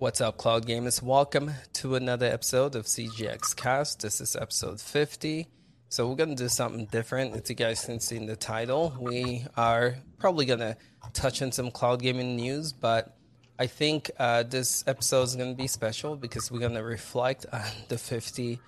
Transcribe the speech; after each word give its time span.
What's 0.00 0.22
up, 0.22 0.38
Cloud 0.38 0.64
Gamers? 0.64 1.02
Welcome 1.02 1.50
to 1.74 1.94
another 1.94 2.24
episode 2.24 2.74
of 2.74 2.86
CGX 2.86 3.54
Cast. 3.54 4.00
This 4.00 4.22
is 4.22 4.34
episode 4.34 4.80
50. 4.80 5.46
So, 5.90 6.08
we're 6.08 6.16
going 6.16 6.34
to 6.34 6.42
do 6.42 6.48
something 6.48 6.86
different. 6.86 7.36
As 7.36 7.50
you 7.50 7.54
guys 7.54 7.84
can 7.84 8.00
see 8.00 8.16
in 8.16 8.24
the 8.24 8.34
title, 8.34 8.96
we 8.98 9.44
are 9.58 9.96
probably 10.18 10.46
going 10.46 10.60
to 10.60 10.74
touch 11.12 11.42
on 11.42 11.52
some 11.52 11.70
cloud 11.70 12.00
gaming 12.00 12.34
news, 12.34 12.72
but 12.72 13.14
I 13.58 13.66
think 13.66 14.10
uh, 14.18 14.44
this 14.44 14.84
episode 14.86 15.24
is 15.24 15.36
going 15.36 15.54
to 15.54 15.62
be 15.62 15.66
special 15.66 16.16
because 16.16 16.50
we're 16.50 16.60
going 16.60 16.76
to 16.76 16.82
reflect 16.82 17.44
on 17.52 17.60
the 17.88 17.98
50 17.98 18.58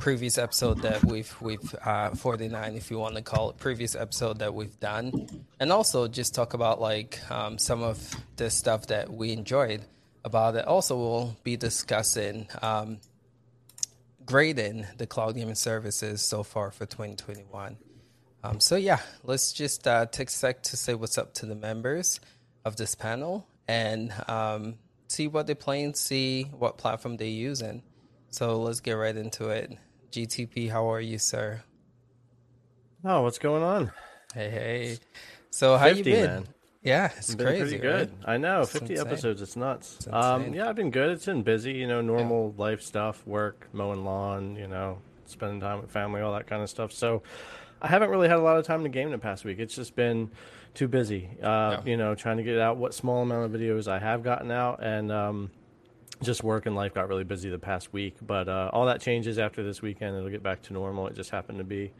previous 0.00 0.38
episode 0.38 0.80
that 0.80 1.04
we've 1.04 1.36
we've 1.42 1.74
uh, 1.84 2.14
49, 2.14 2.76
if 2.76 2.90
you 2.90 2.98
want 2.98 3.14
to 3.16 3.20
call 3.20 3.50
it, 3.50 3.58
previous 3.58 3.94
episode 3.94 4.38
that 4.38 4.54
we've 4.54 4.80
done, 4.80 5.28
and 5.60 5.70
also 5.70 6.08
just 6.08 6.34
talk 6.34 6.54
about 6.54 6.80
like 6.80 7.20
um, 7.30 7.58
some 7.58 7.82
of 7.82 8.16
the 8.36 8.48
stuff 8.48 8.86
that 8.86 9.12
we 9.12 9.32
enjoyed 9.32 9.84
about 10.24 10.56
it. 10.56 10.64
Also, 10.66 10.96
we'll 10.96 11.36
be 11.42 11.56
discussing 11.56 12.48
um, 12.62 12.98
grading 14.24 14.86
the 14.98 15.06
cloud 15.06 15.34
gaming 15.34 15.54
services 15.54 16.22
so 16.22 16.42
far 16.42 16.70
for 16.70 16.86
2021. 16.86 17.76
Um, 18.44 18.60
so 18.60 18.76
yeah, 18.76 19.00
let's 19.24 19.52
just 19.52 19.88
uh, 19.88 20.06
take 20.06 20.28
a 20.28 20.32
sec 20.32 20.62
to 20.64 20.76
say 20.76 20.94
what's 20.94 21.18
up 21.18 21.34
to 21.34 21.46
the 21.46 21.54
members 21.54 22.20
of 22.64 22.76
this 22.76 22.94
panel 22.94 23.46
and 23.66 24.12
um, 24.28 24.76
see 25.08 25.26
what 25.26 25.46
they're 25.46 25.56
playing, 25.56 25.94
see 25.94 26.44
what 26.44 26.78
platform 26.78 27.16
they're 27.16 27.26
using. 27.26 27.82
So 28.30 28.60
let's 28.60 28.80
get 28.80 28.92
right 28.92 29.16
into 29.16 29.48
it. 29.48 29.76
GTP, 30.10 30.70
how 30.70 30.90
are 30.92 31.00
you, 31.00 31.18
sir? 31.18 31.62
Oh, 33.04 33.22
what's 33.22 33.38
going 33.38 33.62
on? 33.62 33.92
Hey, 34.34 34.50
hey. 34.50 34.98
So 35.50 35.76
how 35.76 35.86
50, 35.86 35.98
you 35.98 36.04
been? 36.04 36.26
Man. 36.26 36.48
Yeah, 36.88 37.10
it's 37.16 37.34
been 37.34 37.46
crazy. 37.46 37.60
Pretty 37.60 37.78
good. 37.78 38.10
Right? 38.26 38.34
I 38.34 38.36
know, 38.38 38.62
it's 38.62 38.72
fifty 38.72 38.94
insane. 38.94 39.06
episodes. 39.06 39.42
It's 39.42 39.56
nuts. 39.56 39.96
It's 39.98 40.08
um, 40.10 40.54
yeah, 40.54 40.68
I've 40.68 40.76
been 40.76 40.90
good. 40.90 41.10
It's 41.10 41.26
been 41.26 41.42
busy. 41.42 41.72
You 41.74 41.86
know, 41.86 42.00
normal 42.00 42.54
yeah. 42.56 42.62
life 42.62 42.82
stuff, 42.82 43.26
work, 43.26 43.68
mowing 43.72 44.04
lawn. 44.04 44.56
You 44.56 44.68
know, 44.68 44.98
spending 45.26 45.60
time 45.60 45.82
with 45.82 45.90
family, 45.90 46.22
all 46.22 46.32
that 46.32 46.46
kind 46.46 46.62
of 46.62 46.70
stuff. 46.70 46.92
So, 46.92 47.22
I 47.82 47.88
haven't 47.88 48.08
really 48.08 48.28
had 48.28 48.38
a 48.38 48.42
lot 48.42 48.56
of 48.56 48.64
time 48.64 48.82
to 48.84 48.88
game 48.88 49.08
in 49.08 49.12
the 49.12 49.18
past 49.18 49.44
week. 49.44 49.58
It's 49.58 49.74
just 49.74 49.94
been 49.94 50.30
too 50.74 50.88
busy. 50.88 51.28
Uh. 51.42 51.82
You 51.84 51.98
know, 51.98 52.14
trying 52.14 52.38
to 52.38 52.42
get 52.42 52.58
out 52.58 52.78
what 52.78 52.94
small 52.94 53.22
amount 53.22 53.52
of 53.54 53.60
videos 53.60 53.86
I 53.86 53.98
have 53.98 54.22
gotten 54.22 54.50
out, 54.50 54.82
and 54.82 55.12
um, 55.12 55.50
just 56.22 56.42
work 56.42 56.64
and 56.64 56.74
life 56.74 56.94
got 56.94 57.08
really 57.08 57.24
busy 57.24 57.50
the 57.50 57.58
past 57.58 57.92
week. 57.92 58.16
But 58.26 58.48
uh, 58.48 58.70
all 58.72 58.86
that 58.86 59.02
changes 59.02 59.38
after 59.38 59.62
this 59.62 59.82
weekend. 59.82 60.16
It'll 60.16 60.30
get 60.30 60.42
back 60.42 60.62
to 60.62 60.72
normal. 60.72 61.06
It 61.06 61.14
just 61.14 61.30
happened 61.30 61.58
to 61.58 61.64
be 61.64 61.92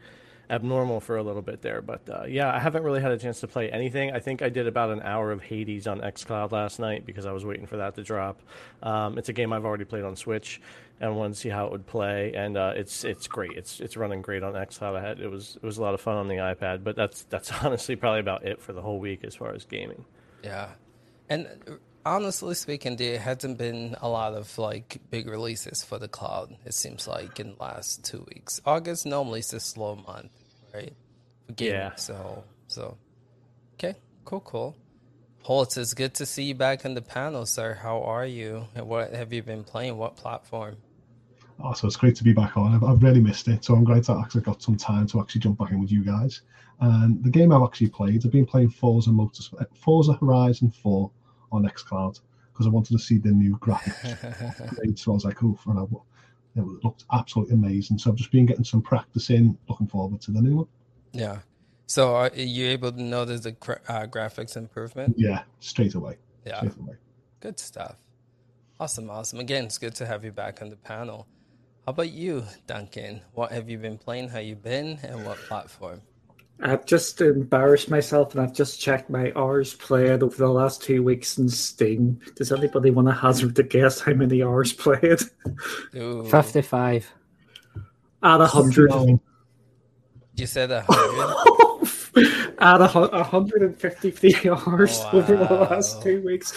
abnormal 0.49 0.99
for 0.99 1.17
a 1.17 1.23
little 1.23 1.41
bit 1.41 1.61
there. 1.61 1.81
But 1.81 2.09
uh, 2.09 2.23
yeah, 2.27 2.53
I 2.53 2.59
haven't 2.59 2.83
really 2.83 3.01
had 3.01 3.11
a 3.11 3.17
chance 3.17 3.39
to 3.41 3.47
play 3.47 3.69
anything. 3.71 4.11
I 4.11 4.19
think 4.19 4.41
I 4.41 4.49
did 4.49 4.67
about 4.67 4.89
an 4.89 5.01
hour 5.01 5.31
of 5.31 5.41
Hades 5.41 5.87
on 5.87 6.01
xCloud 6.01 6.51
last 6.51 6.79
night 6.79 7.05
because 7.05 7.25
I 7.25 7.31
was 7.31 7.45
waiting 7.45 7.67
for 7.67 7.77
that 7.77 7.95
to 7.95 8.03
drop. 8.03 8.41
Um, 8.81 9.17
it's 9.17 9.29
a 9.29 9.33
game 9.33 9.53
I've 9.53 9.65
already 9.65 9.85
played 9.85 10.03
on 10.03 10.15
Switch 10.15 10.61
and 10.99 11.15
wanted 11.15 11.35
to 11.35 11.39
see 11.39 11.49
how 11.49 11.65
it 11.65 11.71
would 11.71 11.85
play. 11.85 12.33
And 12.33 12.57
uh, 12.57 12.73
it's 12.75 13.03
it's 13.03 13.27
great. 13.27 13.51
It's 13.51 13.79
it's 13.79 13.97
running 13.97 14.21
great 14.21 14.43
on 14.43 14.53
xCloud. 14.53 14.95
I 14.95 15.01
had 15.01 15.19
it 15.19 15.29
was 15.29 15.57
it 15.57 15.63
was 15.63 15.77
a 15.77 15.81
lot 15.81 15.93
of 15.93 16.01
fun 16.01 16.17
on 16.17 16.27
the 16.27 16.35
iPad. 16.35 16.83
But 16.83 16.95
that's 16.95 17.23
that's 17.23 17.51
honestly 17.63 17.95
probably 17.95 18.19
about 18.19 18.45
it 18.45 18.61
for 18.61 18.73
the 18.73 18.81
whole 18.81 18.99
week 18.99 19.23
as 19.23 19.35
far 19.35 19.53
as 19.53 19.65
gaming. 19.65 20.05
Yeah, 20.43 20.69
and 21.29 21.47
honestly 22.05 22.55
speaking, 22.55 22.95
there 22.95 23.19
hasn't 23.19 23.57
been 23.57 23.95
a 24.01 24.09
lot 24.09 24.33
of 24.33 24.57
like 24.57 24.99
big 25.09 25.27
releases 25.27 25.83
for 25.83 25.97
the 25.97 26.07
cloud. 26.07 26.55
It 26.65 26.73
seems 26.73 27.07
like 27.07 27.39
in 27.39 27.55
the 27.55 27.63
last 27.63 28.03
two 28.03 28.25
weeks. 28.33 28.59
August 28.65 29.05
normally 29.05 29.39
is 29.39 29.53
a 29.53 29.59
slow 29.59 29.95
month, 29.95 30.31
right? 30.73 30.93
For. 31.57 31.63
Yeah. 31.63 31.95
So 31.95 32.43
so 32.67 32.97
okay, 33.75 33.95
cool, 34.25 34.41
cool. 34.41 34.75
Holtz, 35.43 35.77
it's 35.77 35.93
good 35.93 36.13
to 36.15 36.25
see 36.25 36.43
you 36.43 36.55
back 36.55 36.85
on 36.85 36.93
the 36.93 37.01
panel, 37.01 37.45
sir. 37.45 37.73
How 37.73 38.01
are 38.03 38.25
you? 38.25 38.67
And 38.75 38.87
what 38.87 39.13
have 39.13 39.31
you 39.33 39.41
been 39.41 39.63
playing? 39.63 39.97
What 39.97 40.15
platform? 40.15 40.77
Oh, 41.61 41.73
so 41.73 41.87
it's 41.87 41.95
great 41.95 42.15
to 42.17 42.23
be 42.23 42.33
back 42.33 42.55
on. 42.55 42.73
I've, 42.73 42.83
I've 42.83 43.03
really 43.03 43.19
missed 43.19 43.47
it, 43.47 43.65
so 43.65 43.73
I'm 43.73 43.83
glad 43.83 44.03
to 44.05 44.17
actually 44.17 44.41
got 44.41 44.61
some 44.61 44.77
time 44.77 45.07
to 45.07 45.19
actually 45.19 45.41
jump 45.41 45.57
back 45.57 45.71
in 45.71 45.81
with 45.81 45.91
you 45.91 46.03
guys. 46.03 46.41
And 46.79 47.21
the 47.23 47.29
game 47.29 47.51
I've 47.51 47.63
actually 47.63 47.89
played, 47.89 48.25
I've 48.25 48.31
been 48.31 48.45
playing 48.45 48.69
Forza 48.69 49.09
Motorsport, 49.09 49.61
uh, 49.61 49.65
Forza 49.73 50.13
Horizon 50.13 50.71
4 50.71 51.11
on 51.51 51.63
xCloud 51.63 52.19
because 52.53 52.67
I 52.67 52.69
wanted 52.69 52.93
to 52.93 52.99
see 52.99 53.17
the 53.17 53.31
new 53.31 53.57
graphics. 53.57 54.97
so 54.99 55.11
I 55.11 55.13
was 55.13 55.25
like, 55.25 55.43
oh, 55.43 55.57
it 56.67 56.83
looked 56.83 57.05
absolutely 57.11 57.55
amazing. 57.55 57.97
So 57.97 58.09
I've 58.09 58.15
just 58.15 58.31
been 58.31 58.45
getting 58.45 58.63
some 58.63 58.81
practice 58.81 59.29
in, 59.29 59.57
looking 59.67 59.87
forward 59.87 60.21
to 60.21 60.31
the 60.31 60.41
new 60.41 60.57
one. 60.57 60.67
Yeah. 61.13 61.39
So 61.87 62.15
are 62.15 62.29
you 62.35 62.67
able 62.67 62.91
to 62.91 63.01
notice 63.01 63.41
the 63.41 63.51
uh, 63.87 64.05
graphics 64.05 64.55
improvement? 64.57 65.15
Yeah, 65.17 65.41
straight 65.59 65.95
away. 65.95 66.17
Yeah. 66.45 66.57
Straight 66.57 66.77
away. 66.77 66.95
Good 67.39 67.59
stuff. 67.59 67.97
Awesome, 68.79 69.09
awesome. 69.09 69.39
Again, 69.39 69.65
it's 69.65 69.77
good 69.77 69.95
to 69.95 70.05
have 70.05 70.23
you 70.23 70.31
back 70.31 70.61
on 70.61 70.69
the 70.69 70.75
panel. 70.75 71.27
How 71.85 71.91
about 71.91 72.11
you, 72.11 72.45
Duncan? 72.67 73.21
What 73.33 73.51
have 73.51 73.69
you 73.69 73.77
been 73.77 73.97
playing? 73.97 74.29
How 74.29 74.39
you 74.39 74.55
been, 74.55 74.99
and 75.03 75.25
what 75.25 75.37
platform? 75.37 76.01
I've 76.61 76.85
just 76.85 77.21
embarrassed 77.21 77.89
myself 77.89 78.33
and 78.33 78.41
I've 78.41 78.53
just 78.53 78.81
checked 78.81 79.09
my 79.09 79.31
hours 79.35 79.75
played 79.75 80.21
over 80.21 80.35
the 80.35 80.49
last 80.49 80.83
two 80.83 81.03
weeks 81.03 81.37
in 81.37 81.47
Steam. 81.47 82.19
Does 82.35 82.51
anybody 82.51 82.91
want 82.91 83.07
to 83.07 83.13
hazard 83.13 83.55
to 83.55 83.63
guess 83.63 84.01
how 84.01 84.13
many 84.13 84.43
hours 84.43 84.73
played? 84.73 85.19
Ooh. 85.95 86.25
55. 86.25 87.09
At 88.21 88.39
100. 88.39 89.19
You 90.35 90.45
said 90.45 90.69
100? 90.69 92.55
At 92.59 92.79
153 92.81 94.49
hours 94.49 94.99
wow. 94.99 95.11
over 95.13 95.37
the 95.37 95.53
last 95.53 96.01
two 96.01 96.21
weeks. 96.23 96.53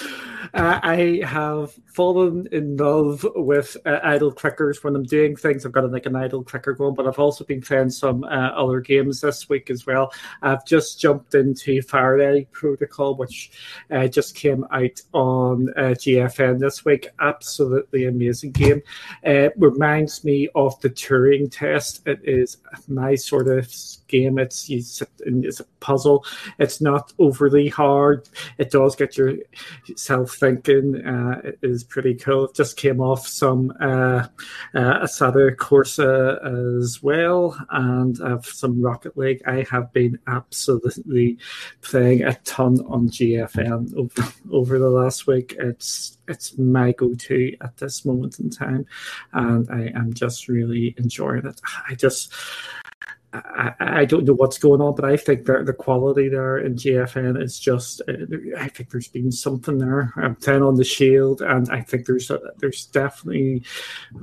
Uh, 0.55 0.81
I 0.83 1.21
have 1.25 1.73
fallen 1.87 2.49
in 2.53 2.77
love 2.77 3.27
with 3.35 3.77
uh, 3.85 4.01
idle 4.03 4.33
clickers 4.33 4.83
when 4.83 4.97
I'm 4.97 5.05
doing 5.05 5.37
things. 5.37 5.65
I've 5.65 5.73
got 5.73 5.91
like 5.91 6.07
an 6.07 6.17
idle 6.17 6.43
clicker 6.43 6.73
going, 6.73 6.95
but 6.95 7.07
I've 7.07 7.19
also 7.19 7.45
been 7.45 7.61
playing 7.61 7.91
some 7.91 8.25
uh, 8.25 8.51
other 8.55 8.81
games 8.81 9.21
this 9.21 9.49
week 9.49 9.71
as 9.71 9.87
well. 9.87 10.13
I've 10.43 10.65
just 10.65 11.01
jumped 11.01 11.35
into 11.35 11.83
Faraday 11.83 12.47
Protocol, 12.53 13.17
which 13.17 13.53
uh, 13.91 14.09
just 14.09 14.35
came 14.35 14.65
out 14.71 15.01
on 15.13 15.69
uh, 15.77 15.95
GFN 15.95 16.59
this 16.59 16.85
week. 16.85 17.09
Absolutely 17.21 18.07
amazing 18.07 18.53
game. 18.53 18.83
It 19.23 19.53
reminds 19.57 20.25
me 20.25 20.49
of 20.55 20.81
the 20.81 20.91
Turing 20.91 21.51
test. 21.51 22.07
It 22.07 22.21
is 22.25 22.59
my 22.89 23.15
sort 23.15 23.49
of 23.49 23.73
game. 24.09 24.39
It's 24.39 24.69
you 24.69 24.83
sit 24.83 25.09
and 25.25 25.45
it's 25.45 25.61
a 25.61 25.65
puzzle. 25.81 26.25
It's 26.59 26.81
not 26.81 27.13
overly 27.19 27.69
hard. 27.69 28.29
It 28.59 28.71
does 28.71 28.97
get 28.97 29.17
yourself 29.17 30.32
thinking. 30.35 31.05
Uh, 31.07 31.53
is 31.63 31.85
pretty 31.85 32.15
cool. 32.15 32.51
Just 32.53 32.77
came 32.77 33.01
off 33.01 33.27
some 33.27 33.73
uh, 33.81 34.27
uh, 34.75 35.01
Assetto 35.05 35.55
Corsa 35.57 36.81
as 36.81 37.03
well, 37.03 37.57
and 37.71 38.19
some 38.45 38.81
Rocket 38.81 39.17
League. 39.17 39.43
I 39.47 39.67
have 39.71 39.93
been 39.93 40.19
absolutely 40.27 41.39
playing 41.81 42.23
a 42.23 42.35
ton 42.45 42.81
on 42.89 43.09
GFN 43.09 43.95
over, 43.97 44.33
over 44.51 44.79
the 44.79 44.91
last 44.91 45.27
week. 45.27 45.55
It's 45.59 46.19
it's 46.29 46.57
my 46.57 46.93
go-to 46.93 47.57
at 47.61 47.77
this 47.77 48.05
moment 48.05 48.39
in 48.39 48.51
time, 48.51 48.87
and 49.33 49.69
I 49.71 49.91
am 49.99 50.13
just 50.13 50.49
really 50.49 50.95
enjoying 50.99 51.47
it. 51.47 51.61
I 51.89 51.95
just 51.95 52.33
I, 53.33 53.73
I, 53.81 54.05
don't 54.05 54.25
know 54.25 54.35
what's 54.35 54.59
going 54.59 54.81
on, 54.81 54.95
but 54.95 55.07
I 55.07 55.17
think 55.17 55.47
that 55.47 55.65
the 55.65 55.73
quality 55.73 56.29
there 56.29 56.59
in 56.59 56.75
GFN 56.75 57.43
is 57.43 57.59
just. 57.59 58.03
Uh, 58.07 58.27
I 58.59 58.69
think 58.69 58.91
there's 58.91 59.09
been 59.09 59.33
something 59.33 59.79
there. 59.79 60.13
I'm 60.17 60.37
ten 60.37 60.63
on 60.63 60.75
the 60.75 60.85
shield, 60.85 61.41
and 61.41 61.71
I 61.71 61.81
think 61.81 62.07
there's 62.07 62.31
a, 62.31 62.41
there's 62.59 62.87
definitely, 62.87 63.65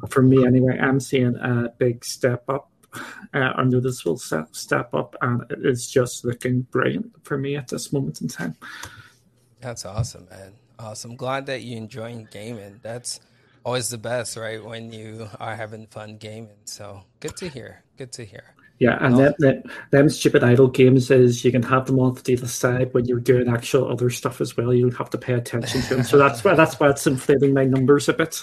for 0.10 0.22
me 0.22 0.46
anyway, 0.46 0.78
I'm 0.80 1.00
seeing 1.00 1.36
a 1.38 1.74
big 1.78 2.06
step 2.06 2.44
up, 2.50 2.72
uh, 3.34 3.54
a 3.58 3.66
noticeable 3.66 4.18
step, 4.18 4.56
step 4.56 4.94
up, 4.94 5.16
and 5.22 5.44
it's 5.50 5.90
just 5.90 6.24
looking 6.24 6.62
brilliant 6.62 7.12
for 7.24 7.38
me 7.38 7.56
at 7.56 7.68
this 7.68 7.92
moment 7.92 8.22
in 8.22 8.28
time. 8.28 8.56
That's 9.60 9.86
awesome, 9.86 10.28
man. 10.30 10.54
Awesome. 10.78 11.16
Glad 11.16 11.48
that 11.48 11.64
you're 11.64 11.78
enjoying 11.78 12.28
gaming. 12.32 12.80
That's 12.82 13.20
always 13.66 13.90
the 13.90 13.98
best, 13.98 14.38
right? 14.38 14.64
When 14.64 14.94
you 14.94 15.28
are 15.40 15.56
having 15.56 15.88
fun 15.88 16.18
gaming. 16.18 16.58
So 16.66 17.02
good 17.20 17.36
to 17.38 17.50
hear. 17.50 17.84
Good 17.98 18.12
to 18.14 18.24
hear. 18.24 18.56
Yeah, 18.80 18.98
and 19.02 19.18
then, 19.18 19.34
then 19.40 19.64
them 19.92 20.10
stupid 20.10 20.42
idle 20.42 20.70
games 20.70 21.12
is 21.12 21.44
you 21.44 21.52
can 21.52 21.64
have 21.64 21.86
them 21.86 22.00
off 22.00 22.24
the 22.24 22.38
other 22.38 22.48
side 22.48 22.94
when 22.94 23.06
you're 23.06 23.20
doing 23.20 23.50
actual 23.50 23.92
other 23.92 24.10
stuff 24.10 24.40
as 24.40 24.56
well. 24.56 24.74
You 24.74 24.84
don't 24.84 24.98
have 24.98 25.10
to 25.10 25.18
pay 25.18 25.34
attention 25.34 25.82
to 25.82 25.96
them. 25.96 26.04
So 26.06 26.18
that's 26.18 26.46
why 26.46 26.54
that's 26.56 26.80
why 26.80 26.90
it's 26.90 27.06
inflating 27.06 27.54
my 27.54 27.66
numbers 27.66 28.08
a 28.08 28.14
bit. 28.14 28.42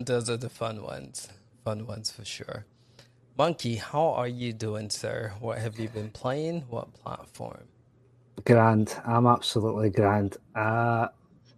Those 0.00 0.30
are 0.30 0.38
the 0.38 0.48
fun 0.48 0.82
ones. 0.82 1.28
Fun 1.64 1.86
ones 1.86 2.10
for 2.10 2.24
sure. 2.24 2.64
Monkey, 3.36 3.76
how 3.76 4.08
are 4.14 4.26
you 4.26 4.54
doing, 4.54 4.88
sir? 4.88 5.34
What 5.38 5.58
have 5.58 5.78
you 5.78 5.90
been 5.90 6.10
playing? 6.10 6.62
What 6.70 6.92
platform? 6.94 7.64
Grand. 8.46 8.96
I'm 9.04 9.26
absolutely 9.26 9.90
grand. 9.90 10.38
Uh, 10.54 11.08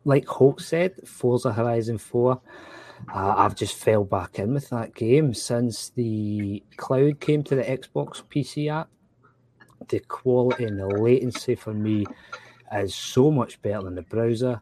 like 0.04 0.26
Hope 0.26 0.60
said, 0.60 0.94
Forza 1.06 1.52
Horizon 1.52 1.96
4 1.96 2.40
uh, 3.14 3.34
I've 3.36 3.56
just 3.56 3.76
fell 3.76 4.04
back 4.04 4.38
in 4.38 4.54
with 4.54 4.68
that 4.70 4.94
game 4.94 5.34
since 5.34 5.90
the 5.90 6.62
cloud 6.76 7.20
came 7.20 7.42
to 7.44 7.56
the 7.56 7.62
Xbox 7.62 8.22
PC 8.22 8.70
app. 8.70 8.88
The 9.88 10.00
quality 10.00 10.64
and 10.64 10.78
the 10.78 10.86
latency 10.86 11.54
for 11.54 11.74
me 11.74 12.06
is 12.72 12.94
so 12.94 13.30
much 13.30 13.60
better 13.62 13.82
than 13.82 13.96
the 13.96 14.02
browser. 14.02 14.60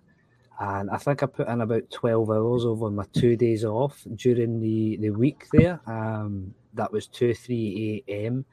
and 0.60 0.90
I 0.90 0.96
think 0.96 1.22
I 1.22 1.26
put 1.26 1.48
in 1.48 1.60
about 1.60 1.90
12 1.90 2.30
hours 2.30 2.64
over 2.64 2.90
my 2.90 3.04
two 3.12 3.36
days 3.36 3.64
off 3.64 4.02
during 4.14 4.60
the, 4.60 4.96
the 4.96 5.10
week 5.10 5.46
there. 5.52 5.80
Um, 5.86 6.54
that 6.74 6.90
was 6.90 7.06
2 7.08 7.34
3 7.34 8.04
a.m. 8.08 8.44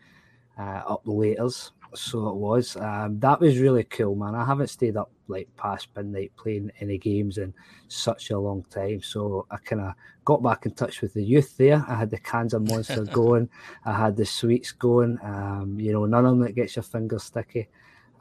Uh, 0.58 0.82
up 0.88 1.04
the 1.06 1.12
laters. 1.12 1.72
So 1.96 2.30
it 2.30 2.36
was. 2.36 2.76
Um, 2.78 3.20
that 3.20 3.40
was 3.40 3.60
really 3.60 3.84
cool, 3.84 4.16
man. 4.16 4.36
I 4.36 4.46
haven't 4.46 4.70
stayed 4.70 4.98
up 4.98 5.12
like 5.28 5.48
past 5.58 5.88
midnight 5.96 6.32
playing 6.38 6.72
any 6.80 6.98
games 6.98 7.38
in 7.38 7.54
such 7.88 8.30
a 8.30 8.40
long 8.40 8.64
time. 8.70 9.02
So 9.02 9.46
I 9.50 9.58
kind 9.58 9.82
of 9.82 9.94
got 10.24 10.44
back 10.44 10.66
in 10.66 10.74
touch 10.74 11.02
with 11.02 11.14
the 11.14 11.24
youth 11.24 11.58
there. 11.58 11.84
I 11.88 11.96
had 11.96 12.12
the 12.12 12.20
cans 12.20 12.54
of 12.54 12.68
Monster 12.68 13.06
going, 13.14 13.50
I 13.86 13.94
had 13.94 14.18
the 14.18 14.26
sweets 14.26 14.72
going. 14.72 15.18
Um, 15.24 15.78
you 15.80 15.94
know, 15.94 16.06
none 16.06 16.26
of 16.26 16.32
them 16.32 16.42
that 16.42 16.56
gets 16.56 16.76
your 16.76 16.84
fingers 16.84 17.24
sticky 17.24 17.68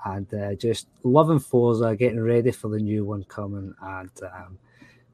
and 0.04 0.32
uh, 0.34 0.54
just 0.54 0.88
loving 1.02 1.38
Forza, 1.38 1.96
getting 1.96 2.20
ready 2.20 2.50
for 2.50 2.68
the 2.68 2.78
new 2.78 3.04
one 3.04 3.24
coming. 3.24 3.74
And 3.82 4.10
um, 4.22 4.58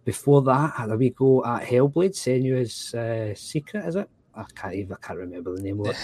before 0.04 0.42
that, 0.42 0.74
had 0.74 0.90
a 0.90 0.96
wee 0.96 1.10
go 1.10 1.44
at 1.44 1.62
Hellblade, 1.62 2.14
Senua's 2.14 2.94
uh, 2.94 3.34
Secret, 3.34 3.86
is 3.86 3.96
it? 3.96 4.08
I 4.34 4.44
can't 4.54 4.74
even 4.74 4.92
I 4.92 5.06
can't 5.06 5.18
remember 5.18 5.56
the 5.56 5.62
name 5.62 5.80
of 5.80 5.86
it. 5.86 5.96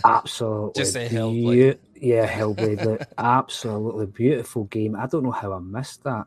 Absolutely, 0.04 0.80
just 0.80 0.92
say 0.92 1.08
Hellblade. 1.08 1.78
Yeah, 2.04 2.28
Hellblade. 2.30 3.06
absolutely 3.18 4.06
beautiful 4.06 4.64
game. 4.64 4.94
I 4.96 5.06
don't 5.06 5.24
know 5.24 5.30
how 5.30 5.52
I 5.52 5.58
missed 5.58 6.04
that. 6.04 6.26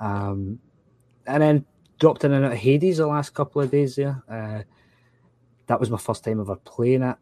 Um, 0.00 0.60
and 1.26 1.42
then 1.42 1.64
dropped 1.98 2.24
in 2.24 2.32
and 2.32 2.44
out 2.44 2.52
of 2.52 2.58
Hades 2.58 2.98
the 2.98 3.06
last 3.06 3.34
couple 3.34 3.62
of 3.62 3.70
days 3.70 3.96
there. 3.96 4.22
Uh, 4.28 4.62
that 5.66 5.80
was 5.80 5.90
my 5.90 5.98
first 5.98 6.22
time 6.24 6.40
ever 6.40 6.56
playing 6.56 7.02
it 7.02 7.16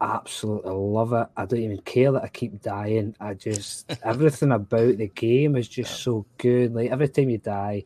absolutely 0.00 0.72
love 0.72 1.12
it. 1.12 1.28
I 1.36 1.44
don't 1.44 1.60
even 1.60 1.80
care 1.82 2.12
that 2.12 2.22
I 2.22 2.28
keep 2.28 2.60
dying. 2.62 3.14
I 3.20 3.34
just 3.34 3.90
everything 4.04 4.52
about 4.52 4.96
the 4.96 5.08
game 5.08 5.56
is 5.56 5.68
just 5.68 5.90
yeah. 5.90 6.04
so 6.04 6.26
good. 6.38 6.74
Like 6.74 6.90
every 6.90 7.08
time 7.08 7.30
you 7.30 7.38
die, 7.38 7.84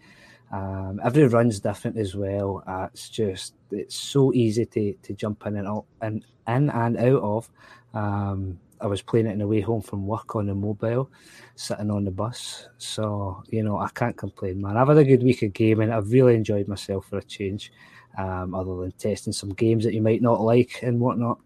um, 0.53 1.01
every 1.03 1.27
run's 1.27 1.61
different 1.61 1.99
as 1.99 2.15
well. 2.15 2.63
Uh, 2.67 2.89
it's 2.93 3.09
just 3.09 3.55
it's 3.71 3.97
so 3.97 4.33
easy 4.33 4.67
to 4.67 4.95
to 4.95 5.13
jump 5.15 5.45
in 5.47 5.57
and 5.57 5.69
out 5.69 5.87
and 6.01 6.25
in 6.47 6.71
and 6.71 6.97
out 6.97 7.23
of. 7.23 7.51
Um, 7.93 8.61
I 8.81 8.87
was 8.87 9.03
playing 9.03 9.27
it 9.27 9.33
on 9.33 9.39
the 9.39 9.47
way 9.47 9.61
home 9.61 9.83
from 9.83 10.07
work 10.07 10.37
on 10.37 10.47
the 10.47 10.55
mobile, 10.55 11.11
sitting 11.55 11.91
on 11.91 12.05
the 12.05 12.11
bus. 12.11 12.69
So 12.79 13.43
you 13.49 13.63
know 13.63 13.79
I 13.79 13.89
can't 13.89 14.17
complain, 14.17 14.61
man. 14.61 14.77
I've 14.77 14.89
had 14.89 14.99
a 14.99 15.05
good 15.05 15.23
week 15.23 15.43
of 15.43 15.53
gaming. 15.53 15.91
I've 15.91 16.11
really 16.11 16.35
enjoyed 16.35 16.69
myself 16.69 17.07
for 17.07 17.19
a 17.19 17.25
change. 17.25 17.73
Um, 18.17 18.55
other 18.55 18.77
than 18.77 18.93
testing 18.93 19.33
some 19.33 19.53
games 19.55 19.83
that 19.83 19.93
you 19.93 20.01
might 20.01 20.23
not 20.23 20.41
like 20.41 20.85
and 20.85 21.01
whatnot. 21.01 21.41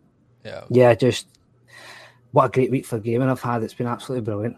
Yeah. 0.44 0.64
Yeah, 0.68 0.94
just 0.94 1.26
what 2.32 2.44
a 2.44 2.48
great 2.50 2.70
week 2.70 2.84
for 2.84 2.98
gaming 2.98 3.30
I've 3.30 3.40
had. 3.40 3.62
It's 3.62 3.72
been 3.72 3.86
absolutely 3.86 4.24
brilliant. 4.24 4.56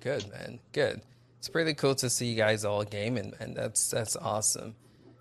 Good, 0.00 0.30
man. 0.30 0.60
Good. 0.72 1.02
It's 1.38 1.48
pretty 1.48 1.74
cool 1.74 1.94
to 1.96 2.08
see 2.08 2.26
you 2.26 2.36
guys 2.36 2.64
all 2.64 2.84
gaming, 2.84 3.34
man. 3.38 3.54
That's 3.54 3.90
that's 3.90 4.16
awesome. 4.16 4.74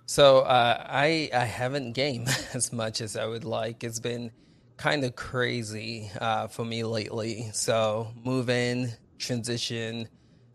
So 0.06 0.40
uh, 0.40 0.86
I 0.88 1.30
I 1.34 1.46
haven't 1.46 1.94
gamed 1.94 2.30
as 2.54 2.72
much 2.72 3.02
as 3.02 3.18
I 3.18 3.26
would 3.26 3.44
like. 3.46 3.84
It's 3.84 4.00
been 4.00 4.32
kind 4.78 5.04
of 5.04 5.16
crazy 5.16 6.12
uh, 6.20 6.48
for 6.48 6.66
me 6.66 6.84
lately. 6.84 7.50
So 7.54 8.08
move 8.24 8.50
in, 8.50 8.92
transition. 9.18 10.08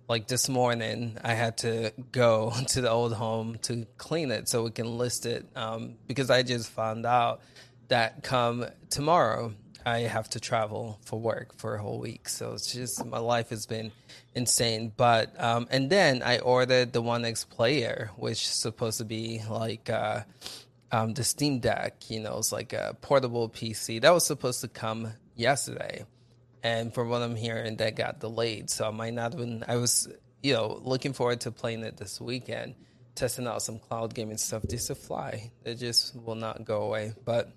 Like 0.09 0.27
this 0.27 0.49
morning, 0.49 1.17
I 1.23 1.35
had 1.35 1.59
to 1.59 1.93
go 2.11 2.53
to 2.69 2.81
the 2.81 2.91
old 2.91 3.13
home 3.13 3.59
to 3.63 3.87
clean 3.97 4.31
it 4.31 4.49
so 4.49 4.65
we 4.65 4.71
can 4.71 4.99
list 4.99 5.27
it 5.27 5.47
um, 5.55 5.95
because 6.07 6.31
I 6.31 6.43
just 6.43 6.71
found 6.71 7.07
out 7.07 7.41
that 7.89 8.23
come 8.23 8.67
tomorrow 8.89 9.53
I 9.85 10.01
have 10.01 10.29
to 10.31 10.41
travel 10.41 10.99
for 11.05 11.19
work 11.19 11.57
for 11.57 11.75
a 11.75 11.83
whole 11.83 11.99
week. 11.99 12.29
So 12.29 12.53
it's 12.53 12.73
just 12.73 13.05
my 13.05 13.19
life 13.19 13.51
has 13.51 13.67
been 13.67 13.93
insane. 14.35 14.93
But 14.97 15.33
um, 15.43 15.67
and 15.71 15.91
then 15.91 16.23
I 16.23 16.39
ordered 16.39 16.93
the 16.93 17.01
One 17.01 17.25
X 17.25 17.45
player, 17.45 18.11
which 18.17 18.43
is 18.43 18.49
supposed 18.49 18.99
to 18.99 19.05
be 19.05 19.43
like 19.49 19.89
uh, 19.89 20.23
um, 20.93 21.15
the 21.15 21.25
Steam 21.25 21.61
Deck. 21.61 22.11
You 22.11 22.21
know, 22.21 22.39
it's 22.39 22.53
like 22.53 22.73
a 22.73 22.97
portable 23.01 23.49
PC 23.49 24.01
that 24.03 24.13
was 24.13 24.27
supposed 24.27 24.61
to 24.63 24.69
come 24.69 25.13
yesterday, 25.35 26.05
and 26.63 26.93
from 26.93 27.09
what 27.09 27.23
I'm 27.23 27.37
hearing, 27.37 27.77
that 27.77 27.97
got 27.97 28.21
delayed. 28.21 28.71
So 28.71 28.87
I 28.87 28.91
might 28.91 29.15
not 29.15 29.35
even. 29.35 29.65
I 29.67 29.77
was 29.77 30.09
you 30.43 30.55
know 30.55 30.81
looking 30.83 31.13
forward 31.13 31.41
to 31.43 31.53
playing 31.53 31.83
it 31.83 31.97
this 31.97 32.21
weekend, 32.21 32.75
testing 33.15 33.47
out 33.47 33.63
some 33.63 33.79
cloud 33.79 34.15
gaming 34.15 34.39
stuff 34.39 34.63
just 34.69 34.89
to 34.89 34.95
fly. 34.95 35.53
It 35.65 35.77
just 35.77 36.17
will 36.17 36.35
not 36.35 36.65
go 36.65 36.83
away, 36.83 37.13
but 37.25 37.53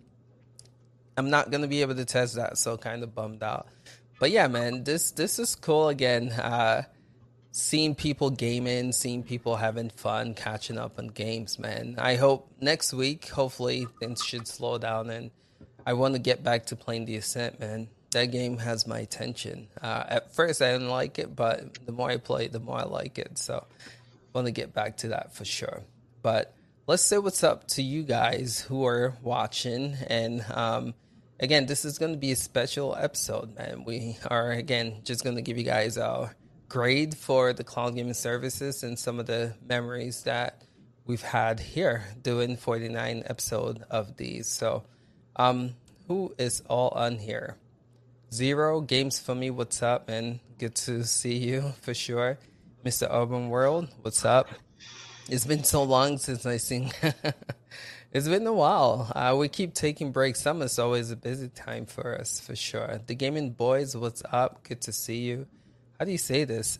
I'm 1.18 1.30
not 1.30 1.52
gonna 1.52 1.68
be 1.68 1.82
able 1.82 1.96
to 1.96 2.06
test 2.06 2.36
that, 2.36 2.58
so 2.58 2.78
kind 2.78 3.04
of 3.04 3.14
bummed 3.14 3.44
out. 3.44 3.68
But 4.20 4.32
yeah, 4.32 4.48
man, 4.48 4.84
this 4.84 5.12
this 5.12 5.40
is 5.40 5.56
cool 5.56 5.90
again. 5.90 6.32
Uh, 6.32 6.84
seeing 7.54 7.94
people 7.94 8.32
gaming, 8.32 8.92
seeing 8.92 9.24
people 9.24 9.56
having 9.56 9.90
fun, 9.92 10.34
catching 10.34 10.78
up 10.78 10.98
on 10.98 11.08
games, 11.08 11.60
man. 11.60 11.96
I 12.00 12.16
hope 12.16 12.52
next 12.60 12.94
week, 12.94 13.30
hopefully, 13.30 13.88
things 14.00 14.26
should 14.26 14.48
slow 14.48 14.80
down, 14.80 15.10
and 15.12 15.30
I 15.86 15.94
want 15.94 16.16
to 16.16 16.20
get 16.20 16.44
back 16.44 16.66
to 16.68 16.76
playing 16.76 17.06
the 17.06 17.16
Ascent, 17.16 17.60
man. 17.60 17.88
That 18.12 18.26
game 18.26 18.58
has 18.58 18.88
my 18.88 19.00
attention. 19.00 19.68
Uh, 19.82 20.04
at 20.08 20.36
first, 20.36 20.62
I 20.62 20.72
didn't 20.72 20.90
like 20.90 21.20
it, 21.20 21.36
but 21.36 21.86
the 21.86 21.92
more 21.92 22.10
I 22.10 22.18
play, 22.18 22.48
the 22.48 22.60
more 22.60 22.80
I 22.80 22.84
like 22.84 23.20
it. 23.20 23.38
So, 23.38 23.66
want 24.34 24.48
to 24.48 24.52
get 24.52 24.74
back 24.74 24.98
to 24.98 25.10
that 25.10 25.34
for 25.36 25.46
sure. 25.46 25.84
But 26.24 26.56
let's 26.88 27.04
say 27.04 27.20
what's 27.20 27.44
up 27.44 27.68
to 27.70 27.84
you 27.84 28.04
guys 28.04 28.60
who 28.62 28.86
are 28.86 29.16
watching 29.22 29.96
and 30.08 30.44
um, 30.52 30.96
again, 31.40 31.66
this 31.66 31.86
is 31.86 32.00
going 32.00 32.14
to 32.14 32.18
be 32.18 32.32
a 32.32 32.36
special 32.36 32.96
episode, 32.96 33.56
man. 33.56 33.84
We 33.86 34.18
are, 34.28 34.52
again, 34.52 35.02
just 35.04 35.24
going 35.24 35.36
to 35.36 35.42
give 35.42 35.58
you 35.58 35.64
guys 35.64 35.98
our 35.98 36.34
grade 36.74 37.16
for 37.16 37.54
the 37.54 37.64
cloud 37.64 37.94
gaming 37.94 38.16
services 38.16 38.82
and 38.82 38.98
some 38.98 39.20
of 39.20 39.28
the 39.28 39.54
memories 39.70 40.24
that 40.24 40.64
we've 41.06 41.22
had 41.22 41.60
here 41.60 42.04
doing 42.24 42.58
49 42.58 43.22
episode 43.28 43.84
of 43.92 44.18
these. 44.18 44.48
So, 44.48 44.84
um, 45.36 45.76
who 46.08 46.34
is 46.40 46.62
all 46.62 46.90
on 46.96 47.20
here? 47.20 47.58
Zero 48.34 48.82
games 48.82 49.20
for 49.20 49.36
me. 49.36 49.52
What's 49.52 49.84
up, 49.84 50.08
man? 50.08 50.40
Good 50.58 50.74
to 50.88 51.04
see 51.04 51.38
you 51.38 51.74
for 51.84 51.94
sure, 51.94 52.40
Mr. 52.84 53.08
Urban 53.08 53.50
World. 53.50 53.90
What's 54.02 54.26
up? 54.26 54.50
It's 55.30 55.46
been 55.46 55.64
so 55.64 55.84
long 55.84 56.18
since 56.18 56.44
I 56.44 56.58
seen 56.58 56.92
It's 58.12 58.28
been 58.28 58.48
a 58.48 58.54
while. 58.54 59.12
Uh, 59.16 59.36
we 59.38 59.48
keep 59.48 59.76
taking 59.76 60.12
breaks. 60.12 60.42
Summer's 60.42 60.80
always 60.80 61.12
a 61.12 61.16
busy 61.16 61.50
time 61.50 61.86
for 61.86 62.20
us, 62.20 62.40
for 62.40 62.56
sure. 62.56 63.00
The 63.06 63.14
Gaming 63.14 63.52
Boys, 63.52 63.96
what's 63.96 64.24
up? 64.32 64.64
Good 64.64 64.82
to 64.82 64.92
see 64.92 65.18
you. 65.18 65.46
How 66.04 66.06
do 66.06 66.12
you 66.12 66.18
say 66.18 66.44
this? 66.44 66.80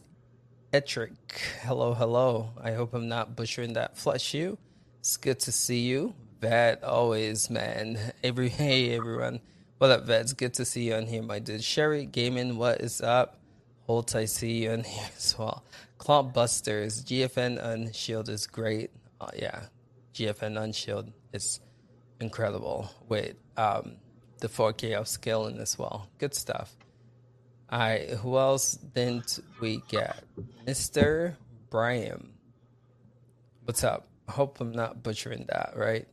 Etric. 0.74 1.16
Hello, 1.62 1.94
hello. 1.94 2.50
I 2.62 2.74
hope 2.74 2.94
I'm 2.94 3.08
not 3.08 3.38
butchering 3.38 3.72
that. 3.72 3.96
Flush 3.96 4.34
you. 4.34 4.58
It's 5.00 5.16
good 5.16 5.40
to 5.40 5.52
see 5.54 5.80
you. 5.80 6.14
Vet, 6.42 6.84
always, 6.84 7.50
man. 7.50 7.98
Every 8.26 8.50
Hey, 8.50 8.94
everyone. 8.94 9.40
What 9.78 9.92
up, 9.92 10.06
Vets? 10.08 10.34
Good 10.34 10.54
to 10.56 10.66
see 10.66 10.90
you 10.90 10.96
on 10.96 11.06
here, 11.06 11.24
my 11.24 11.40
dude. 11.40 11.64
Sherry 11.64 12.06
Gaming, 12.06 12.58
what 12.58 12.82
is 12.82 13.00
up? 13.00 13.40
Holt, 13.88 14.14
I 14.14 14.26
see 14.26 14.64
you 14.64 14.72
on 14.72 14.84
here 14.84 15.08
as 15.16 15.40
well. 15.40 15.64
Cloud 16.00 16.34
Busters, 16.34 17.02
GFN 17.06 17.64
Unshield 17.64 18.28
is 18.28 18.46
great. 18.46 18.92
Oh, 19.22 19.30
yeah, 19.34 19.68
GFN 20.14 20.60
Unshield 20.60 21.14
is 21.32 21.62
incredible 22.20 22.92
with 23.08 23.36
um, 23.56 23.94
the 24.40 24.50
4K 24.50 25.00
upscaling 25.00 25.62
as 25.62 25.80
well. 25.80 26.10
Good 26.18 26.36
stuff. 26.36 26.76
Right, 27.74 28.08
who 28.08 28.38
else 28.38 28.74
didn't 28.74 29.40
we 29.60 29.82
get? 29.88 30.24
Mr. 30.68 31.36
Brian. 31.72 32.30
What's 33.64 33.84
up? 33.84 34.08
I 34.28 34.34
hope 34.34 34.62
I'm 34.62 34.74
not 34.74 35.02
butchering 35.02 35.48
that, 35.50 35.74
right? 35.76 36.08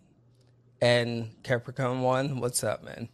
And 0.81 1.29
Capricorn 1.43 2.01
One, 2.01 2.41
what's 2.41 2.65
up, 2.65 2.83
man? 2.83 3.11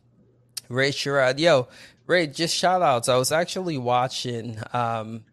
Ray 0.68 0.90
Sherrod, 0.90 1.40
yo, 1.40 1.66
Ray, 2.06 2.28
just 2.28 2.54
shout 2.54 2.82
outs. 2.82 3.08
I 3.08 3.16
was 3.16 3.32
actually 3.32 3.78
watching. 3.78 4.60
Um, 4.72 5.24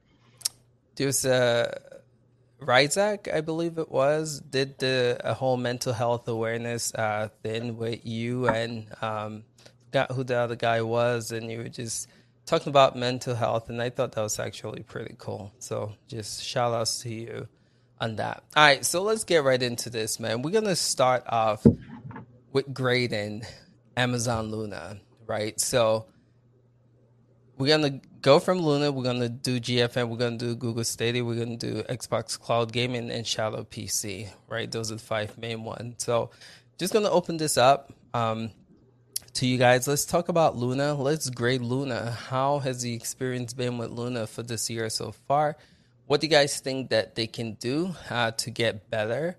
there's 0.95 1.23
a 1.23 1.81
Ryzak, 2.59 3.31
I 3.31 3.41
believe 3.41 3.77
it 3.77 3.91
was, 3.91 4.39
did 4.39 4.79
the 4.79 5.21
a 5.23 5.35
whole 5.35 5.57
mental 5.57 5.93
health 5.93 6.27
awareness 6.27 6.91
uh, 6.95 7.29
thing 7.43 7.77
with 7.77 8.03
you 8.07 8.47
and 8.47 8.87
um, 9.03 9.43
got 9.91 10.11
who 10.11 10.23
the 10.23 10.35
other 10.35 10.55
guy 10.55 10.81
was, 10.81 11.31
and 11.31 11.51
you 11.51 11.59
were 11.59 11.69
just 11.69 12.07
talking 12.45 12.69
about 12.69 12.95
mental 12.95 13.35
health, 13.35 13.69
and 13.69 13.81
I 13.81 13.89
thought 13.89 14.13
that 14.13 14.21
was 14.21 14.39
actually 14.39 14.83
pretty 14.83 15.15
cool. 15.17 15.51
So 15.59 15.93
just 16.07 16.43
shout 16.43 16.73
outs 16.73 16.99
to 16.99 17.09
you 17.09 17.47
on 17.99 18.17
that. 18.17 18.43
All 18.55 18.63
right, 18.63 18.85
so 18.85 19.01
let's 19.01 19.23
get 19.23 19.43
right 19.43 19.61
into 19.61 19.89
this, 19.89 20.19
man. 20.19 20.41
We're 20.41 20.51
gonna 20.51 20.75
start 20.75 21.23
off 21.27 21.65
with 22.51 22.73
grading 22.73 23.43
Amazon 23.95 24.51
Luna, 24.51 24.99
right? 25.25 25.59
So 25.59 26.07
we're 27.57 27.67
gonna 27.77 28.01
go 28.21 28.39
from 28.39 28.59
Luna. 28.59 28.91
We're 28.91 29.03
gonna 29.03 29.29
do 29.29 29.59
GFN. 29.59 30.09
We're 30.09 30.17
gonna 30.17 30.37
do 30.37 30.55
Google 30.55 30.83
Stadia. 30.83 31.23
We're 31.23 31.39
gonna 31.39 31.57
do 31.57 31.83
Xbox 31.83 32.39
Cloud 32.39 32.71
Gaming 32.71 33.09
and 33.11 33.25
Shadow 33.25 33.63
PC. 33.63 34.27
Right, 34.47 34.69
those 34.69 34.91
are 34.91 34.95
the 34.95 35.01
five 35.01 35.37
main 35.37 35.63
ones. 35.63 36.03
So, 36.03 36.31
just 36.77 36.93
gonna 36.93 37.09
open 37.09 37.37
this 37.37 37.57
up 37.57 37.93
um, 38.13 38.51
to 39.35 39.45
you 39.45 39.57
guys. 39.57 39.87
Let's 39.87 40.05
talk 40.05 40.29
about 40.29 40.55
Luna. 40.55 40.93
Let's 40.93 41.29
grade 41.29 41.61
Luna. 41.61 42.11
How 42.11 42.59
has 42.59 42.81
the 42.81 42.93
experience 42.93 43.53
been 43.53 43.77
with 43.77 43.89
Luna 43.89 44.27
for 44.27 44.43
this 44.43 44.69
year 44.69 44.89
so 44.89 45.11
far? 45.11 45.57
what 46.05 46.21
do 46.21 46.27
you 46.27 46.31
guys 46.31 46.59
think 46.59 46.89
that 46.89 47.15
they 47.15 47.27
can 47.27 47.53
do 47.53 47.95
uh, 48.09 48.31
to 48.31 48.51
get 48.51 48.89
better? 48.89 49.37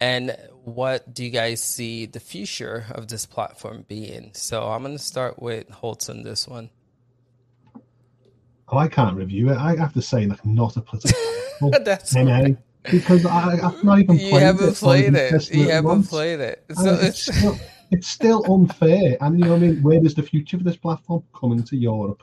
And 0.00 0.36
what 0.64 1.12
do 1.12 1.24
you 1.24 1.30
guys 1.30 1.62
see 1.62 2.06
the 2.06 2.20
future 2.20 2.86
of 2.90 3.08
this 3.08 3.26
platform 3.26 3.84
being? 3.86 4.30
So 4.34 4.68
I'm 4.68 4.82
going 4.82 4.96
to 4.96 5.02
start 5.02 5.40
with 5.40 5.68
Holtz 5.68 6.08
on 6.08 6.22
this 6.22 6.48
one. 6.48 6.70
Oh, 8.68 8.78
I 8.78 8.88
can't 8.88 9.16
review 9.16 9.50
it. 9.50 9.56
I 9.56 9.76
have 9.76 9.92
to 9.94 10.02
say, 10.02 10.26
like, 10.26 10.44
not 10.44 10.76
a 10.76 10.80
political 10.80 11.20
That's 11.84 12.14
because 12.90 13.26
I, 13.26 13.56
have 13.56 13.84
not 13.84 13.98
even 13.98 14.16
played 14.16 14.32
you 14.32 14.38
haven't 14.38 14.68
it. 14.70 14.74
Played 14.76 15.14
it. 15.14 15.50
You 15.54 15.68
haven't 15.68 15.84
once. 15.84 16.08
played 16.08 16.40
it. 16.40 16.64
So 16.72 16.94
it's, 16.94 17.28
it's, 17.28 17.38
still, 17.38 17.58
it's 17.90 18.08
still 18.08 18.44
unfair. 18.52 19.16
And 19.20 19.38
you 19.38 19.44
know, 19.44 19.52
what 19.52 19.62
I 19.62 19.66
mean, 19.66 19.82
where 19.82 20.00
does 20.00 20.14
the 20.14 20.22
future 20.22 20.56
of 20.56 20.64
this 20.64 20.76
platform 20.76 21.22
coming 21.34 21.62
to 21.64 21.76
Europe? 21.76 22.22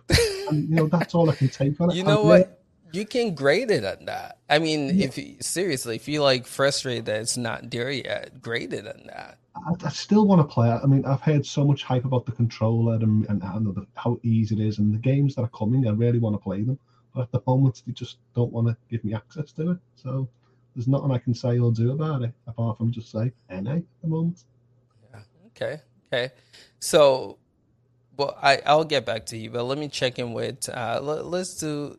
And 0.49 0.69
you 0.69 0.75
know, 0.75 0.87
that's 0.87 1.13
all 1.13 1.29
I 1.29 1.35
can 1.35 1.49
take 1.49 1.79
on 1.81 1.91
it. 1.91 1.95
You 1.97 2.03
know 2.03 2.23
what? 2.23 2.57
you 2.91 3.05
can 3.05 3.35
grade 3.35 3.71
it 3.71 3.83
on 3.83 4.05
that. 4.05 4.39
I 4.49 4.59
mean, 4.59 4.97
yeah. 4.97 5.05
if 5.05 5.17
you, 5.17 5.35
seriously, 5.41 5.95
if 5.95 6.07
you 6.07 6.21
like 6.21 6.47
frustrated 6.47 7.05
that 7.05 7.21
it's 7.21 7.37
not 7.37 7.69
there 7.69 7.91
yet, 7.91 8.41
grade 8.41 8.73
it 8.73 8.87
on 8.87 9.03
that. 9.07 9.39
I, 9.55 9.85
I 9.85 9.89
still 9.89 10.25
want 10.25 10.41
to 10.41 10.53
play 10.53 10.69
it. 10.69 10.79
I 10.83 10.85
mean, 10.85 11.05
I've 11.05 11.21
heard 11.21 11.45
so 11.45 11.65
much 11.65 11.83
hype 11.83 12.05
about 12.05 12.25
the 12.25 12.31
controller 12.31 12.95
and, 12.95 13.27
and, 13.29 13.43
and 13.43 13.75
the, 13.75 13.85
how 13.95 14.19
easy 14.23 14.55
it 14.55 14.65
is, 14.65 14.79
and 14.79 14.93
the 14.93 14.99
games 14.99 15.35
that 15.35 15.41
are 15.41 15.49
coming. 15.49 15.87
I 15.87 15.91
really 15.91 16.19
want 16.19 16.35
to 16.35 16.39
play 16.39 16.63
them, 16.63 16.79
but 17.13 17.21
at 17.21 17.31
the 17.31 17.41
moment, 17.45 17.83
they 17.85 17.93
just 17.93 18.17
don't 18.35 18.51
want 18.51 18.67
to 18.67 18.77
give 18.89 19.03
me 19.03 19.13
access 19.13 19.51
to 19.53 19.71
it. 19.71 19.77
So 19.95 20.27
there's 20.75 20.87
nothing 20.87 21.11
I 21.11 21.17
can 21.17 21.33
say 21.33 21.59
or 21.59 21.71
do 21.71 21.91
about 21.91 22.21
it 22.21 22.33
apart 22.45 22.77
from 22.77 22.91
just 22.91 23.11
say 23.11 23.31
NA 23.49 23.77
at 23.77 23.83
the 24.01 24.07
moment. 24.07 24.43
Okay. 25.57 25.81
Okay. 26.13 26.31
So 26.79 27.39
well, 28.17 28.37
I 28.41 28.61
I'll 28.65 28.83
get 28.83 29.05
back 29.05 29.27
to 29.27 29.37
you, 29.37 29.49
but 29.49 29.63
let 29.63 29.77
me 29.77 29.87
check 29.87 30.19
in 30.19 30.33
with. 30.33 30.69
Uh, 30.69 30.99
let, 31.01 31.39
us 31.41 31.55
do 31.55 31.97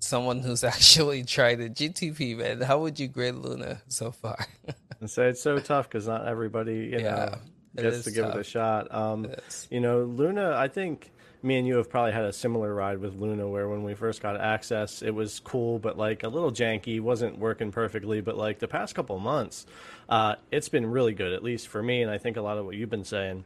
someone 0.00 0.40
who's 0.40 0.64
actually 0.64 1.24
tried 1.24 1.60
it. 1.60 1.74
GTP, 1.74 2.36
man, 2.36 2.60
how 2.60 2.80
would 2.80 2.98
you 2.98 3.08
grade 3.08 3.34
Luna 3.34 3.80
so 3.88 4.10
far? 4.10 4.46
and 5.00 5.10
say 5.10 5.28
it's 5.28 5.42
so 5.42 5.58
tough 5.58 5.88
because 5.88 6.06
not 6.06 6.26
everybody, 6.26 6.74
you 6.74 6.98
yeah, 6.98 7.36
know, 7.76 7.82
gets 7.82 8.04
to 8.04 8.10
give 8.10 8.24
tough. 8.26 8.36
it 8.36 8.40
a 8.40 8.44
shot. 8.44 8.94
Um, 8.94 9.28
you 9.70 9.80
know, 9.80 10.02
Luna, 10.02 10.54
I 10.56 10.68
think 10.68 11.11
me 11.42 11.58
and 11.58 11.66
you 11.66 11.76
have 11.76 11.90
probably 11.90 12.12
had 12.12 12.24
a 12.24 12.32
similar 12.32 12.72
ride 12.74 12.98
with 12.98 13.18
Luna 13.20 13.48
where 13.48 13.68
when 13.68 13.82
we 13.82 13.94
first 13.94 14.22
got 14.22 14.40
access, 14.40 15.02
it 15.02 15.10
was 15.10 15.40
cool, 15.40 15.78
but 15.78 15.98
like 15.98 16.22
a 16.22 16.28
little 16.28 16.52
janky, 16.52 17.00
wasn't 17.00 17.38
working 17.38 17.72
perfectly. 17.72 18.20
But 18.20 18.36
like 18.36 18.60
the 18.60 18.68
past 18.68 18.94
couple 18.94 19.18
months, 19.18 19.66
uh, 20.08 20.36
it's 20.50 20.68
been 20.68 20.86
really 20.86 21.14
good, 21.14 21.32
at 21.32 21.42
least 21.42 21.68
for 21.68 21.82
me. 21.82 22.02
And 22.02 22.10
I 22.10 22.18
think 22.18 22.36
a 22.36 22.42
lot 22.42 22.58
of 22.58 22.64
what 22.64 22.76
you've 22.76 22.90
been 22.90 23.04
saying 23.04 23.44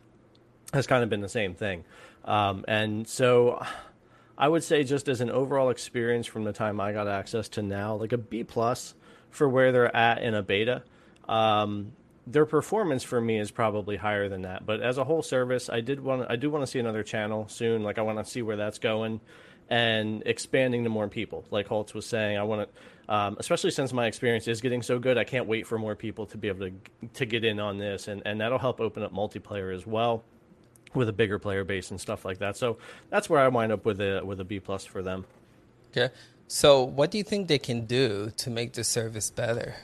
has 0.73 0.87
kind 0.87 1.03
of 1.03 1.09
been 1.09 1.21
the 1.21 1.29
same 1.29 1.55
thing. 1.55 1.85
Um, 2.25 2.65
and 2.69 3.09
so 3.09 3.65
I 4.37 4.49
would 4.49 4.65
say 4.65 4.85
just 4.85 5.09
as 5.09 5.21
an 5.21 5.31
overall 5.31 5.71
experience 5.71 6.27
from 6.27 6.45
the 6.45 6.53
time 6.53 6.81
I 6.81 6.93
got 6.93 7.09
access 7.09 7.49
to 7.51 7.63
now, 7.63 7.95
like 7.95 8.13
a 8.13 8.19
B 8.19 8.45
plus 8.45 8.95
for 9.31 9.49
where 9.49 9.73
they're 9.73 9.95
at 9.95 10.23
in 10.23 10.35
a 10.35 10.43
beta. 10.43 10.83
Um, 11.29 11.93
their 12.27 12.47
performance 12.47 13.05
for 13.05 13.21
me 13.21 13.39
is 13.39 13.51
probably 13.51 13.97
higher 13.97 14.29
than 14.29 14.43
that, 14.43 14.67
but 14.67 14.81
as 14.81 14.99
a 14.99 15.05
whole 15.05 15.23
service, 15.23 15.69
I 15.71 15.81
did 15.81 16.01
want 16.01 16.27
I 16.29 16.37
do 16.37 16.51
want 16.51 16.63
to 16.63 16.67
see 16.67 16.79
another 16.79 17.03
channel 17.03 17.47
soon. 17.49 17.83
Like 17.83 17.99
I 17.99 18.03
want 18.03 18.19
to 18.19 18.25
see 18.25 18.43
where 18.43 18.57
that's 18.57 18.79
going 18.79 19.21
and 19.69 20.23
expanding 20.27 20.85
to 20.85 20.91
more 20.91 21.09
people. 21.09 21.45
Like 21.51 21.67
Holtz 21.67 21.95
was 21.95 22.07
saying, 22.07 22.39
I 22.39 22.43
want 22.45 22.69
to, 22.69 23.15
um, 23.15 23.37
especially 23.39 23.71
since 23.71 23.93
my 23.93 24.07
experience 24.07 24.47
is 24.49 24.61
getting 24.61 24.83
so 24.83 24.99
good, 24.99 25.19
I 25.19 25.25
can't 25.25 25.47
wait 25.47 25.67
for 25.67 25.79
more 25.79 25.95
people 25.95 26.27
to 26.27 26.39
be 26.39 26.49
able 26.49 26.69
to 26.69 26.73
to 27.15 27.27
get 27.27 27.45
in 27.45 27.61
on 27.61 27.79
this, 27.79 28.09
and 28.09 28.23
and 28.27 28.41
that'll 28.41 28.59
help 28.59 28.81
open 28.81 29.03
up 29.03 29.13
multiplayer 29.13 29.75
as 29.75 29.87
well 29.87 30.25
with 30.95 31.09
a 31.09 31.13
bigger 31.13 31.39
player 31.39 31.63
base 31.63 31.91
and 31.91 32.01
stuff 32.01 32.25
like 32.25 32.39
that. 32.39 32.57
So 32.57 32.79
that's 33.11 33.31
where 33.31 33.41
I 33.41 33.49
wind 33.49 33.71
up 33.71 33.85
with 33.85 34.01
a 34.01 34.23
with 34.25 34.41
a 34.41 34.45
B 34.45 34.59
plus 34.59 34.85
for 34.85 35.03
them. 35.03 35.27
Okay. 35.91 36.13
So 36.49 36.83
what 36.83 37.11
do 37.11 37.19
you 37.19 37.25
think 37.25 37.49
they 37.49 37.59
can 37.59 37.87
do 37.87 38.33
to 38.37 38.51
make 38.51 38.73
the 38.73 38.85
service 38.85 39.31
better? 39.31 39.77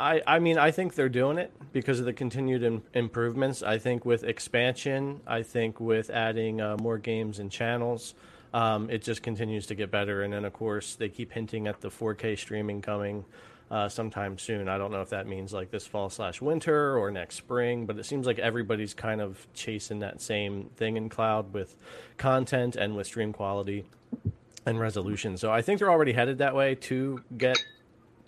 I, 0.00 0.22
I 0.26 0.38
mean, 0.38 0.56
I 0.56 0.70
think 0.70 0.94
they're 0.94 1.10
doing 1.10 1.36
it 1.36 1.52
because 1.72 2.00
of 2.00 2.06
the 2.06 2.14
continued 2.14 2.62
Im- 2.62 2.82
improvements. 2.94 3.62
I 3.62 3.76
think 3.76 4.06
with 4.06 4.24
expansion, 4.24 5.20
I 5.26 5.42
think 5.42 5.78
with 5.78 6.08
adding 6.08 6.60
uh, 6.60 6.78
more 6.80 6.96
games 6.96 7.38
and 7.38 7.50
channels, 7.50 8.14
um, 8.54 8.88
it 8.88 9.02
just 9.02 9.22
continues 9.22 9.66
to 9.66 9.74
get 9.74 9.90
better. 9.90 10.22
And 10.22 10.32
then, 10.32 10.46
of 10.46 10.54
course, 10.54 10.96
they 10.96 11.10
keep 11.10 11.32
hinting 11.32 11.66
at 11.66 11.82
the 11.82 11.90
4K 11.90 12.38
streaming 12.38 12.80
coming 12.80 13.26
uh, 13.70 13.90
sometime 13.90 14.38
soon. 14.38 14.70
I 14.70 14.78
don't 14.78 14.90
know 14.90 15.02
if 15.02 15.10
that 15.10 15.26
means 15.26 15.52
like 15.52 15.70
this 15.70 15.86
fall 15.86 16.08
slash 16.08 16.40
winter 16.40 16.96
or 16.96 17.10
next 17.10 17.36
spring, 17.36 17.84
but 17.84 17.98
it 17.98 18.06
seems 18.06 18.26
like 18.26 18.38
everybody's 18.38 18.94
kind 18.94 19.20
of 19.20 19.46
chasing 19.52 19.98
that 19.98 20.22
same 20.22 20.70
thing 20.76 20.96
in 20.96 21.10
cloud 21.10 21.52
with 21.52 21.76
content 22.16 22.74
and 22.74 22.96
with 22.96 23.06
stream 23.06 23.34
quality 23.34 23.84
and 24.64 24.80
resolution. 24.80 25.36
So 25.36 25.52
I 25.52 25.60
think 25.60 25.78
they're 25.78 25.90
already 25.90 26.12
headed 26.14 26.38
that 26.38 26.54
way 26.54 26.74
to 26.76 27.22
get 27.36 27.62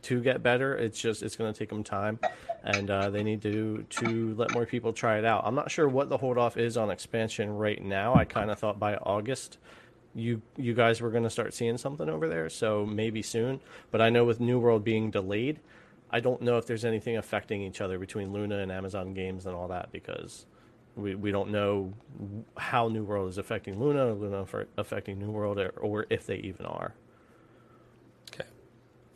to 0.02 0.20
get 0.20 0.42
better. 0.42 0.74
It's 0.76 1.00
just 1.00 1.22
it's 1.22 1.36
going 1.36 1.52
to 1.52 1.58
take 1.58 1.68
them 1.68 1.84
time, 1.84 2.18
and 2.64 2.90
uh, 2.90 3.10
they 3.10 3.22
need 3.22 3.42
to 3.42 3.84
to 3.88 4.34
let 4.36 4.52
more 4.52 4.66
people 4.66 4.92
try 4.92 5.18
it 5.18 5.24
out. 5.24 5.42
I'm 5.44 5.54
not 5.54 5.70
sure 5.70 5.88
what 5.88 6.08
the 6.08 6.18
hold 6.18 6.38
off 6.38 6.56
is 6.56 6.76
on 6.76 6.90
expansion 6.90 7.50
right 7.56 7.82
now. 7.82 8.14
I 8.14 8.24
kind 8.24 8.50
of 8.50 8.58
thought 8.58 8.78
by 8.78 8.96
August 8.96 9.58
you 10.14 10.42
you 10.56 10.74
guys 10.74 11.00
were 11.00 11.10
going 11.10 11.24
to 11.24 11.30
start 11.30 11.54
seeing 11.54 11.78
something 11.78 12.08
over 12.08 12.28
there, 12.28 12.48
so 12.48 12.84
maybe 12.86 13.22
soon. 13.22 13.60
But 13.90 14.00
I 14.00 14.10
know 14.10 14.24
with 14.24 14.40
New 14.40 14.58
World 14.58 14.84
being 14.84 15.10
delayed, 15.10 15.60
I 16.10 16.20
don't 16.20 16.42
know 16.42 16.58
if 16.58 16.66
there's 16.66 16.84
anything 16.84 17.16
affecting 17.16 17.62
each 17.62 17.80
other 17.80 17.98
between 17.98 18.32
Luna 18.32 18.58
and 18.58 18.70
Amazon 18.70 19.14
Games 19.14 19.46
and 19.46 19.54
all 19.54 19.68
that 19.68 19.90
because 19.92 20.46
we 20.96 21.14
we 21.14 21.30
don't 21.30 21.50
know 21.50 21.92
how 22.56 22.88
New 22.88 23.04
World 23.04 23.30
is 23.30 23.38
affecting 23.38 23.80
Luna, 23.80 24.08
or 24.08 24.12
Luna 24.12 24.46
for 24.46 24.66
affecting 24.76 25.18
New 25.18 25.30
World, 25.30 25.58
or, 25.58 25.70
or 25.70 26.06
if 26.10 26.26
they 26.26 26.36
even 26.36 26.66
are. 26.66 26.94
Okay, 28.34 28.48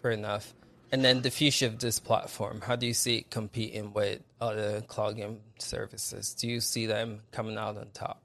fair 0.03 0.13
enough. 0.13 0.55
And 0.97 1.05
then 1.05 1.21
the 1.21 1.31
future 1.31 1.67
of 1.67 1.79
this 1.79 2.01
platform, 2.01 2.63
how 2.63 2.75
do 2.75 2.87
you 2.87 2.95
see 2.95 3.19
it 3.19 3.31
competing 3.31 3.93
with 3.93 4.23
other 4.41 4.81
cloud 4.81 5.19
game 5.19 5.41
services? 5.59 6.33
Do 6.33 6.49
you 6.49 6.59
see 6.59 6.87
them 6.87 7.21
coming 7.33 7.59
out 7.59 7.77
on 7.77 7.89
top? 7.93 8.23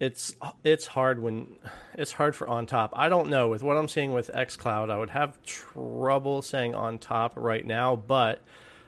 it's 0.00 0.34
it's 0.64 0.88
hard 0.88 1.22
when 1.22 1.46
it's 1.94 2.10
hard 2.10 2.34
for 2.34 2.48
on 2.48 2.66
top. 2.66 2.90
I 2.96 3.08
don't 3.08 3.30
know 3.30 3.46
with 3.46 3.62
what 3.62 3.76
I'm 3.76 3.86
seeing 3.86 4.12
with 4.12 4.28
XCloud. 4.34 4.90
I 4.90 4.98
would 4.98 5.10
have 5.10 5.40
trouble 5.44 6.42
saying 6.42 6.74
on 6.74 6.98
top 6.98 7.34
right 7.36 7.64
now, 7.64 7.94
but 7.94 8.42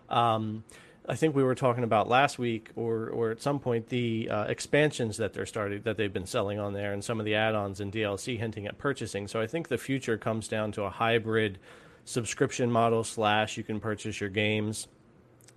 um, 0.08 0.64
I 1.10 1.16
think 1.16 1.34
we 1.34 1.42
were 1.42 1.54
talking 1.54 1.84
about 1.84 2.06
last 2.08 2.38
week 2.38 2.70
or 2.76 3.08
or 3.08 3.30
at 3.30 3.40
some 3.40 3.58
point 3.58 3.88
the 3.88 4.28
uh, 4.30 4.44
expansions 4.44 5.16
that 5.16 5.32
they're 5.32 5.46
starting 5.46 5.80
that 5.82 5.96
they've 5.96 6.12
been 6.12 6.26
selling 6.26 6.58
on 6.58 6.74
there 6.74 6.92
and 6.92 7.02
some 7.02 7.18
of 7.18 7.24
the 7.24 7.34
add-ons 7.34 7.80
and 7.80 7.90
DLC 7.90 8.38
hinting 8.38 8.66
at 8.66 8.76
purchasing. 8.76 9.26
So 9.26 9.40
I 9.40 9.46
think 9.46 9.68
the 9.68 9.78
future 9.78 10.18
comes 10.18 10.48
down 10.48 10.70
to 10.72 10.82
a 10.82 10.90
hybrid 10.90 11.58
subscription 12.04 12.70
model 12.70 13.04
slash 13.04 13.56
you 13.56 13.64
can 13.64 13.80
purchase 13.80 14.20
your 14.20 14.30
games 14.30 14.86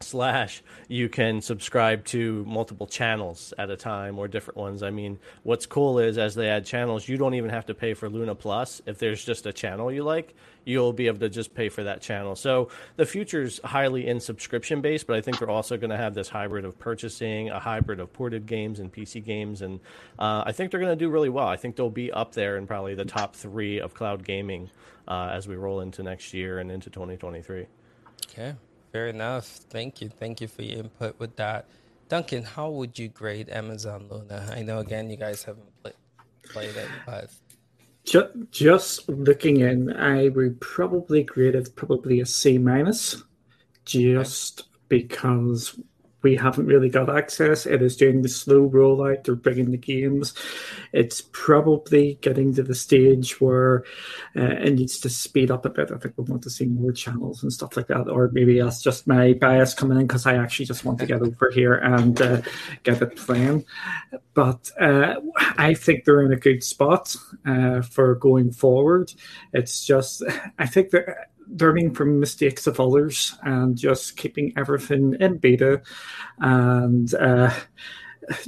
slash 0.03 0.63
you 0.87 1.09
can 1.09 1.41
subscribe 1.41 2.05
to 2.05 2.43
multiple 2.45 2.87
channels 2.87 3.53
at 3.57 3.69
a 3.69 3.77
time 3.77 4.19
or 4.19 4.27
different 4.27 4.57
ones. 4.57 4.83
I 4.83 4.89
mean, 4.89 5.19
what's 5.43 5.65
cool 5.65 5.99
is 5.99 6.17
as 6.17 6.35
they 6.35 6.49
add 6.49 6.65
channels, 6.65 7.07
you 7.07 7.17
don't 7.17 7.33
even 7.33 7.49
have 7.49 7.65
to 7.67 7.73
pay 7.73 7.93
for 7.93 8.09
Luna 8.09 8.35
Plus. 8.35 8.81
If 8.85 8.99
there's 8.99 9.23
just 9.23 9.45
a 9.45 9.53
channel 9.53 9.91
you 9.91 10.03
like, 10.03 10.35
you'll 10.65 10.93
be 10.93 11.07
able 11.07 11.19
to 11.19 11.29
just 11.29 11.53
pay 11.53 11.69
for 11.69 11.83
that 11.83 12.01
channel. 12.01 12.35
So 12.35 12.69
the 12.95 13.05
future's 13.05 13.59
highly 13.63 14.07
in 14.07 14.19
subscription 14.19 14.81
based, 14.81 15.07
but 15.07 15.15
I 15.15 15.21
think 15.21 15.39
they're 15.39 15.49
also 15.49 15.77
going 15.77 15.89
to 15.89 15.97
have 15.97 16.13
this 16.13 16.29
hybrid 16.29 16.65
of 16.65 16.77
purchasing, 16.77 17.49
a 17.49 17.59
hybrid 17.59 17.99
of 17.99 18.13
ported 18.13 18.45
games 18.45 18.79
and 18.79 18.91
PC 18.91 19.23
games, 19.23 19.61
and 19.61 19.79
uh, 20.19 20.43
I 20.45 20.51
think 20.51 20.71
they're 20.71 20.79
going 20.79 20.97
to 20.97 21.05
do 21.05 21.09
really 21.09 21.29
well. 21.29 21.47
I 21.47 21.57
think 21.57 21.75
they'll 21.75 21.89
be 21.89 22.11
up 22.11 22.33
there 22.33 22.57
in 22.57 22.67
probably 22.67 22.95
the 22.95 23.05
top 23.05 23.35
three 23.35 23.79
of 23.79 23.93
cloud 23.93 24.23
gaming 24.23 24.69
uh, 25.07 25.29
as 25.31 25.47
we 25.47 25.55
roll 25.55 25.81
into 25.81 26.03
next 26.03 26.33
year 26.33 26.59
and 26.59 26.71
into 26.71 26.89
2023. 26.89 27.65
Okay. 28.29 28.55
Fair 28.91 29.07
enough. 29.07 29.45
Thank 29.45 30.01
you. 30.01 30.09
Thank 30.09 30.41
you 30.41 30.47
for 30.47 30.63
your 30.63 30.79
input 30.79 31.17
with 31.19 31.35
that. 31.37 31.65
Duncan, 32.09 32.43
how 32.43 32.69
would 32.69 32.99
you 32.99 33.07
grade 33.07 33.49
Amazon 33.49 34.07
Luna? 34.09 34.51
I 34.53 34.63
know 34.63 34.79
again 34.79 35.09
you 35.09 35.15
guys 35.15 35.43
haven't 35.43 35.69
play, 35.81 35.93
played 36.43 36.75
it, 36.75 36.89
but 37.05 37.29
just, 38.03 38.27
just 38.51 39.07
looking 39.07 39.61
in, 39.61 39.93
I 39.95 40.27
would 40.27 40.59
probably 40.59 41.23
grade 41.23 41.55
it 41.55 41.73
probably 41.75 42.19
a 42.19 42.25
C 42.25 42.57
minus, 42.57 43.23
just 43.85 44.63
because 44.89 45.79
we 46.23 46.35
haven't 46.35 46.67
really 46.67 46.89
got 46.89 47.09
access. 47.09 47.65
It 47.65 47.81
is 47.81 47.97
doing 47.97 48.21
the 48.21 48.29
slow 48.29 48.69
rollout. 48.69 49.23
They're 49.23 49.35
bringing 49.35 49.71
the 49.71 49.77
games. 49.77 50.33
It's 50.93 51.21
probably 51.31 52.19
getting 52.21 52.53
to 52.55 52.63
the 52.63 52.75
stage 52.75 53.41
where 53.41 53.83
uh, 54.35 54.41
it 54.41 54.75
needs 54.75 54.99
to 54.99 55.09
speed 55.09 55.51
up 55.51 55.65
a 55.65 55.69
bit. 55.69 55.91
I 55.91 55.97
think 55.97 56.15
we 56.17 56.25
want 56.25 56.43
to 56.43 56.49
see 56.49 56.65
more 56.65 56.91
channels 56.91 57.41
and 57.43 57.51
stuff 57.51 57.75
like 57.75 57.87
that. 57.87 58.07
Or 58.07 58.29
maybe 58.33 58.59
that's 58.59 58.81
just 58.81 59.07
my 59.07 59.33
bias 59.33 59.73
coming 59.73 59.99
in 59.99 60.07
because 60.07 60.25
I 60.25 60.35
actually 60.35 60.65
just 60.65 60.85
want 60.85 60.99
to 60.99 61.05
get 61.05 61.21
over 61.21 61.49
here 61.51 61.75
and 61.75 62.21
uh, 62.21 62.41
get 62.83 63.01
it 63.01 63.15
playing. 63.15 63.65
But 64.33 64.71
uh, 64.79 65.15
I 65.57 65.73
think 65.73 66.05
they're 66.05 66.23
in 66.23 66.31
a 66.31 66.37
good 66.37 66.63
spot 66.63 67.15
uh, 67.45 67.81
for 67.81 68.15
going 68.15 68.51
forward. 68.51 69.11
It's 69.53 69.85
just, 69.85 70.23
I 70.59 70.67
think 70.67 70.91
they're 70.91 71.27
learning 71.59 71.93
from 71.93 72.19
mistakes 72.19 72.67
of 72.67 72.79
others 72.79 73.35
and 73.43 73.77
just 73.77 74.17
keeping 74.17 74.53
everything 74.57 75.15
in 75.19 75.37
beta. 75.37 75.81
And 76.39 77.13
uh, 77.15 77.53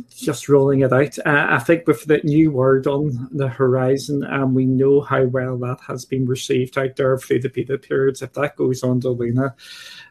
just 0.10 0.50
rolling 0.50 0.82
it 0.82 0.94
out. 0.94 1.18
Uh, 1.26 1.48
I 1.50 1.60
think 1.60 1.88
with 1.88 2.06
the 2.06 2.20
New 2.24 2.52
World 2.52 2.88
on 2.88 3.30
the 3.32 3.48
horizon, 3.48 4.24
and 4.24 4.44
um, 4.44 4.54
we 4.54 4.66
know 4.66 5.02
how 5.02 5.24
well 5.24 5.58
that 5.60 5.80
has 5.88 6.06
been 6.06 6.26
received 6.26 6.78
out 6.78 6.96
there 6.96 7.18
through 7.18 7.42
the 7.42 7.50
beta 7.50 7.78
periods. 7.78 8.22
If 8.22 8.34
that 8.34 8.56
goes 8.56 8.84
on 8.84 9.02
to 9.02 9.10
Luna, 9.10 9.56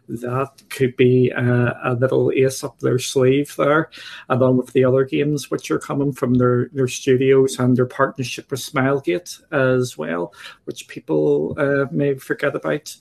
that 0.09 0.63
could 0.69 0.97
be 0.97 1.31
a, 1.31 1.81
a, 1.85 1.95
little 1.95 2.33
ace 2.33 2.65
up 2.65 2.79
their 2.81 2.99
sleeve 2.99 3.55
there, 3.57 3.91
along 4.29 4.59
with 4.59 4.73
the 4.73 4.85
other 4.85 5.05
games 5.05 5.51
which 5.51 5.71
are 5.71 5.79
coming 5.79 6.13
from 6.13 6.35
their, 6.35 6.69
their 6.73 6.89
studios 6.89 7.59
and 7.59 7.77
their 7.77 7.87
partnership 7.87 8.51
with 8.51 8.61
Smilegate 8.61 9.41
as 9.53 9.97
well, 9.97 10.35
which 10.65 10.89
people 10.89 11.55
uh, 11.59 11.87
may 11.91 12.15
forget 12.15 12.55
about. 12.55 12.95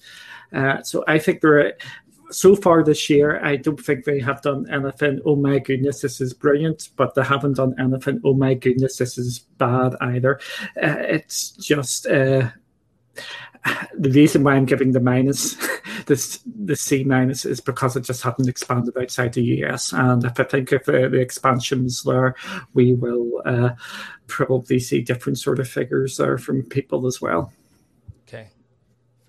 Uh, 0.54 0.82
so 0.84 1.04
I 1.08 1.18
think 1.18 1.42
they're 1.42 1.74
so 2.32 2.56
far 2.56 2.84
this 2.84 3.10
year, 3.10 3.44
I 3.44 3.56
don't 3.56 3.80
think 3.80 4.06
they 4.06 4.20
have 4.20 4.42
done 4.42 4.70
anything. 4.72 5.22
Oh 5.26 5.36
my 5.36 5.60
goodness, 5.60 6.02
this 6.02 6.22
is 6.22 6.34
brilliant, 6.34 6.90
but 6.96 7.16
they 7.16 7.24
haven't 7.24 7.58
done 7.58 7.76
anything. 7.80 8.22
Oh 8.24 8.34
my 8.34 8.54
goodness, 8.54 8.98
this 8.98 9.18
is 9.18 9.40
bad 9.58 9.96
either. 10.02 10.40
Uh, 10.82 10.98
it's 11.00 11.52
just 11.52 12.08
uh, 12.08 12.50
the 13.98 14.10
reason 14.12 14.44
why 14.44 14.56
I'm 14.56 14.66
giving 14.66 14.92
the 14.92 15.00
minus, 15.00 15.56
this 16.06 16.40
the 16.46 16.76
C 16.76 17.04
minus, 17.04 17.46
is 17.46 17.62
because 17.62 17.96
it 17.96 18.04
just 18.04 18.24
hasn't 18.24 18.50
expanded 18.50 18.98
outside 18.98 19.34
the 19.34 19.44
US. 19.64 19.94
And 19.94 20.24
if 20.24 20.40
I 20.40 20.44
think 20.44 20.72
if 20.72 20.88
uh, 20.90 21.10
the 21.10 21.20
expansions 21.20 22.04
there, 22.04 22.36
we 22.74 22.94
will 22.94 23.42
uh, 23.46 23.72
probably 24.28 24.80
see 24.80 25.02
different 25.02 25.38
sort 25.38 25.60
of 25.60 25.68
figures 25.68 26.18
there 26.18 26.38
from 26.38 26.64
people 26.64 27.06
as 27.06 27.22
well. 27.22 27.52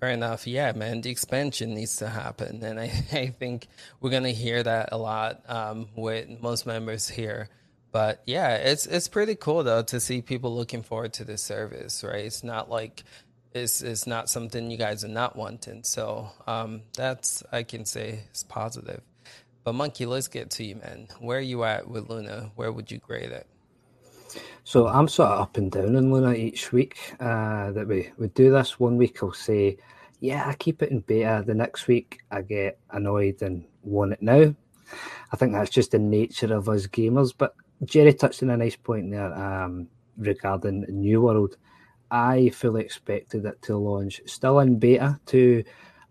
Fair 0.03 0.11
enough. 0.11 0.47
Yeah, 0.47 0.73
man, 0.73 0.99
the 0.99 1.09
expansion 1.09 1.75
needs 1.75 1.95
to 1.97 2.09
happen. 2.09 2.61
And 2.61 2.77
I, 2.77 2.83
I 3.13 3.27
think 3.27 3.69
we're 4.01 4.09
going 4.09 4.23
to 4.23 4.33
hear 4.33 4.61
that 4.61 4.89
a 4.91 4.97
lot 4.97 5.49
um, 5.49 5.87
with 5.95 6.41
most 6.41 6.65
members 6.65 7.07
here. 7.07 7.47
But 7.93 8.21
yeah, 8.25 8.55
it's 8.55 8.85
it's 8.85 9.07
pretty 9.07 9.35
cool 9.35 9.63
though 9.63 9.83
to 9.83 10.01
see 10.01 10.21
people 10.21 10.53
looking 10.53 10.83
forward 10.83 11.13
to 11.13 11.23
this 11.23 11.41
service, 11.41 12.03
right? 12.03 12.25
It's 12.25 12.43
not 12.43 12.69
like 12.69 13.05
it's 13.53 13.81
is 13.81 14.05
not 14.05 14.29
something 14.29 14.69
you 14.69 14.77
guys 14.77 15.05
are 15.05 15.07
not 15.07 15.37
wanting. 15.37 15.85
So 15.85 16.31
um, 16.47 16.81
that's 16.97 17.41
I 17.53 17.63
can 17.63 17.85
say 17.85 18.23
is 18.33 18.43
positive. 18.43 19.03
But 19.63 19.75
Monkey, 19.75 20.05
let's 20.05 20.27
get 20.27 20.49
to 20.51 20.65
you, 20.65 20.75
man. 20.75 21.07
Where 21.19 21.37
are 21.37 21.41
you 21.41 21.63
at 21.63 21.87
with 21.87 22.09
Luna? 22.09 22.51
Where 22.57 22.73
would 22.73 22.91
you 22.91 22.97
grade 22.97 23.31
it? 23.31 23.47
So 24.63 24.87
I'm 24.87 25.07
sort 25.07 25.31
of 25.31 25.41
up 25.41 25.57
and 25.57 25.71
down 25.71 25.95
on 25.95 26.11
Luna 26.11 26.33
each 26.33 26.71
week. 26.71 27.13
Uh, 27.19 27.71
that 27.71 27.87
we 27.87 28.11
we 28.17 28.27
do 28.29 28.51
this 28.51 28.79
one 28.79 28.97
week, 28.97 29.21
I'll 29.21 29.33
say, 29.33 29.77
yeah, 30.19 30.47
I 30.47 30.53
keep 30.53 30.81
it 30.81 30.91
in 30.91 31.01
beta. 31.01 31.43
The 31.45 31.53
next 31.53 31.87
week, 31.87 32.21
I 32.31 32.41
get 32.41 32.79
annoyed 32.91 33.41
and 33.41 33.65
want 33.83 34.13
it 34.13 34.21
now. 34.21 34.55
I 35.31 35.37
think 35.37 35.53
that's 35.53 35.69
just 35.69 35.91
the 35.91 35.99
nature 35.99 36.53
of 36.53 36.69
us 36.69 36.87
gamers. 36.87 37.33
But 37.37 37.55
Jerry 37.83 38.13
touched 38.13 38.43
on 38.43 38.49
a 38.49 38.57
nice 38.57 38.75
point 38.75 39.11
there 39.11 39.33
um, 39.33 39.87
regarding 40.17 40.85
New 40.87 41.21
World. 41.21 41.57
I 42.11 42.49
fully 42.49 42.83
expected 42.83 43.45
it 43.45 43.61
to 43.63 43.75
launch 43.75 44.21
still 44.25 44.59
in 44.59 44.77
beta 44.77 45.19
to 45.27 45.63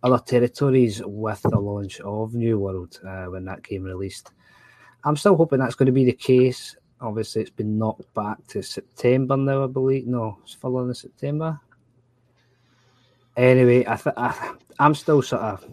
other 0.03 0.19
territories 0.19 1.01
with 1.05 1.41
the 1.43 1.59
launch 1.59 2.01
of 2.01 2.35
New 2.35 2.59
World 2.59 3.01
uh, 3.07 3.27
when 3.27 3.45
that 3.45 3.63
game 3.63 3.85
released. 3.85 4.33
I'm 5.05 5.17
still 5.17 5.37
hoping 5.37 5.61
that's 5.61 5.75
going 5.75 5.87
to 5.87 5.93
be 5.93 6.05
the 6.05 6.13
case. 6.13 6.77
Obviously, 7.03 7.43
it's 7.43 7.51
been 7.51 7.79
knocked 7.79 8.13
back 8.15 8.47
to 8.49 8.63
September 8.63 9.37
now, 9.37 9.65
I 9.65 9.67
believe. 9.67 10.07
No, 10.07 10.39
it's 10.45 10.55
following 10.55 10.89
in 10.89 10.95
September. 10.95 11.61
Anyway, 13.37 13.85
I, 13.87 13.97
th- 13.97 14.15
I 14.17 14.55
I'm 14.79 14.95
still 14.95 15.23
sort 15.23 15.43
of 15.43 15.65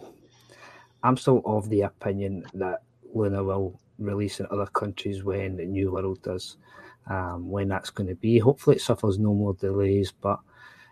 I'm 1.02 1.16
still 1.16 1.42
of 1.44 1.68
the 1.68 1.82
opinion 1.82 2.44
that 2.54 2.82
Luna 3.14 3.44
will 3.44 3.78
release 3.98 4.40
in 4.40 4.46
other 4.50 4.66
countries 4.66 5.22
when 5.22 5.56
the 5.56 5.64
New 5.64 5.92
World 5.92 6.22
does 6.22 6.56
um, 7.08 7.48
when 7.48 7.68
that's 7.68 7.90
going 7.90 8.08
to 8.08 8.14
be. 8.16 8.38
Hopefully, 8.38 8.76
it 8.76 8.82
suffers 8.82 9.18
no 9.18 9.32
more 9.32 9.54
delays, 9.54 10.12
but 10.12 10.40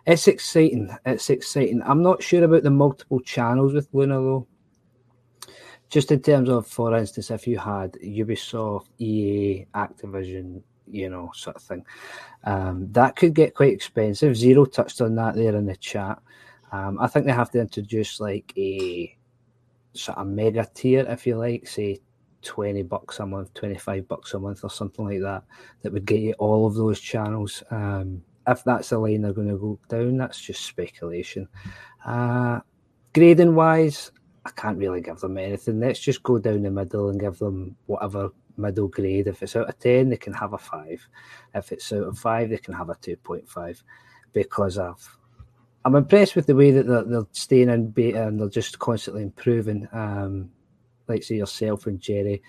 it's 0.06 0.28
exciting. 0.28 0.94
It's 1.04 1.30
exciting. 1.30 1.82
I'm 1.84 2.02
not 2.02 2.22
sure 2.22 2.44
about 2.44 2.62
the 2.62 2.70
multiple 2.70 3.20
channels 3.20 3.72
with 3.72 3.88
Luna 3.92 4.14
though. 4.14 4.46
Just 5.88 6.12
in 6.12 6.20
terms 6.20 6.48
of, 6.48 6.66
for 6.66 6.94
instance, 6.94 7.30
if 7.30 7.46
you 7.46 7.58
had 7.58 7.92
Ubisoft, 7.94 8.86
EA, 8.98 9.66
Activision, 9.74 10.62
you 10.86 11.08
know, 11.08 11.30
sort 11.34 11.56
of 11.56 11.62
thing, 11.62 11.84
um, 12.44 12.88
that 12.92 13.16
could 13.16 13.34
get 13.34 13.54
quite 13.54 13.72
expensive. 13.72 14.36
Zero 14.36 14.64
touched 14.64 15.00
on 15.00 15.14
that 15.14 15.34
there 15.34 15.56
in 15.56 15.66
the 15.66 15.76
chat. 15.76 16.18
Um, 16.72 16.98
I 17.00 17.06
think 17.06 17.24
they 17.24 17.32
have 17.32 17.50
to 17.52 17.60
introduce 17.60 18.20
like 18.20 18.52
a 18.56 19.16
sort 19.92 20.18
of 20.18 20.26
mega 20.26 20.68
tier, 20.74 21.06
if 21.08 21.26
you 21.26 21.36
like, 21.36 21.66
say 21.66 22.00
20 22.42 22.82
bucks 22.82 23.20
a 23.20 23.26
month, 23.26 23.52
25 23.54 24.08
bucks 24.08 24.34
a 24.34 24.38
month, 24.38 24.64
or 24.64 24.70
something 24.70 25.06
like 25.06 25.20
that, 25.20 25.44
that 25.82 25.92
would 25.92 26.04
get 26.04 26.20
you 26.20 26.34
all 26.34 26.66
of 26.66 26.74
those 26.74 27.00
channels. 27.00 27.62
Um, 27.70 28.22
if 28.46 28.64
that's 28.64 28.90
the 28.90 28.98
line 28.98 29.22
they're 29.22 29.32
going 29.32 29.48
to 29.48 29.58
go 29.58 29.78
down, 29.88 30.16
that's 30.16 30.40
just 30.40 30.64
speculation. 30.64 31.48
Uh, 32.04 32.60
grading 33.14 33.54
wise, 33.54 34.10
I 34.48 34.60
can't 34.60 34.78
really 34.78 35.02
give 35.02 35.20
them 35.20 35.36
anything. 35.36 35.80
Let's 35.80 36.00
just 36.00 36.22
go 36.22 36.38
down 36.38 36.62
the 36.62 36.70
middle 36.70 37.10
and 37.10 37.20
give 37.20 37.38
them 37.38 37.76
whatever 37.86 38.30
middle 38.56 38.88
grade. 38.88 39.26
If 39.26 39.42
it's 39.42 39.56
out 39.56 39.68
of 39.68 39.78
10, 39.78 40.08
they 40.08 40.16
can 40.16 40.32
have 40.32 40.54
a 40.54 40.58
5. 40.58 41.08
If 41.54 41.72
it's 41.72 41.92
out 41.92 42.04
of 42.04 42.18
5, 42.18 42.48
they 42.48 42.56
can 42.56 42.72
have 42.72 42.88
a 42.88 42.94
2.5 42.94 43.82
because 44.32 44.78
of. 44.78 45.18
I'm 45.84 45.94
impressed 45.94 46.34
with 46.34 46.46
the 46.46 46.54
way 46.54 46.70
that 46.70 46.86
they're, 46.86 47.04
they're 47.04 47.26
staying 47.32 47.68
in 47.68 47.90
beta 47.90 48.26
and 48.26 48.40
they're 48.40 48.48
just 48.48 48.78
constantly 48.78 49.22
improving. 49.22 49.86
Um, 49.92 50.50
like 51.08 51.22
say 51.22 51.36
yourself 51.36 51.86
and 51.86 52.00
Jerry, 52.00 52.42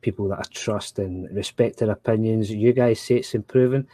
people 0.00 0.28
that 0.28 0.38
I 0.38 0.44
trust 0.50 1.00
and 1.00 1.28
respect 1.34 1.78
their 1.78 1.90
opinions. 1.90 2.50
You 2.50 2.72
guys 2.72 3.00
say 3.00 3.16
it's 3.16 3.34
improving. 3.34 3.88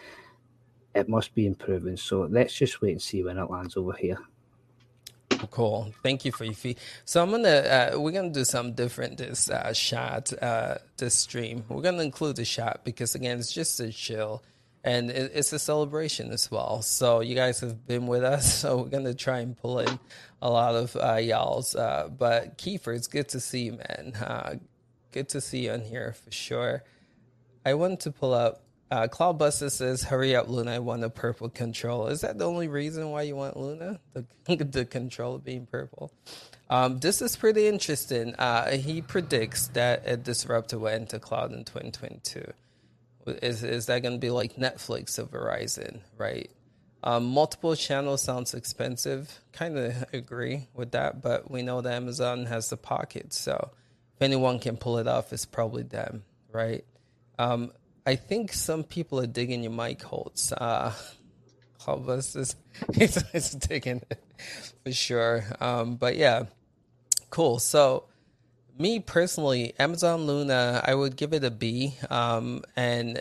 It 0.94 1.08
must 1.08 1.34
be 1.34 1.46
improving. 1.46 1.96
So 1.96 2.28
let's 2.30 2.54
just 2.54 2.82
wait 2.82 2.92
and 2.92 3.02
see 3.02 3.22
when 3.22 3.38
it 3.38 3.50
lands 3.50 3.76
over 3.76 3.92
here. 3.92 4.18
Cool. 5.50 5.92
Thank 6.03 6.24
you 6.24 6.33
for 6.33 6.44
your 6.44 6.55
feed. 6.55 6.79
So 7.05 7.22
I'm 7.22 7.31
gonna 7.31 7.48
uh, 7.48 7.90
we're 7.96 8.12
gonna 8.12 8.31
do 8.31 8.44
something 8.44 8.74
different 8.74 9.18
this 9.18 9.48
uh, 9.48 9.72
shot 9.72 10.33
uh, 10.42 10.76
this 10.96 11.14
stream. 11.14 11.64
We're 11.68 11.83
gonna 11.83 12.03
include 12.03 12.37
the 12.37 12.44
shot 12.44 12.83
because 12.85 13.14
again 13.14 13.38
it's 13.38 13.53
just 13.53 13.81
a 13.81 13.90
chill 13.90 14.42
and 14.85 15.11
it's 15.11 15.53
a 15.53 15.59
celebration 15.59 16.31
as 16.33 16.50
well. 16.50 16.83
So 16.83 17.20
you 17.20 17.35
guys 17.35 17.61
have 17.61 17.87
been 17.87 18.07
with 18.07 18.24
us, 18.24 18.55
so 18.61 18.79
we're 18.79 18.88
gonna 18.88 19.14
try 19.14 19.40
and 19.40 19.57
pull 19.57 19.79
in 19.81 19.98
a 20.42 20.50
lot 20.50 20.74
of 20.74 20.96
uh, 20.96 21.16
y'all's. 21.16 21.74
Uh, 21.74 22.09
but 22.09 22.59
Kiefer, 22.59 22.94
it's 22.94 23.07
good 23.07 23.29
to 23.31 23.40
see 23.40 23.64
you, 23.64 23.72
man. 23.72 24.12
Uh, 24.14 24.55
good 25.12 25.29
to 25.31 25.40
see 25.40 25.64
you 25.66 25.72
on 25.72 25.83
here 25.83 26.14
for 26.24 26.31
sure. 26.31 26.83
I 27.64 27.74
wanted 27.74 28.00
to 28.00 28.12
pull 28.12 28.33
up. 28.35 28.62
Uh, 28.90 29.07
Cloudbuster 29.07 29.70
says, 29.70 30.03
"Hurry 30.03 30.35
up, 30.35 30.48
Luna! 30.48 30.72
I 30.72 30.79
want 30.81 31.05
a 31.05 31.11
purple 31.11 31.48
control." 31.48 32.09
Is 32.09 32.22
that 32.22 32.38
the 32.38 32.46
only 32.46 32.66
reason 32.66 33.11
why 33.11 33.22
you 33.22 33.37
want 33.37 33.57
Luna? 33.57 34.00
The 34.14 34.24
the 34.64 34.85
control 34.85 35.38
being 35.38 35.66
purple. 35.66 36.12
Um, 36.68 36.98
this 36.98 37.22
is 37.22 37.37
pretty 37.37 37.68
interesting. 37.68 38.35
Uh, 38.35 38.72
he 38.72 39.00
predicts 39.00 39.68
that 39.68 40.03
a 40.07 40.16
disruptor 40.16 40.79
will 40.79 40.88
enter 40.88 41.18
cloud 41.18 41.53
in 41.53 41.64
2022. 41.64 42.53
Is 43.26 43.62
is 43.62 43.87
that 43.87 44.03
going 44.03 44.14
to 44.14 44.18
be 44.18 44.31
like 44.31 44.57
Netflix 44.57 45.18
or 45.18 45.24
Verizon, 45.24 46.00
right? 46.18 46.50
Um, 47.03 47.26
multiple 47.26 47.76
channels 47.76 48.22
sounds 48.22 48.55
expensive. 48.55 49.40
Kind 49.53 49.79
of 49.79 50.05
agree 50.12 50.66
with 50.74 50.90
that, 50.92 51.22
but 51.22 51.50
we 51.50 51.62
know 51.62 51.81
that 51.81 51.92
Amazon 51.92 52.46
has 52.46 52.70
the 52.70 52.76
pocket, 52.76 53.33
so 53.33 53.70
if 54.16 54.22
anyone 54.22 54.59
can 54.59 54.76
pull 54.76 54.98
it 54.98 55.07
off, 55.07 55.33
it's 55.33 55.46
probably 55.46 55.83
them, 55.83 56.24
right? 56.53 56.85
Um, 57.38 57.72
I 58.06 58.16
think 58.16 58.52
some 58.52 58.84
people 58.84 59.20
are 59.20 59.26
digging 59.26 59.62
your 59.62 59.72
mic 59.72 60.02
holds. 60.02 60.52
Uh, 60.52 60.92
us 61.88 62.36
is, 62.36 62.56
is 62.94 63.50
digging 63.52 64.02
it 64.10 64.22
for 64.84 64.92
sure. 64.92 65.44
Um, 65.60 65.96
but 65.96 66.16
yeah, 66.16 66.44
cool. 67.30 67.58
So 67.58 68.04
me 68.78 69.00
personally, 69.00 69.74
Amazon 69.78 70.26
Luna, 70.26 70.82
I 70.84 70.94
would 70.94 71.16
give 71.16 71.32
it 71.32 71.44
a 71.44 71.50
B, 71.50 71.94
um, 72.08 72.62
and 72.76 73.20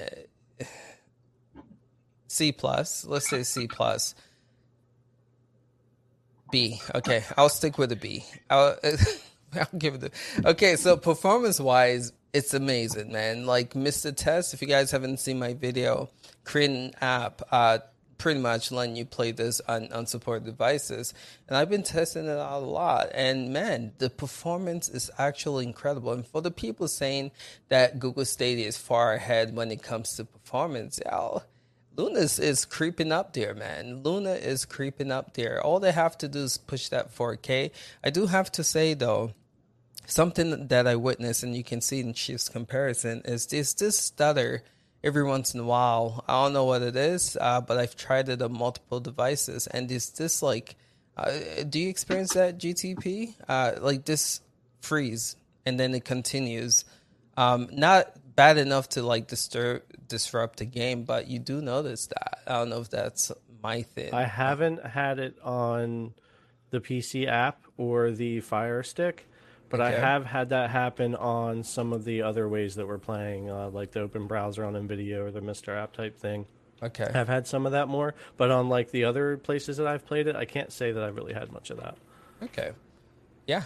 C 2.28 2.52
plus. 2.52 3.06
Let's 3.06 3.30
say 3.30 3.44
C 3.44 3.68
plus. 3.68 4.16
B. 6.52 6.82
Okay, 6.96 7.24
I'll 7.38 7.50
stick 7.50 7.78
with 7.78 7.92
a 7.92 7.96
B. 7.96 8.26
I'll, 8.50 8.76
I'll 9.54 9.68
give 9.78 9.96
it 9.96 10.04
a. 10.04 10.50
Okay, 10.50 10.76
so 10.78 10.98
performance 10.98 11.60
wise, 11.60 12.12
it's 12.34 12.54
amazing, 12.54 13.12
man. 13.12 13.46
Like 13.46 13.74
Mr. 13.74 14.16
Test, 14.16 14.54
if 14.54 14.62
you 14.62 14.68
guys 14.68 14.92
haven't 14.92 15.20
seen 15.20 15.40
my 15.40 15.54
video, 15.54 16.10
create 16.44 16.70
an 16.70 16.92
app. 17.02 17.42
Uh, 17.52 17.80
pretty 18.20 18.40
much 18.40 18.72
letting 18.72 18.96
you 18.96 19.06
play 19.06 19.32
this 19.32 19.62
on 19.68 19.88
unsupported 19.92 20.46
devices. 20.46 21.14
And 21.48 21.58
I've 21.58 21.70
been 21.70 21.84
testing 21.84 22.26
it 22.26 22.38
out 22.38 22.62
a 22.62 22.66
lot. 22.66 23.08
And 23.16 23.52
man, 23.52 23.94
the 23.98 24.12
performance 24.12 24.90
is 24.90 25.10
actually 25.18 25.66
incredible. 25.66 26.12
And 26.12 26.28
for 26.28 26.42
the 26.42 26.52
people 26.52 26.88
saying 26.88 27.32
that 27.70 27.98
Google 27.98 28.26
Stadia 28.26 28.68
is 28.68 28.78
far 28.78 29.14
ahead 29.14 29.56
when 29.56 29.72
it 29.72 29.82
comes 29.82 30.16
to 30.18 30.26
performance, 30.26 31.00
y'all. 31.04 31.44
Luna 31.96 32.20
is, 32.20 32.40
is 32.40 32.66
creeping 32.66 33.12
up 33.12 33.34
there, 33.34 33.54
man. 33.54 34.04
Luna 34.04 34.34
is 34.34 34.64
creeping 34.64 35.12
up 35.12 35.34
there. 35.34 35.62
All 35.62 35.80
they 35.80 35.92
have 35.92 36.18
to 36.20 36.28
do 36.28 36.40
is 36.40 36.58
push 36.58 36.90
that 36.90 37.14
4K. 37.16 37.72
I 38.04 38.10
do 38.10 38.28
have 38.28 38.52
to 38.54 38.64
say 38.64 38.94
though, 38.94 39.34
something 40.10 40.68
that 40.68 40.88
I 40.88 40.96
witnessed, 40.96 41.44
and 41.44 41.56
you 41.56 41.64
can 41.64 41.82
see 41.82 42.00
in 42.00 42.14
Chief's 42.14 42.50
comparison, 42.50 43.22
is 43.26 43.46
this 43.48 43.74
this 43.74 43.98
stutter 43.98 44.64
every 45.04 45.24
once 45.24 45.54
in 45.54 45.60
a 45.60 45.64
while. 45.64 46.24
I 46.28 46.44
don't 46.44 46.54
know 46.54 46.66
what 46.66 46.82
it 46.82 46.96
is, 46.96 47.38
uh, 47.40 47.62
but 47.62 47.78
I've 47.78 47.96
tried 47.96 48.30
it 48.30 48.42
on 48.42 48.54
multiple 48.54 49.00
devices, 49.00 49.68
and 49.68 49.90
is 49.92 50.10
this 50.12 50.42
like? 50.42 50.76
Uh, 51.16 51.64
do 51.68 51.80
you 51.80 51.90
experience 51.90 52.34
that 52.34 52.58
GTP? 52.58 53.36
Uh, 53.48 53.74
like 53.82 54.06
this 54.06 54.42
freeze, 54.82 55.36
and 55.66 55.80
then 55.80 55.94
it 55.94 56.06
continues. 56.06 56.86
Um, 57.36 57.70
not 57.72 58.14
bad 58.36 58.58
enough 58.58 58.90
to 58.90 59.04
like 59.04 59.28
disturb 59.28 59.82
disrupt 60.08 60.60
the 60.60 60.66
game, 60.66 61.04
but 61.04 61.28
you 61.28 61.40
do 61.40 61.62
notice 61.62 62.08
that. 62.08 62.40
I 62.48 62.54
don't 62.54 62.70
know 62.70 62.82
if 62.82 62.90
that's 62.90 63.32
my 63.62 63.82
thing. 63.82 64.14
I 64.14 64.24
haven't 64.24 64.86
had 64.86 65.20
it 65.20 65.38
on 65.44 66.14
the 66.70 66.80
PC 66.80 67.28
app 67.28 67.62
or 67.78 68.12
the 68.12 68.42
Fire 68.42 68.84
Stick. 68.84 69.29
But 69.70 69.82
okay. 69.82 69.96
I 69.96 70.00
have 70.00 70.26
had 70.26 70.50
that 70.50 70.72
happen 70.72 71.16
on 71.16 71.64
some 71.64 71.94
of 71.94 72.04
the 72.04 72.24
other 72.24 72.50
ways 72.50 72.76
that 72.76 72.88
we're 72.88 72.98
playing, 72.98 73.50
uh, 73.50 73.70
like 73.70 73.92
the 73.92 74.02
open 74.02 74.28
browser 74.28 74.66
on 74.66 74.74
NVIDIA 74.74 75.20
or 75.20 75.32
the 75.32 75.42
Mr. 75.42 75.78
App 75.78 75.94
type 75.94 76.18
thing. 76.18 76.48
Okay. 76.82 77.10
I've 77.14 77.28
had 77.28 77.46
some 77.46 77.66
of 77.66 77.74
that 77.74 77.88
more, 77.88 78.16
but 78.38 78.52
on 78.52 78.70
like 78.70 78.92
the 78.92 79.04
other 79.04 79.38
places 79.38 79.78
that 79.78 79.88
I've 79.88 80.06
played 80.06 80.28
it, 80.28 80.36
I 80.36 80.46
can't 80.46 80.72
say 80.72 80.92
that 80.92 81.04
I've 81.04 81.16
really 81.16 81.34
had 81.34 81.52
much 81.52 81.70
of 81.70 81.78
that. 81.78 81.98
Okay. 82.42 82.72
Yeah. 83.48 83.64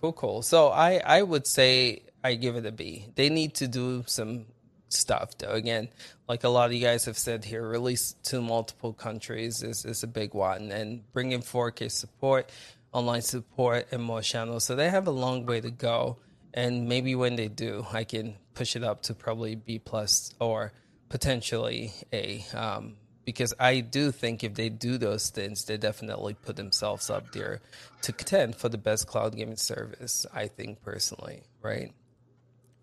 Cool, 0.00 0.12
cool. 0.12 0.42
So 0.42 0.68
I, 0.68 1.00
I 1.04 1.22
would 1.22 1.46
say 1.46 2.02
I 2.22 2.34
give 2.34 2.56
it 2.56 2.66
a 2.66 2.72
B. 2.72 3.06
They 3.14 3.30
need 3.30 3.54
to 3.54 3.68
do 3.68 4.04
some 4.06 4.46
stuff 4.88 5.38
though. 5.38 5.52
Again, 5.52 5.88
like 6.28 6.44
a 6.44 6.48
lot 6.48 6.66
of 6.66 6.72
you 6.72 6.80
guys 6.80 7.04
have 7.04 7.16
said 7.16 7.44
here, 7.44 7.66
release 7.66 8.14
to 8.24 8.40
multiple 8.40 8.92
countries 8.92 9.62
is, 9.62 9.84
is 9.84 10.02
a 10.02 10.06
big 10.06 10.34
one 10.34 10.70
and 10.72 11.02
bringing 11.12 11.40
4K 11.40 11.90
support 11.90 12.50
online 12.96 13.20
support 13.20 13.88
and 13.92 14.02
more 14.02 14.22
channels. 14.22 14.64
So 14.64 14.74
they 14.74 14.88
have 14.88 15.06
a 15.06 15.10
long 15.10 15.44
way 15.44 15.60
to 15.60 15.70
go. 15.70 16.16
And 16.54 16.88
maybe 16.88 17.14
when 17.14 17.36
they 17.36 17.48
do, 17.48 17.86
I 17.92 18.04
can 18.04 18.36
push 18.54 18.74
it 18.74 18.82
up 18.82 19.02
to 19.02 19.14
probably 19.14 19.54
B 19.54 19.78
plus 19.78 20.32
or 20.40 20.72
potentially 21.10 21.92
A. 22.10 22.42
Um, 22.54 22.96
because 23.26 23.52
I 23.58 23.80
do 23.80 24.12
think 24.12 24.42
if 24.42 24.54
they 24.54 24.70
do 24.70 24.96
those 24.96 25.28
things, 25.28 25.66
they 25.66 25.76
definitely 25.76 26.34
put 26.34 26.56
themselves 26.56 27.10
up 27.10 27.32
there 27.32 27.60
to 28.02 28.12
contend 28.14 28.56
for 28.56 28.70
the 28.70 28.78
best 28.78 29.06
cloud 29.06 29.36
gaming 29.36 29.56
service. 29.56 30.24
I 30.32 30.46
think 30.46 30.80
personally, 30.80 31.42
right? 31.60 31.92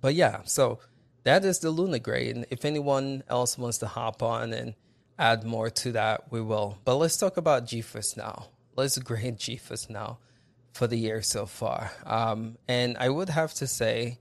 But 0.02 0.13
yeah, 0.13 0.41
so 0.43 0.80
that 1.23 1.43
is 1.43 1.60
the 1.60 1.71
Luna 1.71 1.99
Gray, 1.99 2.30
and 2.30 2.45
if 2.52 2.65
anyone 2.65 3.23
else 3.30 3.58
wants 3.58 3.78
to 3.80 3.88
hop 3.88 4.21
on 4.21 4.52
and 4.52 4.76
add 5.17 5.45
more 5.45 5.69
to 5.69 5.93
that, 5.93 6.30
we 6.30 6.41
will. 6.41 6.78
But 6.84 6.97
let's 6.97 7.15
talk 7.15 7.38
about 7.38 7.65
GeForce 7.65 8.17
now 8.17 8.49
let's 8.76 8.98
grade 8.98 9.38
GeForce 9.40 9.90
now 9.90 10.20
for 10.74 10.88
the 10.88 10.98
year 10.98 11.22
so 11.22 11.46
far. 11.46 11.92
Um, 12.06 12.58
and 12.68 12.98
I 12.98 13.10
would 13.10 13.30
have 13.30 13.54
to 13.56 13.68
say, 13.68 14.20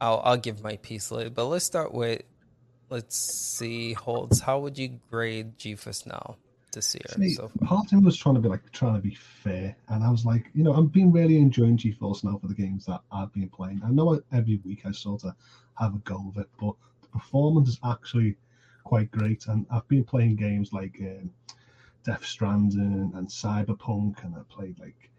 I'll, 0.00 0.20
I'll 0.24 0.36
give 0.36 0.62
my 0.62 0.76
piece 0.76 1.10
later, 1.10 1.30
but 1.30 1.46
let's 1.46 1.64
start 1.64 1.92
with, 1.92 2.22
let's 2.90 3.16
see, 3.16 3.94
Holtz. 3.94 4.40
How 4.40 4.60
would 4.60 4.78
you 4.78 5.00
grade 5.10 5.58
GeForce 5.58 6.06
now 6.06 6.36
this 6.72 6.94
year? 6.94 7.06
See, 7.16 7.34
so 7.34 7.50
part 7.64 7.86
of 7.86 7.92
me 7.98 8.04
was 8.04 8.16
trying 8.16 8.36
to 8.36 8.40
be 8.40 8.48
like, 8.48 8.70
trying 8.72 8.94
to 8.94 9.00
be 9.00 9.14
fair. 9.14 9.74
And 9.88 10.04
I 10.04 10.10
was 10.10 10.24
like, 10.24 10.50
you 10.54 10.62
know, 10.62 10.74
I've 10.74 10.92
been 10.92 11.10
really 11.10 11.38
enjoying 11.38 11.78
GeForce 11.78 12.22
now 12.22 12.38
for 12.38 12.48
the 12.48 12.54
games 12.54 12.84
that 12.86 13.00
I've 13.10 13.32
been 13.32 13.48
playing. 13.48 13.80
I 13.84 13.90
know 13.90 14.20
every 14.32 14.60
week 14.64 14.82
I 14.84 14.92
sort 14.92 15.24
of 15.24 15.34
have 15.78 15.94
a 15.94 15.98
go 15.98 16.22
of 16.28 16.40
it, 16.40 16.48
but 16.60 16.74
the 17.00 17.08
performance 17.08 17.70
is 17.70 17.80
actually 17.84 18.36
quite 18.84 19.10
great. 19.10 19.46
And 19.46 19.66
I've 19.70 19.88
been 19.88 20.04
playing 20.04 20.36
games 20.36 20.72
like, 20.72 20.96
um, 21.00 21.30
Death 22.08 22.24
Stranding 22.24 23.12
and 23.14 23.28
Cyberpunk, 23.28 24.24
and 24.24 24.34
I 24.34 24.40
played 24.48 24.78
like 24.78 25.10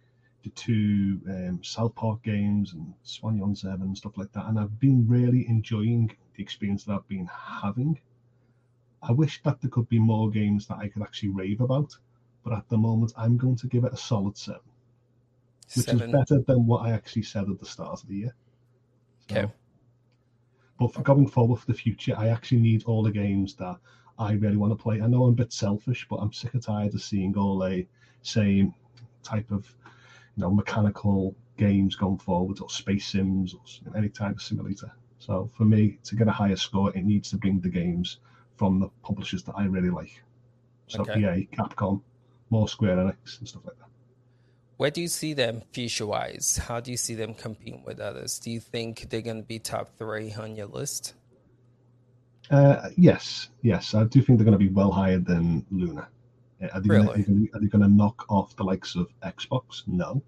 the 0.43 0.49
two 0.49 1.21
um, 1.29 1.59
South 1.63 1.93
Park 1.93 2.23
games 2.23 2.73
and 2.73 2.95
Swan 3.03 3.37
Yon 3.37 3.55
Seven 3.55 3.83
and 3.83 3.95
stuff 3.95 4.17
like 4.17 4.31
that. 4.31 4.47
And 4.47 4.59
I've 4.59 4.79
been 4.79 5.07
really 5.07 5.47
enjoying 5.47 6.09
the 6.35 6.41
experience 6.41 6.85
that 6.85 6.93
I've 6.93 7.07
been 7.07 7.29
having. 7.31 7.99
I 9.03 9.11
wish 9.11 9.39
that 9.43 9.61
there 9.61 9.69
could 9.69 9.87
be 9.87 9.99
more 9.99 10.31
games 10.31 10.65
that 10.65 10.79
I 10.79 10.87
could 10.87 11.03
actually 11.03 11.29
rave 11.29 11.61
about, 11.61 11.95
but 12.43 12.53
at 12.53 12.67
the 12.69 12.77
moment, 12.77 13.13
I'm 13.15 13.37
going 13.37 13.57
to 13.57 13.67
give 13.67 13.83
it 13.83 13.93
a 13.93 13.97
solid 13.97 14.35
seven, 14.35 14.61
which 15.75 15.85
seven. 15.85 16.09
is 16.09 16.11
better 16.11 16.41
than 16.41 16.65
what 16.65 16.87
I 16.87 16.91
actually 16.93 17.21
said 17.21 17.47
at 17.51 17.59
the 17.59 17.67
start 17.67 18.01
of 18.01 18.07
the 18.07 18.15
year. 18.15 18.35
So, 19.29 19.35
okay. 19.35 19.53
But 20.79 20.95
for 20.95 21.03
going 21.03 21.27
forward 21.27 21.59
for 21.59 21.67
the 21.67 21.75
future, 21.75 22.15
I 22.17 22.29
actually 22.29 22.61
need 22.61 22.85
all 22.85 23.03
the 23.03 23.11
games 23.11 23.53
that 23.57 23.77
I 24.19 24.33
really 24.33 24.57
want 24.57 24.77
to 24.77 24.81
play. 24.81 25.01
I 25.01 25.07
know 25.07 25.23
I'm 25.23 25.31
a 25.31 25.33
bit 25.33 25.53
selfish, 25.53 26.05
but 26.09 26.17
I'm 26.17 26.33
sick 26.33 26.53
and 26.53 26.61
tired 26.61 26.93
of 26.93 27.01
seeing 27.01 27.35
all 27.37 27.57
the 27.57 27.87
same 28.21 28.73
type 29.23 29.49
of 29.49 29.65
you 30.35 30.41
know 30.41 30.51
mechanical 30.51 31.35
games 31.57 31.95
going 31.95 32.17
forward 32.17 32.59
or 32.61 32.69
space 32.69 33.07
sims 33.07 33.53
or 33.53 33.97
any 33.97 34.09
type 34.09 34.35
of 34.35 34.41
simulator. 34.41 34.91
So 35.19 35.49
for 35.55 35.65
me 35.65 35.97
to 36.03 36.15
get 36.15 36.27
a 36.27 36.31
higher 36.31 36.55
score, 36.55 36.95
it 36.95 37.03
needs 37.03 37.29
to 37.31 37.37
bring 37.37 37.59
the 37.59 37.69
games 37.69 38.17
from 38.55 38.79
the 38.79 38.89
publishers 39.03 39.43
that 39.43 39.53
I 39.55 39.65
really 39.65 39.89
like. 39.89 40.21
So 40.87 41.01
okay. 41.01 41.19
EA, 41.19 41.47
Capcom, 41.55 42.01
more 42.49 42.67
Square 42.67 42.97
Enix 42.97 43.39
and 43.39 43.47
stuff 43.47 43.63
like 43.65 43.77
that. 43.77 43.89
Where 44.77 44.91
do 44.91 45.01
you 45.01 45.09
see 45.09 45.33
them 45.33 45.61
future 45.73 46.07
wise? 46.07 46.57
How 46.57 46.79
do 46.79 46.89
you 46.89 46.97
see 46.97 47.13
them 47.13 47.33
competing 47.33 47.83
with 47.85 47.99
others? 47.99 48.39
Do 48.39 48.49
you 48.49 48.61
think 48.61 49.09
they're 49.09 49.21
going 49.21 49.41
to 49.41 49.47
be 49.47 49.59
top 49.59 49.97
three 49.97 50.33
on 50.33 50.55
your 50.55 50.67
list? 50.67 51.15
Uh, 52.49 52.89
yes, 52.97 53.49
yes, 53.61 53.93
I 53.93 54.05
do 54.05 54.21
think 54.21 54.39
they're 54.39 54.45
going 54.45 54.57
to 54.57 54.65
be 54.65 54.69
well 54.69 54.91
higher 54.91 55.19
than 55.19 55.65
Luna. 55.71 56.07
Uh, 56.61 56.67
are 56.73 56.81
they 56.81 56.89
really? 56.89 57.23
Gonna, 57.23 57.45
are 57.53 57.59
they 57.59 57.67
going 57.67 57.83
to 57.83 57.87
knock 57.87 58.25
off 58.29 58.55
the 58.55 58.63
likes 58.63 58.95
of 58.95 59.07
Xbox? 59.23 59.83
No. 59.87 60.21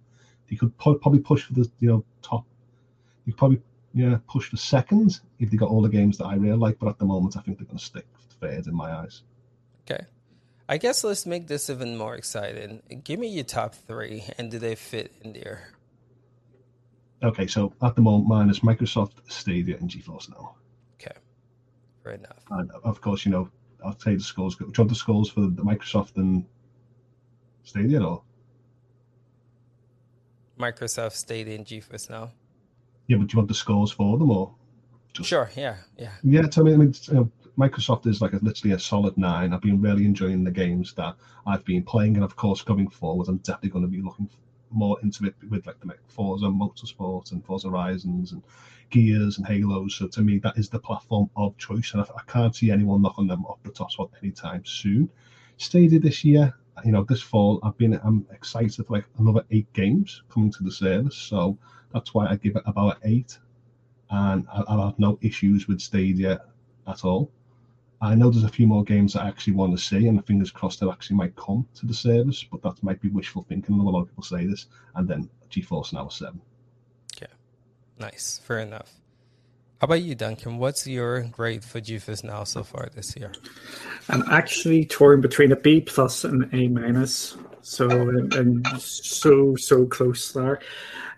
They 0.49 0.55
could 0.55 0.77
probably 0.77 1.19
push 1.19 1.43
for 1.43 1.53
the 1.53 1.69
you 1.79 1.89
know 1.89 2.05
top. 2.21 2.45
You 3.25 3.33
could 3.33 3.37
probably 3.39 3.61
yeah 3.93 4.17
push 4.29 4.49
for 4.49 4.57
second 4.57 5.19
if 5.39 5.49
they 5.49 5.57
got 5.57 5.69
all 5.69 5.81
the 5.81 5.89
games 5.89 6.17
that 6.17 6.25
I 6.25 6.35
really 6.35 6.57
like. 6.57 6.77
But 6.79 6.89
at 6.89 6.99
the 6.99 7.05
moment, 7.05 7.37
I 7.37 7.41
think 7.41 7.57
they're 7.57 7.65
going 7.65 7.79
to 7.79 7.83
stick 7.83 8.05
third 8.39 8.67
in 8.67 8.75
my 8.75 8.91
eyes. 8.91 9.23
Okay. 9.89 10.05
I 10.67 10.77
guess 10.77 11.03
let's 11.03 11.25
make 11.25 11.47
this 11.47 11.69
even 11.69 11.97
more 11.97 12.15
exciting. 12.15 12.81
Give 13.03 13.19
me 13.19 13.27
your 13.27 13.43
top 13.43 13.75
three, 13.75 14.25
and 14.37 14.49
do 14.49 14.59
they 14.59 14.75
fit 14.75 15.13
in 15.21 15.33
there? 15.33 15.69
Okay, 17.23 17.45
so 17.45 17.73
at 17.83 17.95
the 17.95 18.01
moment, 18.01 18.27
mine 18.27 18.49
is 18.49 18.61
Microsoft, 18.61 19.11
Stadia, 19.27 19.77
and 19.77 19.89
GeForce 19.89 20.29
Now. 20.29 20.55
Fair 22.03 22.13
enough. 22.13 22.43
And 22.49 22.71
of 22.83 23.01
course, 23.01 23.25
you 23.25 23.31
know, 23.31 23.49
I'll 23.83 23.93
tell 23.93 24.13
you 24.13 24.19
the 24.19 24.23
scores. 24.23 24.55
Do 24.55 24.65
you 24.65 24.73
want 24.77 24.89
the 24.89 24.95
scores 24.95 25.29
for 25.29 25.41
the 25.41 25.63
Microsoft 25.63 26.17
and 26.17 26.45
Stadia 27.63 28.03
or? 28.03 28.23
Microsoft 30.59 31.13
Stadia 31.13 31.55
and 31.55 31.65
GeForce 31.65 32.09
now. 32.09 32.31
Yeah, 33.07 33.17
but 33.17 33.27
do 33.27 33.33
you 33.33 33.37
want 33.37 33.47
the 33.47 33.55
scores 33.55 33.91
for 33.91 34.17
them 34.17 34.29
or? 34.31 34.53
Just... 35.13 35.27
Sure. 35.29 35.49
Yeah. 35.55 35.77
Yeah. 35.97 36.11
Yeah. 36.23 36.43
Tell 36.43 36.63
me. 36.63 36.73
I 36.73 36.77
mean, 36.77 36.93
you 37.07 37.13
know, 37.13 37.31
Microsoft 37.57 38.07
is 38.07 38.21
like 38.21 38.33
a, 38.33 38.39
literally 38.41 38.73
a 38.73 38.79
solid 38.79 39.17
nine. 39.17 39.53
I've 39.53 39.61
been 39.61 39.81
really 39.81 40.05
enjoying 40.05 40.43
the 40.43 40.51
games 40.51 40.93
that 40.93 41.15
I've 41.45 41.65
been 41.65 41.83
playing, 41.83 42.15
and 42.15 42.23
of 42.23 42.35
course, 42.35 42.61
coming 42.61 42.89
forward, 42.89 43.27
I'm 43.27 43.37
definitely 43.37 43.69
going 43.69 43.85
to 43.85 43.91
be 43.91 44.01
looking 44.01 44.29
more 44.71 44.97
into 45.01 45.25
it 45.25 45.35
with 45.49 45.65
like 45.65 45.79
the 45.79 45.93
Forza 46.07 46.45
Motorsport 46.45 47.31
and 47.31 47.43
Forza 47.45 47.69
Horizons 47.69 48.31
and 48.31 48.41
Gears 48.89 49.37
and 49.37 49.47
Halos. 49.47 49.95
So 49.95 50.07
to 50.07 50.21
me, 50.21 50.37
that 50.39 50.57
is 50.57 50.69
the 50.69 50.79
platform 50.79 51.29
of 51.35 51.57
choice, 51.57 51.93
and 51.93 52.01
I, 52.01 52.05
I 52.17 52.21
can't 52.27 52.55
see 52.55 52.71
anyone 52.71 53.01
knocking 53.01 53.27
them 53.27 53.45
off 53.45 53.63
the 53.63 53.71
top 53.71 53.91
spot 53.91 54.11
anytime 54.21 54.63
soon. 54.65 55.09
Stadia 55.57 55.99
this 55.99 56.23
year, 56.23 56.53
you 56.83 56.91
know, 56.91 57.03
this 57.03 57.21
fall, 57.21 57.59
I've 57.63 57.77
been 57.77 57.99
I'm 58.03 58.25
excited 58.31 58.85
for 58.85 58.93
like 58.93 59.05
another 59.17 59.43
eight 59.51 59.71
games 59.73 60.23
coming 60.29 60.51
to 60.53 60.63
the 60.63 60.71
service, 60.71 61.15
so 61.15 61.57
that's 61.93 62.13
why 62.13 62.27
I 62.27 62.35
give 62.35 62.55
it 62.55 62.63
about 62.65 62.97
eight, 63.03 63.37
and 64.09 64.45
I, 64.51 64.63
I 64.67 64.85
have 64.85 64.99
no 64.99 65.17
issues 65.21 65.67
with 65.67 65.79
Stadia 65.81 66.41
at 66.87 67.05
all. 67.05 67.31
I 68.03 68.15
know 68.15 68.31
there's 68.31 68.43
a 68.43 68.49
few 68.49 68.65
more 68.65 68.83
games 68.83 69.13
that 69.13 69.21
I 69.23 69.27
actually 69.27 69.53
want 69.53 69.77
to 69.77 69.83
see, 69.83 70.07
and 70.07 70.25
fingers 70.25 70.49
crossed 70.49 70.79
they 70.79 70.89
actually 70.89 71.17
might 71.17 71.35
come 71.35 71.67
to 71.75 71.85
the 71.85 71.93
service, 71.93 72.43
but 72.43 72.63
that 72.63 72.81
might 72.81 72.99
be 72.99 73.09
wishful 73.09 73.45
thinking. 73.47 73.75
A 73.75 73.83
lot 73.83 74.01
of 74.01 74.07
people 74.07 74.23
say 74.23 74.47
this, 74.47 74.65
and 74.95 75.07
then 75.07 75.29
GeForce 75.51 75.93
Now 75.93 76.07
7. 76.07 76.41
Okay, 77.15 77.31
nice, 77.99 78.41
fair 78.43 78.59
enough. 78.59 78.91
How 79.79 79.85
about 79.85 80.01
you, 80.01 80.15
Duncan? 80.15 80.57
What's 80.57 80.87
your 80.87 81.21
grade 81.23 81.63
for 81.63 81.79
GeForce 81.79 82.23
Now 82.23 82.43
so 82.43 82.63
far 82.63 82.89
this 82.93 83.15
year? 83.15 83.33
I'm 84.09 84.23
actually 84.29 84.85
torn 84.85 85.21
between 85.21 85.51
a 85.51 85.55
B 85.55 85.81
plus 85.81 86.23
and 86.23 86.51
A 86.53 86.67
minus, 86.69 87.35
so 87.61 87.89
and 88.09 88.65
so 88.79 89.55
so 89.55 89.85
close 89.85 90.31
there. 90.31 90.59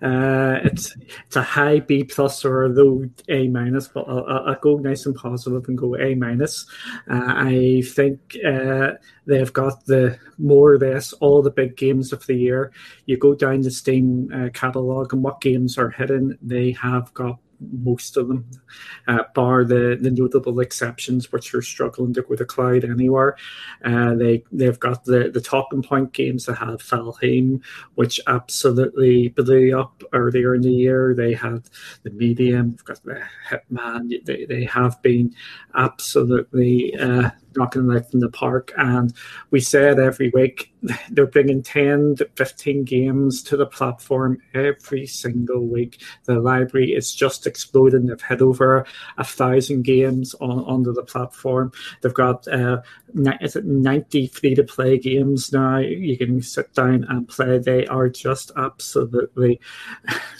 Uh, 0.01 0.59
it's 0.63 0.95
it's 1.25 1.35
a 1.37 1.41
high 1.41 1.79
B 1.79 2.03
plus 2.03 2.43
or 2.43 2.63
a 2.63 2.69
low 2.69 3.05
A 3.29 3.47
minus, 3.47 3.87
but 3.87 4.05
I'll, 4.07 4.25
I'll, 4.47 4.55
go 4.55 4.75
nice 4.75 5.05
and 5.05 5.15
positive 5.15 5.65
and 5.69 5.77
go 5.77 5.95
A 5.95 6.13
minus. 6.15 6.65
Uh, 7.09 7.23
I 7.25 7.83
think 7.95 8.37
uh, 8.45 8.93
they've 9.25 9.53
got 9.53 9.85
the 9.85 10.19
more 10.37 10.73
or 10.73 10.77
less 10.77 11.13
all 11.13 11.41
the 11.41 11.51
big 11.51 11.77
games 11.77 12.11
of 12.11 12.25
the 12.27 12.35
year. 12.35 12.73
You 13.05 13.17
go 13.17 13.33
down 13.33 13.61
the 13.61 13.71
Steam 13.71 14.29
uh, 14.33 14.49
catalog 14.53 15.13
and 15.13 15.23
what 15.23 15.39
games 15.39 15.77
are 15.77 15.89
hidden. 15.89 16.37
They 16.41 16.71
have 16.71 17.13
got 17.13 17.39
most 17.71 18.17
of 18.17 18.27
them, 18.27 18.49
uh, 19.07 19.23
bar 19.33 19.63
the, 19.63 19.97
the 19.99 20.11
notable 20.11 20.59
exceptions, 20.59 21.31
which 21.31 21.53
are 21.53 21.61
struggling 21.61 22.13
to 22.13 22.21
go 22.21 22.35
to 22.35 22.45
cloud 22.45 22.83
anywhere. 22.83 23.37
Uh, 23.83 24.15
they 24.15 24.43
they've 24.51 24.79
got 24.79 25.05
the 25.05 25.29
the 25.29 25.41
talking 25.41 25.83
point 25.83 26.13
games 26.13 26.45
that 26.45 26.55
had 26.55 26.79
Valheim, 26.79 27.61
which 27.95 28.19
absolutely 28.27 29.29
blew 29.29 29.77
up 29.77 30.03
earlier 30.13 30.55
in 30.55 30.61
the 30.61 30.71
year. 30.71 31.13
They 31.15 31.33
had 31.33 31.69
the 32.03 32.11
Medium, 32.11 32.71
they've 32.71 32.83
got 32.85 33.03
the 33.03 33.21
Hitman. 33.49 34.25
They 34.25 34.45
they 34.45 34.63
have 34.65 35.01
been 35.01 35.33
absolutely 35.75 36.95
uh, 36.95 37.29
knocking 37.55 37.89
it 37.89 37.95
out 37.95 38.11
from 38.11 38.19
the 38.19 38.29
park. 38.29 38.71
And 38.77 39.13
we 39.51 39.59
said 39.59 39.99
every 39.99 40.31
week 40.33 40.73
they're 41.09 41.25
bringing 41.25 41.63
10 41.63 42.15
to 42.17 42.29
15 42.35 42.83
games 42.83 43.41
to 43.43 43.57
the 43.57 43.65
platform 43.65 44.39
every 44.53 45.05
single 45.05 45.65
week. 45.65 46.01
The 46.25 46.39
library 46.39 46.91
is 46.91 47.13
just 47.13 47.47
exploding. 47.47 48.05
They've 48.05 48.21
had 48.21 48.41
over 48.41 48.85
a 49.17 49.23
thousand 49.23 49.83
games 49.83 50.33
on 50.35 50.63
onto 50.63 50.93
the 50.93 51.03
platform. 51.03 51.71
They've 52.01 52.13
got 52.13 52.47
uh, 52.47 52.81
is 53.41 53.55
it 53.55 53.65
90 53.65 54.27
free 54.27 54.55
to 54.55 54.63
play 54.63 54.97
games 54.97 55.53
now. 55.53 55.77
You 55.77 56.17
can 56.17 56.41
sit 56.41 56.73
down 56.73 57.05
and 57.09 57.27
play. 57.27 57.59
They 57.59 57.85
are 57.87 58.09
just 58.09 58.51
absolutely 58.57 59.59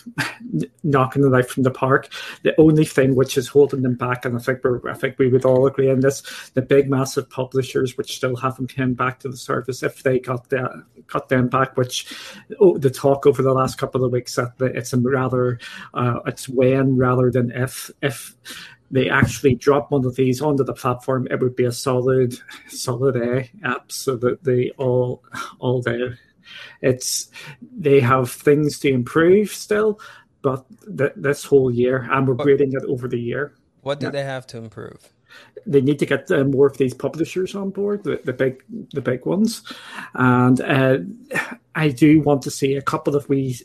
knocking 0.84 1.26
it 1.26 1.34
out 1.34 1.46
from 1.46 1.64
the 1.64 1.72
park. 1.72 2.12
The 2.44 2.60
only 2.60 2.86
thing 2.86 3.16
which 3.16 3.38
is 3.38 3.48
holding 3.48 3.82
them 3.82 3.96
back, 3.96 4.26
and 4.26 4.36
I 4.36 4.40
think 4.40 4.60
I 4.90 4.94
think 4.94 5.20
we 5.20 5.30
would 5.30 5.46
all 5.46 5.68
agree 5.68 5.92
on 5.92 6.00
this, 6.00 6.24
the 6.54 6.62
big 6.62 6.90
massive 7.04 7.30
publishers 7.30 7.98
which 7.98 8.16
still 8.16 8.38
haven't 8.38 8.74
come 8.74 8.94
back 8.94 9.20
to 9.20 9.28
the 9.28 9.36
service. 9.36 9.84
If 9.84 10.04
they 10.04 10.20
got 10.20 10.50
the, 10.50 10.86
got 11.08 11.28
them 11.28 11.50
back, 11.50 11.76
which 11.76 12.16
oh, 12.62 12.78
the 12.78 12.90
talk 12.90 13.28
over 13.28 13.42
the 13.44 13.54
last 13.54 13.78
couple 13.78 14.06
of 14.06 14.12
weeks 14.14 14.36
that 14.36 14.54
it's 14.60 14.94
a 14.94 14.98
rather 14.98 15.60
uh, 15.94 16.20
it's 16.26 16.48
when 16.48 16.96
rather 16.96 17.30
than 17.30 17.52
if 17.52 17.92
if 18.02 18.36
they 18.90 19.10
actually 19.10 19.56
drop 19.56 19.92
one 19.92 20.06
of 20.06 20.16
these 20.16 20.42
onto 20.42 20.64
the 20.64 20.74
platform, 20.74 21.28
it 21.30 21.42
would 21.42 21.56
be 21.56 21.66
a 21.66 21.72
solid, 21.72 22.36
solid 22.70 23.16
A, 23.18 23.50
absolutely 23.64 24.72
all, 24.78 25.24
all 25.60 25.82
there. 25.82 26.20
It's 26.82 27.30
they 27.62 28.00
have 28.00 28.32
things 28.32 28.80
to 28.80 28.90
improve 28.90 29.50
still, 29.50 30.00
but 30.42 30.66
th- 30.98 31.14
this 31.16 31.44
whole 31.44 31.72
year, 31.72 32.08
and 32.12 32.28
we're 32.28 32.36
grading 32.36 32.74
it 32.74 32.84
over 32.84 33.08
the 33.08 33.20
year. 33.20 33.56
What 33.82 34.00
do 34.00 34.06
yeah. 34.08 34.12
they 34.12 34.24
have 34.24 34.46
to 34.48 34.58
improve? 34.58 35.12
They 35.66 35.82
need 35.82 36.00
to 36.00 36.06
get 36.06 36.30
uh, 36.32 36.44
more 36.44 36.68
of 36.68 36.78
these 36.78 36.94
publishers 36.94 37.56
on 37.56 37.70
board, 37.70 38.04
the, 38.04 38.20
the 38.24 38.34
big, 38.34 38.64
the 38.92 39.02
big 39.02 39.26
ones, 39.26 39.64
and 40.14 40.60
uh, 40.62 40.98
I 41.76 41.90
do 41.90 42.22
want 42.22 42.42
to 42.44 42.52
see 42.52 42.76
a 42.76 42.82
couple 42.82 43.16
of 43.16 43.30
we 43.30 43.58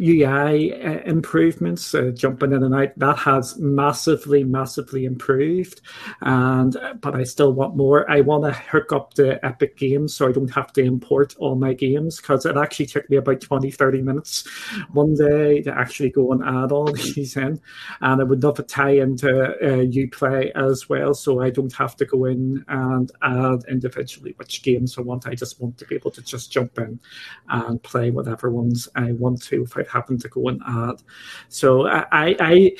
UI 0.00 0.72
uh, 0.74 1.00
improvements, 1.04 1.94
uh, 1.94 2.10
jumping 2.14 2.52
in 2.52 2.62
and 2.62 2.74
out, 2.74 2.98
that 2.98 3.18
has 3.18 3.58
massively, 3.58 4.44
massively 4.44 5.04
improved. 5.04 5.80
And 6.20 6.76
but 7.00 7.14
I 7.14 7.24
still 7.24 7.52
want 7.52 7.76
more. 7.76 8.10
I 8.10 8.20
want 8.20 8.44
to 8.44 8.52
hook 8.52 8.92
up 8.92 9.14
the 9.14 9.44
Epic 9.44 9.76
Games 9.76 10.14
so 10.14 10.28
I 10.28 10.32
don't 10.32 10.54
have 10.54 10.72
to 10.74 10.82
import 10.82 11.34
all 11.38 11.56
my 11.56 11.72
games 11.72 12.20
because 12.20 12.44
it 12.44 12.56
actually 12.56 12.86
took 12.86 13.08
me 13.08 13.16
about 13.16 13.40
20, 13.40 13.70
30 13.70 14.02
minutes 14.02 14.46
one 14.92 15.14
day 15.14 15.62
to 15.62 15.72
actually 15.72 16.10
go 16.10 16.32
and 16.32 16.42
add 16.44 16.72
all 16.72 16.86
these 16.92 17.36
in. 17.36 17.60
And 18.00 18.20
I 18.20 18.24
would 18.24 18.42
love 18.42 18.56
to 18.56 18.62
tie 18.62 18.90
into 18.90 19.42
uh, 19.42 19.86
Uplay 19.86 20.50
as 20.54 20.88
well, 20.88 21.14
so 21.14 21.40
I 21.40 21.50
don't 21.50 21.72
have 21.74 21.96
to 21.96 22.04
go 22.04 22.26
in 22.26 22.64
and 22.68 23.10
add 23.22 23.64
individually 23.68 24.34
which 24.36 24.62
games 24.62 24.98
I 24.98 25.02
want. 25.02 25.26
I 25.26 25.34
just 25.34 25.60
want 25.60 25.78
to 25.78 25.86
be 25.86 25.94
able 25.94 26.10
to 26.12 26.22
just 26.22 26.52
jump 26.52 26.78
in 26.78 27.00
and 27.48 27.82
play 27.82 28.10
whatever 28.10 28.50
ones 28.50 28.88
I 28.94 29.12
want 29.12 29.42
to 29.44 29.64
without 29.86 29.92
happen 29.92 30.18
to 30.18 30.28
go 30.28 30.48
and 30.48 30.60
add. 30.66 31.02
So 31.48 31.86
I 31.86 32.36
I 32.40 32.72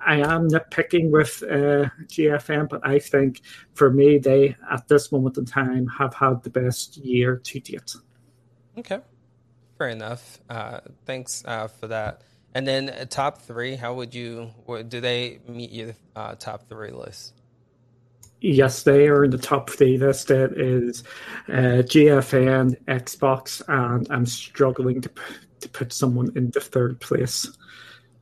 I 0.00 0.16
am 0.16 0.48
nitpicking 0.48 1.10
with 1.10 1.42
uh, 1.42 1.88
GFN, 2.06 2.68
but 2.68 2.86
I 2.86 2.98
think 2.98 3.40
for 3.74 3.90
me 3.90 4.18
they 4.18 4.56
at 4.70 4.88
this 4.88 5.12
moment 5.12 5.38
in 5.38 5.44
time 5.44 5.86
have 5.98 6.14
had 6.14 6.42
the 6.42 6.50
best 6.50 6.96
year 6.98 7.36
to 7.36 7.60
date. 7.60 7.94
Okay, 8.78 9.00
fair 9.78 9.88
enough. 9.88 10.40
Uh, 10.48 10.80
thanks 11.04 11.42
uh, 11.46 11.68
for 11.68 11.88
that. 11.88 12.22
And 12.54 12.66
then 12.66 12.90
uh, 12.90 13.04
top 13.08 13.42
three, 13.42 13.76
how 13.76 13.94
would 13.94 14.14
you? 14.14 14.50
Do 14.88 15.00
they 15.00 15.38
meet 15.46 15.70
your 15.70 15.94
uh, 16.16 16.34
top 16.34 16.68
three 16.68 16.90
list? 16.90 17.34
Yes, 18.42 18.84
they 18.84 19.06
are 19.08 19.24
in 19.24 19.30
the 19.30 19.38
top 19.38 19.68
three 19.68 19.98
list. 19.98 20.30
It 20.30 20.58
is 20.58 21.04
uh, 21.48 21.84
GFN, 21.84 22.82
Xbox, 22.86 23.62
and 23.68 24.06
I'm 24.10 24.24
struggling 24.24 25.02
to 25.02 25.10
to 25.60 25.68
put 25.68 25.92
someone 25.92 26.32
in 26.36 26.50
the 26.50 26.60
third 26.60 27.00
place. 27.00 27.50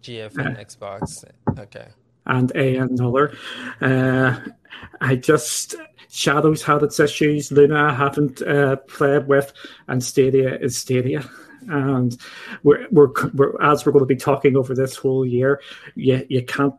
GFN 0.03 0.59
uh, 0.59 0.64
Xbox. 0.64 1.24
Okay. 1.59 1.88
And 2.27 2.53
a 2.55 2.77
another. 2.77 3.37
Uh, 3.81 4.38
I 5.01 5.16
just 5.16 5.74
Shadows 6.11 6.62
had 6.62 6.83
its 6.83 7.01
issues. 7.01 7.53
Luna 7.53 7.90
I 7.90 7.94
haven't 7.94 8.42
uh, 8.42 8.77
played 8.77 9.29
with, 9.29 9.53
and 9.88 10.03
Stadia 10.03 10.57
is 10.59 10.77
Stadia. 10.77 11.29
And 11.68 12.16
we're, 12.62 12.87
we're, 12.90 13.09
we're 13.35 13.62
as 13.62 13.85
we're 13.85 13.92
going 13.92 14.05
to 14.05 14.07
be 14.07 14.16
talking 14.16 14.57
over 14.57 14.74
this 14.74 14.96
whole 14.96 15.27
year, 15.27 15.61
you 15.94 16.24
you 16.29 16.44
can't 16.44 16.74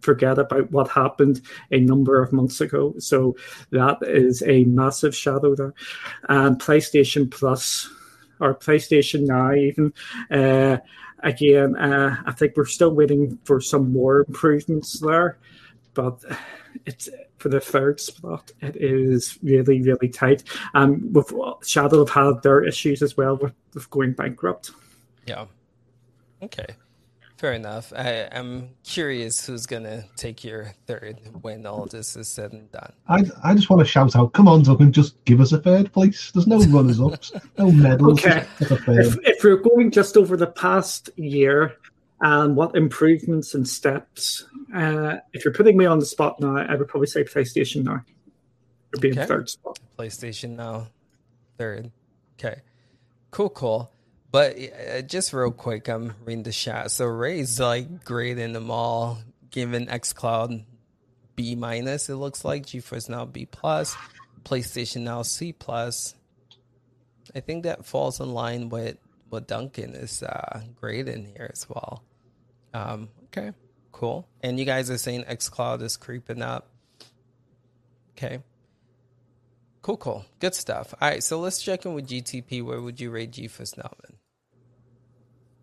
forget 0.00 0.38
about 0.38 0.70
what 0.70 0.88
happened 0.88 1.42
a 1.70 1.80
number 1.80 2.22
of 2.22 2.32
months 2.32 2.60
ago. 2.60 2.94
So 2.98 3.36
that 3.70 3.98
is 4.02 4.42
a 4.46 4.64
massive 4.64 5.14
shadow 5.14 5.54
there. 5.54 5.74
And 6.28 6.58
PlayStation 6.58 7.30
Plus 7.30 7.90
or 8.40 8.54
PlayStation 8.54 9.26
Now, 9.26 9.52
even. 9.52 9.92
Uh, 10.30 10.78
again, 11.20 11.76
uh, 11.76 12.16
I 12.24 12.32
think 12.32 12.56
we're 12.56 12.66
still 12.66 12.94
waiting 12.94 13.38
for 13.44 13.60
some 13.60 13.92
more 13.92 14.24
improvements 14.26 15.00
there, 15.00 15.38
but 15.94 16.22
it's 16.86 17.08
for 17.38 17.48
the 17.48 17.60
third 17.60 18.00
spot. 18.00 18.50
It 18.60 18.76
is 18.76 19.38
really, 19.42 19.82
really 19.82 20.08
tight. 20.08 20.44
Um, 20.74 21.12
with 21.12 21.32
Shadow 21.66 22.04
have 22.04 22.10
had 22.10 22.42
their 22.42 22.64
issues 22.64 23.02
as 23.02 23.16
well 23.16 23.36
with, 23.36 23.54
with 23.74 23.88
going 23.90 24.12
bankrupt. 24.12 24.72
Yeah. 25.26 25.46
Okay. 26.42 26.66
Fair 27.40 27.54
enough. 27.54 27.90
I, 27.96 28.28
am 28.32 28.68
curious 28.84 29.46
who's 29.46 29.64
gonna 29.64 30.04
take 30.14 30.44
your 30.44 30.74
third 30.86 31.18
when 31.40 31.64
all 31.64 31.86
this 31.86 32.14
is 32.14 32.28
said 32.28 32.52
and 32.52 32.70
done. 32.70 32.92
I, 33.08 33.24
I 33.42 33.54
just 33.54 33.70
want 33.70 33.80
to 33.80 33.86
shout 33.86 34.14
out, 34.14 34.34
come 34.34 34.46
on, 34.46 34.62
Duncan, 34.62 34.92
just 34.92 35.24
give 35.24 35.40
us 35.40 35.50
a 35.52 35.58
third, 35.58 35.90
please. 35.90 36.30
There's 36.34 36.46
no 36.46 36.58
runners 36.58 37.00
ups, 37.00 37.32
no 37.56 37.72
medals. 37.72 38.22
Okay. 38.26 38.46
If, 38.60 39.16
if 39.24 39.42
we're 39.42 39.56
going 39.56 39.90
just 39.90 40.18
over 40.18 40.36
the 40.36 40.48
past 40.48 41.08
year 41.16 41.76
and 42.20 42.56
what 42.56 42.76
improvements 42.76 43.54
and 43.54 43.66
steps, 43.66 44.44
uh, 44.76 45.16
if 45.32 45.42
you're 45.42 45.54
putting 45.54 45.78
me 45.78 45.86
on 45.86 45.98
the 45.98 46.04
spot 46.04 46.40
now, 46.40 46.58
I 46.58 46.74
would 46.74 46.88
probably 46.88 47.06
say 47.06 47.24
PlayStation 47.24 47.84
now. 47.84 48.04
Would 48.92 49.00
be 49.00 49.12
okay. 49.12 49.22
in 49.22 49.26
third 49.26 49.48
spot. 49.48 49.78
PlayStation 49.98 50.56
now, 50.56 50.88
third. 51.56 51.90
Okay. 52.38 52.60
Cool, 53.30 53.48
cool. 53.48 53.90
But 54.30 54.56
uh, 54.58 55.02
just 55.02 55.32
real 55.32 55.50
quick, 55.50 55.88
I'm 55.88 56.14
reading 56.24 56.44
the 56.44 56.52
chat. 56.52 56.90
So 56.90 57.06
Ray's 57.06 57.58
like 57.58 58.04
great 58.04 58.38
in 58.38 58.52
them 58.52 58.70
all, 58.70 59.18
giving 59.50 59.86
XCloud 59.86 60.64
B 61.34 61.54
minus. 61.56 62.08
It 62.08 62.16
looks 62.16 62.44
like 62.44 62.66
GeForce 62.66 63.08
now 63.08 63.24
B 63.24 63.46
plus, 63.46 63.96
PlayStation 64.44 65.02
now 65.02 65.22
C 65.22 65.52
plus. 65.52 66.14
I 67.34 67.40
think 67.40 67.64
that 67.64 67.84
falls 67.84 68.20
in 68.20 68.32
line 68.32 68.68
with 68.68 68.98
what 69.28 69.48
Duncan 69.48 69.94
is 69.94 70.22
uh, 70.22 70.60
great 70.80 71.08
in 71.08 71.24
here 71.24 71.50
as 71.52 71.68
well. 71.68 72.04
Um, 72.72 73.08
okay, 73.26 73.52
cool. 73.92 74.28
And 74.42 74.58
you 74.58 74.64
guys 74.64 74.90
are 74.90 74.98
saying 74.98 75.24
XCloud 75.24 75.82
is 75.82 75.96
creeping 75.96 76.42
up. 76.42 76.68
Okay. 78.16 78.40
Cool, 79.82 79.96
cool. 79.96 80.24
Good 80.40 80.54
stuff. 80.54 80.94
All 81.00 81.08
right, 81.08 81.22
so 81.22 81.40
let's 81.40 81.62
check 81.62 81.86
in 81.86 81.94
with 81.94 82.08
GTP. 82.08 82.62
Where 82.62 82.80
would 82.80 83.00
you 83.00 83.10
rate 83.10 83.32
GeForce 83.32 83.78
now, 83.78 83.90
man? 84.04 84.19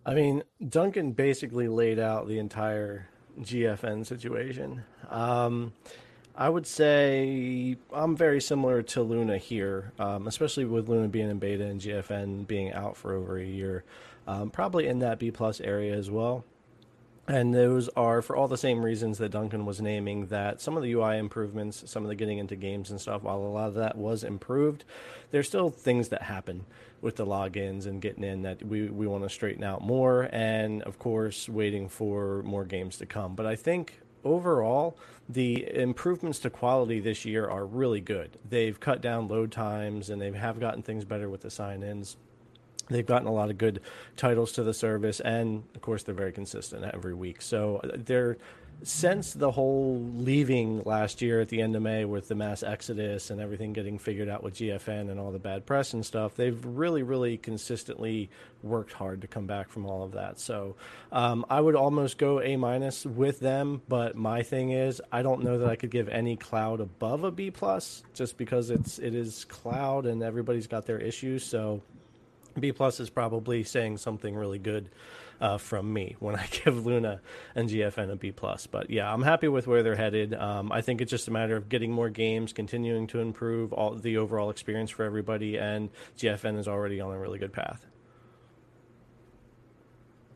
I 0.08 0.14
mean, 0.14 0.44
Duncan 0.66 1.12
basically 1.12 1.68
laid 1.68 2.00
out 2.00 2.30
the 2.30 2.40
entire 2.40 3.10
GFN 3.42 4.06
situation. 4.06 4.86
Um, 5.10 5.74
I 6.34 6.48
would 6.48 6.66
say 6.66 7.76
I'm 7.92 8.16
very 8.16 8.40
similar 8.40 8.82
to 8.84 9.02
Luna 9.02 9.38
here, 9.38 9.92
um, 10.00 10.26
especially 10.26 10.64
with 10.64 10.88
Luna 10.88 11.10
being 11.10 11.30
in 11.30 11.40
beta 11.40 11.66
and 11.66 11.82
GFN 11.82 12.48
being 12.48 12.72
out 12.72 12.96
for 12.96 13.14
over 13.16 13.38
a 13.38 13.46
year. 13.46 13.84
Um, 14.26 14.50
probably 14.50 14.88
in 14.88 15.00
that 15.00 15.20
B 15.20 15.30
plus 15.30 15.60
area 15.60 15.94
as 15.94 16.10
well. 16.10 16.46
And 17.28 17.54
those 17.54 17.90
are 17.90 18.22
for 18.22 18.38
all 18.38 18.48
the 18.48 18.58
same 18.58 18.82
reasons 18.82 19.18
that 19.18 19.32
Duncan 19.32 19.66
was 19.66 19.82
naming 19.82 20.28
that 20.28 20.62
some 20.62 20.78
of 20.78 20.84
the 20.84 20.94
UI 20.94 21.18
improvements, 21.18 21.84
some 21.86 22.04
of 22.04 22.10
the 22.10 22.16
getting 22.16 22.38
into 22.38 22.56
games 22.56 22.90
and 22.92 23.02
stuff, 23.02 23.24
while 23.24 23.40
a 23.40 23.40
lot 23.40 23.68
of 23.68 23.74
that 23.74 23.98
was 23.98 24.24
improved, 24.24 24.86
there's 25.32 25.48
still 25.48 25.70
things 25.70 26.08
that 26.10 26.22
happen 26.24 26.66
with 27.02 27.16
the 27.16 27.26
logins 27.26 27.86
and 27.86 28.02
getting 28.02 28.24
in 28.24 28.42
that 28.42 28.64
we, 28.66 28.90
we 28.90 29.06
want 29.08 29.24
to 29.24 29.30
straighten 29.30 29.64
out 29.64 29.82
more. 29.82 30.30
And 30.32 30.82
of 30.84 30.98
course, 31.00 31.48
waiting 31.48 31.90
for 31.90 32.42
more 32.44 32.66
games 32.66 32.98
to 32.98 33.06
come. 33.06 33.36
But 33.36 33.46
I 33.46 33.56
think 33.56 34.00
overall, 34.24 34.98
the 35.30 35.74
improvements 35.76 36.40
to 36.40 36.50
quality 36.50 37.00
this 37.00 37.26
year 37.26 37.48
are 37.50 37.66
really 37.66 38.02
good. 38.02 38.38
They've 38.50 38.80
cut 38.80 39.02
down 39.02 39.28
load 39.28 39.52
times 39.52 40.10
and 40.10 40.22
they 40.22 40.32
have 40.32 40.60
gotten 40.60 40.82
things 40.82 41.06
better 41.06 41.30
with 41.30 41.42
the 41.42 41.52
sign 41.52 41.84
ins. 41.84 42.18
they've 42.90 43.06
gotten 43.06 43.28
a 43.28 43.34
lot 43.34 43.50
of 43.50 43.58
good 43.58 43.82
titles 44.16 44.52
to 44.54 44.64
the 44.64 44.74
service, 44.74 45.20
and 45.20 45.64
of 45.76 45.82
course 45.82 46.04
they're 46.04 46.16
very 46.16 46.32
consistent 46.32 46.84
every 46.94 47.14
week. 47.14 47.42
So 47.42 47.82
uh, 47.84 47.98
they're 47.98 48.38
since 48.84 49.34
the 49.34 49.52
whole 49.52 50.00
leaving 50.18 50.84
last 50.84 51.22
year 51.22 51.42
at 51.42 51.50
the 51.50 51.62
end 51.62 51.76
of 51.76 51.82
May 51.82 52.06
with 52.06 52.28
the 52.28 52.36
mass 52.36 52.62
exodus 52.62 53.32
and 53.32 53.42
everything 53.42 53.74
getting 53.74 53.98
figured 53.98 54.30
out 54.30 54.44
with 54.44 54.56
GFN 54.56 55.10
and 55.10 55.20
all 55.20 55.32
the 55.32 55.40
bad 55.40 55.66
press 55.66 55.94
and 55.94 56.06
stuff, 56.06 56.36
they've 56.36 56.64
really, 56.64 57.02
really 57.02 57.38
consistently 57.38 58.30
worked 58.62 58.94
hard 58.94 59.22
to 59.22 59.28
come 59.28 59.48
back 59.48 59.70
from 59.70 59.86
all 59.86 60.04
of 60.04 60.12
that. 60.12 60.40
So 60.40 60.76
um, 61.12 61.46
I 61.50 61.60
would 61.60 61.76
almost 61.76 62.18
go 62.20 62.40
A 62.40 62.56
minus 62.56 63.06
with 63.06 63.40
them, 63.40 63.82
but 63.88 64.16
my 64.16 64.44
thing 64.44 64.72
is 64.72 65.02
I 65.12 65.24
don't 65.24 65.44
know 65.44 65.58
that 65.58 65.70
I 65.70 65.76
could 65.76 65.92
give 65.92 66.08
any 66.10 66.36
cloud 66.36 66.80
above 66.80 67.24
a 67.24 67.32
B 67.32 67.50
plus 67.50 68.04
just 68.14 68.38
because 68.38 68.70
it's 68.70 69.00
it 69.00 69.16
is 69.16 69.46
cloud 69.46 70.06
and 70.06 70.22
everybody's 70.22 70.68
got 70.68 70.86
their 70.86 71.00
issues. 71.00 71.44
So 71.44 71.82
B 72.60 72.72
plus 72.72 73.00
is 73.00 73.10
probably 73.10 73.64
saying 73.64 73.98
something 73.98 74.36
really 74.36 74.60
good 74.60 74.90
uh, 75.40 75.58
from 75.58 75.92
me 75.92 76.16
when 76.20 76.36
I 76.36 76.48
give 76.52 76.86
Luna 76.86 77.22
and 77.56 77.70
GFN 77.70 78.12
a 78.12 78.16
B 78.16 78.32
plus. 78.32 78.68
But 78.68 78.90
yeah, 78.90 79.12
I'm 79.12 79.22
happy 79.22 79.48
with 79.48 79.68
where 79.68 79.84
they're 79.84 79.96
headed. 79.96 80.34
Um, 80.34 80.72
I 80.72 80.82
think 80.82 81.02
it's 81.02 81.12
just 81.12 81.28
a 81.28 81.32
matter 81.32 81.56
of 81.56 81.70
getting 81.70 81.92
more 81.92 82.10
games, 82.10 82.54
continuing 82.54 83.08
to 83.08 83.20
improve 83.20 83.74
all 83.74 83.96
the 83.96 84.18
overall 84.18 84.50
experience 84.50 84.92
for 84.92 85.04
everybody, 85.04 85.58
and 85.58 85.90
GFN 86.18 86.58
is 86.58 86.68
already 86.68 87.02
on 87.02 87.14
a 87.14 87.20
really 87.20 87.40
good 87.40 87.54
path. 87.54 87.86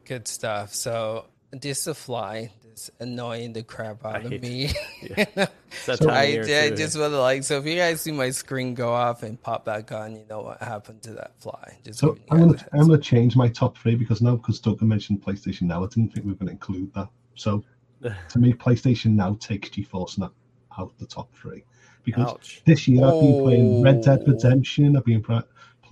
Good 0.06 0.28
stuff. 0.28 0.74
So 0.74 1.26
this 1.52 1.88
a 1.88 1.94
fly 1.94 2.52
is 2.73 2.91
annoying 2.99 3.53
the 3.53 3.63
crap 3.63 4.05
out 4.05 4.25
of 4.25 4.41
me. 4.41 4.71
Yeah. 5.01 5.47
so 5.71 6.10
I, 6.10 6.41
I 6.43 6.69
just 6.69 6.97
want 6.97 7.12
to 7.12 7.19
like 7.19 7.43
so 7.43 7.57
if 7.57 7.65
you 7.65 7.75
guys 7.75 8.01
see 8.01 8.12
my 8.12 8.29
screen 8.29 8.75
go 8.75 8.93
off 8.93 9.23
and 9.23 9.41
pop 9.41 9.65
back 9.65 9.91
on, 9.91 10.15
you 10.15 10.23
know 10.29 10.41
what 10.41 10.62
happened 10.62 11.01
to 11.03 11.13
that 11.13 11.34
fly. 11.39 11.77
Just 11.84 11.99
so 11.99 12.17
I'm 12.29 12.39
gonna 12.39 12.65
I'm 12.73 12.81
gonna 12.81 12.97
change 12.97 13.36
my 13.36 13.47
top 13.47 13.77
three 13.77 13.95
because 13.95 14.21
now 14.21 14.36
because 14.36 14.60
Doug 14.60 14.81
mentioned 14.81 15.23
PlayStation 15.23 15.63
Now, 15.63 15.84
I 15.84 15.88
didn't 15.88 16.13
think 16.13 16.25
we 16.25 16.34
were 16.34 16.38
gonna 16.38 16.51
include 16.51 16.93
that. 16.93 17.07
So 17.36 17.63
to 18.01 18.39
me, 18.39 18.53
PlayStation 18.53 19.12
Now 19.12 19.38
takes 19.39 19.69
GeForce 19.69 20.17
Now 20.17 20.31
out 20.77 20.97
the 20.99 21.05
top 21.05 21.34
three 21.34 21.63
because 22.03 22.29
Ouch. 22.29 22.62
this 22.65 22.88
year 22.88 23.05
I've 23.05 23.19
been 23.19 23.41
playing 23.41 23.81
Red 23.81 24.01
Dead 24.01 24.23
oh. 24.27 24.31
Redemption, 24.31 24.95
I've 24.95 25.05
been 25.05 25.23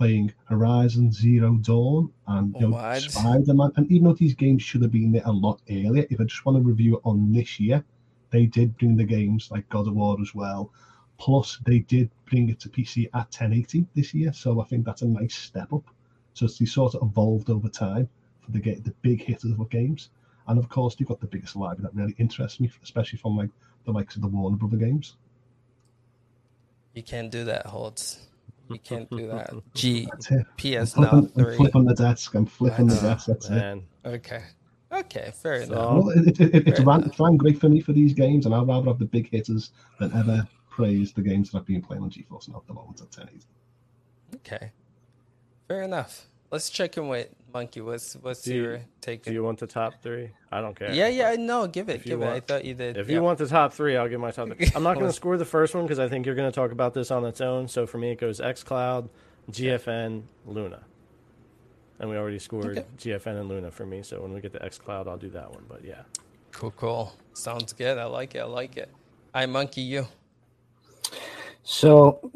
playing 0.00 0.32
Horizon 0.46 1.12
Zero 1.12 1.56
Dawn 1.56 2.10
and 2.26 2.56
oh, 2.56 2.60
you 2.60 2.68
know, 2.68 2.98
Spider 2.98 3.52
Man. 3.52 3.70
And 3.76 3.92
even 3.92 4.04
though 4.04 4.14
these 4.14 4.34
games 4.34 4.62
should 4.62 4.80
have 4.80 4.90
been 4.90 5.12
there 5.12 5.26
a 5.26 5.30
lot 5.30 5.60
earlier, 5.68 6.06
if 6.08 6.18
I 6.18 6.24
just 6.24 6.46
want 6.46 6.56
to 6.56 6.62
review 6.62 6.96
it 6.96 7.02
on 7.04 7.30
this 7.30 7.60
year, 7.60 7.84
they 8.30 8.46
did 8.46 8.78
bring 8.78 8.96
the 8.96 9.04
games 9.04 9.50
like 9.50 9.68
God 9.68 9.86
of 9.86 9.94
War 9.94 10.16
as 10.22 10.34
well. 10.34 10.72
Plus, 11.18 11.58
they 11.66 11.80
did 11.80 12.08
bring 12.24 12.48
it 12.48 12.58
to 12.60 12.70
PC 12.70 13.08
at 13.12 13.28
1080 13.28 13.84
this 13.94 14.14
year, 14.14 14.32
so 14.32 14.62
I 14.62 14.64
think 14.64 14.86
that's 14.86 15.02
a 15.02 15.06
nice 15.06 15.34
step 15.34 15.70
up. 15.70 15.84
So 16.32 16.46
it's 16.46 16.72
sort 16.72 16.94
of 16.94 17.02
evolved 17.02 17.50
over 17.50 17.68
time 17.68 18.08
for 18.40 18.52
the 18.52 18.60
the 18.60 18.94
big 19.02 19.22
hitters 19.22 19.52
of 19.52 19.68
games. 19.68 20.08
And 20.48 20.58
of 20.58 20.70
course, 20.70 20.96
you've 20.98 21.10
got 21.10 21.20
the 21.20 21.26
biggest 21.26 21.56
library 21.56 21.82
that 21.82 21.94
really 21.94 22.14
interests 22.16 22.58
me, 22.58 22.70
especially 22.82 23.18
from 23.18 23.36
like 23.36 23.50
the 23.84 23.92
likes 23.92 24.16
of 24.16 24.22
the 24.22 24.28
Warner 24.28 24.56
Brother 24.56 24.78
games. 24.78 25.16
You 26.94 27.02
can't 27.02 27.30
do 27.30 27.44
that, 27.44 27.66
Holtz. 27.66 28.29
You 28.70 28.78
can't 28.78 29.10
do 29.10 29.26
that. 29.26 29.52
G 29.74 30.08
PS 30.56 30.96
now 30.96 31.22
three. 31.22 31.54
I'm 31.54 31.56
flipping 31.56 31.84
the 31.84 31.94
desk. 31.94 32.34
I'm 32.34 32.46
flipping 32.46 32.86
the 32.86 32.94
desk. 32.96 33.26
That's 33.26 33.50
Man. 33.50 33.82
it. 34.04 34.08
Okay. 34.08 34.42
Okay, 34.92 35.32
fair 35.34 35.64
so, 35.66 35.72
enough. 35.72 36.04
Well, 36.04 36.10
it, 36.10 36.40
it, 36.40 36.54
it, 36.54 36.68
it's 36.68 36.80
ran, 36.80 37.04
it's 37.04 37.18
ran 37.20 37.36
great 37.36 37.60
for 37.60 37.68
me 37.68 37.80
for 37.80 37.92
these 37.92 38.12
games, 38.12 38.46
and 38.46 38.54
I'd 38.54 38.66
rather 38.66 38.86
have 38.86 38.98
the 38.98 39.04
big 39.04 39.30
hitters 39.30 39.70
than 39.98 40.12
ever 40.16 40.46
praise 40.68 41.12
the 41.12 41.22
games 41.22 41.50
that 41.50 41.58
I've 41.58 41.66
been 41.66 41.82
playing 41.82 42.02
on 42.02 42.10
GeForce 42.10 42.48
now 42.48 42.56
at 42.56 42.66
the 42.66 42.74
moment 42.74 43.00
at 43.00 43.06
1080. 43.16 43.44
Okay, 44.36 44.72
fair 45.68 45.82
enough. 45.82 46.26
Let's 46.50 46.68
check 46.68 46.96
in 46.96 47.06
with 47.06 47.28
Monkey. 47.54 47.80
What's 47.80 48.14
what's 48.14 48.42
do 48.42 48.54
your 48.54 48.80
take? 49.00 49.22
Do 49.22 49.32
you 49.32 49.44
want 49.44 49.60
the 49.60 49.68
top 49.68 50.02
three? 50.02 50.30
I 50.50 50.60
don't 50.60 50.74
care. 50.74 50.92
Yeah, 50.92 51.06
yeah, 51.06 51.36
no, 51.38 51.68
give 51.68 51.88
it, 51.88 52.02
give 52.02 52.20
it. 52.20 52.24
Want, 52.24 52.36
I 52.36 52.40
thought 52.40 52.64
you 52.64 52.74
did. 52.74 52.96
If 52.96 53.08
you 53.08 53.22
want 53.22 53.38
the 53.38 53.46
top 53.46 53.72
three, 53.72 53.96
I'll 53.96 54.08
give 54.08 54.20
my 54.20 54.32
top. 54.32 54.48
Three. 54.48 54.70
I'm 54.74 54.82
not 54.82 54.94
going 54.94 55.06
to 55.10 55.12
score 55.12 55.36
the 55.36 55.44
first 55.44 55.76
one 55.76 55.84
because 55.84 56.00
I 56.00 56.08
think 56.08 56.26
you're 56.26 56.34
going 56.34 56.50
to 56.50 56.54
talk 56.54 56.72
about 56.72 56.92
this 56.92 57.12
on 57.12 57.24
its 57.24 57.40
own. 57.40 57.68
So 57.68 57.86
for 57.86 57.98
me, 57.98 58.10
it 58.10 58.18
goes 58.18 58.40
XCloud, 58.40 59.08
GFN, 59.52 60.22
Luna, 60.44 60.80
and 62.00 62.10
we 62.10 62.16
already 62.16 62.40
scored 62.40 62.78
okay. 62.78 62.86
GFN 62.98 63.40
and 63.40 63.48
Luna 63.48 63.70
for 63.70 63.86
me. 63.86 64.02
So 64.02 64.20
when 64.20 64.32
we 64.32 64.40
get 64.40 64.52
the 64.52 64.58
XCloud, 64.58 65.06
I'll 65.06 65.18
do 65.18 65.30
that 65.30 65.52
one. 65.52 65.64
But 65.68 65.84
yeah, 65.84 66.02
cool, 66.50 66.72
cool. 66.72 67.12
Sounds 67.32 67.72
good. 67.72 67.96
I 67.96 68.06
like 68.06 68.34
it. 68.34 68.40
I 68.40 68.44
like 68.44 68.76
it. 68.76 68.90
I 69.32 69.46
monkey 69.46 69.82
you. 69.82 70.08
So 71.62 72.32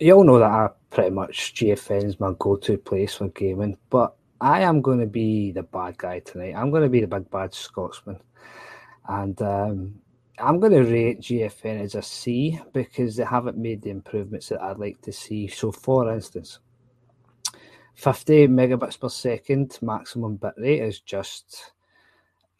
you 0.00 0.14
all 0.14 0.24
know 0.24 0.38
that 0.38 0.50
I 0.50 0.68
pretty 0.90 1.10
much 1.10 1.54
GFN 1.54 2.04
is 2.04 2.20
my 2.20 2.32
go-to 2.38 2.78
place 2.78 3.14
for 3.16 3.28
gaming, 3.28 3.76
but 3.90 4.14
I 4.40 4.62
am 4.62 4.82
going 4.82 4.98
to 4.98 5.06
be 5.06 5.52
the 5.52 5.62
bad 5.62 5.96
guy 5.98 6.18
tonight. 6.18 6.54
I'm 6.56 6.70
going 6.70 6.82
to 6.82 6.88
be 6.88 7.00
the 7.00 7.06
big 7.06 7.30
bad 7.30 7.54
Scotsman. 7.54 8.18
And 9.08 9.40
um, 9.40 9.94
I'm 10.38 10.58
going 10.58 10.72
to 10.72 10.82
rate 10.82 11.20
GFN 11.20 11.80
as 11.80 11.94
a 11.94 12.02
C 12.02 12.60
because 12.72 13.16
they 13.16 13.24
haven't 13.24 13.56
made 13.56 13.82
the 13.82 13.90
improvements 13.90 14.48
that 14.48 14.60
I'd 14.60 14.78
like 14.78 15.00
to 15.02 15.12
see. 15.12 15.46
So, 15.46 15.70
for 15.70 16.12
instance, 16.12 16.58
50 17.94 18.48
megabits 18.48 18.98
per 18.98 19.08
second 19.08 19.78
maximum 19.80 20.38
bitrate 20.38 20.82
is 20.82 21.00
just. 21.00 21.72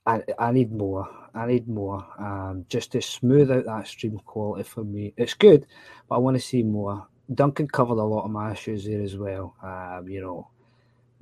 I, 0.05 0.21
I 0.37 0.51
need 0.51 0.73
more. 0.73 1.09
I 1.33 1.47
need 1.47 1.68
more. 1.68 2.05
Um, 2.18 2.64
just 2.68 2.92
to 2.92 3.01
smooth 3.01 3.53
out 3.53 3.66
that 3.66 3.87
stream 3.87 4.18
quality 4.18 4.64
for 4.64 4.83
me. 4.83 5.14
It's 5.16 5.35
good, 5.35 5.66
but 6.09 6.16
I 6.16 6.18
want 6.18 6.37
to 6.37 6.42
see 6.42 6.64
more. 6.64 7.07
Duncan 7.35 7.68
covered 7.68 7.99
a 7.99 8.05
lot 8.05 8.25
of 8.25 8.31
my 8.31 8.53
issues 8.53 8.85
there 8.85 9.03
as 9.03 9.16
well. 9.16 9.55
Um, 9.62 10.09
you 10.09 10.21
know, 10.21 10.49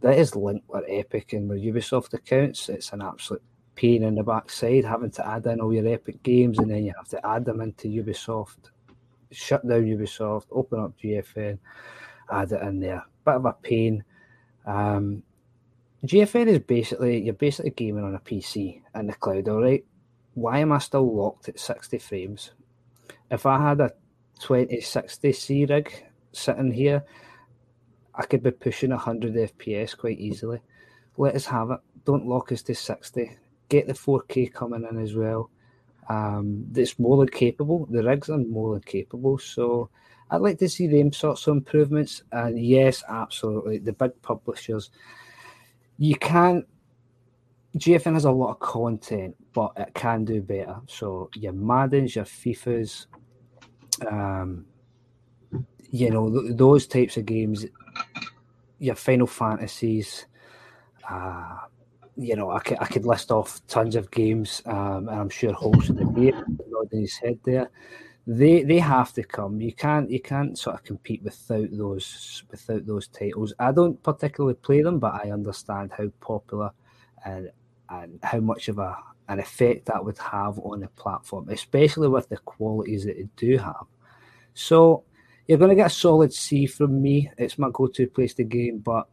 that 0.01 0.19
is 0.19 0.35
linked 0.35 0.69
with 0.69 0.85
Epic 0.89 1.33
and 1.33 1.49
with 1.49 1.63
Ubisoft 1.63 2.15
accounts. 2.15 2.69
It's 2.69 2.93
an 2.93 3.03
absolute 3.03 3.43
pain 3.75 4.03
in 4.03 4.15
the 4.15 4.23
backside 4.23 4.85
having 4.85 5.11
to 5.11 5.27
add 5.27 5.47
in 5.47 5.61
all 5.61 5.73
your 5.73 5.87
Epic 5.87 6.23
games 6.23 6.59
and 6.59 6.71
then 6.71 6.85
you 6.85 6.93
have 6.97 7.09
to 7.09 7.27
add 7.27 7.45
them 7.45 7.61
into 7.61 7.89
Ubisoft, 7.89 8.71
shut 9.31 9.67
down 9.67 9.85
Ubisoft, 9.85 10.47
open 10.51 10.81
up 10.81 10.93
GFN, 11.03 11.59
add 12.31 12.53
it 12.53 12.63
in 12.63 12.81
there. 12.81 13.05
Bit 13.25 13.35
of 13.35 13.45
a 13.45 13.53
pain. 13.53 14.05
Um, 14.67 15.23
GFN 16.05 16.49
is 16.49 16.59
basically 16.61 17.23
you're 17.23 17.35
basically 17.35 17.71
gaming 17.71 18.05
on 18.05 18.15
a 18.15 18.21
PC 18.21 18.83
in 18.95 19.07
the 19.07 19.15
cloud, 19.15 19.49
all 19.49 19.63
right. 19.63 19.85
Why 20.35 20.59
am 20.59 20.73
I 20.73 20.79
still 20.79 21.15
locked 21.15 21.49
at 21.49 21.59
60 21.59 21.99
frames? 21.99 22.53
If 23.31 23.47
I 23.47 23.61
had 23.61 23.81
a 23.81 23.93
2060 24.41 25.33
C 25.33 25.65
rig 25.67 26.05
sitting 26.33 26.73
here, 26.73 27.05
I 28.15 28.25
could 28.27 28.43
be 28.43 28.51
pushing 28.51 28.91
100 28.91 29.35
FPS 29.35 29.97
quite 29.97 30.19
easily. 30.19 30.61
Let 31.17 31.35
us 31.35 31.47
have 31.47 31.71
it. 31.71 31.81
Don't 32.05 32.27
lock 32.27 32.51
us 32.53 32.63
to 32.63 32.75
60. 32.75 33.37
Get 33.69 33.87
the 33.87 33.93
4K 33.93 34.53
coming 34.53 34.87
in 34.91 35.01
as 35.01 35.15
well. 35.15 35.51
Um, 36.09 36.67
it's 36.75 36.99
more 36.99 37.19
than 37.19 37.29
capable. 37.29 37.87
The 37.87 38.03
rigs 38.03 38.31
are 38.31 38.39
more 38.39 38.75
than 38.75 38.83
capable. 38.83 39.39
So 39.39 39.91
I'd 40.31 40.41
like 40.41 40.59
to 40.59 40.69
see 40.69 40.87
them 40.87 41.13
sorts 41.13 41.47
of 41.47 41.57
improvements. 41.57 42.23
And 42.33 42.59
yes, 42.59 43.05
absolutely. 43.09 43.79
The 43.79 43.93
big 43.93 44.21
publishers, 44.23 44.91
you 45.99 46.17
can't. 46.17 46.67
GFN 47.77 48.15
has 48.15 48.25
a 48.25 48.33
lot 48.33 48.51
of 48.51 48.59
content, 48.59 49.37
but 49.53 49.73
it 49.77 49.95
can 49.95 50.25
do 50.25 50.43
better. 50.43 50.77
So 50.89 51.31
your 51.37 51.53
Maddens, 51.53 52.17
your 52.17 52.25
FIFAs, 52.25 53.07
um, 54.09 54.67
you 55.91 56.11
know, 56.11 56.31
th- 56.31 56.57
those 56.57 56.87
types 56.87 57.17
of 57.17 57.27
games, 57.27 57.67
your 58.79 58.95
Final 58.95 59.27
Fantasies. 59.27 60.27
Uh, 61.09 61.59
you 62.17 62.37
know, 62.37 62.51
I 62.51 62.61
could, 62.61 62.79
I 62.81 62.87
could 62.87 63.07
list 63.07 63.31
off 63.31 63.67
tons 63.67 63.97
of 63.97 64.11
games, 64.11 64.63
um, 64.67 65.09
and 65.09 65.21
I'm 65.21 65.31
sure 65.31 65.53
Holtz 65.53 65.89
would 65.89 66.01
agree. 66.01 66.33
Nodding 66.69 67.01
his 67.01 67.17
head 67.17 67.39
there. 67.45 67.71
They 68.27 68.63
they 68.63 68.79
have 68.79 69.13
to 69.15 69.25
come. 69.25 69.61
You 69.61 69.73
can't 69.73 70.11
you 70.11 70.21
can't 70.21 70.57
sort 70.59 70.77
of 70.77 70.85
compete 70.85 71.23
without 71.23 71.69
those 71.73 72.45
without 72.51 72.87
those 72.87 73.09
titles. 73.09 73.55
I 73.59 73.73
don't 73.73 74.01
particularly 74.03 74.55
play 74.55 74.83
them, 74.83 74.99
but 74.99 75.15
I 75.15 75.31
understand 75.31 75.93
how 75.97 76.09
popular 76.21 76.71
and 77.25 77.51
and 77.89 78.21
how 78.23 78.41
much 78.41 78.69
of 78.69 78.79
a 78.79 78.97
an 79.31 79.39
effect 79.39 79.87
that 79.87 80.05
would 80.05 80.19
have 80.19 80.59
on 80.59 80.81
the 80.81 80.89
platform, 80.89 81.49
especially 81.49 82.09
with 82.09 82.29
the 82.29 82.37
qualities 82.39 83.05
that 83.05 83.17
it 83.17 83.35
do 83.37 83.57
have. 83.57 83.87
So 84.55 85.05
you're 85.47 85.57
going 85.57 85.71
to 85.71 85.77
get 85.77 85.87
a 85.87 85.91
solid 85.91 86.35
C 86.35 86.67
from 86.67 87.01
me. 87.01 87.31
It's 87.39 87.57
my 87.57 87.69
go-to 87.73 88.09
place 88.09 88.35
to 88.35 88.45
game, 88.45 88.79
but 88.79 89.09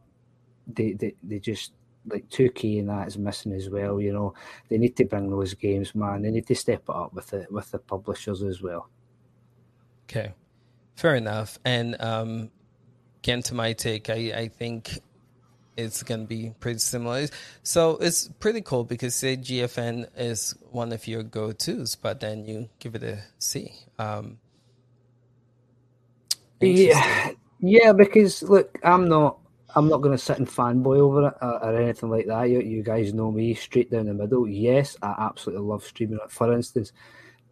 they, 0.66 0.92
they, 0.94 1.14
they 1.22 1.38
just 1.38 1.72
like 2.06 2.28
2K 2.30 2.80
and 2.80 2.88
that 2.88 3.06
is 3.06 3.16
missing 3.16 3.52
as 3.52 3.70
well. 3.70 4.00
You 4.00 4.12
know, 4.12 4.34
they 4.68 4.76
need 4.76 4.96
to 4.96 5.04
bring 5.04 5.30
those 5.30 5.54
games, 5.54 5.94
man. 5.94 6.22
They 6.22 6.32
need 6.32 6.48
to 6.48 6.54
step 6.56 6.82
it 6.88 6.94
up 6.94 7.14
with 7.14 7.28
the 7.28 7.46
with 7.50 7.70
the 7.70 7.78
publishers 7.78 8.42
as 8.42 8.60
well. 8.60 8.88
Okay, 10.04 10.32
fair 10.96 11.14
enough. 11.14 11.60
And 11.64 11.96
um, 12.00 12.50
again, 13.18 13.42
to 13.42 13.54
my 13.54 13.72
take, 13.72 14.10
I 14.10 14.32
I 14.34 14.48
think 14.48 15.00
it's 15.78 16.02
going 16.02 16.22
to 16.22 16.26
be 16.26 16.52
pretty 16.58 16.80
similar. 16.80 17.28
So 17.62 17.98
it's 17.98 18.28
pretty 18.40 18.60
cool 18.62 18.82
because 18.82 19.14
say 19.14 19.36
GFN 19.36 20.08
is 20.16 20.54
one 20.72 20.92
of 20.92 21.06
your 21.06 21.22
go 21.22 21.52
tos, 21.52 21.94
but 21.94 22.18
then 22.18 22.44
you 22.44 22.68
give 22.80 22.96
it 22.96 23.04
a 23.04 23.20
C. 23.38 23.72
Um, 23.98 24.38
yeah, 26.60 27.30
yeah, 27.60 27.92
because 27.92 28.42
look, 28.42 28.76
I'm 28.82 29.08
not 29.08 29.38
I'm 29.76 29.88
not 29.88 29.98
going 29.98 30.16
to 30.16 30.22
sit 30.22 30.38
and 30.38 30.48
fanboy 30.48 30.98
over 30.98 31.28
it 31.28 31.34
or, 31.40 31.64
or, 31.64 31.76
anything 31.80 32.10
like 32.10 32.26
that. 32.26 32.50
You, 32.50 32.60
you 32.60 32.82
guys 32.82 33.14
know 33.14 33.30
me 33.30 33.54
straight 33.54 33.90
down 33.90 34.06
the 34.06 34.14
middle. 34.14 34.48
Yes, 34.48 34.96
I 35.02 35.14
absolutely 35.16 35.64
love 35.64 35.84
streaming 35.84 36.18
it. 36.24 36.30
For 36.32 36.52
instance, 36.52 36.92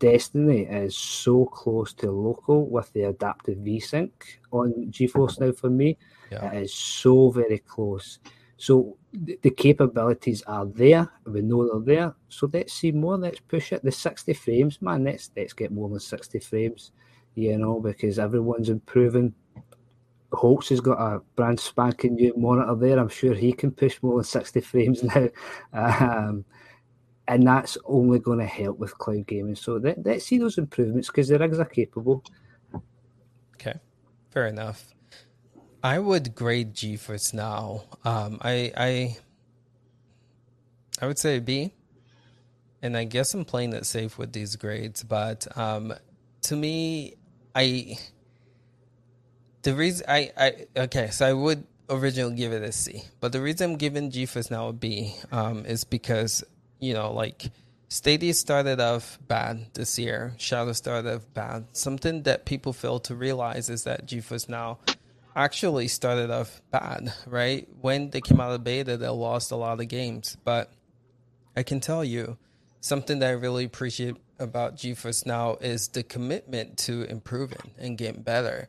Destiny 0.01 0.63
is 0.63 0.97
so 0.97 1.45
close 1.45 1.93
to 1.95 2.11
local 2.11 2.69
with 2.69 2.93
the 2.93 3.05
adaptive 3.05 3.59
VSync 3.59 4.11
on 4.51 4.73
GeForce 4.91 5.39
Now 5.39 5.53
for 5.53 5.71
me. 5.71 5.97
Yeah. 6.31 6.53
It 6.53 6.63
is 6.65 6.75
so 6.75 7.31
very 7.31 7.59
close. 7.59 8.19
So 8.57 8.97
the, 9.13 9.39
the 9.43 9.51
capabilities 9.51 10.43
are 10.47 10.67
there. 10.67 11.11
We 11.27 11.43
know 11.43 11.81
they're 11.81 11.97
there. 11.97 12.15
So 12.29 12.51
let's 12.53 12.73
see 12.73 12.93
more. 12.93 13.19
Let's 13.19 13.41
push 13.41 13.73
it. 13.73 13.83
The 13.83 13.93
60 13.93 14.33
frames, 14.35 14.81
man. 14.81 15.05
Let's 15.05 15.31
let's 15.37 15.53
get 15.53 15.73
more 15.73 15.89
than 15.89 16.01
60 16.01 16.39
frames. 16.41 16.93
You 17.35 17.59
know, 17.59 17.81
because 17.81 18.19
everyone's 18.19 18.71
improving. 18.71 19.35
Holtz 20.33 20.71
has 20.71 20.81
got 20.81 20.99
a 20.99 21.21
brand 21.37 21.61
spanking 21.61 22.15
new 22.15 22.35
monitor 22.37 22.75
there. 22.75 22.99
I'm 22.99 23.09
sure 23.09 23.35
he 23.35 23.53
can 23.53 23.71
push 23.71 24.03
more 24.03 24.17
than 24.17 24.25
60 24.25 24.61
frames 24.61 25.03
now. 25.03 25.29
Um, 25.73 26.45
and 27.29 27.47
that's 27.47 27.77
only 27.85 28.19
going 28.19 28.39
to 28.39 28.47
help 28.47 28.79
with 28.79 28.97
cloud 28.99 29.27
gaming. 29.27 29.55
So 29.55 29.77
let, 29.77 30.05
let's 30.05 30.25
see 30.25 30.39
those 30.39 30.59
improvements 30.59 31.09
because 31.09 31.29
the 31.29 31.39
rigs 31.39 31.59
are 31.59 31.65
capable. 31.65 32.23
Okay, 33.55 33.75
fair 34.31 34.47
enough. 34.47 34.96
I 35.87 36.01
would 36.01 36.35
grade 36.35 36.75
GeForce 36.75 37.33
now. 37.33 37.85
Um, 38.05 38.41
I 38.43 38.73
I 38.77 39.17
I 41.01 41.07
would 41.07 41.17
say 41.17 41.39
B, 41.39 41.75
and 42.83 42.97
I 42.97 43.05
guess 43.05 43.33
I'm 43.35 43.45
playing 43.45 43.73
it 43.73 43.87
safe 43.87 44.19
with 44.19 44.33
these 44.33 44.57
grades. 44.57 45.05
But 45.05 45.47
um, 45.57 45.95
to 46.43 46.57
me, 46.57 47.15
I 47.55 47.99
the 49.63 49.75
reason 49.77 50.07
I 50.09 50.33
I 50.37 50.67
okay, 50.77 51.11
so 51.11 51.25
I 51.25 51.33
would 51.33 51.63
originally 51.89 52.35
give 52.35 52.53
it 52.53 52.65
a 52.65 52.73
C, 52.73 53.05
but 53.21 53.31
the 53.31 53.41
reason 53.41 53.71
I'm 53.71 53.77
giving 53.77 54.11
GeForce 54.11 54.51
now 54.51 54.67
a 54.67 54.73
B 54.73 55.15
um, 55.31 55.65
is 55.67 55.85
because 55.85 56.43
you 56.81 56.95
know 56.95 57.13
like. 57.13 57.53
Stadia 57.89 58.35
started 58.35 58.81
off 58.81 59.17
bad 59.29 59.73
this 59.75 59.97
year. 59.97 60.35
Shadow 60.39 60.73
started 60.73 61.15
off 61.15 61.23
bad. 61.35 61.67
Something 61.71 62.25
that 62.25 62.45
people 62.45 62.73
fail 62.73 62.99
to 62.99 63.15
realize 63.15 63.71
is 63.71 63.85
that 63.85 64.09
GeForce 64.09 64.49
Now 64.49 64.81
actually 65.37 65.87
started 65.89 66.31
off 66.31 66.63
bad, 66.71 67.13
right? 67.27 67.69
When 67.81 68.11
they 68.11 68.23
came 68.23 68.41
out 68.41 68.53
of 68.53 68.65
beta, 68.65 68.97
they 68.97 69.09
lost 69.09 69.53
a 69.53 69.57
lot 69.57 69.81
of 69.81 69.89
games. 69.89 70.37
But 70.43 70.73
I 71.55 71.63
can 71.63 71.81
tell 71.81 72.03
you 72.03 72.39
something 72.81 73.19
that 73.19 73.29
I 73.29 73.33
really 73.33 73.65
appreciate 73.65 74.17
about 74.39 74.77
GeForce 74.77 75.27
Now 75.27 75.57
is 75.61 75.89
the 75.89 76.03
commitment 76.03 76.79
to 76.79 77.03
improving 77.03 77.71
and 77.79 77.99
getting 77.99 78.23
better. 78.23 78.69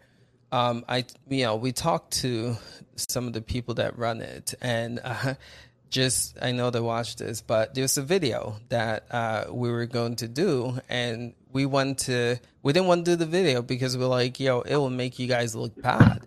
Um, 0.52 0.86
I, 0.88 1.06
you 1.30 1.44
know, 1.44 1.56
we 1.56 1.72
talked 1.72 2.14
to 2.22 2.58
some 2.96 3.28
of 3.28 3.34
the 3.34 3.42
people 3.42 3.76
that 3.76 3.98
run 3.98 4.22
it, 4.22 4.54
and 4.62 5.00
uh, 5.04 5.34
just 5.90 6.38
I 6.42 6.52
know 6.52 6.70
they 6.70 6.80
watched 6.80 7.20
this, 7.20 7.42
but 7.42 7.76
there's 7.76 7.98
a 7.98 8.02
video 8.02 8.56
that 8.70 9.08
uh, 9.12 9.46
we 9.52 9.70
were 9.70 9.86
going 9.86 10.16
to 10.18 10.28
do, 10.28 10.80
and 10.90 11.34
we 11.52 11.66
want 11.66 12.00
to. 12.00 12.38
We 12.64 12.74
didn't 12.74 12.88
want 12.88 13.06
to 13.06 13.12
do 13.12 13.16
the 13.18 13.26
video 13.26 13.62
because 13.62 13.98
we're 13.98 14.06
like, 14.08 14.40
yo, 14.40 14.62
it 14.62 14.76
will 14.76 14.90
make 14.90 15.20
you 15.20 15.28
guys 15.28 15.56
look 15.56 15.82
bad. 15.82 16.22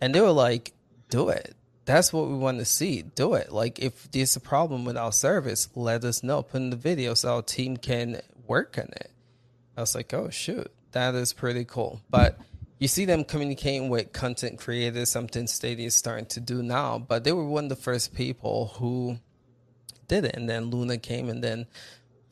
And 0.00 0.14
they 0.14 0.20
were 0.20 0.30
like, 0.30 0.72
do 1.08 1.28
it. 1.28 1.54
That's 1.84 2.12
what 2.12 2.28
we 2.28 2.34
want 2.34 2.58
to 2.58 2.64
see. 2.64 3.02
Do 3.02 3.34
it. 3.34 3.52
Like, 3.52 3.78
if 3.78 4.10
there's 4.10 4.36
a 4.36 4.40
problem 4.40 4.84
with 4.84 4.96
our 4.96 5.12
service, 5.12 5.68
let 5.74 6.04
us 6.04 6.22
know. 6.22 6.42
Put 6.42 6.62
in 6.62 6.70
the 6.70 6.76
video 6.76 7.14
so 7.14 7.36
our 7.36 7.42
team 7.42 7.76
can 7.76 8.20
work 8.46 8.78
on 8.78 8.86
it. 8.86 9.10
I 9.76 9.80
was 9.80 9.94
like, 9.94 10.14
oh, 10.14 10.30
shoot. 10.30 10.70
That 10.92 11.14
is 11.14 11.32
pretty 11.32 11.64
cool. 11.64 12.00
But 12.08 12.38
you 12.78 12.88
see 12.88 13.04
them 13.04 13.24
communicating 13.24 13.88
with 13.88 14.12
content 14.12 14.58
creators, 14.58 15.10
something 15.10 15.46
Stadia 15.46 15.86
is 15.86 15.94
starting 15.94 16.26
to 16.26 16.40
do 16.40 16.62
now. 16.62 16.98
But 16.98 17.24
they 17.24 17.32
were 17.32 17.46
one 17.46 17.64
of 17.64 17.70
the 17.70 17.76
first 17.76 18.14
people 18.14 18.72
who 18.76 19.18
did 20.08 20.24
it. 20.24 20.34
And 20.36 20.48
then 20.48 20.66
Luna 20.66 20.98
came, 20.98 21.28
and 21.28 21.44
then 21.44 21.66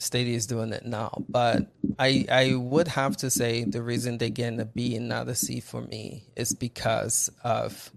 Stadia 0.02 0.36
is 0.36 0.46
doing 0.46 0.72
it 0.72 0.84
now. 0.84 1.24
But 1.28 1.70
I 1.98 2.26
I 2.30 2.54
would 2.54 2.88
have 2.88 3.16
to 3.18 3.30
say 3.30 3.64
the 3.64 3.82
reason 3.82 4.18
they 4.18 4.30
get 4.30 4.58
a 4.58 4.64
B 4.64 4.96
and 4.96 5.08
not 5.08 5.28
a 5.28 5.34
C 5.34 5.60
for 5.60 5.80
me 5.80 6.24
is 6.36 6.54
because 6.54 7.30
of 7.44 7.90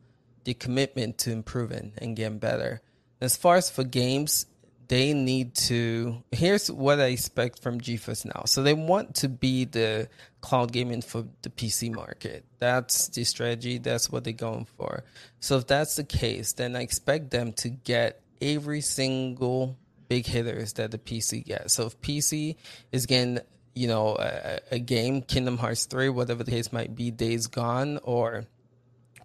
the 0.44 0.54
commitment 0.54 1.18
to 1.20 1.32
improving 1.32 1.94
and 1.98 2.16
getting 2.16 2.38
better. 2.38 2.82
As 3.20 3.36
far 3.36 3.56
as 3.56 3.70
for 3.70 3.84
games, 3.84 4.46
they 4.88 5.14
need 5.14 5.56
to. 5.56 6.24
Here's 6.32 6.70
what 6.70 7.00
I 7.00 7.06
expect 7.06 7.62
from 7.64 7.82
GeForce 7.82 8.26
now. 8.26 8.44
So 8.46 8.62
they 8.62 8.74
want 8.76 9.16
to 9.16 9.30
be 9.30 9.66
the 9.66 10.08
cloud 10.42 10.72
gaming 10.72 11.02
for 11.02 11.26
the 11.42 11.50
PC 11.50 11.92
market. 11.92 12.46
That's 12.60 13.08
the 13.08 13.24
strategy. 13.24 13.80
That's 13.80 14.12
what 14.12 14.24
they're 14.24 14.34
going 14.34 14.68
for. 14.78 15.04
So 15.40 15.58
if 15.58 15.66
that's 15.66 15.96
the 15.96 16.04
case, 16.04 16.54
then 16.54 16.76
I 16.76 16.82
expect 16.82 17.32
them 17.32 17.54
to 17.54 17.70
get 17.70 18.22
every 18.42 18.82
single 18.82 19.78
big 20.08 20.26
hitters 20.26 20.74
that 20.74 20.92
the 20.92 20.98
PC 20.98 21.46
gets. 21.46 21.74
So 21.74 21.88
if 21.88 22.00
PC 22.02 22.56
is 22.92 23.06
getting, 23.06 23.40
you 23.74 23.88
know, 23.88 24.16
a, 24.20 24.60
a, 24.72 24.80
game, 24.80 25.22
Kingdom 25.22 25.58
Hearts 25.58 25.86
3, 25.86 26.10
whatever 26.10 26.44
the 26.44 26.52
case 26.52 26.72
might 26.72 26.96
be, 26.96 27.12
Days 27.12 27.48
Gone, 27.48 28.00
or 28.04 28.46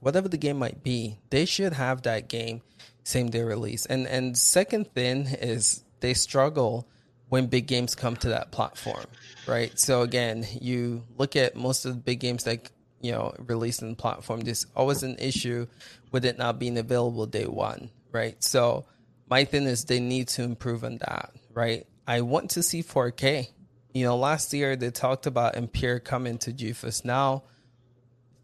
whatever 0.00 0.28
the 0.28 0.38
game 0.38 0.58
might 0.58 0.82
be, 0.82 1.18
they 1.30 1.44
should 1.44 1.72
have 1.72 2.02
that 2.02 2.28
game 2.28 2.62
same 3.04 3.30
day 3.30 3.42
release. 3.42 3.86
And 3.86 4.06
and 4.06 4.36
second 4.36 4.92
thing 4.92 5.26
is 5.26 5.84
they 6.00 6.14
struggle 6.14 6.86
when 7.28 7.46
big 7.46 7.66
games 7.66 7.94
come 7.94 8.16
to 8.16 8.30
that 8.30 8.50
platform, 8.50 9.04
right? 9.46 9.78
So 9.78 10.02
again, 10.02 10.46
you 10.60 11.04
look 11.16 11.36
at 11.36 11.56
most 11.56 11.84
of 11.84 11.94
the 11.94 12.00
big 12.00 12.20
games 12.20 12.44
that 12.44 12.70
you 13.00 13.12
know 13.12 13.34
released 13.38 13.82
in 13.82 13.90
the 13.90 13.96
platform. 13.96 14.40
There's 14.40 14.66
always 14.74 15.02
an 15.02 15.16
issue 15.18 15.66
with 16.12 16.24
it 16.24 16.38
not 16.38 16.58
being 16.58 16.78
available 16.78 17.26
day 17.26 17.46
one, 17.46 17.90
right? 18.12 18.42
So 18.42 18.86
my 19.30 19.44
thing 19.44 19.64
is 19.64 19.84
they 19.84 20.00
need 20.00 20.28
to 20.28 20.42
improve 20.42 20.82
on 20.84 20.98
that, 20.98 21.30
right? 21.54 21.86
I 22.06 22.22
want 22.22 22.50
to 22.50 22.62
see 22.62 22.82
4K. 22.82 23.48
You 23.94 24.04
know, 24.04 24.16
last 24.16 24.52
year 24.52 24.74
they 24.74 24.90
talked 24.90 25.26
about 25.26 25.56
Ampere 25.56 26.00
coming 26.00 26.38
to 26.38 26.52
GeForce 26.52 27.04
Now. 27.04 27.44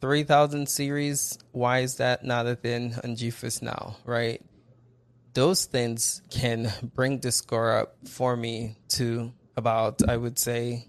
3000 0.00 0.68
series, 0.68 1.38
why 1.52 1.80
is 1.80 1.96
that 1.96 2.24
not 2.24 2.46
a 2.46 2.54
thing 2.54 2.94
on 3.02 3.16
GeForce 3.16 3.62
Now, 3.62 3.96
right? 4.04 4.40
Those 5.34 5.64
things 5.64 6.22
can 6.30 6.72
bring 6.94 7.18
the 7.18 7.32
score 7.32 7.76
up 7.76 7.96
for 8.08 8.36
me 8.36 8.76
to 8.90 9.32
about, 9.56 10.08
I 10.08 10.16
would 10.16 10.38
say, 10.38 10.88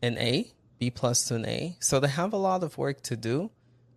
an 0.00 0.16
A, 0.18 0.50
B 0.78 0.90
plus 0.90 1.28
to 1.28 1.34
an 1.34 1.46
A. 1.46 1.76
So 1.80 2.00
they 2.00 2.08
have 2.08 2.32
a 2.32 2.36
lot 2.38 2.62
of 2.62 2.78
work 2.78 3.02
to 3.02 3.16
do, 3.16 3.50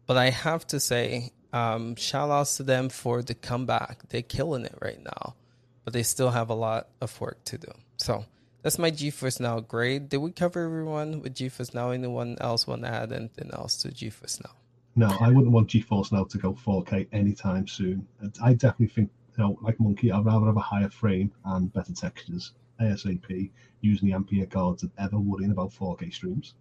but 0.08 0.18
I 0.18 0.30
have 0.30 0.68
to 0.68 0.80
say, 0.80 1.32
um, 1.54 1.96
shout 1.96 2.30
outs 2.30 2.58
to 2.58 2.64
them 2.64 2.90
for 2.90 3.22
the 3.22 3.34
comeback. 3.34 4.08
They're 4.10 4.22
killing 4.22 4.66
it 4.66 4.78
right 4.82 5.02
now, 5.04 5.36
but 5.84 5.94
they 5.94 6.04
still 6.04 6.32
have 6.32 6.50
a 6.50 6.56
lot 6.56 6.88
of 7.02 7.20
work 7.20 7.44
to 7.46 7.58
do. 7.58 7.72
So 7.98 8.26
that's 8.62 8.80
my 8.80 8.92
GeForce 8.92 9.40
Now 9.40 9.60
grade. 9.60 10.10
Did 10.10 10.18
we 10.18 10.32
cover 10.32 10.64
everyone 10.64 11.22
with 11.22 11.36
GeForce 11.36 11.74
Now? 11.74 11.92
Anyone 11.92 12.38
else 12.40 12.68
want 12.68 12.84
to 12.84 12.90
add 12.90 13.12
anything 13.12 13.52
else 13.54 13.78
to 13.78 13.90
GeForce 13.90 14.44
Now? 14.44 14.52
No, 14.96 15.16
I 15.20 15.30
wouldn't 15.30 15.52
want 15.52 15.70
GeForce 15.70 16.12
Now 16.12 16.26
to 16.26 16.38
go 16.38 16.54
4K 16.54 17.08
anytime 17.12 17.68
soon. 17.68 18.08
I 18.44 18.54
definitely 18.54 18.88
think, 18.88 19.10
you 19.38 19.44
know, 19.44 19.58
like 19.62 19.80
Monkey, 19.80 20.12
I'd 20.12 20.26
rather 20.26 20.46
have 20.46 20.58
a 20.58 20.62
higher 20.62 20.90
frame 20.90 21.32
and 21.46 21.72
better 21.74 21.94
textures 21.94 22.54
ASAP 22.80 23.52
using 23.82 24.10
the 24.10 24.16
Ampere 24.16 24.46
cards 24.46 24.82
than 24.82 24.92
ever 24.98 25.18
worrying 25.18 25.52
about 25.52 25.72
4K 25.72 26.14
streams. 26.14 26.54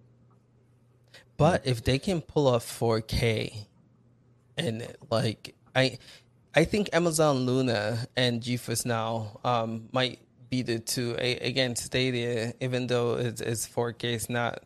But 1.36 1.66
if 1.66 1.82
they 1.82 1.99
can 1.99 2.20
pull 2.20 2.47
off 2.49 2.64
4K 2.64 3.66
and 4.61 4.87
like 5.11 5.55
I 5.75 5.99
I 6.55 6.65
think 6.65 6.91
Amazon 6.93 7.47
Luna 7.47 8.07
and 8.17 8.41
GeForce 8.41 8.85
Now 8.85 9.39
um, 9.45 9.89
might 9.93 10.19
be 10.51 10.63
the 10.63 10.81
two. 10.81 11.15
A, 11.19 11.37
again, 11.37 11.77
Stadia, 11.77 12.55
even 12.61 12.89
though 12.89 13.15
it's, 13.15 13.41
it's 13.41 13.69
4K, 13.69 14.05
it's 14.05 14.29
not. 14.29 14.65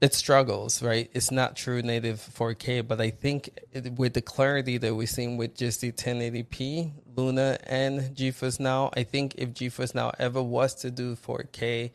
It 0.00 0.14
struggles, 0.14 0.82
right? 0.82 1.10
It's 1.12 1.30
not 1.30 1.56
true 1.56 1.82
native 1.82 2.20
4K, 2.20 2.88
but 2.88 3.02
I 3.02 3.10
think 3.10 3.50
it, 3.72 3.92
with 3.98 4.14
the 4.14 4.22
clarity 4.22 4.78
that 4.78 4.94
we're 4.94 5.06
seeing 5.06 5.36
with 5.36 5.54
just 5.54 5.82
the 5.82 5.92
1080p 5.92 6.90
Luna 7.16 7.58
and 7.64 8.16
GeForce 8.16 8.60
Now, 8.60 8.90
I 8.96 9.02
think 9.02 9.34
if 9.36 9.50
GeForce 9.50 9.94
Now 9.94 10.12
ever 10.18 10.42
was 10.42 10.74
to 10.76 10.90
do 10.90 11.16
4K 11.16 11.90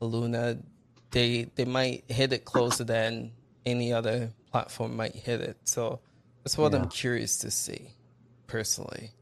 Luna, 0.00 0.58
they 1.10 1.50
they 1.56 1.66
might 1.66 2.04
hit 2.08 2.32
it 2.32 2.44
closer 2.46 2.84
than 2.84 3.32
any 3.66 3.92
other 3.92 4.30
platform 4.50 4.96
might 4.96 5.14
hit 5.14 5.40
it. 5.42 5.56
So 5.64 6.00
that's 6.42 6.56
what 6.56 6.72
yeah. 6.72 6.80
I'm 6.80 6.88
curious 6.88 7.38
to 7.38 7.50
see, 7.50 7.94
personally. 8.46 9.12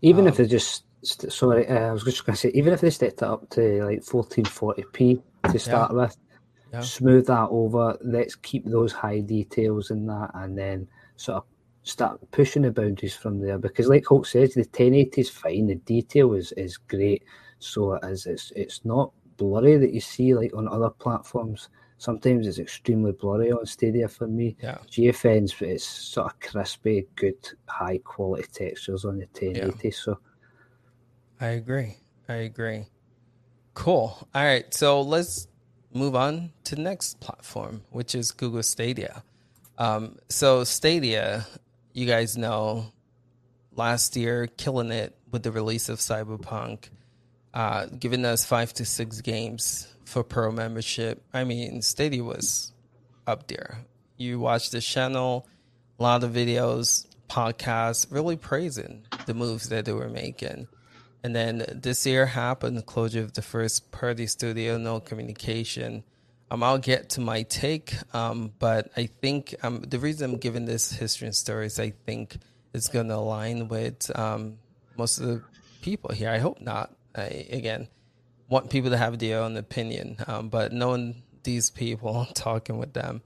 Even 0.00 0.26
um, 0.26 0.28
if 0.28 0.36
they 0.36 0.46
just 0.46 0.84
sorry, 1.04 1.66
uh, 1.68 1.88
I 1.88 1.92
was 1.92 2.04
just 2.04 2.24
going 2.24 2.34
to 2.34 2.40
say, 2.40 2.50
even 2.54 2.72
if 2.72 2.80
they 2.80 2.90
stepped 2.90 3.22
it 3.22 3.22
up 3.22 3.48
to 3.50 3.84
like 3.84 4.00
1440p 4.00 5.22
to 5.50 5.58
start 5.58 5.90
yeah. 5.90 5.96
with, 5.96 6.16
yeah. 6.72 6.80
smooth 6.80 7.26
that 7.26 7.48
over. 7.50 7.98
Let's 8.02 8.36
keep 8.36 8.64
those 8.66 8.92
high 8.92 9.20
details 9.20 9.90
in 9.90 10.06
that, 10.06 10.30
and 10.34 10.56
then 10.56 10.88
sort 11.16 11.38
of 11.38 11.44
start 11.82 12.20
pushing 12.30 12.62
the 12.62 12.70
boundaries 12.70 13.16
from 13.16 13.40
there. 13.40 13.58
Because, 13.58 13.88
like 13.88 14.06
Hulk 14.06 14.26
says, 14.26 14.54
the 14.54 14.60
1080 14.60 15.20
is 15.20 15.30
fine. 15.30 15.66
The 15.66 15.76
detail 15.76 16.34
is 16.34 16.52
is 16.52 16.76
great. 16.76 17.24
So 17.58 17.94
it 17.94 18.04
is. 18.04 18.26
It's 18.26 18.52
it's 18.54 18.84
not 18.84 19.12
blurry 19.36 19.76
that 19.78 19.92
you 19.92 20.00
see 20.00 20.34
like 20.34 20.54
on 20.54 20.68
other 20.68 20.90
platforms. 20.90 21.68
Sometimes 22.02 22.48
it's 22.48 22.58
extremely 22.58 23.12
blurry 23.12 23.52
on 23.52 23.64
Stadia 23.64 24.08
for 24.08 24.26
me. 24.26 24.56
Yeah. 24.60 24.78
GFN's 24.90 25.54
but 25.54 25.68
it's 25.68 25.84
sort 25.84 26.32
of 26.32 26.40
crispy, 26.40 27.06
good, 27.14 27.36
high 27.68 27.98
quality 27.98 28.42
textures 28.52 29.04
on 29.04 29.18
the 29.18 29.26
1080. 29.26 29.88
Yeah. 29.88 29.94
So 29.94 30.18
I 31.40 31.46
agree. 31.50 31.98
I 32.28 32.34
agree. 32.50 32.86
Cool. 33.74 34.18
All 34.34 34.44
right. 34.44 34.74
So 34.74 35.00
let's 35.00 35.46
move 35.94 36.16
on 36.16 36.50
to 36.64 36.74
the 36.74 36.82
next 36.82 37.20
platform, 37.20 37.82
which 37.90 38.16
is 38.16 38.32
Google 38.32 38.64
Stadia. 38.64 39.22
Um, 39.78 40.16
so 40.28 40.64
Stadia, 40.64 41.46
you 41.92 42.06
guys 42.06 42.36
know, 42.36 42.86
last 43.76 44.16
year 44.16 44.48
killing 44.48 44.90
it 44.90 45.16
with 45.30 45.44
the 45.44 45.52
release 45.52 45.88
of 45.88 46.00
Cyberpunk, 46.00 46.88
uh, 47.54 47.86
giving 47.86 48.24
us 48.24 48.44
five 48.44 48.72
to 48.72 48.84
six 48.84 49.20
games 49.20 49.86
for 50.12 50.22
pro 50.22 50.52
membership. 50.52 51.24
I 51.32 51.44
mean, 51.44 51.80
Stadia 51.80 52.22
was 52.22 52.72
up 53.26 53.48
there. 53.48 53.78
You 54.18 54.38
watch 54.38 54.70
the 54.70 54.80
channel, 54.80 55.48
a 55.98 56.02
lot 56.02 56.22
of 56.22 56.32
videos, 56.32 57.06
podcasts, 57.28 58.06
really 58.10 58.36
praising 58.36 59.06
the 59.26 59.32
moves 59.32 59.70
that 59.70 59.86
they 59.86 59.92
were 59.92 60.10
making. 60.10 60.68
And 61.24 61.34
then 61.34 61.64
this 61.72 62.04
year 62.04 62.26
happened, 62.26 62.76
the 62.76 62.82
closure 62.82 63.20
of 63.20 63.32
the 63.32 63.42
first 63.42 63.90
party 63.90 64.26
studio, 64.26 64.76
no 64.76 65.00
communication. 65.00 66.04
Um, 66.50 66.62
I'll 66.62 66.78
get 66.78 67.10
to 67.10 67.22
my 67.22 67.44
take, 67.44 67.94
um, 68.14 68.52
but 68.58 68.90
I 68.96 69.06
think 69.06 69.54
um, 69.62 69.80
the 69.80 69.98
reason 69.98 70.30
I'm 70.30 70.36
giving 70.36 70.66
this 70.66 70.92
history 70.92 71.26
and 71.26 71.34
stories, 71.34 71.80
I 71.80 71.94
think 72.04 72.36
it's 72.74 72.88
going 72.88 73.08
to 73.08 73.16
align 73.16 73.68
with 73.68 74.10
um, 74.18 74.58
most 74.98 75.18
of 75.18 75.26
the 75.26 75.42
people 75.80 76.12
here. 76.12 76.28
I 76.28 76.38
hope 76.38 76.60
not. 76.60 76.94
I, 77.16 77.46
again, 77.50 77.88
want 78.52 78.68
people 78.70 78.90
to 78.90 78.98
have 78.98 79.18
their 79.18 79.40
own 79.40 79.56
opinion. 79.56 80.16
Um, 80.26 80.48
but 80.50 80.72
knowing 80.72 81.22
these 81.42 81.70
people, 81.70 82.26
talking 82.34 82.78
with 82.78 82.92
them, 82.92 83.22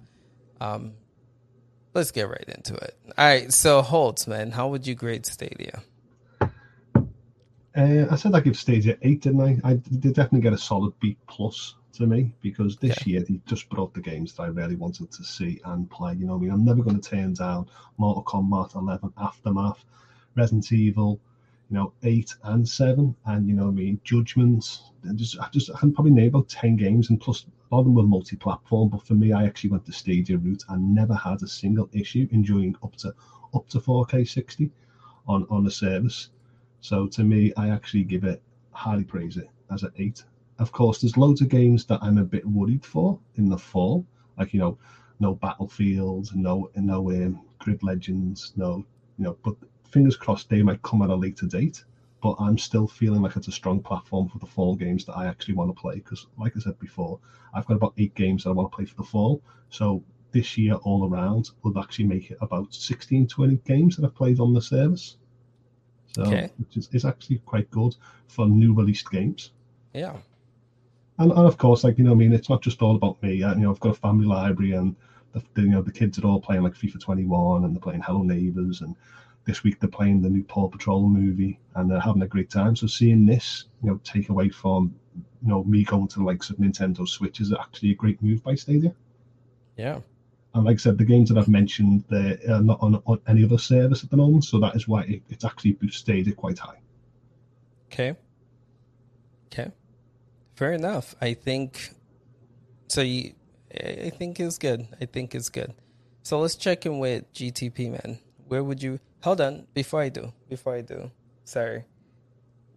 um, 0.61 0.93
let's 1.93 2.13
get 2.13 2.29
right 2.29 2.49
into 2.49 2.75
it. 2.75 2.97
All 3.19 3.27
right, 3.27 3.53
so 3.53 3.83
Holtz, 3.83 4.27
man, 4.27 4.53
how 4.53 4.69
would 4.69 4.87
you 4.87 4.95
grade 4.95 5.27
Stadia? 5.27 5.83
Uh, 6.41 8.07
I 8.11 8.17
said 8.17 8.35
I 8.35 8.41
give 8.41 8.57
Stadia 8.57 8.97
eight, 9.03 9.21
didn't 9.21 9.43
I? 9.43 9.59
I 9.63 9.75
did 9.75 10.15
definitely 10.15 10.41
get 10.41 10.55
a 10.55 10.59
solid 10.59 10.95
B 11.01 11.19
plus 11.29 11.75
to 11.95 12.07
me 12.07 12.33
because 12.41 12.77
this 12.77 13.07
yeah. 13.07 13.19
year 13.19 13.25
he 13.27 13.41
just 13.47 13.69
brought 13.69 13.93
the 13.93 14.01
games 14.01 14.33
that 14.35 14.45
I 14.45 14.47
really 14.47 14.77
wanted 14.77 15.11
to 15.13 15.25
see 15.25 15.61
and 15.65 15.91
play. 15.91 16.15
You 16.15 16.27
know, 16.27 16.37
I 16.37 16.39
mean, 16.39 16.51
I'm 16.53 16.65
never 16.65 16.83
going 16.83 17.01
to 17.01 17.11
turn 17.11 17.35
down 17.35 17.69
Mortal 17.99 18.23
Kombat 18.23 18.77
11, 18.77 19.13
Aftermath, 19.19 19.85
Resident 20.37 20.73
Evil, 20.73 21.21
you 21.71 21.75
know, 21.75 21.93
eight 22.03 22.35
and 22.45 22.67
seven, 22.69 23.15
and 23.25 23.49
you 23.49 23.55
know, 23.55 23.69
I 23.69 23.71
mean, 23.71 23.99
Judgments. 24.05 24.91
And 25.03 25.19
just, 25.19 25.39
I 25.39 25.49
just, 25.53 25.71
I 25.75 25.79
can 25.79 25.93
probably 25.93 26.13
name 26.13 26.29
about 26.29 26.49
ten 26.49 26.77
games, 26.77 27.11
and 27.11 27.21
plus 27.21 27.45
a 27.71 27.75
lot 27.75 27.81
of 27.81 27.85
them 27.87 27.95
were 27.95 28.05
multi-platform. 28.05 28.89
But 28.89 29.03
for 29.03 29.15
me, 29.15 29.33
I 29.33 29.45
actually 29.45 29.71
went 29.71 29.85
the 29.85 29.93
Stadia 29.93 30.37
route 30.37 30.63
and 30.69 30.95
never 30.95 31.15
had 31.15 31.43
a 31.43 31.47
single 31.47 31.89
issue 31.93 32.27
enjoying 32.31 32.77
up 32.83 32.95
to 32.97 33.13
up 33.55 33.69
to 33.69 33.79
4K 33.79 34.27
60 34.29 34.71
on 35.27 35.45
on 35.51 35.65
the 35.65 35.71
service. 35.71 36.29
So 36.81 37.07
to 37.09 37.25
me, 37.25 37.53
I 37.57 37.69
actually 37.69 38.05
give 38.05 38.25
it 38.25 38.41
highly 38.73 39.05
praise 39.05 39.37
it 39.37 39.49
as 39.71 39.83
an 39.83 39.91
eight. 39.97 40.23
Of 40.59 40.71
course, 40.73 41.01
there's 41.01 41.17
loads 41.17 41.41
of 41.41 41.49
games 41.49 41.85
that 41.87 41.99
I'm 42.03 42.19
a 42.19 42.25
bit 42.25 42.45
worried 42.47 42.85
for 42.85 43.19
in 43.35 43.49
the 43.49 43.59
fall, 43.59 44.05
like 44.39 44.53
you 44.53 44.61
know, 44.61 44.79
no 45.21 45.35
Battlefield, 45.35 46.31
no 46.35 46.69
no 46.77 47.11
um, 47.11 47.41
Grid 47.59 47.83
Legends, 47.83 48.53
no 48.57 48.85
you 49.19 49.25
know, 49.25 49.37
but 49.43 49.55
fingers 49.87 50.17
crossed 50.17 50.49
they 50.49 50.63
might 50.63 50.83
come 50.83 51.03
at 51.03 51.11
a 51.11 51.15
later 51.15 51.47
date. 51.47 51.85
But 52.23 52.37
I'm 52.41 52.59
still 52.59 52.89
feeling 52.89 53.23
like 53.23 53.37
it's 53.37 53.49
a 53.49 53.53
strong 53.53 53.81
platform 53.81 54.29
for 54.29 54.39
the 54.39 54.47
fall 54.47 54.75
games 54.75 55.05
that 55.05 55.17
I 55.17 55.27
actually 55.27 55.55
want 55.55 55.75
to 55.75 55.81
play. 55.81 55.97
Because, 55.97 56.27
like 56.39 56.57
I 56.57 56.61
said 56.61 56.79
before, 56.79 57.21
I've 57.55 57.67
got 57.67 57.77
about 57.77 57.95
eight 57.99 58.15
games 58.15 58.45
that 58.45 58.51
I 58.51 58.53
want 58.53 58.73
to 58.73 58.77
play 58.77 58.87
for 58.87 58.97
the 58.97 59.05
fall. 59.05 59.43
So 59.71 60.03
this 60.33 60.57
year, 60.57 60.75
all 60.75 61.09
around, 61.09 61.51
will 61.63 61.79
actually 61.79 62.07
make 62.07 62.31
it 62.31 62.39
about 62.41 62.75
16, 62.75 63.29
20 63.29 63.57
games 63.65 63.97
that 63.97 64.05
I've 64.05 64.15
played 64.15 64.41
on 64.41 64.55
the 64.55 64.61
service. 64.61 65.17
So, 66.15 66.23
okay. 66.23 66.51
which 66.57 66.77
is, 66.79 66.89
is 66.93 67.05
actually 67.05 67.39
quite 67.45 67.71
good 67.71 67.95
for 68.29 68.47
new 68.47 68.75
released 68.75 69.11
games. 69.11 69.53
Yeah. 69.93 70.17
And, 71.19 71.31
and 71.31 71.47
of 71.47 71.57
course, 71.57 71.85
like 71.85 71.99
you 71.99 72.05
know, 72.05 72.13
I 72.13 72.15
mean, 72.15 72.33
it's 72.33 72.49
not 72.49 72.63
just 72.63 72.83
all 72.83 72.97
about 72.97 73.23
me. 73.23 73.43
I, 73.43 73.55
you 73.55 73.61
know, 73.61 73.71
I've 73.71 73.81
got 73.81 73.91
a 73.91 74.01
family 74.01 74.27
library, 74.27 74.73
and 74.73 74.95
the, 75.33 75.43
the, 75.55 75.63
you 75.63 75.69
know 75.69 75.83
the 75.83 75.93
kids 75.93 76.19
are 76.19 76.27
all 76.27 76.41
playing 76.41 76.63
like 76.63 76.75
FIFA 76.75 77.01
21, 77.01 77.65
and 77.65 77.75
they're 77.75 77.81
playing 77.81 78.03
Hello 78.03 78.23
Neighbors, 78.23 78.83
and 78.83 78.95
this 79.47 79.63
week 79.63 79.81
they're 79.81 79.89
playing 79.89 80.21
the 80.21 80.29
new 80.29 80.43
Paw 80.43 80.69
Patrol 80.69 81.09
movie 81.09 81.59
and 81.75 81.91
they're 81.91 82.01
having 82.01 82.23
a 82.23 82.27
great 82.27 82.51
time. 82.51 82.77
So 82.77 82.87
seeing 82.87 83.25
this, 83.25 83.65
you 83.83 83.89
know, 83.89 84.01
take 84.05 84.29
away 84.29 84.51
from 84.51 84.95
you 85.43 85.49
know 85.49 85.65
me 85.65 85.85
going 85.85 86.09
to 86.09 86.19
the 86.19 86.25
likes 86.25 86.51
of 86.51 86.57
Nintendo 86.57 87.09
Switch 87.09 87.41
is 87.41 87.53
actually 87.53 87.93
a 87.93 87.95
great 87.95 88.21
move 88.23 88.43
by 88.43 88.55
Stadia. 88.57 88.93
Yeah. 89.77 90.01
And 90.55 90.65
like 90.65 90.75
I 90.75 90.79
said, 90.79 90.99
the 90.99 91.05
games 91.05 91.29
that 91.29 91.39
I've 91.39 91.49
mentioned, 91.49 92.05
they're 92.09 92.39
not 92.63 92.79
on, 92.81 93.03
on 93.07 93.21
any 93.29 93.45
other 93.45 93.59
service 93.59 94.03
at 94.03 94.11
the 94.11 94.17
moment, 94.17 94.45
so 94.45 94.59
that 94.61 94.75
is 94.75 94.89
why 94.89 95.03
it, 95.03 95.23
it's 95.29 95.45
actually 95.45 95.73
boosted 95.73 96.29
it 96.29 96.37
quite 96.37 96.59
high. 96.59 96.79
Okay. 97.93 98.17
Okay. 99.47 99.71
Fair 100.55 100.73
enough. 100.73 101.15
I 101.21 101.35
think 101.35 101.91
so. 102.89 103.03
You, 103.03 103.35
I 103.73 104.11
think 104.11 104.41
it's 104.41 104.59
good. 104.59 104.89
I 105.01 105.05
think 105.05 105.35
it's 105.35 105.51
good. 105.51 105.75
So 106.23 106.41
let's 106.41 106.57
check 106.57 106.87
in 106.87 106.99
with 106.99 107.33
GTP 107.35 107.91
man. 107.91 108.19
Where 108.49 108.65
would 108.65 108.83
you? 108.83 108.99
Hold 109.27 109.41
on 109.41 109.67
before 109.75 110.01
i 110.01 110.09
do 110.09 110.33
before 110.49 110.75
i 110.75 110.81
do 110.81 111.11
sorry. 111.47 111.85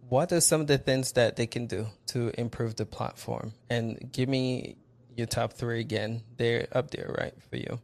What 0.08 0.32
are 0.32 0.40
some 0.40 0.60
of 0.60 0.66
the 0.66 0.78
things 0.78 1.12
that 1.12 1.36
they 1.36 1.46
can 1.46 1.66
do 1.66 1.86
to 2.06 2.32
improve 2.40 2.76
the 2.76 2.86
platform? 2.86 3.52
And 3.68 4.10
give 4.12 4.28
me 4.28 4.76
your 5.16 5.26
top 5.26 5.52
three 5.52 5.80
again. 5.80 6.22
They're 6.36 6.66
up 6.72 6.90
there 6.90 7.14
right 7.18 7.34
for 7.48 7.56
you. 7.56 7.78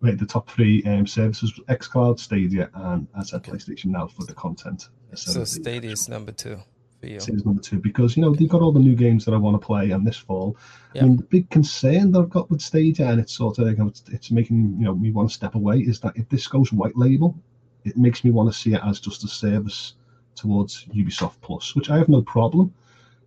Right 0.00 0.18
the 0.18 0.26
top 0.26 0.48
three 0.50 0.82
um, 0.84 1.06
services 1.06 1.52
xcloud 1.68 2.18
stadia 2.18 2.70
and 2.72 3.06
as 3.18 3.30
said 3.30 3.42
playstation 3.42 3.86
now 3.86 4.06
for 4.06 4.24
the 4.24 4.32
content. 4.32 4.88
So 5.14 5.44
stadia 5.44 5.90
is 5.90 6.08
number 6.08 6.32
two 6.32 6.58
for 7.00 7.06
you? 7.06 7.20
Series 7.20 7.44
number 7.44 7.62
two 7.62 7.78
because 7.78 8.16
you 8.16 8.22
know 8.22 8.34
they've 8.34 8.48
got 8.48 8.62
all 8.62 8.72
the 8.72 8.80
new 8.80 8.94
games 8.94 9.24
that 9.24 9.34
I 9.34 9.38
want 9.38 9.60
to 9.60 9.66
play 9.66 9.90
and 9.90 10.06
this 10.06 10.16
fall. 10.16 10.56
I 10.94 11.02
mean, 11.02 11.16
the 11.16 11.22
big 11.24 11.48
concern 11.50 12.12
that 12.12 12.20
I've 12.20 12.30
got 12.30 12.50
with 12.50 12.60
Stadia 12.60 13.08
and 13.10 13.20
it's 13.20 13.32
sort 13.32 13.58
of 13.58 13.66
like 13.66 13.78
it's, 13.78 14.02
it's 14.12 14.30
making 14.30 14.76
you 14.78 14.84
know 14.84 14.94
me 14.94 15.10
want 15.10 15.28
to 15.28 15.34
step 15.34 15.54
away 15.54 15.80
is 15.80 16.00
that 16.00 16.16
if 16.16 16.28
this 16.28 16.46
goes 16.46 16.72
white 16.72 16.96
label, 16.96 17.34
it 17.84 17.96
makes 17.96 18.24
me 18.24 18.30
want 18.30 18.52
to 18.52 18.58
see 18.58 18.74
it 18.74 18.80
as 18.84 19.00
just 19.00 19.24
a 19.24 19.28
service 19.28 19.94
towards 20.34 20.84
Ubisoft 20.94 21.40
Plus, 21.40 21.74
which 21.74 21.90
I 21.90 21.96
have 21.96 22.08
no 22.08 22.22
problem. 22.22 22.72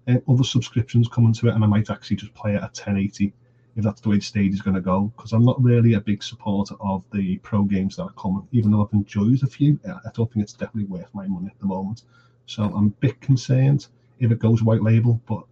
And 0.06 0.22
other 0.28 0.44
subscriptions 0.44 1.08
coming 1.08 1.32
to 1.34 1.48
it, 1.48 1.56
and 1.56 1.64
I 1.64 1.68
might 1.68 1.90
actually 1.90 2.18
just 2.18 2.34
play 2.34 2.54
it 2.54 2.58
at 2.58 2.78
1080 2.78 3.32
if 3.76 3.84
that's 3.84 4.02
the 4.02 4.10
way 4.10 4.20
stage 4.20 4.54
is 4.54 4.62
going 4.62 4.76
to 4.76 4.82
go. 4.82 5.12
Because 5.16 5.32
I'm 5.32 5.46
not 5.46 5.62
really 5.64 5.94
a 5.94 6.02
big 6.02 6.22
supporter 6.22 6.76
of 6.80 7.04
the 7.12 7.38
pro 7.38 7.64
games 7.64 7.96
that 7.96 8.04
are 8.04 8.12
coming, 8.12 8.48
even 8.52 8.72
though 8.72 8.84
I've 8.84 8.94
enjoyed 8.94 9.42
a 9.44 9.48
few. 9.48 9.80
I 9.86 10.10
don't 10.14 10.32
think 10.32 10.44
it's 10.44 10.54
definitely 10.54 10.86
worth 10.86 11.10
my 11.14 11.28
money 11.28 11.48
at 11.48 11.60
the 11.60 11.66
moment. 11.66 12.04
So 12.46 12.64
I'm 12.64 12.88
a 12.88 12.90
bit 12.90 13.20
concerned 13.22 13.88
if 14.20 14.32
it 14.32 14.40
goes 14.40 14.64
white 14.64 14.82
label, 14.84 15.22
but 15.28 15.44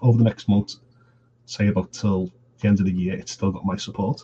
over 0.00 0.18
the 0.18 0.24
next 0.24 0.48
month, 0.48 0.74
say 1.46 1.68
about 1.68 1.92
till 1.92 2.30
the 2.60 2.68
end 2.68 2.80
of 2.80 2.86
the 2.86 2.92
year, 2.92 3.14
it's 3.14 3.32
still 3.32 3.50
got 3.50 3.64
my 3.64 3.76
support. 3.76 4.22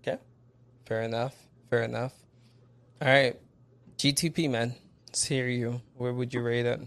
Okay, 0.00 0.18
fair 0.86 1.02
enough. 1.02 1.34
Fair 1.70 1.82
enough. 1.82 2.12
All 3.00 3.08
right, 3.08 3.40
GTP 3.96 4.50
man, 4.50 4.74
let's 5.08 5.24
hear 5.24 5.48
you. 5.48 5.80
Where 5.96 6.12
would 6.12 6.34
you 6.34 6.42
rate 6.42 6.66
it? 6.66 6.80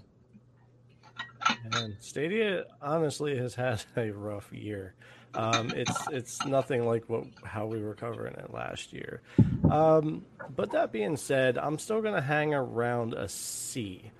Man, 1.72 1.98
Stadia 2.00 2.66
honestly 2.82 3.38
has 3.38 3.56
had 3.56 3.84
a 3.96 4.12
rough 4.12 4.52
year. 4.52 4.96
Um, 5.36 5.72
it's 5.76 6.08
it's 6.12 6.46
nothing 6.46 6.86
like 6.86 7.04
what 7.10 7.26
how 7.44 7.66
we 7.66 7.82
were 7.82 7.94
covering 7.94 8.36
it 8.36 8.54
last 8.54 8.94
year. 8.94 9.22
Um, 9.70 10.26
but 10.56 10.72
that 10.72 10.92
being 10.92 11.18
said, 11.18 11.58
I'm 11.58 11.78
still 11.78 12.02
to 12.16 12.22
hang 12.22 12.54
around 12.54 13.14
a 13.14 13.28
C 13.28 14.12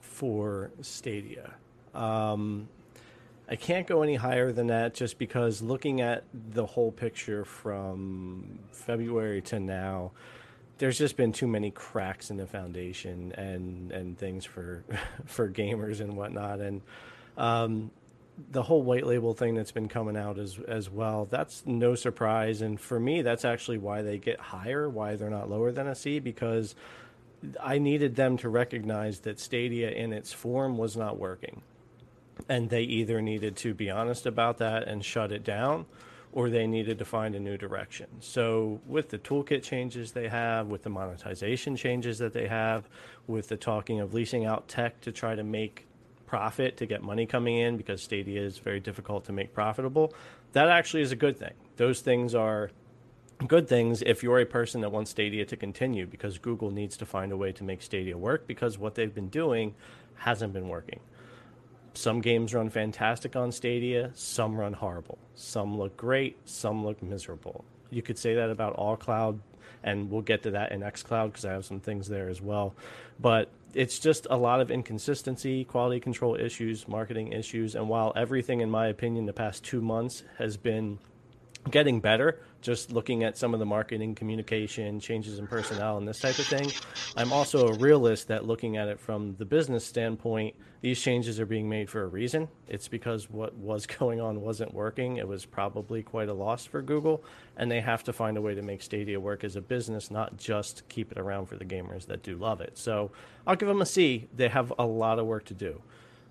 for 0.00 0.70
Stadia. 0.82 1.54
Um, 1.94 2.68
I 3.48 3.56
can't 3.56 3.86
go 3.86 4.02
any 4.02 4.14
higher 4.14 4.52
than 4.52 4.68
that 4.68 4.94
just 4.94 5.18
because 5.18 5.62
looking 5.62 6.00
at 6.00 6.24
the 6.32 6.64
whole 6.64 6.92
picture 6.92 7.44
from 7.44 8.58
February 8.70 9.42
to 9.42 9.60
now, 9.60 10.12
there's 10.78 10.98
just 10.98 11.16
been 11.16 11.32
too 11.32 11.46
many 11.46 11.70
cracks 11.70 12.30
in 12.30 12.36
the 12.36 12.46
foundation 12.46 13.32
and 13.32 13.92
and 13.92 14.18
things 14.18 14.44
for 14.44 14.84
for 15.26 15.48
gamers 15.48 16.00
and 16.00 16.16
whatnot 16.16 16.60
and 16.60 16.82
um, 17.36 17.90
the 18.50 18.62
whole 18.62 18.82
white 18.82 19.06
label 19.06 19.34
thing 19.34 19.54
that's 19.54 19.72
been 19.72 19.88
coming 19.88 20.16
out 20.16 20.38
as 20.38 20.58
as 20.66 20.88
well 20.88 21.26
that's 21.30 21.64
no 21.66 21.94
surprise 21.94 22.62
and 22.62 22.80
for 22.80 22.98
me 22.98 23.22
that's 23.22 23.44
actually 23.44 23.78
why 23.78 24.02
they 24.02 24.18
get 24.18 24.40
higher 24.40 24.88
why 24.88 25.16
they're 25.16 25.30
not 25.30 25.50
lower 25.50 25.70
than 25.70 25.86
a 25.86 25.94
C 25.94 26.18
because 26.18 26.74
I 27.60 27.78
needed 27.78 28.16
them 28.16 28.36
to 28.38 28.48
recognize 28.48 29.20
that 29.20 29.38
Stadia 29.38 29.90
in 29.90 30.12
its 30.12 30.32
form 30.32 30.78
was 30.78 30.96
not 30.96 31.18
working 31.18 31.62
and 32.48 32.70
they 32.70 32.82
either 32.82 33.20
needed 33.20 33.56
to 33.56 33.74
be 33.74 33.90
honest 33.90 34.26
about 34.26 34.58
that 34.58 34.88
and 34.88 35.04
shut 35.04 35.30
it 35.30 35.44
down 35.44 35.86
or 36.32 36.48
they 36.48 36.66
needed 36.66 36.98
to 36.98 37.04
find 37.04 37.34
a 37.34 37.40
new 37.40 37.58
direction. 37.58 38.06
So, 38.20 38.80
with 38.86 39.10
the 39.10 39.18
toolkit 39.18 39.62
changes 39.62 40.12
they 40.12 40.28
have, 40.28 40.68
with 40.68 40.82
the 40.82 40.88
monetization 40.88 41.76
changes 41.76 42.18
that 42.18 42.32
they 42.32 42.48
have, 42.48 42.88
with 43.26 43.48
the 43.48 43.56
talking 43.58 44.00
of 44.00 44.14
leasing 44.14 44.46
out 44.46 44.66
tech 44.66 45.00
to 45.02 45.12
try 45.12 45.34
to 45.34 45.44
make 45.44 45.86
profit 46.32 46.78
to 46.78 46.86
get 46.86 47.02
money 47.02 47.26
coming 47.26 47.58
in 47.58 47.76
because 47.76 48.02
Stadia 48.02 48.40
is 48.40 48.56
very 48.56 48.80
difficult 48.80 49.26
to 49.26 49.32
make 49.34 49.52
profitable, 49.52 50.14
that 50.52 50.66
actually 50.66 51.02
is 51.02 51.12
a 51.12 51.16
good 51.16 51.36
thing. 51.36 51.52
Those 51.76 52.00
things 52.00 52.34
are 52.34 52.70
good 53.46 53.68
things 53.68 54.00
if 54.00 54.22
you're 54.22 54.40
a 54.40 54.46
person 54.46 54.80
that 54.80 54.90
wants 54.90 55.10
Stadia 55.10 55.44
to 55.44 55.56
continue 55.58 56.06
because 56.06 56.38
Google 56.38 56.70
needs 56.70 56.96
to 56.96 57.04
find 57.04 57.32
a 57.32 57.36
way 57.36 57.52
to 57.52 57.62
make 57.64 57.82
Stadia 57.82 58.16
work 58.16 58.46
because 58.46 58.78
what 58.78 58.94
they've 58.94 59.14
been 59.14 59.28
doing 59.28 59.74
hasn't 60.14 60.54
been 60.54 60.68
working. 60.68 61.00
Some 61.92 62.22
games 62.22 62.54
run 62.54 62.70
fantastic 62.70 63.36
on 63.36 63.52
Stadia, 63.52 64.10
some 64.14 64.56
run 64.56 64.72
horrible. 64.72 65.18
Some 65.34 65.76
look 65.76 65.98
great, 65.98 66.38
some 66.46 66.82
look 66.82 67.02
miserable. 67.02 67.62
You 67.90 68.00
could 68.00 68.16
say 68.16 68.34
that 68.36 68.48
about 68.48 68.72
all 68.76 68.96
cloud, 68.96 69.38
and 69.84 70.10
we'll 70.10 70.22
get 70.22 70.42
to 70.44 70.52
that 70.52 70.72
in 70.72 70.80
xCloud 70.80 71.26
because 71.26 71.44
I 71.44 71.52
have 71.52 71.66
some 71.66 71.80
things 71.80 72.08
there 72.08 72.30
as 72.30 72.40
well. 72.40 72.74
But 73.20 73.50
it's 73.74 73.98
just 73.98 74.26
a 74.30 74.36
lot 74.36 74.60
of 74.60 74.70
inconsistency, 74.70 75.64
quality 75.64 76.00
control 76.00 76.36
issues, 76.36 76.86
marketing 76.86 77.32
issues, 77.32 77.74
and 77.74 77.88
while 77.88 78.12
everything, 78.16 78.60
in 78.60 78.70
my 78.70 78.86
opinion, 78.86 79.26
the 79.26 79.32
past 79.32 79.64
two 79.64 79.80
months 79.80 80.22
has 80.38 80.56
been 80.56 80.98
getting 81.70 82.00
better 82.00 82.40
just 82.62 82.92
looking 82.92 83.24
at 83.24 83.36
some 83.36 83.52
of 83.52 83.60
the 83.60 83.66
marketing 83.66 84.14
communication 84.14 85.00
changes 85.00 85.38
in 85.38 85.46
personnel 85.46 85.98
and 85.98 86.06
this 86.06 86.20
type 86.20 86.38
of 86.38 86.46
thing. 86.46 86.70
I'm 87.16 87.32
also 87.32 87.68
a 87.68 87.74
realist 87.74 88.28
that 88.28 88.46
looking 88.46 88.76
at 88.76 88.88
it 88.88 88.98
from 88.98 89.34
the 89.36 89.44
business 89.44 89.84
standpoint. 89.84 90.54
These 90.80 91.00
changes 91.00 91.38
are 91.38 91.46
being 91.46 91.68
made 91.68 91.90
for 91.90 92.02
a 92.02 92.06
reason. 92.06 92.48
It's 92.68 92.88
because 92.88 93.28
what 93.28 93.54
was 93.54 93.86
going 93.98 94.20
on 94.20 94.40
wasn't 94.40 94.72
working. 94.72 95.16
It 95.16 95.26
was 95.26 95.44
probably 95.44 96.02
quite 96.02 96.28
a 96.28 96.34
loss 96.34 96.64
for 96.64 96.80
google 96.80 97.22
and 97.56 97.70
they 97.70 97.80
have 97.80 98.04
to 98.04 98.12
find 98.12 98.36
a 98.36 98.40
way 98.40 98.54
to 98.54 98.62
make 98.62 98.82
stadia 98.82 99.20
work 99.20 99.44
as 99.44 99.56
a 99.56 99.60
business 99.60 100.10
not 100.10 100.36
just 100.38 100.88
keep 100.88 101.12
it 101.12 101.18
around 101.18 101.46
for 101.46 101.56
the 101.56 101.64
gamers 101.64 102.06
that 102.06 102.22
do 102.22 102.36
love 102.36 102.60
it. 102.60 102.78
So 102.78 103.10
i'll 103.46 103.56
give 103.56 103.68
them 103.68 103.82
a 103.82 103.86
c. 103.86 104.28
They 104.34 104.48
have 104.48 104.72
a 104.78 104.86
lot 104.86 105.18
of 105.18 105.26
work 105.26 105.44
to 105.46 105.54
do 105.54 105.82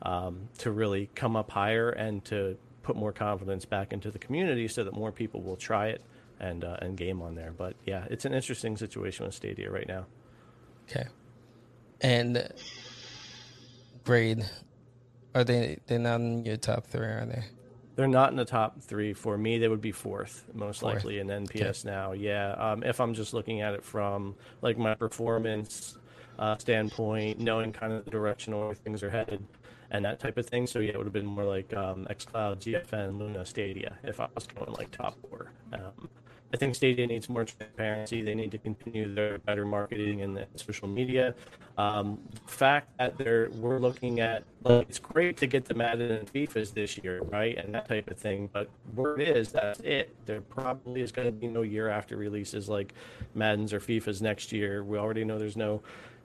um, 0.02 0.50
to 0.60 0.72
really 0.72 1.10
come 1.14 1.36
up 1.36 1.52
higher 1.52 1.90
and 1.90 2.24
to 2.26 2.58
put 2.84 2.96
more 2.96 3.12
confidence 3.12 3.66
back 3.66 3.94
into 3.94 4.10
the 4.10 4.18
community 4.18 4.68
so 4.68 4.84
that 4.84 4.94
more 4.94 5.12
people 5.12 5.42
will 5.42 5.58
try 5.58 5.88
it 5.88 6.02
and 6.42 6.66
uh, 6.66 6.76
and 6.82 6.98
game 6.98 7.22
on 7.22 7.36
there. 7.36 7.54
But 7.58 7.76
yeah, 7.86 8.06
it's 8.10 8.26
an 8.26 8.34
interesting 8.34 8.76
situation 8.76 9.26
with 9.26 9.36
Stadia 9.36 9.72
right 9.72 9.88
now. 9.88 10.06
Okay, 10.90 11.08
and 12.02 12.52
grade 14.04 14.44
are 15.34 15.44
they? 15.44 15.78
They're 15.88 16.00
not 16.00 16.20
in 16.20 16.46
your 16.46 16.58
top 16.58 16.88
three, 16.88 17.06
are 17.06 17.26
they? 17.26 17.44
They're 17.96 18.08
not 18.08 18.32
in 18.32 18.38
the 18.38 18.46
top 18.46 18.82
three 18.82 19.14
for 19.14 19.38
me. 19.38 19.58
They 19.58 19.68
would 19.68 19.82
be 19.82 19.92
fourth, 19.92 20.46
most 20.54 20.82
fourth. 20.82 20.96
likely, 20.96 21.20
in 21.20 21.28
NPS 21.28 21.86
okay. 21.86 21.96
now. 21.96 22.12
Yeah, 22.14 22.52
um, 22.54 22.84
if 22.84 23.00
I'm 23.00 23.14
just 23.14 23.34
looking 23.34 23.62
at 23.62 23.74
it 23.74 23.84
from 23.84 24.36
like 24.62 24.78
my 24.78 24.96
performance 24.96 25.98
uh, 26.40 26.58
standpoint, 26.58 27.40
knowing 27.40 27.72
kind 27.72 27.94
of 27.94 28.04
the 28.04 28.12
direction 28.12 28.58
where 28.58 28.74
things 28.74 29.04
are 29.04 29.10
headed 29.10 29.46
and 29.92 30.04
that 30.06 30.20
type 30.20 30.38
of 30.38 30.48
thing. 30.48 30.66
So 30.68 30.80
yeah, 30.80 30.92
it 30.92 30.98
would 30.98 31.06
have 31.06 31.14
been 31.14 31.26
more 31.26 31.44
like 31.44 31.74
um, 31.76 32.08
XCloud, 32.10 32.60
GFN, 32.60 33.20
Luna, 33.20 33.46
Stadia 33.46 33.98
if 34.04 34.20
I 34.20 34.28
was 34.34 34.48
going 34.48 34.72
like 34.74 34.92
top 34.92 35.18
four. 35.22 35.52
Um, 35.74 36.10
I 36.54 36.58
think 36.58 36.76
Stadia 36.76 37.08
needs 37.08 37.30
more 37.30 37.46
transparency. 37.46 38.22
They 38.22 38.36
need 38.36 38.52
to 38.52 38.58
continue 38.58 39.14
their 39.14 39.38
better 39.40 39.66
marketing 39.66 40.22
and 40.22 40.36
the 40.36 40.48
social 40.56 40.88
media. 40.88 41.34
Um, 41.78 42.20
fact 42.46 42.90
that 43.00 43.18
they're 43.18 43.50
we're 43.52 43.80
looking 43.80 44.20
at 44.20 44.44
like 44.64 44.88
it's 44.90 45.00
great 45.00 45.38
to 45.38 45.48
get 45.48 45.66
the 45.66 45.74
Madden 45.74 46.12
and 46.12 46.32
FIFA's 46.32 46.72
this 46.72 46.98
year, 46.98 47.22
right, 47.24 47.58
and 47.58 47.74
that 47.74 47.88
type 47.88 48.12
of 48.12 48.18
thing. 48.18 48.50
But 48.52 48.70
word 48.94 49.22
is 49.22 49.54
that's 49.54 49.80
it. 49.80 50.14
There 50.26 50.42
probably 50.42 51.02
is 51.02 51.12
going 51.12 51.28
to 51.28 51.32
be 51.32 51.48
no 51.48 51.62
year 51.62 51.88
after 51.88 52.18
releases 52.18 52.68
like 52.68 52.94
Madden's 53.34 53.72
or 53.72 53.80
FIFA's 53.80 54.22
next 54.22 54.52
year. 54.52 54.84
We 54.84 54.98
already 54.98 55.24
know 55.24 55.40
there's 55.40 55.58
no 55.58 55.82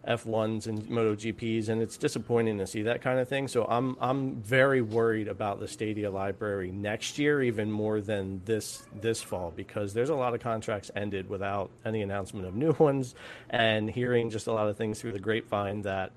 F1s 0.06 0.66
and 0.66 0.82
MotoGPs, 0.86 1.68
and 1.68 1.82
it's 1.82 1.96
disappointing 1.96 2.58
to 2.58 2.66
see 2.66 2.82
that 2.82 3.02
kind 3.02 3.18
of 3.18 3.28
thing. 3.28 3.48
So 3.48 3.64
I'm 3.64 3.96
I'm 4.00 4.36
very 4.36 4.80
worried 4.82 5.28
about 5.28 5.60
the 5.60 5.68
Stadia 5.68 6.10
library 6.10 6.70
next 6.70 7.18
year, 7.18 7.42
even 7.42 7.70
more 7.70 8.00
than 8.00 8.40
this 8.44 8.84
this 9.00 9.22
fall, 9.22 9.52
because 9.54 9.94
there's 9.94 10.10
a 10.10 10.14
lot 10.14 10.34
of 10.34 10.40
contracts 10.40 10.90
ended 10.94 11.28
without 11.28 11.70
any 11.84 12.02
announcement 12.02 12.46
of 12.46 12.54
new 12.54 12.72
ones, 12.78 13.14
and 13.50 13.90
hearing 13.90 14.30
just 14.30 14.46
a 14.46 14.52
lot 14.52 14.68
of 14.68 14.76
things 14.76 15.00
through 15.00 15.12
the 15.12 15.20
grapevine 15.20 15.82
that 15.82 16.12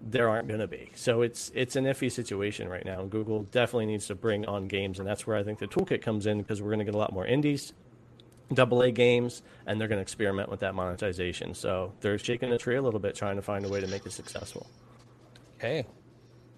there 0.00 0.28
aren't 0.28 0.46
going 0.46 0.60
to 0.60 0.68
be. 0.68 0.90
So 0.94 1.22
it's 1.22 1.50
it's 1.54 1.76
an 1.76 1.84
iffy 1.84 2.10
situation 2.10 2.68
right 2.68 2.84
now. 2.84 3.04
Google 3.04 3.44
definitely 3.44 3.86
needs 3.86 4.06
to 4.08 4.14
bring 4.14 4.46
on 4.46 4.68
games, 4.68 4.98
and 4.98 5.08
that's 5.08 5.26
where 5.26 5.36
I 5.36 5.42
think 5.42 5.58
the 5.58 5.66
toolkit 5.66 6.02
comes 6.02 6.26
in 6.26 6.38
because 6.38 6.60
we're 6.62 6.70
going 6.70 6.80
to 6.80 6.84
get 6.84 6.94
a 6.94 6.98
lot 6.98 7.12
more 7.12 7.26
indies 7.26 7.72
double 8.52 8.82
A 8.82 8.90
games, 8.90 9.42
and 9.66 9.80
they're 9.80 9.88
going 9.88 9.98
to 9.98 10.02
experiment 10.02 10.48
with 10.48 10.60
that 10.60 10.74
monetization. 10.74 11.54
So 11.54 11.92
they're 12.00 12.18
shaking 12.18 12.50
the 12.50 12.58
tree 12.58 12.76
a 12.76 12.82
little 12.82 13.00
bit, 13.00 13.14
trying 13.14 13.36
to 13.36 13.42
find 13.42 13.64
a 13.64 13.68
way 13.68 13.80
to 13.80 13.86
make 13.86 14.06
it 14.06 14.12
successful. 14.12 14.66
Okay, 15.56 15.86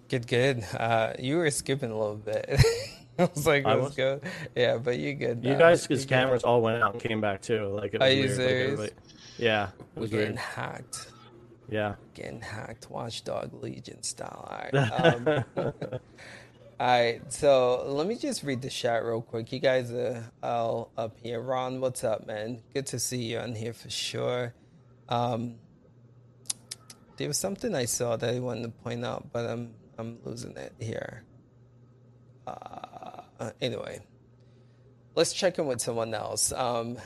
good, 0.09 0.27
good. 0.27 0.63
Uh, 0.77 1.13
you 1.19 1.37
were 1.37 1.49
skipping 1.51 1.91
a 1.91 1.97
little 1.97 2.15
bit. 2.15 2.59
I 3.19 3.25
was 3.35 3.45
like, 3.45 3.65
let's 3.65 3.79
was? 3.81 3.95
go. 3.95 4.21
Yeah, 4.55 4.77
but 4.77 4.97
you 4.97 5.13
good. 5.13 5.43
You 5.43 5.55
guys, 5.55 5.85
because 5.85 6.05
cameras 6.05 6.43
all 6.43 6.61
went 6.61 6.81
out 6.81 6.93
and 6.93 7.01
came 7.01 7.19
back 7.21 7.41
too. 7.41 7.67
Like, 7.67 7.93
it 7.93 7.99
was 7.99 8.07
Are 8.09 8.13
you 8.13 8.23
weird. 8.23 8.35
serious? 8.35 8.79
Like, 8.79 8.95
yeah, 9.37 9.69
we're 9.95 10.07
getting 10.07 10.27
weird. 10.27 10.37
hacked. 10.37 11.07
Yeah, 11.69 11.95
getting 12.13 12.41
hacked. 12.41 12.89
Watchdog 12.89 13.53
Legion 13.63 14.01
style. 14.03 14.47
All 14.49 15.19
right. 15.21 15.43
Um, 15.57 15.99
All 16.81 16.87
right, 16.87 17.21
so 17.31 17.83
let 17.85 18.07
me 18.07 18.15
just 18.15 18.41
read 18.41 18.63
the 18.63 18.69
chat 18.71 19.05
real 19.05 19.21
quick. 19.21 19.51
You 19.51 19.59
guys 19.59 19.91
are 19.91 20.31
all 20.41 20.89
up 20.97 21.15
here. 21.21 21.39
Ron, 21.39 21.79
what's 21.79 22.03
up, 22.03 22.25
man? 22.25 22.63
Good 22.73 22.87
to 22.87 22.97
see 22.97 23.21
you 23.21 23.37
on 23.37 23.53
here 23.53 23.71
for 23.71 23.91
sure. 23.91 24.55
Um, 25.07 25.57
there 27.17 27.27
was 27.27 27.37
something 27.37 27.75
I 27.75 27.85
saw 27.85 28.15
that 28.15 28.33
I 28.33 28.39
wanted 28.39 28.63
to 28.63 28.69
point 28.69 29.05
out, 29.05 29.27
but 29.31 29.47
I'm 29.47 29.75
I'm 29.99 30.17
losing 30.25 30.57
it 30.57 30.73
here. 30.79 31.23
Uh, 32.47 33.51
anyway, 33.61 33.99
let's 35.13 35.33
check 35.33 35.59
in 35.59 35.67
with 35.67 35.81
someone 35.81 36.15
else. 36.15 36.51
Um, 36.51 36.97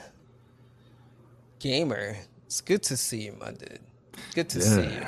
Gamer, 1.59 2.15
it's 2.45 2.61
good 2.61 2.83
to 2.83 2.95
see 2.95 3.23
you, 3.23 3.35
my 3.41 3.51
dude. 3.51 3.79
Good 4.35 4.47
to 4.51 4.59
yeah. 4.59 4.65
see 4.65 4.95
you 4.95 5.05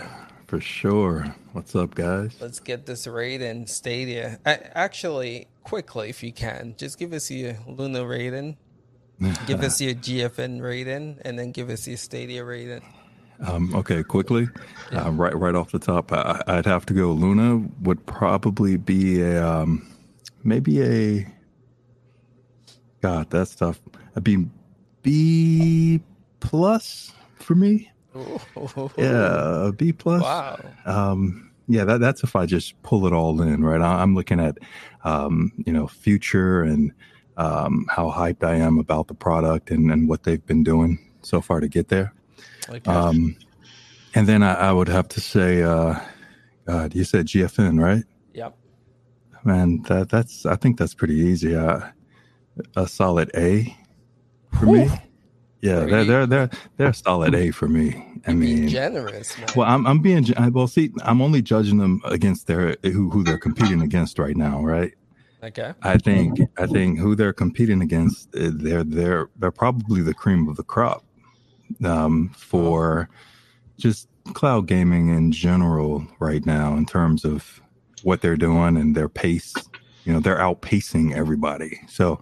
for 0.47 0.61
sure. 0.61 1.35
What's 1.51 1.75
up, 1.75 1.93
guys? 1.93 2.35
Let's 2.39 2.59
get 2.59 2.85
this 2.85 3.05
raid 3.05 3.41
in 3.41 3.67
Stadia. 3.67 4.39
actually, 4.45 5.47
quickly, 5.63 6.09
if 6.09 6.23
you 6.23 6.31
can, 6.31 6.75
just 6.77 6.97
give 6.97 7.13
us 7.13 7.29
your 7.29 7.57
Luna 7.67 8.05
rating, 8.05 8.57
give 9.45 9.61
us 9.61 9.81
your 9.81 9.93
GFN 9.93 10.61
rating, 10.61 11.19
and 11.23 11.37
then 11.37 11.51
give 11.51 11.69
us 11.69 11.87
your 11.87 11.97
Stadia 11.97 12.43
rating. 12.43 12.81
Um, 13.45 13.75
okay, 13.75 14.01
quickly, 14.01 14.47
yeah. 14.91 15.05
uh, 15.05 15.11
right 15.11 15.35
right 15.35 15.53
off 15.53 15.71
the 15.71 15.77
top, 15.79 16.11
I, 16.11 16.41
would 16.47 16.65
have 16.65 16.87
to 16.87 16.93
go. 16.93 17.11
Luna 17.11 17.67
would 17.81 18.03
probably 18.07 18.77
be 18.77 19.21
a 19.21 19.45
um, 19.45 19.87
maybe 20.43 20.81
a 20.81 21.27
God. 23.01 23.29
That's 23.29 23.53
tough. 23.53 23.79
I'd 24.15 24.23
be 24.23 24.47
B 25.03 26.01
plus 26.39 27.11
for 27.35 27.53
me. 27.53 27.91
Yeah, 28.97 29.71
B 29.75 29.93
plus. 29.93 30.21
Wow. 30.21 30.59
Um, 30.85 31.51
yeah, 31.67 31.83
that, 31.83 31.99
that's 31.99 32.23
if 32.23 32.35
I 32.35 32.45
just 32.45 32.81
pull 32.83 33.05
it 33.07 33.13
all 33.13 33.41
in, 33.41 33.63
right? 33.63 33.81
I, 33.81 34.01
am 34.01 34.15
looking 34.15 34.39
at, 34.39 34.57
um, 35.03 35.51
you 35.65 35.73
know, 35.73 35.87
future 35.87 36.63
and 36.63 36.93
um, 37.35 37.85
how 37.89 38.09
hyped 38.09 38.43
I 38.43 38.55
am 38.55 38.79
about 38.79 39.07
the 39.07 39.13
product 39.13 39.69
and, 39.69 39.91
and 39.91 40.07
what 40.07 40.23
they've 40.23 40.45
been 40.45 40.63
doing 40.63 40.97
so 41.21 41.41
far 41.41 41.59
to 41.59 41.67
get 41.67 41.89
there. 41.89 42.13
Um, 42.85 43.37
and 44.15 44.27
then 44.27 44.43
I, 44.43 44.53
I, 44.53 44.71
would 44.71 44.87
have 44.87 45.07
to 45.09 45.21
say, 45.21 45.61
uh, 45.61 45.99
God, 46.65 46.95
you 46.95 47.03
said 47.03 47.27
GFN, 47.27 47.81
right? 47.81 48.03
Yep. 48.33 48.57
Man, 49.43 49.81
that 49.83 50.09
that's 50.09 50.45
I 50.45 50.55
think 50.55 50.77
that's 50.77 50.93
pretty 50.93 51.15
easy. 51.15 51.55
Uh, 51.55 51.79
a 52.75 52.87
solid 52.87 53.31
A 53.35 53.75
for 54.59 54.65
me. 54.65 54.89
Yeah, 55.61 55.85
they're 55.85 56.03
they're 56.03 56.25
they're 56.25 56.49
they're 56.75 56.93
solid 56.93 57.33
A 57.35 57.51
for 57.51 57.67
me. 57.67 58.06
I 58.25 58.33
mean, 58.33 58.67
generous. 58.67 59.37
Man. 59.37 59.47
Well, 59.55 59.67
I'm 59.67 59.85
I'm 59.85 59.99
being 59.99 60.25
well. 60.51 60.67
See, 60.67 60.91
I'm 61.03 61.21
only 61.21 61.41
judging 61.41 61.77
them 61.77 62.01
against 62.05 62.47
their 62.47 62.75
who 62.83 63.09
who 63.09 63.23
they're 63.23 63.37
competing 63.37 63.81
against 63.81 64.19
right 64.19 64.35
now, 64.35 64.61
right? 64.63 64.93
Okay. 65.43 65.73
I 65.83 65.97
think 65.97 66.39
I 66.57 66.65
think 66.65 66.99
who 66.99 67.15
they're 67.15 67.33
competing 67.33 67.81
against, 67.81 68.35
eh, 68.35 68.49
they're 68.53 68.83
they're 68.83 69.29
they're 69.37 69.51
probably 69.51 70.01
the 70.01 70.13
cream 70.13 70.47
of 70.49 70.55
the 70.55 70.63
crop 70.63 71.05
um, 71.83 72.29
for 72.29 73.09
just 73.77 74.07
cloud 74.33 74.67
gaming 74.67 75.09
in 75.09 75.31
general 75.31 76.05
right 76.19 76.45
now 76.45 76.75
in 76.75 76.85
terms 76.85 77.23
of 77.23 77.61
what 78.03 78.21
they're 78.21 78.35
doing 78.35 78.77
and 78.77 78.95
their 78.95 79.09
pace. 79.09 79.53
You 80.05 80.13
know, 80.13 80.19
they're 80.19 80.39
outpacing 80.39 81.13
everybody. 81.15 81.81
So 81.87 82.19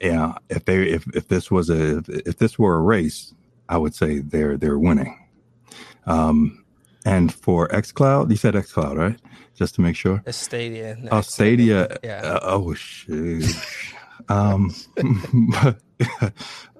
yeah, 0.00 0.34
if 0.48 0.64
they 0.64 0.88
if 0.88 1.06
if 1.14 1.28
this 1.28 1.50
was 1.50 1.70
a 1.70 2.02
if 2.08 2.38
this 2.38 2.58
were 2.58 2.76
a 2.76 2.80
race, 2.82 3.34
I 3.68 3.78
would 3.78 3.94
say 3.94 4.20
they're 4.20 4.56
they're 4.56 4.78
winning. 4.78 5.18
Um, 6.06 6.64
and 7.04 7.32
for 7.32 7.68
XCloud, 7.68 8.30
you 8.30 8.36
said 8.36 8.54
XCloud, 8.54 8.96
right? 8.96 9.20
Just 9.54 9.74
to 9.76 9.80
make 9.80 9.96
sure. 9.96 10.22
Stadia. 10.30 10.96
Oh, 11.10 11.20
Stadia. 11.20 11.98
Yeah. 12.02 12.20
Uh, 12.22 12.40
oh 12.42 12.74
shoot. 12.74 13.44
um. 14.28 14.74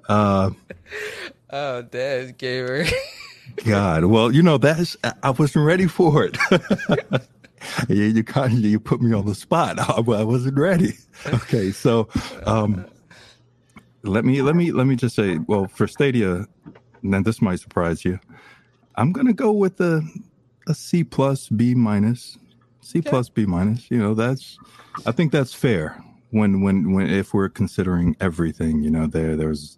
uh, 0.09 0.49
oh, 1.49 1.81
dead 1.83 2.37
gamer. 2.37 2.85
God. 3.65 4.05
Well, 4.05 4.31
you 4.31 4.41
know 4.41 4.57
that's 4.57 4.97
I 5.23 5.29
wasn't 5.29 5.65
ready 5.65 5.87
for 5.87 6.25
it. 6.25 6.37
you, 7.89 8.03
you 8.03 8.23
kind 8.23 8.53
of 8.53 8.59
you 8.59 8.79
put 8.79 9.01
me 9.01 9.13
on 9.13 9.25
the 9.25 9.35
spot. 9.35 9.79
I, 9.79 9.93
I 9.97 10.23
wasn't 10.23 10.57
ready. 10.57 10.93
Okay, 11.27 11.71
so 11.71 12.09
um, 12.45 12.85
let 14.03 14.25
me 14.25 14.41
let 14.41 14.55
me 14.55 14.71
let 14.71 14.87
me 14.87 14.95
just 14.95 15.15
say, 15.15 15.37
well, 15.47 15.67
for 15.67 15.87
Stadia, 15.87 16.45
and 17.03 17.25
this 17.25 17.41
might 17.41 17.59
surprise 17.59 18.03
you, 18.03 18.19
I'm 18.97 19.11
gonna 19.11 19.33
go 19.33 19.51
with 19.51 19.79
a 19.81 20.01
a 20.67 20.73
C 20.73 21.03
plus 21.03 21.49
B 21.49 21.75
minus, 21.75 22.37
C 22.81 23.01
plus 23.01 23.29
B 23.29 23.45
minus. 23.45 23.89
You 23.89 23.97
know, 23.97 24.13
that's 24.13 24.57
I 25.05 25.11
think 25.11 25.31
that's 25.31 25.53
fair 25.53 26.01
when 26.31 26.61
when 26.61 26.93
when 26.93 27.09
if 27.09 27.33
we're 27.33 27.49
considering 27.49 28.15
everything. 28.19 28.81
You 28.81 28.91
know, 28.91 29.07
there 29.07 29.35
there's 29.35 29.77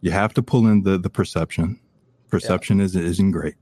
you 0.00 0.10
have 0.10 0.34
to 0.34 0.42
pull 0.42 0.66
in 0.66 0.82
the 0.82 0.98
the 0.98 1.10
perception. 1.10 1.78
Perception 2.28 2.78
yeah. 2.78 2.84
is 2.84 2.96
isn't 2.96 3.30
great. 3.30 3.56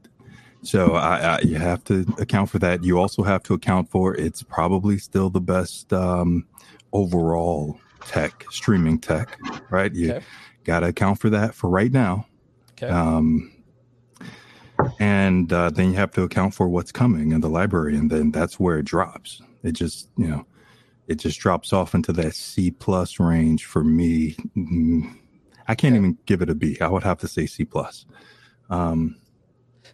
So 0.63 0.95
I, 0.95 1.17
I, 1.19 1.41
you 1.41 1.57
have 1.57 1.83
to 1.85 2.05
account 2.19 2.51
for 2.51 2.59
that. 2.59 2.85
You 2.85 2.99
also 2.99 3.23
have 3.23 3.43
to 3.45 3.55
account 3.55 3.91
for 3.91 4.15
it's 4.17 4.43
probably 4.43 4.99
still 4.99 5.31
the 5.31 5.41
best 5.41 5.91
um, 5.93 6.47
overall 6.93 7.81
tech, 8.07 8.45
streaming 8.51 8.99
tech, 8.99 9.39
right? 9.71 9.95
You 9.95 10.15
okay. 10.15 10.25
got 10.65 10.81
to 10.81 10.89
account 10.89 11.19
for 11.19 11.31
that 11.31 11.55
for 11.55 11.71
right 11.71 11.91
now. 11.91 12.27
Okay. 12.73 12.89
Um, 12.89 13.51
and 14.99 15.53
uh, 15.53 15.71
then 15.71 15.91
you 15.91 15.97
have 15.97 16.11
to 16.13 16.23
account 16.23 16.55
for 16.55 16.69
what's 16.69 16.93
coming 16.93 17.33
in 17.33 17.41
the 17.41 17.49
library, 17.49 17.97
and 17.97 18.11
then 18.11 18.31
that's 18.31 18.59
where 18.59 18.79
it 18.79 18.85
drops. 18.85 19.43
It 19.63 19.73
just, 19.73 20.09
you 20.17 20.27
know, 20.27 20.47
it 21.07 21.17
just 21.17 21.39
drops 21.41 21.73
off 21.73 21.95
into 21.95 22.13
that 22.15 22.35
C 22.35 22.71
plus 22.71 23.21
range 23.21 23.65
for 23.65 23.85
me. 23.85 24.37
Mm, 24.57 25.17
I 25.69 25.75
can't 25.75 25.95
even 25.95 26.19
give 26.27 26.43
it 26.43 26.51
a 26.51 26.55
B. 26.55 26.79
I 26.81 26.89
would 26.89 27.03
have 27.03 27.19
to 27.19 27.29
say 27.29 27.47
C 27.47 27.65
plus. 27.65 28.07
Um, 28.71 29.17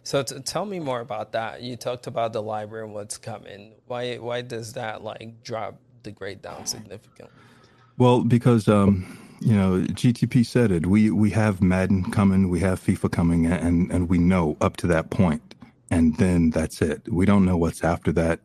so 0.03 0.23
t- 0.23 0.39
tell 0.39 0.65
me 0.65 0.79
more 0.79 1.01
about 1.01 1.33
that. 1.33 1.61
You 1.61 1.75
talked 1.75 2.07
about 2.07 2.33
the 2.33 2.41
library 2.41 2.85
and 2.85 2.93
what's 2.93 3.17
coming. 3.17 3.73
Why 3.87 4.15
why 4.15 4.41
does 4.41 4.73
that 4.73 5.03
like 5.03 5.43
drop 5.43 5.81
the 6.03 6.11
grade 6.11 6.41
down 6.41 6.65
significantly? 6.65 7.33
Well, 7.97 8.23
because 8.23 8.67
um, 8.67 9.17
you 9.39 9.55
know 9.55 9.81
GTP 9.81 10.45
said 10.45 10.71
it. 10.71 10.85
We 10.85 11.11
we 11.11 11.29
have 11.31 11.61
Madden 11.61 12.11
coming, 12.11 12.49
we 12.49 12.59
have 12.61 12.79
FIFA 12.79 13.11
coming, 13.11 13.45
and 13.45 13.91
and 13.91 14.09
we 14.09 14.17
know 14.17 14.57
up 14.61 14.77
to 14.77 14.87
that 14.87 15.09
point, 15.09 15.55
and 15.89 16.17
then 16.17 16.49
that's 16.49 16.81
it. 16.81 17.01
We 17.11 17.25
don't 17.25 17.45
know 17.45 17.57
what's 17.57 17.83
after 17.83 18.11
that. 18.13 18.39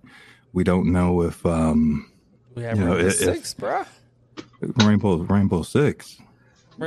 We 0.53 0.65
don't 0.65 0.93
know 0.93 1.23
if 1.23 1.45
um, 1.47 2.11
we 2.55 2.63
have 2.65 2.79
you 2.79 2.85
know, 2.85 2.95
Rainbow 2.95 3.09
if, 3.09 3.15
Six, 3.17 3.55
bro. 3.55 3.85
Rainbow 4.61 5.17
Rainbow 5.17 5.63
Six. 5.63 6.19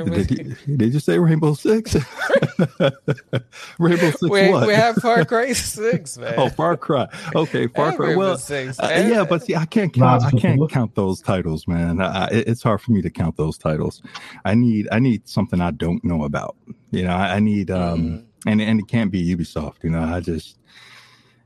Did 0.04 0.30
you, 0.30 0.76
did 0.76 0.94
you, 0.94 1.00
say 1.00 1.18
Rainbow 1.18 1.54
Six? 1.54 1.94
Rainbow 3.78 4.10
Six. 4.10 4.22
We, 4.22 4.50
what? 4.50 4.66
we 4.66 4.74
have 4.74 4.96
Far 4.96 5.24
Cry 5.26 5.52
Six, 5.52 6.18
man. 6.18 6.34
Oh, 6.36 6.48
Far 6.48 6.76
Cry. 6.76 7.08
Okay, 7.34 7.66
Far 7.68 7.94
Cry. 7.94 8.08
Rainbow 8.08 8.18
well, 8.18 8.38
Six, 8.38 8.78
uh, 8.78 9.06
yeah, 9.08 9.24
but 9.24 9.44
see, 9.44 9.54
I 9.54 9.64
can't 9.64 9.92
count. 9.92 10.24
I 10.24 10.30
can't 10.32 10.70
count 10.70 10.94
those 10.94 11.20
titles, 11.20 11.66
man. 11.66 12.00
I, 12.00 12.28
it's 12.30 12.62
hard 12.62 12.80
for 12.80 12.92
me 12.92 13.02
to 13.02 13.10
count 13.10 13.36
those 13.36 13.58
titles. 13.58 14.02
I 14.44 14.54
need. 14.54 14.88
I 14.92 14.98
need 14.98 15.28
something 15.28 15.60
I 15.60 15.70
don't 15.70 16.02
know 16.04 16.24
about. 16.24 16.56
You 16.90 17.04
know, 17.04 17.14
I, 17.14 17.36
I 17.36 17.40
need. 17.40 17.70
um 17.70 18.00
mm. 18.00 18.24
And 18.46 18.62
and 18.62 18.78
it 18.78 18.86
can't 18.86 19.10
be 19.10 19.34
Ubisoft. 19.34 19.82
You 19.82 19.90
know, 19.90 20.02
I 20.02 20.20
just 20.20 20.56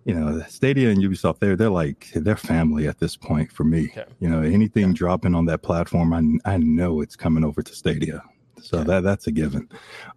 you 0.05 0.15
know, 0.15 0.43
Stadia 0.49 0.91
and 0.91 1.03
Ubisoft, 1.03 1.39
they're 1.41 1.57
they're 1.57 1.71
like 1.71 2.09
they're 2.15 2.37
family 2.37 2.89
at 2.89 2.99
this 2.99 3.17
point 3.17 3.53
for 3.53 3.65
me. 3.65 3.91
Okay. 3.91 4.05
You 4.21 4.29
know, 4.29 4.43
anything 4.43 4.89
yeah. 4.89 4.95
dropping 4.95 5.35
on 5.35 5.47
that 5.47 5.63
platform, 5.63 6.13
I 6.13 6.55
I 6.55 6.57
know 6.57 7.01
it's 7.01 7.17
coming 7.17 7.45
over 7.45 7.63
to 7.63 7.75
Stadia. 7.75 8.23
So 8.63 8.79
yeah. 8.79 8.85
that 8.85 9.01
that's 9.03 9.27
a 9.27 9.33
given. 9.33 9.69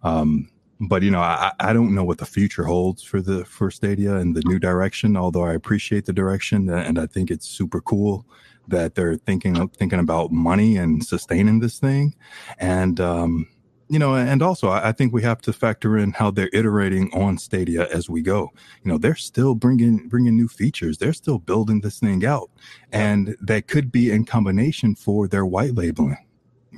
Um, 0.02 0.50
but 0.80 1.02
you 1.02 1.10
know, 1.10 1.20
I, 1.20 1.52
I 1.60 1.72
don't 1.72 1.94
know 1.94 2.04
what 2.04 2.18
the 2.18 2.26
future 2.26 2.64
holds 2.64 3.02
for 3.02 3.20
the 3.20 3.44
for 3.44 3.70
Stadia 3.70 4.16
and 4.16 4.34
the 4.34 4.42
new 4.44 4.58
direction. 4.58 5.16
Although 5.16 5.44
I 5.44 5.54
appreciate 5.54 6.06
the 6.06 6.12
direction, 6.12 6.68
and 6.68 6.98
I 6.98 7.06
think 7.06 7.30
it's 7.30 7.46
super 7.46 7.80
cool 7.80 8.26
that 8.68 8.94
they're 8.94 9.16
thinking 9.16 9.58
of 9.58 9.72
thinking 9.74 9.98
about 9.98 10.32
money 10.32 10.76
and 10.76 11.04
sustaining 11.04 11.60
this 11.60 11.78
thing. 11.78 12.14
And 12.58 13.00
um, 13.00 13.46
you 13.88 13.98
know, 13.98 14.14
and 14.14 14.42
also 14.42 14.70
I 14.70 14.92
think 14.92 15.12
we 15.12 15.22
have 15.22 15.40
to 15.42 15.52
factor 15.52 15.96
in 15.98 16.12
how 16.12 16.30
they're 16.30 16.50
iterating 16.52 17.12
on 17.14 17.38
Stadia 17.38 17.86
as 17.88 18.08
we 18.08 18.22
go. 18.22 18.50
You 18.82 18.92
know, 18.92 18.98
they're 18.98 19.14
still 19.14 19.54
bringing 19.54 20.08
bringing 20.08 20.36
new 20.36 20.48
features. 20.48 20.98
They're 20.98 21.12
still 21.12 21.38
building 21.38 21.80
this 21.80 22.00
thing 22.00 22.24
out, 22.24 22.50
and 22.92 23.36
that 23.40 23.68
could 23.68 23.92
be 23.92 24.10
in 24.10 24.24
combination 24.24 24.94
for 24.94 25.28
their 25.28 25.46
white 25.46 25.74
labeling 25.74 26.18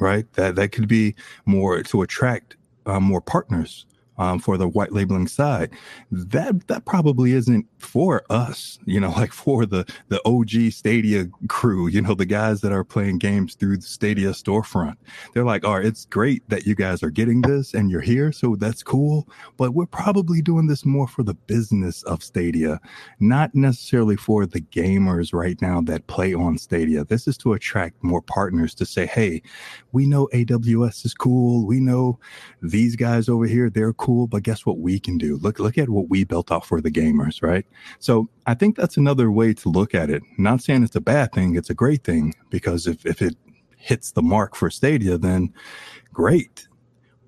right? 0.01 0.30
That 0.34 0.57
that 0.57 0.72
could 0.72 0.88
be 0.88 1.14
more 1.44 1.82
to 1.82 2.03
attract 2.03 2.57
uh, 2.86 3.01
more 3.01 3.20
partners 3.20 3.86
um, 4.18 4.38
for 4.38 4.56
the 4.56 4.68
white 4.68 4.92
labeling 4.92 5.28
side. 5.28 5.70
That 6.10 6.66
that 6.68 6.84
probably 6.84 7.32
isn't 7.32 7.66
for 7.78 8.22
us, 8.30 8.78
you 8.84 9.00
know, 9.00 9.10
like 9.16 9.32
for 9.32 9.66
the 9.66 9.84
the 10.08 10.20
OG 10.26 10.72
Stadia 10.72 11.26
crew, 11.48 11.88
you 11.88 12.00
know, 12.02 12.14
the 12.14 12.26
guys 12.26 12.60
that 12.60 12.72
are 12.72 12.84
playing 12.84 13.18
games 13.18 13.54
through 13.54 13.78
the 13.78 13.86
Stadia 13.86 14.30
storefront. 14.30 14.96
They're 15.32 15.44
like, 15.44 15.64
"Oh, 15.64 15.74
it's 15.74 16.06
great 16.06 16.48
that 16.48 16.66
you 16.66 16.74
guys 16.74 17.02
are 17.02 17.10
getting 17.10 17.42
this 17.42 17.74
and 17.74 17.90
you're 17.90 18.00
here, 18.00 18.32
so 18.32 18.56
that's 18.56 18.82
cool." 18.82 19.28
But 19.56 19.74
we're 19.74 19.86
probably 19.86 20.42
doing 20.42 20.66
this 20.66 20.84
more 20.84 21.08
for 21.08 21.22
the 21.22 21.34
business 21.34 22.02
of 22.04 22.22
Stadia, 22.22 22.80
not 23.20 23.54
necessarily 23.54 24.16
for 24.16 24.46
the 24.46 24.60
gamers 24.60 25.32
right 25.32 25.60
now 25.60 25.80
that 25.82 26.06
play 26.06 26.34
on 26.34 26.58
Stadia. 26.58 27.04
This 27.04 27.28
is 27.28 27.36
to 27.38 27.52
attract 27.52 28.02
more 28.02 28.22
partners 28.22 28.74
to 28.76 28.86
say, 28.86 29.06
"Hey, 29.06 29.42
we 29.92 30.06
know 30.06 30.28
AWS 30.32 31.04
is 31.04 31.14
cool. 31.14 31.66
We 31.66 31.80
know 31.80 32.18
these 32.62 32.96
guys 32.96 33.28
over 33.28 33.46
here, 33.46 33.70
they're 33.70 33.92
cool." 33.92 34.05
Cool, 34.07 34.28
but 34.28 34.44
guess 34.44 34.64
what 34.64 34.78
we 34.78 35.00
can 35.00 35.18
do? 35.18 35.36
Look, 35.38 35.59
look 35.59 35.76
at 35.76 35.88
what 35.88 36.09
we 36.09 36.22
built 36.22 36.52
out 36.52 36.64
for 36.64 36.80
the 36.80 36.92
gamers, 36.92 37.42
right? 37.42 37.66
So 37.98 38.28
I 38.46 38.54
think 38.54 38.76
that's 38.76 38.96
another 38.96 39.32
way 39.32 39.52
to 39.54 39.68
look 39.68 39.96
at 39.96 40.11
it. 40.11 40.22
not 40.38 40.62
saying 40.62 40.84
it's 40.84 40.94
a 40.94 41.00
bad 41.00 41.32
thing, 41.32 41.57
it's 41.57 41.70
a 41.70 41.74
great 41.74 42.04
thing 42.04 42.32
because 42.48 42.86
if, 42.86 43.04
if 43.04 43.20
it 43.20 43.34
hits 43.76 44.12
the 44.12 44.22
mark 44.22 44.54
for 44.54 44.70
Stadia, 44.70 45.18
then 45.18 45.52
great. 46.12 46.68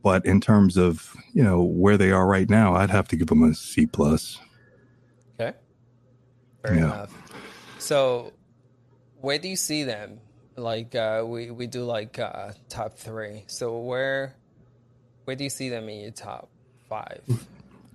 But 0.04 0.24
in 0.24 0.40
terms 0.40 0.76
of, 0.76 1.16
you 1.34 1.42
know, 1.42 1.64
where 1.64 1.96
they 1.96 2.12
are 2.12 2.28
right 2.28 2.48
now, 2.48 2.76
I'd 2.76 2.90
have 2.90 3.08
to 3.08 3.16
give 3.16 3.26
them 3.26 3.42
a 3.42 3.54
C 3.54 3.86
plus. 3.86 4.38
Okay. 5.34 5.58
Fair 6.62 6.74
yeah. 6.76 6.84
enough. 6.84 7.32
So 7.78 8.32
where 9.20 9.40
do 9.40 9.48
you 9.48 9.56
see 9.56 9.82
them? 9.82 10.20
Like 10.54 10.94
uh, 10.94 11.24
we, 11.26 11.50
we 11.50 11.66
do 11.66 11.82
like 11.82 12.20
uh, 12.20 12.52
top 12.68 12.94
three. 12.94 13.42
So 13.48 13.78
where 13.78 14.36
where 15.24 15.34
do 15.34 15.42
you 15.42 15.50
see 15.50 15.70
them 15.70 15.88
in 15.88 16.00
your 16.00 16.12
top 16.12 16.48
five. 16.88 17.22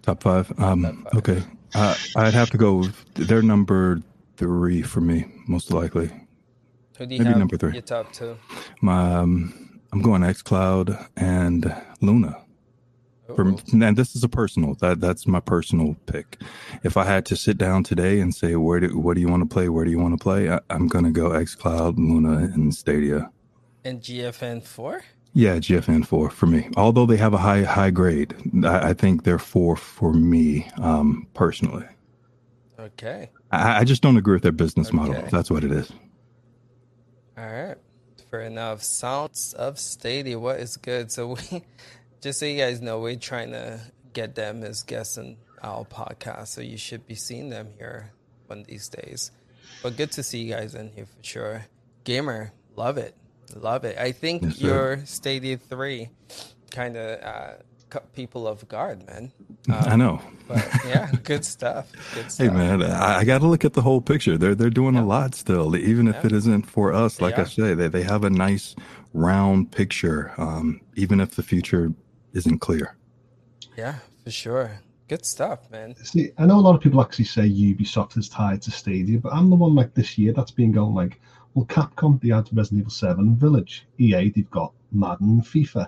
Top 0.01 0.21
five. 0.23 0.51
Um, 0.59 0.83
Top 0.83 0.95
five. 0.95 1.15
Okay. 1.17 1.43
Uh, 1.75 1.95
I'd 2.15 2.33
have 2.33 2.49
to 2.51 2.57
go. 2.57 2.83
They're 3.15 3.41
number 3.41 4.01
three 4.37 4.81
for 4.81 5.01
me, 5.01 5.25
most 5.47 5.71
likely. 5.71 6.11
Who 6.97 7.05
do 7.05 7.15
you 7.15 7.19
Maybe 7.19 7.29
have 7.29 7.39
number 7.39 7.57
three. 7.57 7.73
Your 7.73 7.81
top 7.81 8.11
two. 8.13 8.37
My, 8.81 9.15
um, 9.15 9.81
I'm 9.91 10.01
going 10.01 10.21
XCloud 10.21 11.07
and 11.17 11.75
Luna. 12.01 12.39
For, 13.35 13.55
and 13.71 13.97
this 13.97 14.15
is 14.15 14.23
a 14.23 14.29
personal 14.29 14.75
that 14.75 14.99
that's 14.99 15.25
my 15.25 15.39
personal 15.39 15.95
pick. 16.05 16.39
If 16.83 16.97
I 16.97 17.05
had 17.05 17.25
to 17.27 17.35
sit 17.35 17.57
down 17.57 17.83
today 17.83 18.19
and 18.19 18.35
say 18.35 18.55
where 18.55 18.81
do 18.81 18.99
what 18.99 19.15
do 19.15 19.21
you 19.21 19.29
want 19.29 19.49
to 19.49 19.51
play, 19.51 19.69
where 19.69 19.85
do 19.85 19.91
you 19.91 19.97
want 19.97 20.19
to 20.19 20.21
play, 20.21 20.51
I, 20.51 20.59
am 20.69 20.87
gonna 20.87 21.09
go 21.09 21.29
XCloud, 21.29 21.97
Luna, 21.97 22.51
and 22.53 22.75
Stadia. 22.75 23.31
And 23.83 24.01
GFN 24.01 24.63
four. 24.63 25.03
Yeah, 25.34 25.55
GFN 25.55 26.05
four 26.05 26.29
for 26.29 26.45
me. 26.45 26.69
Although 26.77 27.07
they 27.07 27.17
have 27.17 27.34
a 27.34 27.39
high 27.39 27.63
high 27.63 27.89
grade, 27.89 28.36
I, 28.63 28.89
I 28.89 28.93
think 28.93 29.23
they're 29.23 29.39
four 29.39 29.75
for 29.75 30.13
me 30.13 30.69
um, 30.77 31.27
personally. 31.34 31.86
Okay. 32.79 33.31
I, 33.51 33.79
I, 33.79 33.84
just 33.84 34.01
don't 34.01 34.17
agree 34.17 34.34
with 34.36 34.43
their 34.43 34.51
business 34.51 34.89
okay. 34.89 34.97
model. 34.97 35.23
That's 35.31 35.49
what 35.49 35.63
it 35.63 35.71
is. 35.71 35.91
All 37.38 37.47
right, 37.47 37.77
fair 38.29 38.41
enough. 38.41 38.84
Sounds 38.84 39.53
of 39.53 39.79
Stadia, 39.79 40.38
what 40.38 40.59
is 40.59 40.77
good? 40.77 41.11
So 41.11 41.29
we, 41.29 41.63
just 42.21 42.39
so 42.39 42.45
you 42.45 42.57
guys 42.57 42.81
know, 42.81 42.99
we're 42.99 43.15
trying 43.15 43.51
to 43.51 43.79
get 44.11 44.36
them 44.36 44.63
as 44.63 44.84
guests 44.84 45.17
in 45.17 45.38
our 45.63 45.86
podcast, 45.86 46.47
so 46.49 46.61
you 46.61 46.77
should 46.77 47.07
be 47.07 47.15
seeing 47.15 47.49
them 47.49 47.69
here 47.77 48.11
one 48.47 48.59
of 48.59 48.67
these 48.67 48.89
days. 48.89 49.31
But 49.81 49.97
good 49.97 50.11
to 50.11 50.23
see 50.23 50.43
you 50.43 50.53
guys 50.53 50.75
in 50.75 50.91
here 50.91 51.05
for 51.05 51.23
sure. 51.23 51.65
Gamer, 52.03 52.51
love 52.75 52.97
it. 52.97 53.15
Love 53.55 53.83
it. 53.85 53.97
I 53.97 54.11
think 54.11 54.43
yes, 54.43 54.61
your 54.61 55.05
Stadia 55.05 55.57
3 55.57 56.09
kind 56.71 56.97
of 56.97 57.23
uh, 57.23 57.53
cut 57.89 58.11
people 58.13 58.47
off 58.47 58.67
guard, 58.67 59.05
man. 59.05 59.31
Um, 59.69 59.75
I 59.75 59.95
know. 59.95 60.21
But 60.47 60.67
yeah, 60.85 61.11
good 61.23 61.45
stuff. 61.45 61.91
Good 62.15 62.31
stuff. 62.31 62.47
Hey, 62.47 62.53
man, 62.53 62.81
I, 62.81 63.19
I 63.19 63.23
got 63.23 63.39
to 63.39 63.47
look 63.47 63.63
at 63.63 63.73
the 63.73 63.81
whole 63.81 64.01
picture. 64.01 64.37
They're 64.37 64.55
they're 64.55 64.69
doing 64.69 64.95
yeah. 64.95 65.03
a 65.03 65.05
lot 65.05 65.35
still, 65.35 65.75
even 65.75 66.07
if 66.07 66.15
yeah. 66.15 66.25
it 66.25 66.31
isn't 66.31 66.63
for 66.63 66.91
us. 66.91 67.21
Like 67.21 67.37
I 67.37 67.45
say, 67.45 67.73
they, 67.73 67.87
they 67.87 68.03
have 68.03 68.23
a 68.23 68.29
nice 68.29 68.75
round 69.13 69.71
picture, 69.71 70.33
um, 70.37 70.81
even 70.95 71.21
if 71.21 71.35
the 71.35 71.43
future 71.43 71.93
isn't 72.33 72.59
clear. 72.59 72.97
Yeah, 73.77 73.95
for 74.23 74.31
sure. 74.31 74.79
Good 75.07 75.25
stuff, 75.25 75.69
man. 75.69 75.95
See, 75.97 76.31
I 76.37 76.45
know 76.45 76.57
a 76.57 76.61
lot 76.61 76.75
of 76.75 76.81
people 76.81 77.01
actually 77.01 77.25
say 77.25 77.47
Ubisoft 77.47 78.17
is 78.17 78.29
tied 78.29 78.61
to 78.63 78.71
Stadia, 78.71 79.19
but 79.19 79.33
I'm 79.33 79.49
the 79.49 79.55
one 79.55 79.75
like 79.75 79.93
this 79.93 80.17
year 80.17 80.33
that's 80.33 80.51
been 80.51 80.71
going 80.71 80.95
like, 80.95 81.19
well, 81.53 81.65
Capcom, 81.65 82.19
they 82.21 82.29
had 82.29 82.49
Resident 82.55 82.81
Evil 82.81 82.91
7 82.91 83.35
Village. 83.35 83.85
EA, 83.99 84.29
they've 84.29 84.49
got 84.49 84.73
Madden, 84.91 85.41
FIFA. 85.41 85.87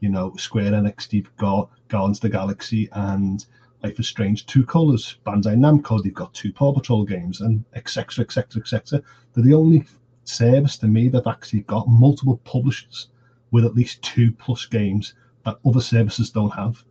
You 0.00 0.08
know, 0.08 0.34
Square 0.36 0.72
Enix, 0.72 1.08
they've 1.08 1.36
got 1.36 1.70
Guardians 1.88 2.18
of 2.18 2.22
the 2.22 2.28
Galaxy 2.30 2.88
and 2.92 3.44
Life 3.84 4.00
is 4.00 4.08
Strange, 4.08 4.46
True 4.46 4.64
Colors, 4.64 5.16
Bandai 5.26 5.56
Namco, 5.56 6.02
they've 6.02 6.14
got 6.14 6.32
two 6.32 6.50
Paw 6.50 6.72
Patrol 6.72 7.04
games, 7.04 7.42
and 7.42 7.62
etc. 7.74 8.24
etc. 8.24 8.62
etc. 8.62 9.02
They're 9.32 9.44
the 9.44 9.52
only 9.52 9.84
service 10.24 10.78
to 10.78 10.86
me 10.86 11.08
that 11.08 11.26
actually 11.26 11.60
got 11.60 11.86
multiple 11.86 12.40
publishers 12.44 13.08
with 13.50 13.62
at 13.62 13.74
least 13.74 14.00
two 14.00 14.32
plus 14.32 14.64
games 14.64 15.12
that 15.44 15.58
other 15.66 15.82
services 15.82 16.30
don't 16.30 16.54
have. 16.54 16.82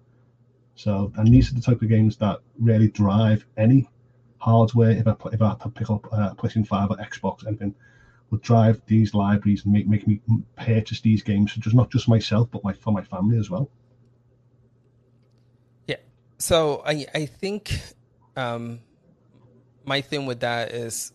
So, 0.75 1.11
and 1.15 1.27
these 1.27 1.51
are 1.51 1.55
the 1.55 1.61
type 1.61 1.81
of 1.81 1.89
games 1.89 2.15
that 2.17 2.41
really 2.59 2.89
drive 2.89 3.43
any 3.57 3.89
hardware. 4.37 4.91
If 4.91 5.07
I 5.07 5.13
put 5.13 5.33
if 5.33 5.41
I 5.41 5.55
pick 5.73 5.89
up 5.89 6.07
uh, 6.13 6.35
PlayStation 6.35 6.67
Five 6.67 6.91
or 6.91 6.97
Xbox, 6.97 7.47
anything 7.47 7.73
would 8.33 8.41
drive 8.41 8.81
these 8.87 9.13
libraries 9.13 9.63
and 9.63 9.71
make 9.71 9.87
make 9.87 10.07
me 10.07 10.19
purchase 10.57 10.99
these 11.01 11.21
games 11.21 11.51
for 11.51 11.59
just 11.59 11.75
not 11.75 11.91
just 11.91 12.09
myself, 12.09 12.49
but 12.51 12.63
my 12.63 12.73
for 12.73 12.91
my 12.91 13.03
family 13.03 13.37
as 13.37 13.49
well. 13.51 13.69
Yeah. 15.87 15.97
So 16.39 16.81
I 16.83 17.05
I 17.13 17.27
think 17.27 17.79
um, 18.35 18.79
my 19.85 20.01
thing 20.01 20.25
with 20.25 20.39
that 20.39 20.71
is. 20.71 21.13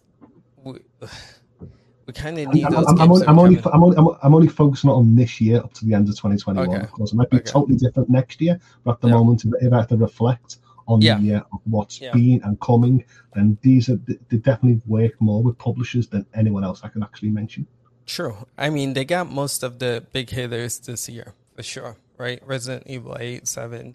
We, 0.56 0.78
we 2.06 2.12
kind 2.14 2.38
of 2.38 2.54
need 2.54 2.64
I'm, 2.64 2.72
those. 2.72 2.86
I'm, 2.86 3.00
I'm, 3.00 3.10
only, 3.10 3.26
I'm, 3.26 3.38
only, 3.38 3.58
I'm, 3.58 3.82
only, 3.82 4.16
I'm 4.22 4.34
only 4.34 4.48
focusing 4.48 4.88
on 4.88 5.14
this 5.16 5.40
year 5.40 5.58
up 5.58 5.74
to 5.74 5.84
the 5.84 5.94
end 5.94 6.08
of 6.08 6.14
2021. 6.14 6.68
Okay. 6.68 6.84
Of 6.84 6.92
course, 6.92 7.12
it 7.12 7.16
might 7.16 7.30
be 7.30 7.38
Okay. 7.38 7.50
totally 7.50 7.76
different 7.76 8.08
next 8.08 8.40
year, 8.40 8.58
but 8.84 8.92
at 8.92 9.00
the 9.00 9.08
Yeah. 9.08 9.14
moment, 9.14 9.44
if 9.60 9.72
I 9.72 9.78
have 9.78 9.88
to 9.88 9.96
reflect 9.96 10.58
on 10.88 11.00
Yeah. 11.02 11.18
the 11.20 11.36
of 11.52 11.60
what's 11.64 12.00
Yeah. 12.00 12.12
been 12.12 12.40
and 12.42 12.58
coming, 12.60 13.04
then 13.34 13.58
these 13.62 13.88
are 13.88 13.96
they 14.30 14.38
definitely 14.38 14.80
work 14.86 15.12
more 15.20 15.42
with 15.42 15.56
publishers 15.58 16.08
than 16.08 16.26
anyone 16.34 16.64
else 16.64 16.80
I 16.82 16.88
can 16.88 17.02
actually 17.02 17.30
mention. 17.30 17.66
True. 18.06 18.36
I 18.56 18.70
mean, 18.70 18.94
they 18.94 19.04
got 19.04 19.30
most 19.30 19.62
of 19.62 19.78
the 19.78 20.04
big 20.12 20.30
hitters 20.30 20.78
this 20.80 21.08
year 21.08 21.34
for 21.54 21.62
sure, 21.62 21.96
right? 22.16 22.42
Resident 22.46 22.86
Evil 22.86 23.16
8, 23.20 23.46
7. 23.46 23.94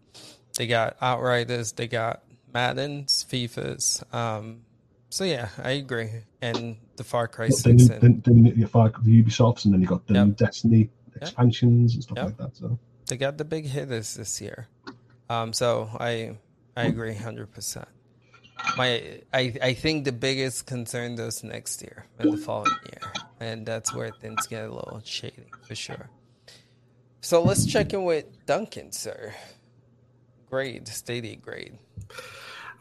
They 0.57 0.67
got 0.67 0.95
Outriders. 1.01 1.71
They 1.71 1.87
got 1.87 2.21
Madden's, 2.53 3.25
FIFA's. 3.27 4.03
Um, 4.13 4.61
so 5.09 5.23
yeah, 5.23 5.49
I 5.57 5.71
agree. 5.71 6.09
And 6.43 6.77
the 6.97 7.03
Far 7.03 7.27
Cry 7.27 7.47
Then, 7.47 7.79
6. 7.79 7.87
you- 7.87 7.93
And 7.95 8.01
then, 8.01 8.21
then 8.23 8.45
you 8.45 8.67
got 8.67 9.03
the 9.03 9.23
Ubisofts, 9.23 9.65
and 9.65 9.73
then 9.73 9.81
you 9.81 9.87
got 9.87 10.05
the 10.05 10.13
Yep. 10.13 10.37
Destiny 10.37 10.89
expansions 11.15 11.95
and 11.95 12.03
stuff 12.03 12.17
Yep. 12.17 12.25
like 12.25 12.37
that. 12.37 12.55
So 12.55 12.77
they 13.07 13.17
got 13.17 13.37
the 13.39 13.45
big 13.45 13.65
hitters 13.65 14.13
this 14.13 14.39
year. 14.39 14.67
Um, 15.29 15.53
so 15.53 15.89
I 15.99 16.37
I 16.75 16.85
agree 16.85 17.13
100%. 17.13 17.85
My 18.77 19.19
I, 19.33 19.53
I 19.61 19.73
think 19.73 20.05
the 20.05 20.11
biggest 20.11 20.65
concern 20.67 21.15
goes 21.15 21.43
next 21.43 21.81
year 21.81 22.05
and 22.19 22.33
the 22.33 22.37
following 22.37 22.71
year. 22.91 23.11
And 23.39 23.65
that's 23.65 23.93
where 23.93 24.11
things 24.11 24.47
get 24.47 24.65
a 24.65 24.73
little 24.73 25.01
shady 25.03 25.45
for 25.67 25.75
sure. 25.75 26.09
So 27.21 27.41
let's 27.41 27.65
check 27.65 27.93
in 27.93 28.03
with 28.05 28.25
Duncan, 28.45 28.91
sir. 28.91 29.33
Grade, 30.49 30.87
Stadia 30.87 31.35
grade. 31.35 31.77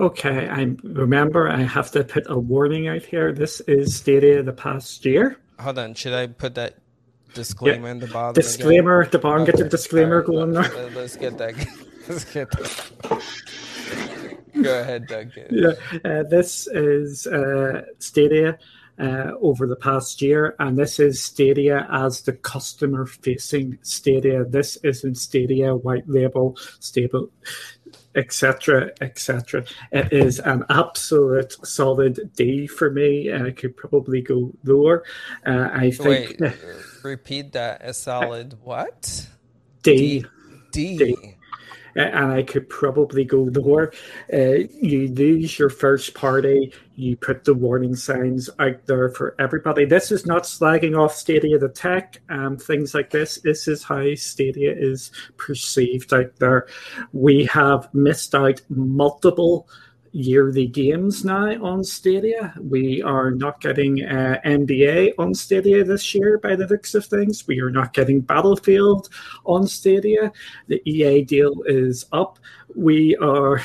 Okay, 0.01 0.49
I 0.49 0.74
remember 0.82 1.49
I 1.49 1.62
have 1.62 1.90
to 1.93 2.05
put 2.05 2.24
a 2.28 2.38
warning 2.38 2.88
out 2.88 3.03
here. 3.03 3.32
This 3.32 3.61
is 3.62 3.95
Stadia 3.97 4.43
the 4.43 4.53
past 4.53 5.05
year. 5.05 5.38
Hold 5.61 5.78
on, 5.78 5.95
should 5.95 6.12
I 6.12 6.26
put 6.26 6.55
that 6.57 6.78
disclaimer 7.34 7.88
in 7.88 7.99
the 7.99 8.09
bottom? 8.09 8.30
again? 8.30 8.43
Disclaimer, 8.43 9.07
the 9.07 9.18
barn 9.18 9.45
get 9.45 9.59
your 9.59 9.68
disclaimer 9.68 10.18
right, 10.18 10.26
going 10.26 10.53
let- 10.53 10.70
there. 10.72 10.84
let- 10.84 10.95
Let's 10.97 11.16
get 11.16 11.38
that. 11.38 11.55
Let's 12.09 12.24
get 12.24 12.51
that. 12.51 13.22
Go 14.61 14.80
ahead, 14.80 15.07
Duncan. 15.07 15.46
Yeah, 15.50 15.72
uh, 16.05 16.22
this 16.24 16.66
is 16.66 17.26
uh, 17.26 17.82
Stadia 17.98 18.59
uh, 18.98 19.32
over 19.40 19.66
the 19.66 19.76
past 19.76 20.20
year, 20.22 20.55
and 20.59 20.76
this 20.76 20.98
is 21.00 21.22
Stadia 21.22 21.86
as 21.90 22.22
the 22.22 22.32
customer 22.32 23.07
facing 23.07 23.78
Stadia. 23.82 24.44
This 24.44 24.76
isn't 24.82 25.16
Stadia 25.16 25.74
white 25.74 26.09
label, 26.09 26.57
stable, 26.80 27.30
etc. 28.14 28.90
etc. 29.00 29.64
It 29.90 30.12
is 30.12 30.38
an 30.40 30.64
absolute 30.68 31.55
solid 31.66 32.30
D 32.36 32.66
for 32.66 32.90
me. 32.90 33.32
I 33.32 33.50
could 33.53 33.76
probably 33.76 34.20
go 34.20 34.53
lower. 34.64 35.05
Uh, 35.46 35.68
I 35.72 35.90
think 35.90 36.40
Wait, 36.40 36.55
repeat 37.03 37.53
that. 37.53 37.82
A 37.82 37.94
solid 37.94 38.57
what? 38.62 39.26
D. 39.82 40.24
D. 40.70 40.98
D. 40.98 41.16
Uh, 41.16 41.28
and 41.95 42.32
I 42.32 42.43
could 42.43 42.68
probably 42.68 43.24
go 43.24 43.49
lower. 43.55 43.93
Uh, 44.32 44.66
you 44.80 45.09
lose 45.09 45.59
your 45.59 45.70
first 45.70 46.14
party, 46.14 46.72
you 46.95 47.16
put 47.16 47.45
the 47.45 47.55
warning 47.55 47.97
signs 47.97 48.49
out 48.59 48.86
there 48.86 49.11
for 49.11 49.34
everybody. 49.38 49.84
This 49.84 50.11
is 50.11 50.26
not 50.26 50.45
slagging 50.45 50.99
off 50.99 51.14
Stadia 51.14 51.59
the 51.59 51.68
tech 51.68 52.20
and 52.28 52.61
things 52.61 52.95
like 52.95 53.11
this. 53.11 53.40
This 53.40 53.68
is 53.68 53.82
how 53.82 54.14
Stadia 54.14 54.74
is 54.76 55.11
perceived 55.36 56.12
out 56.12 56.36
there. 56.38 56.66
We 57.12 57.45
have 57.47 57.93
missed 57.95 58.34
out 58.34 58.61
multiple 58.68 59.68
yearly 60.12 60.66
games 60.66 61.24
now 61.24 61.62
on 61.64 61.82
Stadia. 61.82 62.54
We 62.60 63.02
are 63.02 63.30
not 63.30 63.60
getting 63.60 64.04
uh, 64.04 64.38
NBA 64.44 65.14
on 65.18 65.34
Stadia 65.34 65.84
this 65.84 66.14
year 66.14 66.38
by 66.38 66.54
the 66.54 66.66
looks 66.66 66.94
of 66.94 67.06
things. 67.06 67.46
We 67.46 67.60
are 67.60 67.70
not 67.70 67.94
getting 67.94 68.20
Battlefield 68.20 69.08
on 69.44 69.66
Stadia. 69.66 70.30
The 70.68 70.82
EA 70.88 71.24
deal 71.24 71.62
is 71.66 72.06
up. 72.12 72.38
We 72.74 73.16
are. 73.16 73.60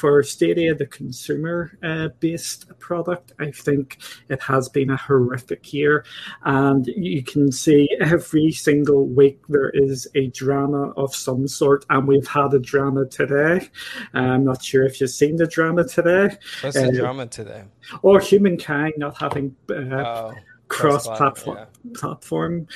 For 0.00 0.22
Stadia, 0.22 0.74
the 0.74 0.86
consumer 0.86 1.76
uh, 1.82 2.08
based 2.20 2.70
product, 2.78 3.32
I 3.38 3.50
think 3.50 3.98
it 4.30 4.40
has 4.40 4.66
been 4.70 4.88
a 4.88 4.96
horrific 4.96 5.74
year. 5.74 6.06
And 6.42 6.86
you 6.86 7.22
can 7.22 7.52
see 7.52 7.86
every 8.00 8.50
single 8.50 9.06
week 9.06 9.40
there 9.50 9.68
is 9.68 10.08
a 10.14 10.28
drama 10.28 10.92
of 10.92 11.14
some 11.14 11.46
sort. 11.46 11.84
And 11.90 12.08
we've 12.08 12.26
had 12.26 12.54
a 12.54 12.58
drama 12.58 13.04
today. 13.04 13.68
I'm 14.14 14.44
not 14.44 14.64
sure 14.64 14.84
if 14.84 15.02
you've 15.02 15.10
seen 15.10 15.36
the 15.36 15.46
drama 15.46 15.84
today. 15.84 16.34
What's 16.62 16.76
the 16.76 16.88
Uh, 16.88 16.92
drama 16.92 17.26
today? 17.26 17.64
Or 18.00 18.20
humankind 18.20 18.94
not 18.96 19.18
having 19.18 19.54
uh, 19.68 19.74
Oh, 19.74 20.32
cross 20.68 21.04
cross-platform, 21.04 21.56
platform 21.56 21.68
yeah. 21.84 22.00
platform. 22.00 22.66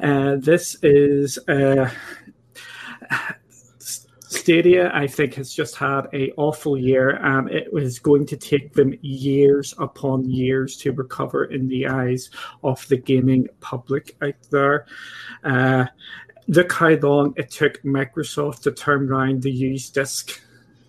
Uh, 0.00 0.36
this 0.40 0.76
is 0.82 1.38
uh, 1.46 1.88
Stadia. 4.32 4.90
I 4.94 5.06
think 5.06 5.34
has 5.34 5.52
just 5.52 5.76
had 5.76 6.02
a 6.12 6.32
awful 6.36 6.76
year, 6.76 7.10
and 7.22 7.50
it 7.50 7.72
was 7.72 7.98
going 7.98 8.26
to 8.26 8.36
take 8.36 8.74
them 8.74 8.94
years 9.02 9.74
upon 9.78 10.28
years 10.28 10.76
to 10.78 10.92
recover 10.92 11.44
in 11.44 11.68
the 11.68 11.86
eyes 11.86 12.30
of 12.64 12.86
the 12.88 12.96
gaming 12.96 13.48
public 13.60 14.16
out 14.22 14.34
there. 14.50 14.86
Uh, 15.44 15.86
look 16.48 16.72
how 16.72 16.90
long 16.90 17.34
it 17.36 17.50
took 17.50 17.82
Microsoft 17.82 18.62
to 18.62 18.72
turn 18.72 19.10
around 19.10 19.42
the 19.42 19.52
used 19.52 19.94
disk 19.94 20.40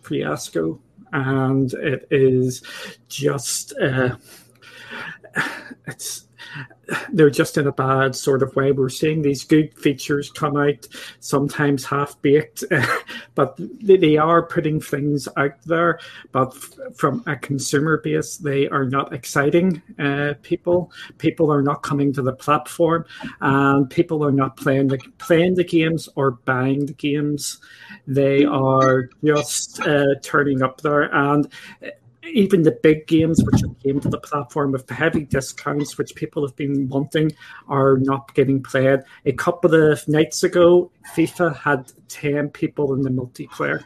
fiasco, 0.01 0.79
and 1.11 1.73
it 1.73 2.07
is 2.11 2.63
just. 3.07 3.73
Uh, 3.79 4.15
it's 5.87 6.25
they're 7.11 7.29
just 7.29 7.57
in 7.57 7.67
a 7.67 7.71
bad 7.71 8.15
sort 8.15 8.43
of 8.43 8.55
way. 8.55 8.71
We're 8.71 8.89
seeing 8.89 9.21
these 9.21 9.43
good 9.43 9.73
features 9.77 10.29
come 10.29 10.57
out, 10.57 10.87
sometimes 11.19 11.85
half 11.85 12.21
baked, 12.21 12.63
but 13.35 13.55
they, 13.57 14.17
are 14.17 14.43
putting 14.43 14.79
things 14.79 15.27
out 15.37 15.61
there. 15.65 15.99
But 16.31 16.53
from 16.95 17.23
a 17.25 17.35
consumer 17.35 17.97
base, 17.97 18.37
they 18.37 18.67
are 18.69 18.85
not 18.85 19.13
exciting 19.13 19.81
uh, 19.97 20.35
people. 20.43 20.91
People 21.17 21.51
are 21.51 21.63
not 21.63 21.83
coming 21.83 22.13
to 22.13 22.21
the 22.21 22.33
platform, 22.33 23.05
and 23.41 23.89
people 23.89 24.23
are 24.23 24.31
not 24.31 24.57
playing 24.57 24.87
the 24.87 24.99
playing 25.17 25.55
the 25.55 25.63
games 25.63 26.09
or 26.15 26.31
buying 26.31 26.85
the 26.85 26.93
games. 26.93 27.59
They 28.05 28.45
are 28.45 29.09
just 29.23 29.79
uh, 29.81 30.15
turning 30.21 30.61
up 30.61 30.81
there 30.81 31.03
and 31.13 31.47
even 32.31 32.63
the 32.63 32.77
big 32.83 33.07
games 33.07 33.43
which 33.43 33.61
came 33.83 33.99
to 33.99 34.09
the 34.09 34.19
platform 34.19 34.71
with 34.71 34.89
heavy 34.89 35.23
discounts 35.23 35.97
which 35.97 36.15
people 36.15 36.45
have 36.45 36.55
been 36.55 36.87
wanting 36.89 37.31
are 37.67 37.97
not 37.97 38.33
getting 38.33 38.61
played. 38.61 39.01
A 39.25 39.33
couple 39.33 39.73
of 39.73 40.07
nights 40.07 40.43
ago 40.43 40.91
fifa 41.15 41.55
had 41.55 41.91
10 42.09 42.49
people 42.49 42.93
in 42.93 43.01
the 43.01 43.09
multiplayer 43.09 43.83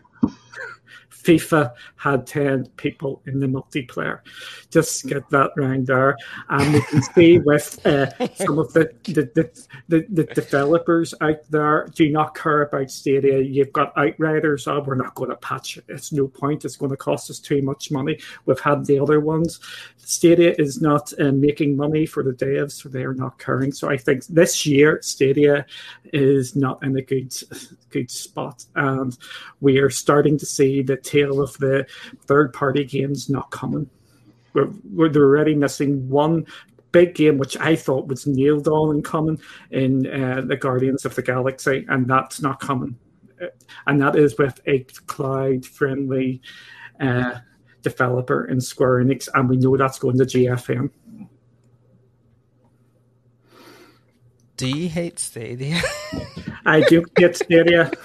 FIFA 1.27 1.73
had 1.97 2.25
10 2.25 2.67
people 2.77 3.21
in 3.25 3.41
the 3.41 3.47
multiplayer. 3.47 4.21
Just 4.69 5.05
get 5.07 5.29
that 5.29 5.51
round 5.57 5.87
there. 5.87 6.15
And 6.49 6.73
we 6.73 6.81
can 6.81 7.01
see 7.01 7.39
with 7.45 7.85
uh, 7.85 8.09
some 8.35 8.59
of 8.59 8.71
the 8.71 8.91
the, 9.03 9.29
the, 9.35 9.51
the, 9.89 10.05
the 10.09 10.23
developers 10.33 11.13
out 11.19 11.39
there 11.49 11.87
do 11.93 12.09
not 12.09 12.33
care 12.33 12.61
about 12.61 12.89
Stadia. 12.89 13.39
You've 13.39 13.73
got 13.73 13.97
Outriders, 13.97 14.67
oh, 14.67 14.81
we're 14.81 14.95
not 14.95 15.15
going 15.15 15.29
to 15.29 15.35
patch 15.37 15.77
it. 15.77 15.85
It's 15.89 16.13
no 16.13 16.27
point. 16.27 16.63
It's 16.63 16.77
going 16.77 16.91
to 16.91 16.97
cost 16.97 17.29
us 17.29 17.39
too 17.39 17.61
much 17.61 17.91
money. 17.91 18.19
We've 18.45 18.59
had 18.59 18.85
the 18.85 18.99
other 18.99 19.19
ones. 19.19 19.59
Stadia 19.97 20.55
is 20.57 20.81
not 20.81 21.11
uh, 21.19 21.33
making 21.33 21.75
money 21.75 22.05
for 22.05 22.23
the 22.23 22.31
devs, 22.31 22.83
so 22.83 22.87
they 22.87 23.03
are 23.03 23.13
not 23.13 23.39
caring. 23.39 23.73
So 23.73 23.89
I 23.89 23.97
think 23.97 24.25
this 24.27 24.65
year, 24.65 24.99
Stadia 25.01 25.65
is 26.13 26.55
not 26.55 26.81
in 26.81 26.95
a 26.95 27.01
good 27.01 27.33
good 27.89 28.09
spot, 28.09 28.65
and 28.75 29.17
we 29.59 29.79
are 29.79 29.89
starting 29.89 30.37
to 30.37 30.45
see 30.45 30.81
the 30.81 30.95
tail 31.17 31.41
of 31.41 31.57
the 31.57 31.85
third 32.25 32.53
party 32.53 32.83
games 32.83 33.29
not 33.29 33.49
coming. 33.51 33.89
We're, 34.53 34.69
we're 34.91 35.09
they're 35.09 35.23
already 35.23 35.55
missing 35.55 36.07
one 36.09 36.45
big 36.91 37.15
game 37.15 37.37
which 37.37 37.57
I 37.57 37.75
thought 37.75 38.07
was 38.07 38.25
nailed 38.25 38.67
on 38.67 38.95
and 38.95 39.05
coming 39.05 39.39
in 39.71 40.07
uh, 40.07 40.41
the 40.41 40.55
Guardians 40.55 41.05
of 41.05 41.15
the 41.15 41.21
Galaxy, 41.21 41.85
and 41.89 42.07
that's 42.07 42.41
not 42.41 42.59
coming. 42.59 42.97
and 43.85 44.01
that 44.01 44.15
is 44.15 44.37
with 44.37 44.59
a 44.65 44.79
cloud-friendly 45.05 46.41
uh, 46.99 47.35
developer 47.81 48.45
in 48.45 48.59
Square 48.59 49.03
Enix, 49.03 49.27
and 49.33 49.49
we 49.49 49.57
know 49.57 49.77
that's 49.77 49.99
going 49.99 50.17
to 50.17 50.25
GFN. 50.25 50.89
Do 54.55 54.67
you 54.67 54.89
hate 54.89 55.19
Stadia? 55.19 55.79
I 56.65 56.81
do 56.81 57.05
hate 57.15 57.35
Stadia. 57.35 57.91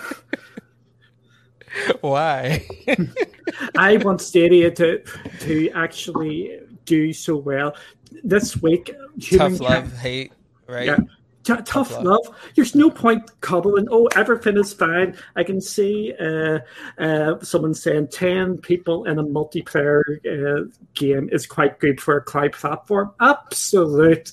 Why? 2.00 2.66
I 3.76 3.96
want 3.98 4.20
Stadia 4.20 4.70
to 4.72 5.02
to 5.40 5.70
actually 5.70 6.60
do 6.84 7.12
so 7.12 7.36
well. 7.36 7.74
This 8.22 8.60
week, 8.60 8.94
tough 9.20 9.60
love, 9.60 9.98
hate, 9.98 10.32
right? 10.66 10.86
Yeah. 10.86 10.96
T- 11.44 11.54
tough, 11.54 11.64
tough 11.64 11.90
love. 11.92 12.04
love. 12.04 12.36
There's 12.54 12.74
no 12.74 12.88
point 12.88 13.28
cobbling. 13.40 13.88
Oh, 13.90 14.06
everything 14.14 14.56
is 14.56 14.72
fine. 14.72 15.16
I 15.34 15.42
can 15.42 15.60
see 15.60 16.14
uh, 16.20 16.60
uh, 16.98 17.40
someone 17.40 17.74
saying 17.74 18.08
ten 18.08 18.58
people 18.58 19.04
in 19.06 19.18
a 19.18 19.24
multiplayer 19.24 20.02
uh, 20.26 20.70
game 20.94 21.28
is 21.32 21.46
quite 21.46 21.80
good 21.80 22.00
for 22.00 22.16
a 22.16 22.22
cloud 22.22 22.52
platform. 22.52 23.12
Absolute 23.20 24.32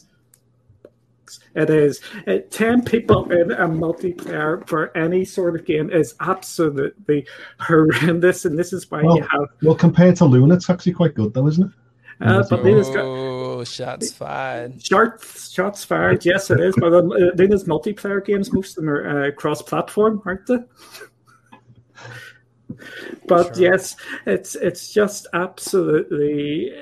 it 1.60 1.70
is. 1.70 2.02
Uh, 2.28 2.38
10 2.50 2.84
people 2.84 3.32
in 3.32 3.52
a 3.52 3.68
multiplayer 3.68 4.66
for 4.68 4.96
any 4.98 5.26
sort 5.26 5.56
of 5.56 5.66
game 5.66 5.90
is 5.90 6.16
absolutely 6.22 7.28
horrendous, 7.60 8.46
and 8.46 8.58
this 8.58 8.74
is 8.74 8.90
why 8.90 9.04
well, 9.04 9.18
you 9.18 9.24
have. 9.24 9.50
Well, 9.62 9.76
compared 9.76 10.16
to 10.18 10.26
Luna, 10.26 10.56
it's 10.56 10.70
actually 10.70 10.94
quite 10.94 11.16
good, 11.16 11.34
though, 11.34 11.48
isn't 11.48 11.66
it? 11.66 11.72
Uh, 12.22 12.44
but 12.50 12.64
Luna's 12.64 12.90
got. 12.90 13.06
Oh, 13.06 13.64
shots 13.64 14.12
fired. 14.12 14.84
Shots, 14.84 15.52
shots 15.52 15.86
fired. 15.86 16.26
Yes, 16.26 16.50
it 16.50 16.60
is. 16.60 16.76
But 16.78 16.94
um, 16.94 17.12
uh, 17.12 17.32
Luna's 17.36 17.64
multiplayer 17.64 18.26
games, 18.26 18.52
most 18.52 18.78
of 18.78 18.84
them 18.84 18.90
are 18.90 19.28
uh, 19.28 19.32
cross-platform, 19.32 20.22
aren't 20.26 20.46
they? 20.48 20.58
but 23.28 23.56
sure. 23.56 23.64
yes, 23.64 23.96
it's 24.26 24.56
it's 24.56 24.94
just 24.94 25.28
absolutely 25.34 26.74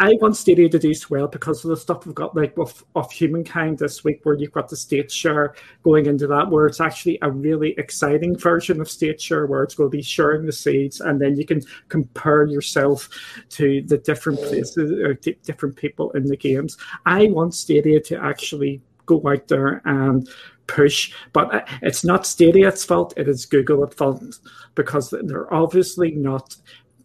I 0.00 0.16
want 0.20 0.36
Stadia 0.36 0.68
to 0.68 0.78
do 0.78 0.92
well 1.10 1.28
because 1.28 1.64
of 1.64 1.70
the 1.70 1.76
stuff 1.76 2.06
we've 2.06 2.14
got 2.14 2.34
like 2.34 2.56
of, 2.58 2.84
of 2.94 3.10
humankind 3.12 3.78
this 3.78 4.04
week, 4.04 4.20
where 4.22 4.34
you've 4.34 4.52
got 4.52 4.68
the 4.68 4.76
state 4.76 5.10
share 5.10 5.54
going 5.82 6.06
into 6.06 6.26
that, 6.28 6.50
where 6.50 6.66
it's 6.66 6.80
actually 6.80 7.18
a 7.22 7.30
really 7.30 7.74
exciting 7.78 8.36
version 8.36 8.80
of 8.80 8.90
state 8.90 9.20
share, 9.20 9.46
where 9.46 9.62
it's 9.62 9.74
going 9.74 9.90
to 9.90 9.96
be 9.96 10.02
sharing 10.02 10.46
the 10.46 10.52
seeds, 10.52 11.00
and 11.00 11.20
then 11.20 11.36
you 11.36 11.44
can 11.44 11.60
compare 11.88 12.46
yourself 12.46 13.08
to 13.50 13.82
the 13.82 13.98
different 13.98 14.38
places 14.40 14.92
or 14.92 15.14
t- 15.14 15.38
different 15.44 15.76
people 15.76 16.10
in 16.12 16.24
the 16.24 16.36
games. 16.36 16.76
I 17.06 17.26
want 17.26 17.54
Stadia 17.54 18.00
to 18.00 18.22
actually 18.22 18.80
go 19.06 19.22
out 19.26 19.48
there 19.48 19.82
and 19.84 20.28
push, 20.66 21.12
but 21.32 21.54
uh, 21.54 21.64
it's 21.82 22.04
not 22.04 22.26
Stadia's 22.26 22.84
fault. 22.84 23.14
It 23.16 23.28
is 23.28 23.46
Google 23.46 23.82
at 23.84 23.94
fault 23.94 24.22
because 24.74 25.10
they're 25.10 25.52
obviously 25.52 26.12
not 26.12 26.56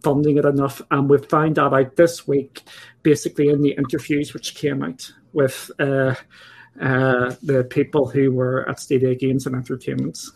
funding 0.04 0.38
it 0.38 0.46
enough. 0.46 0.82
And 0.92 1.10
we 1.10 1.18
found 1.18 1.56
that 1.56 1.74
out 1.74 1.96
this 1.96 2.28
week, 2.28 2.62
basically 3.02 3.50
in 3.50 3.62
the 3.62 3.72
interviews 3.72 4.34
which 4.34 4.56
came 4.56 4.84
out 4.84 5.12
with 5.32 5.72
uh, 5.80 6.16
uh, 6.80 7.36
the 7.42 7.66
people 7.70 8.08
who 8.08 8.32
were 8.32 8.68
at 8.70 8.80
Stadia 8.80 9.16
Games 9.16 9.46
and 9.46 9.56
Entertainments. 9.56 10.32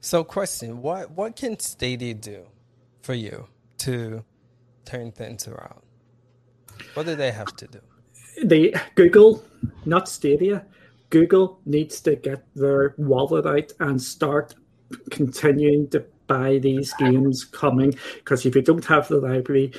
So, 0.00 0.24
question: 0.24 0.80
What 0.80 1.10
what 1.10 1.36
can 1.36 1.58
Stadia 1.58 2.14
do 2.14 2.46
for 3.02 3.14
you 3.14 3.46
to 3.78 4.24
turn 4.84 5.12
things 5.12 5.46
around? 5.46 5.82
What 6.94 7.06
do 7.06 7.14
they 7.14 7.30
have 7.30 7.54
to 7.56 7.66
do? 7.66 7.80
They 8.42 8.72
Google, 8.94 9.44
not 9.84 10.08
Stadia. 10.08 10.64
Google 11.10 11.60
needs 11.66 12.00
to 12.02 12.16
get 12.16 12.44
their 12.54 12.94
wallet 12.96 13.44
out 13.44 13.72
and 13.80 14.00
start 14.00 14.54
continuing 15.10 15.88
to 15.90 16.04
buy 16.30 16.58
these 16.58 16.92
games 16.94 17.44
coming 17.44 17.92
because 18.14 18.46
if 18.46 18.54
you 18.54 18.62
don't 18.62 18.84
have 18.84 19.08
the 19.08 19.18
library, 19.18 19.72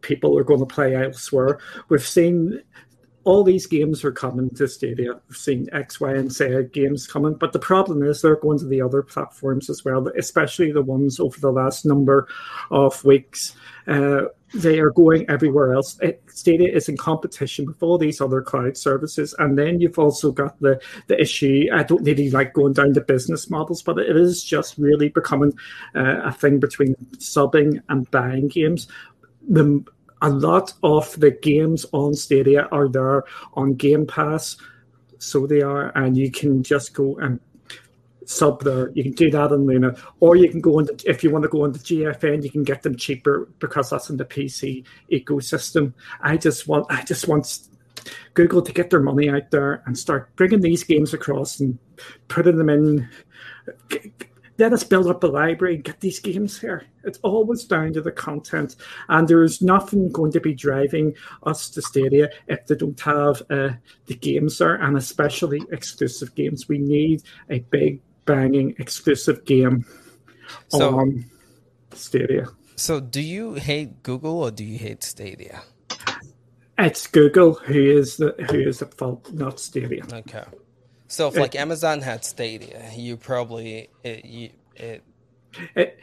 people 0.00 0.38
are 0.38 0.44
going 0.44 0.60
to 0.60 0.66
play 0.66 0.94
elsewhere. 0.94 1.58
We've 1.88 2.06
seen 2.06 2.62
all 3.24 3.42
these 3.42 3.66
games 3.66 4.04
are 4.04 4.12
coming 4.12 4.48
to 4.50 4.68
Stadia. 4.68 5.14
We've 5.28 5.36
seen 5.36 5.68
X, 5.72 6.00
Y, 6.00 6.14
and 6.14 6.30
Z 6.30 6.68
games 6.72 7.08
coming, 7.08 7.34
but 7.34 7.52
the 7.52 7.58
problem 7.58 8.04
is 8.04 8.22
they're 8.22 8.36
going 8.36 8.60
to 8.60 8.68
the 8.68 8.80
other 8.80 9.02
platforms 9.02 9.68
as 9.68 9.84
well, 9.84 10.06
especially 10.16 10.70
the 10.70 10.82
ones 10.82 11.18
over 11.18 11.38
the 11.40 11.50
last 11.50 11.84
number 11.84 12.28
of 12.70 13.04
weeks. 13.04 13.56
Uh, 13.88 14.26
they 14.56 14.78
are 14.78 14.90
going 14.90 15.28
everywhere 15.28 15.72
else. 15.72 15.98
Stadia 16.28 16.72
is 16.72 16.88
in 16.88 16.96
competition 16.96 17.66
with 17.66 17.82
all 17.82 17.98
these 17.98 18.20
other 18.20 18.40
cloud 18.40 18.76
services, 18.76 19.34
and 19.38 19.58
then 19.58 19.80
you've 19.80 19.98
also 19.98 20.32
got 20.32 20.58
the 20.60 20.80
the 21.06 21.20
issue. 21.20 21.66
I 21.72 21.82
don't 21.82 22.02
really 22.04 22.30
like 22.30 22.54
going 22.54 22.72
down 22.72 22.92
the 22.92 23.00
business 23.00 23.50
models, 23.50 23.82
but 23.82 23.98
it 23.98 24.16
is 24.16 24.42
just 24.42 24.78
really 24.78 25.08
becoming 25.08 25.52
uh, 25.94 26.22
a 26.24 26.32
thing 26.32 26.58
between 26.58 26.94
subbing 27.18 27.80
and 27.88 28.10
buying 28.10 28.48
games. 28.48 28.88
The 29.48 29.84
a 30.22 30.30
lot 30.30 30.72
of 30.82 31.18
the 31.20 31.30
games 31.30 31.84
on 31.92 32.14
Stadia 32.14 32.68
are 32.72 32.88
there 32.88 33.24
on 33.54 33.74
Game 33.74 34.06
Pass, 34.06 34.56
so 35.18 35.46
they 35.46 35.60
are, 35.60 35.92
and 35.96 36.16
you 36.16 36.30
can 36.30 36.62
just 36.62 36.94
go 36.94 37.16
and 37.18 37.38
sub 38.26 38.62
there. 38.62 38.90
You 38.92 39.02
can 39.02 39.12
do 39.12 39.30
that 39.30 39.52
on 39.52 39.66
Luna, 39.66 39.96
or 40.20 40.36
you 40.36 40.50
can 40.50 40.60
go 40.60 40.78
into 40.78 40.94
if 41.08 41.24
you 41.24 41.30
want 41.30 41.44
to 41.44 41.48
go 41.48 41.64
into 41.64 41.78
GFN, 41.80 42.42
you 42.44 42.50
can 42.50 42.64
get 42.64 42.82
them 42.82 42.96
cheaper 42.96 43.48
because 43.58 43.90
that's 43.90 44.10
in 44.10 44.16
the 44.16 44.24
PC 44.24 44.84
ecosystem. 45.10 45.94
I 46.20 46.36
just 46.36 46.68
want, 46.68 46.86
I 46.90 47.02
just 47.02 47.28
want 47.28 47.68
Google 48.34 48.62
to 48.62 48.72
get 48.72 48.90
their 48.90 49.00
money 49.00 49.28
out 49.30 49.50
there 49.50 49.82
and 49.86 49.96
start 49.96 50.34
bringing 50.36 50.60
these 50.60 50.84
games 50.84 51.14
across 51.14 51.60
and 51.60 51.78
putting 52.28 52.56
them 52.56 52.68
in 52.68 53.08
let 54.58 54.72
us 54.72 54.84
build 54.84 55.06
up 55.06 55.22
a 55.22 55.26
library 55.26 55.76
and 55.76 55.84
get 55.84 56.00
these 56.00 56.18
games 56.18 56.58
here. 56.58 56.86
It's 57.04 57.18
always 57.22 57.64
down 57.64 57.92
to 57.92 58.00
the 58.00 58.12
content, 58.12 58.76
and 59.08 59.28
there's 59.28 59.62
nothing 59.62 60.10
going 60.10 60.32
to 60.32 60.40
be 60.40 60.54
driving 60.54 61.14
us 61.42 61.68
to 61.70 61.82
Stadia 61.82 62.30
if 62.48 62.66
they 62.66 62.74
don't 62.74 62.98
have 63.00 63.42
uh, 63.50 63.70
the 64.06 64.14
games 64.14 64.58
there, 64.58 64.76
and 64.76 64.96
especially 64.96 65.62
exclusive 65.72 66.34
games. 66.34 66.68
We 66.68 66.78
need 66.78 67.22
a 67.50 67.60
big 67.60 68.00
banging 68.26 68.74
exclusive 68.78 69.44
game 69.44 69.84
so, 70.68 70.98
on 70.98 71.24
Stadia. 71.92 72.46
So, 72.76 73.00
do 73.00 73.22
you 73.22 73.54
hate 73.54 74.02
Google 74.02 74.42
or 74.42 74.50
do 74.50 74.64
you 74.64 74.78
hate 74.78 75.02
Stadia? 75.02 75.62
It's 76.78 77.06
Google 77.06 77.54
who 77.54 77.80
is 77.80 78.18
the 78.18 78.34
who 78.50 78.58
is 78.58 78.82
at 78.82 78.92
fault, 78.94 79.32
not 79.32 79.58
Stadia. 79.58 80.04
Okay. 80.12 80.44
So 81.08 81.28
if 81.28 81.36
like 81.36 81.54
Amazon 81.54 82.02
had 82.02 82.24
Stadia, 82.24 82.90
you 82.94 83.16
probably 83.16 83.88
it, 84.02 84.24
you, 84.24 84.50
it, 84.74 85.04
it 85.74 86.00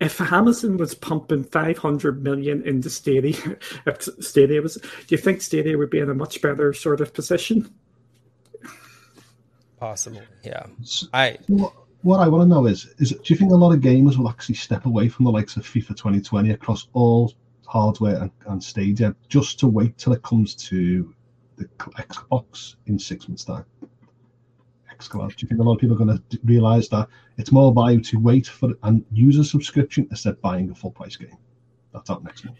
if 0.00 0.20
Amazon 0.20 0.76
was 0.76 0.94
pumping 0.94 1.44
500 1.44 2.22
million 2.22 2.62
into 2.62 2.90
Stadia, 2.90 3.56
if 3.86 4.02
Stadia 4.20 4.60
was, 4.60 4.74
do 4.74 5.06
you 5.08 5.18
think 5.18 5.40
Stadia 5.40 5.78
would 5.78 5.90
be 5.90 5.98
in 5.98 6.10
a 6.10 6.14
much 6.14 6.42
better 6.42 6.72
sort 6.72 7.00
of 7.00 7.14
position? 7.14 7.72
Possible, 9.82 10.22
yeah. 10.44 10.64
I 11.12 11.38
what, 11.48 11.72
what 12.02 12.20
I 12.20 12.28
want 12.28 12.42
to 12.42 12.46
know 12.46 12.66
is, 12.66 12.94
is 12.98 13.10
do 13.10 13.34
you 13.34 13.34
think 13.34 13.50
a 13.50 13.56
lot 13.56 13.72
of 13.72 13.80
gamers 13.80 14.16
will 14.16 14.28
actually 14.28 14.54
step 14.54 14.86
away 14.86 15.08
from 15.08 15.24
the 15.24 15.32
likes 15.32 15.56
of 15.56 15.64
FIFA 15.64 15.88
2020 15.88 16.50
across 16.52 16.86
all 16.92 17.32
hardware 17.66 18.22
and, 18.22 18.30
and 18.46 18.62
Stadia 18.62 19.16
just 19.28 19.58
to 19.58 19.66
wait 19.66 19.98
till 19.98 20.12
it 20.12 20.22
comes 20.22 20.54
to 20.70 21.12
the 21.56 21.64
Xbox 21.64 22.76
in 22.86 22.96
six 22.96 23.26
months' 23.26 23.42
time? 23.42 23.64
xCloud? 24.96 25.30
Do 25.30 25.34
you 25.38 25.48
think 25.48 25.60
a 25.60 25.64
lot 25.64 25.74
of 25.74 25.80
people 25.80 26.00
are 26.00 26.04
going 26.04 26.16
to 26.16 26.38
realize 26.44 26.88
that 26.90 27.08
it's 27.36 27.50
more 27.50 27.74
value 27.74 28.00
to 28.02 28.20
wait 28.20 28.46
for 28.46 28.74
and 28.84 29.04
use 29.10 29.36
a 29.36 29.42
subscription 29.42 30.06
instead 30.12 30.34
of 30.34 30.42
buying 30.42 30.70
a 30.70 30.74
full 30.76 30.92
price 30.92 31.16
game? 31.16 31.36
That's 31.92 32.08
out 32.08 32.22
next 32.22 32.44
month. 32.44 32.58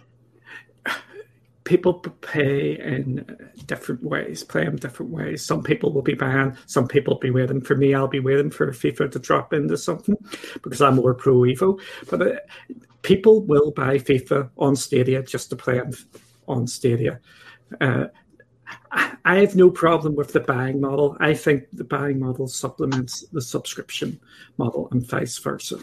People 1.64 1.94
pay 1.94 2.78
in 2.78 3.24
different 3.66 4.02
ways, 4.02 4.42
play 4.42 4.66
in 4.66 4.76
different 4.76 5.12
ways. 5.12 5.44
Some 5.44 5.62
people 5.62 5.92
will 5.92 6.02
be 6.02 6.14
buying, 6.14 6.56
some 6.66 6.88
people 6.88 7.14
will 7.14 7.20
be 7.20 7.30
waiting. 7.30 7.60
For 7.60 7.76
me, 7.76 7.94
I'll 7.94 8.08
be 8.08 8.20
waiting 8.20 8.50
for 8.50 8.70
FIFA 8.72 9.12
to 9.12 9.18
drop 9.18 9.52
into 9.52 9.76
something 9.76 10.16
because 10.62 10.82
I'm 10.82 10.96
more 10.96 11.14
pro 11.14 11.34
Evo. 11.40 11.80
But 12.10 12.22
uh, 12.22 12.34
people 13.02 13.42
will 13.42 13.70
buy 13.70 13.98
FIFA 13.98 14.50
on 14.58 14.74
Stadia 14.74 15.22
just 15.22 15.50
to 15.50 15.56
play 15.56 15.80
on 16.48 16.66
Stadia. 16.66 17.20
Uh, 17.80 18.06
I 19.24 19.36
have 19.36 19.56
no 19.56 19.70
problem 19.70 20.14
with 20.14 20.32
the 20.32 20.40
buying 20.40 20.80
model. 20.80 21.16
I 21.20 21.34
think 21.34 21.64
the 21.72 21.84
buying 21.84 22.18
model 22.18 22.46
supplements 22.46 23.24
the 23.32 23.40
subscription 23.40 24.20
model 24.58 24.88
and 24.90 25.06
vice 25.06 25.38
versa. 25.38 25.78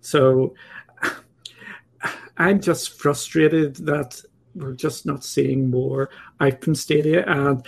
So 0.00 0.54
I'm 2.36 2.60
just 2.60 3.00
frustrated 3.00 3.76
that 3.86 4.20
we're 4.54 4.72
just 4.74 5.06
not 5.06 5.24
seeing 5.24 5.70
more. 5.70 6.10
Out 6.40 6.62
from 6.62 6.74
Stadia 6.74 7.24
and 7.26 7.66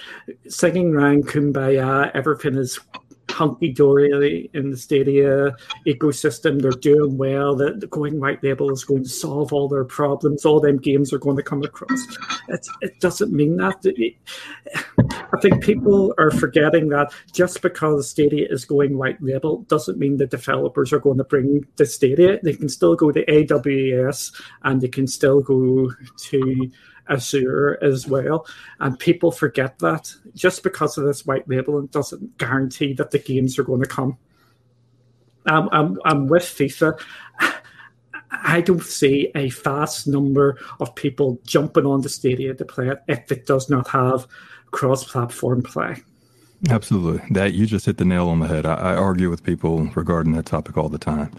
singing 0.49 0.95
around 0.95 1.27
Kumbaya, 1.27 2.11
everything 2.15 2.57
is 2.57 2.79
hunky 3.37 3.71
dory 3.71 4.51
in 4.55 4.71
the 4.71 4.77
Stadia 4.77 5.55
ecosystem. 5.87 6.61
They're 6.61 6.71
doing 6.71 7.19
well. 7.19 7.55
The, 7.55 7.75
the 7.75 7.87
going 7.87 8.19
white 8.19 8.43
label 8.43 8.73
is 8.73 8.83
going 8.83 9.03
to 9.03 9.09
solve 9.09 9.53
all 9.53 9.69
their 9.69 9.85
problems. 9.85 10.47
All 10.47 10.59
them 10.59 10.79
games 10.79 11.13
are 11.13 11.19
going 11.19 11.37
to 11.37 11.43
come 11.43 11.63
across. 11.63 12.01
It, 12.49 12.67
it 12.81 13.01
doesn't 13.01 13.33
mean 13.33 13.57
that. 13.59 13.85
I 15.35 15.41
think 15.41 15.63
people 15.63 16.15
are 16.17 16.31
forgetting 16.31 16.89
that 16.89 17.13
just 17.33 17.61
because 17.61 18.09
Stadia 18.09 18.47
is 18.49 18.65
going 18.65 18.97
white 18.97 19.23
label 19.23 19.63
doesn't 19.63 19.99
mean 19.99 20.17
the 20.17 20.27
developers 20.27 20.93
are 20.93 21.01
going 21.01 21.19
to 21.19 21.25
bring 21.25 21.67
the 21.77 21.85
Stadia. 21.85 22.39
They 22.43 22.55
can 22.55 22.71
still 22.71 22.95
go 22.97 23.13
to 23.13 23.25
AWS 23.27 24.33
and 24.63 24.81
they 24.81 24.89
can 24.89 25.07
still 25.07 25.43
go 25.43 25.93
to 26.31 26.71
Azure 27.09 27.79
as 27.83 28.07
well. 28.07 28.47
And 28.81 28.99
people 28.99 29.31
forget 29.31 29.79
that 29.81 30.15
just 30.35 30.63
because 30.63 30.99
of 30.99 31.05
this 31.05 31.27
white 31.27 31.49
label, 31.49 31.79
it 31.83 31.91
doesn't 31.91 32.39
guarantee 32.39 32.93
that 32.95 33.11
the 33.11 33.19
games 33.19 33.59
are 33.59 33.65
going 33.65 33.83
to 33.83 33.89
come. 33.89 34.19
Um, 35.47 35.69
I'm, 35.73 36.01
I'm 36.05 36.27
with 36.27 36.43
FIFA. 36.43 37.01
I 38.31 38.61
don't 38.61 38.83
see 38.83 39.31
a 39.35 39.51
vast 39.51 40.07
number 40.07 40.59
of 40.81 40.95
people 40.95 41.41
jumping 41.45 41.87
on 41.87 42.01
the 42.01 42.09
Stadia 42.09 42.55
to 42.55 42.65
play 42.65 42.89
it 42.89 42.99
if 43.09 43.31
it 43.31 43.47
does 43.47 43.71
not 43.71 43.89
have 43.89 44.27
cross-platform 44.73 45.63
play. 45.63 46.03
Absolutely, 46.71 47.23
that 47.31 47.53
you 47.55 47.67
just 47.67 47.87
hit 47.87 47.99
the 47.99 48.05
nail 48.05 48.29
on 48.29 48.41
the 48.41 48.49
head. 48.49 48.67
I, 48.67 48.75
I 48.75 48.97
argue 48.97 49.31
with 49.31 49.45
people 49.45 49.85
regarding 49.95 50.33
that 50.33 50.47
topic 50.47 50.77
all 50.77 50.89
the 50.89 50.99
time 50.99 51.31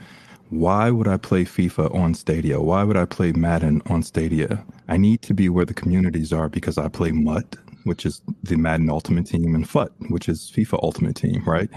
why 0.50 0.92
would 0.92 1.08
I 1.08 1.18
play 1.18 1.44
FIFA 1.44 1.94
on 1.94 2.14
Stadia? 2.14 2.62
Why 2.62 2.84
would 2.84 2.98
I 2.98 3.06
play 3.06 3.32
Madden 3.34 3.82
on 3.88 4.02
Stadia? 4.02 4.64
I 4.88 4.98
need 4.98 5.22
to 5.24 5.34
be 5.34 5.50
where 5.50 5.66
the 5.66 5.74
communities 5.74 6.32
are 6.32 6.48
because 6.48 6.78
I 6.78 6.88
play 6.88 7.12
MUT, 7.12 7.58
which 7.84 8.06
is 8.06 8.22
the 8.44 8.56
Madden 8.56 8.90
Ultimate 8.90 9.28
Team, 9.28 9.56
and 9.56 9.68
FUT, 9.68 9.92
which 10.10 10.30
is 10.30 10.52
FIFA 10.56 10.80
Ultimate 10.84 11.16
Team, 11.16 11.44
right? 11.46 11.70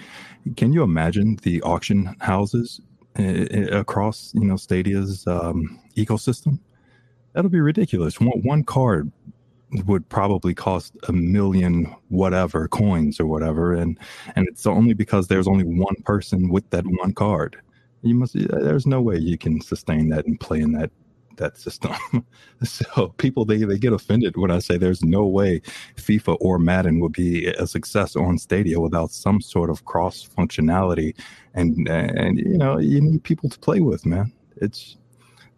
Can 0.56 0.72
you 0.72 0.82
imagine 0.82 1.36
the 1.42 1.60
auction 1.62 2.14
houses 2.20 2.80
eh, 3.16 3.46
eh, 3.50 3.76
across, 3.76 4.32
you 4.34 4.44
know, 4.44 4.56
Stadia's 4.56 5.26
um, 5.26 5.80
ecosystem? 5.96 6.60
That'll 7.32 7.50
be 7.50 7.60
ridiculous. 7.60 8.20
One, 8.20 8.40
one 8.42 8.64
card 8.64 9.10
would 9.86 10.08
probably 10.08 10.54
cost 10.54 10.96
a 11.08 11.12
million 11.12 11.94
whatever 12.08 12.68
coins 12.68 13.20
or 13.20 13.26
whatever, 13.26 13.72
and 13.74 13.98
and 14.34 14.48
it's 14.48 14.66
only 14.66 14.94
because 14.94 15.28
there's 15.28 15.46
only 15.46 15.62
one 15.62 15.94
person 16.04 16.48
with 16.48 16.68
that 16.70 16.84
one 16.86 17.14
card 17.14 17.60
you 18.02 18.14
must. 18.14 18.36
Uh, 18.36 18.58
there's 18.60 18.86
no 18.86 19.00
way 19.00 19.18
you 19.18 19.38
can 19.38 19.60
sustain 19.60 20.08
that 20.10 20.26
and 20.26 20.38
play 20.38 20.60
in 20.60 20.72
that 20.72 20.90
that 21.36 21.58
system. 21.58 21.92
so 22.62 23.08
people 23.18 23.44
they 23.44 23.58
they 23.58 23.78
get 23.78 23.92
offended 23.92 24.36
when 24.36 24.50
I 24.50 24.60
say 24.60 24.76
there's 24.76 25.02
no 25.02 25.24
way 25.26 25.60
FIFA 25.96 26.36
or 26.40 26.58
Madden 26.58 27.00
would 27.00 27.12
be 27.12 27.46
a 27.46 27.66
success 27.66 28.16
on 28.16 28.38
Stadia 28.38 28.78
without 28.78 29.10
some 29.10 29.40
sort 29.40 29.70
of 29.70 29.84
cross 29.84 30.26
functionality, 30.26 31.16
and 31.54 31.88
and 31.88 32.38
you 32.38 32.58
know 32.58 32.78
you 32.78 33.00
need 33.00 33.24
people 33.24 33.48
to 33.50 33.58
play 33.58 33.80
with, 33.80 34.06
man. 34.06 34.32
It's 34.56 34.96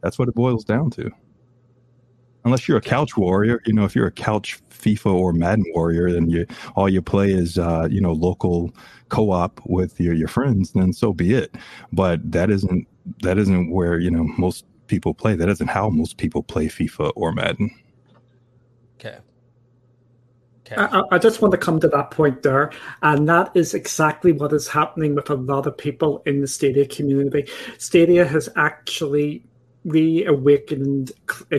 that's 0.01 0.19
what 0.19 0.29
it 0.29 0.35
boils 0.35 0.65
down 0.65 0.91
to. 0.93 1.11
Unless 2.45 2.67
you're 2.67 2.79
a 2.79 2.83
couch 2.83 3.17
warrior, 3.17 3.61
you 3.67 3.73
know, 3.73 3.85
if 3.85 3.95
you're 3.95 4.07
a 4.07 4.13
couch 4.13 4.59
FIFA 4.71 5.15
or 5.15 5.33
Madden 5.33 5.65
warrior, 5.75 6.07
and 6.07 6.31
you 6.31 6.47
all 6.75 6.89
you 6.89 7.01
play 7.01 7.33
is 7.33 7.59
uh, 7.59 7.89
you 7.91 8.01
know 8.01 8.13
local 8.13 8.73
co-op 9.09 9.61
with 9.65 10.01
your 10.01 10.15
your 10.15 10.29
friends, 10.29 10.73
then 10.73 10.93
so 10.93 11.13
be 11.13 11.35
it. 11.35 11.55
But 11.93 12.33
that 12.33 12.51
isn't 12.51 12.87
that 13.23 13.39
isn't 13.39 13.71
where 13.71 13.99
you 13.99 14.11
know 14.11 14.25
most 14.37 14.65
people 14.89 15.15
play. 15.15 15.35
That 15.37 15.49
isn't 15.49 15.69
how 15.69 15.89
most 15.91 16.17
people 16.17 16.43
play 16.43 16.67
FIFA 16.67 17.13
or 17.15 17.33
Madden. 17.33 17.71
Okay. 18.99 19.19
Okay. 20.65 20.77
I, 20.77 21.03
I, 21.11 21.19
just 21.19 21.43
want 21.43 21.51
to 21.53 21.59
come 21.59 21.81
to 21.81 21.89
that 21.89 22.13
point 22.13 22.45
there, 22.45 22.71
and 23.03 23.29
that 23.29 23.51
is 23.55 23.75
exactly 23.75 24.31
what 24.31 24.53
is 24.53 24.69
happening 24.69 25.15
with 25.17 25.29
a 25.29 25.35
lot 25.35 25.67
of 25.67 25.77
people 25.77 26.23
in 26.25 26.41
the 26.41 26.47
Stadia 26.47 26.87
community. 26.87 27.51
Stadia 27.79 28.25
has 28.25 28.49
actually 28.55 29.43
reawakened 29.85 31.13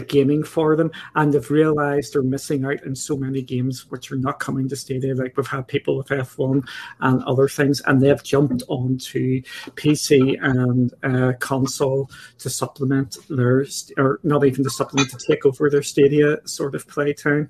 gaming 0.07 0.43
for 0.43 0.75
them 0.75 0.91
and 1.15 1.33
they've 1.33 1.51
realized 1.51 2.13
they're 2.13 2.23
missing 2.23 2.65
out 2.65 2.81
in 2.83 2.95
so 2.95 3.17
many 3.17 3.41
games 3.41 3.89
which 3.89 4.11
are 4.11 4.17
not 4.17 4.39
coming 4.39 4.67
to 4.69 4.75
Stadia. 4.75 5.15
Like 5.15 5.35
we've 5.35 5.47
had 5.47 5.67
people 5.67 5.97
with 5.97 6.07
F1 6.07 6.65
and 7.01 7.23
other 7.23 7.47
things, 7.47 7.81
and 7.81 8.01
they've 8.01 8.23
jumped 8.23 8.63
onto 8.67 9.41
PC 9.75 10.37
and 10.41 10.93
uh, 11.03 11.33
console 11.39 12.09
to 12.39 12.49
supplement 12.49 13.17
their, 13.29 13.65
or 13.97 14.19
not 14.23 14.45
even 14.45 14.63
to 14.63 14.69
supplement, 14.69 15.09
to 15.09 15.17
take 15.27 15.45
over 15.45 15.69
their 15.69 15.83
Stadia 15.83 16.37
sort 16.47 16.75
of 16.75 16.87
playtime. 16.87 17.49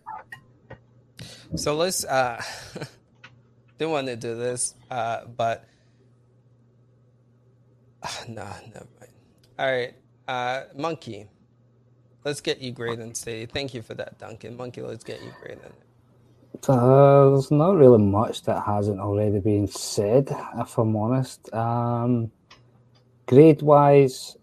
So 1.56 1.76
let's, 1.76 2.04
uh, 2.04 2.42
didn't 3.78 3.92
want 3.92 4.08
to 4.08 4.16
do 4.16 4.36
this, 4.36 4.74
uh, 4.90 5.26
but 5.26 5.68
uh, 8.04 8.08
no, 8.28 8.44
never 8.74 8.88
mind. 9.00 9.12
All 9.60 9.72
right. 9.72 9.94
Uh, 10.28 10.64
Monkey, 10.76 11.28
let's 12.24 12.42
get 12.42 12.60
you 12.60 12.72
graded 12.72 13.18
Stadia. 13.18 13.48
Thank 13.48 13.74
you 13.74 13.82
for 13.82 13.94
that, 13.96 14.18
Duncan. 14.20 14.56
Monkey, 14.56 14.82
let's 14.82 15.04
get 15.04 15.22
you 15.22 15.32
graded. 15.42 15.74
Uh, 16.68 17.32
there's 17.32 17.52
not 17.52 17.76
really 17.76 18.02
much 18.02 18.44
that 18.44 18.64
hasn't 18.64 19.00
already 19.00 19.40
been 19.40 19.68
said, 19.68 20.34
if 20.58 20.78
I'm 20.78 20.96
honest. 20.96 21.54
Um, 21.54 22.32
grade 23.26 23.62
wise, 23.62 24.38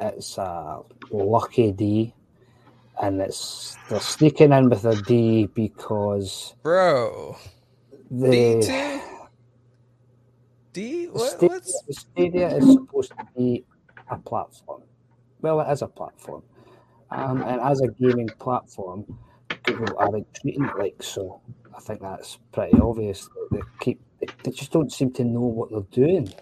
it's 0.00 0.38
a 0.38 0.80
lucky 1.10 1.72
D, 1.72 2.14
and 3.02 3.20
it's 3.20 3.76
they're 3.90 4.00
sneaking 4.00 4.52
in 4.52 4.70
with 4.70 4.84
a 4.86 4.96
D 5.02 5.46
because 5.46 6.54
bro, 6.62 7.36
the 8.10 9.02
D 10.72 11.04
D 11.04 11.06
what, 11.08 11.32
Stadia, 11.32 11.60
Stadia 11.90 12.56
is 12.56 12.72
supposed 12.72 13.10
to 13.10 13.26
be 13.36 13.64
a 14.08 14.16
platform 14.16 14.82
well, 15.42 15.60
it 15.60 15.70
is 15.70 15.82
a 15.82 15.86
platform. 15.86 16.42
Um, 17.10 17.42
and 17.42 17.60
as 17.60 17.80
a 17.80 17.88
gaming 17.88 18.30
platform, 18.38 19.04
Google 19.64 19.98
aren't 19.98 20.32
treating 20.34 20.64
it 20.64 20.78
like 20.78 21.02
so. 21.02 21.40
I 21.76 21.80
think 21.80 22.00
that's 22.00 22.38
pretty 22.52 22.78
obvious. 22.80 23.28
They 23.50 23.60
keep 23.80 24.00
they 24.20 24.50
just 24.52 24.72
don't 24.72 24.92
seem 24.92 25.12
to 25.14 25.24
know 25.24 25.40
what 25.40 25.70
they're 25.70 26.04
doing. 26.04 26.32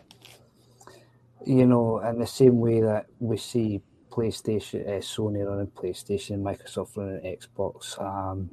You 1.46 1.66
know, 1.66 1.98
in 2.01 2.18
the 2.18 2.26
same 2.26 2.61
way 2.61 2.80
that 2.80 3.07
we 3.18 3.36
see 3.38 3.80
PlayStation, 4.11 4.86
uh, 4.86 5.01
Sony 5.01 5.46
running 5.46 5.68
PlayStation, 5.68 6.42
Microsoft 6.42 6.96
running 6.96 7.22
Xbox, 7.22 8.01
um, 8.01 8.51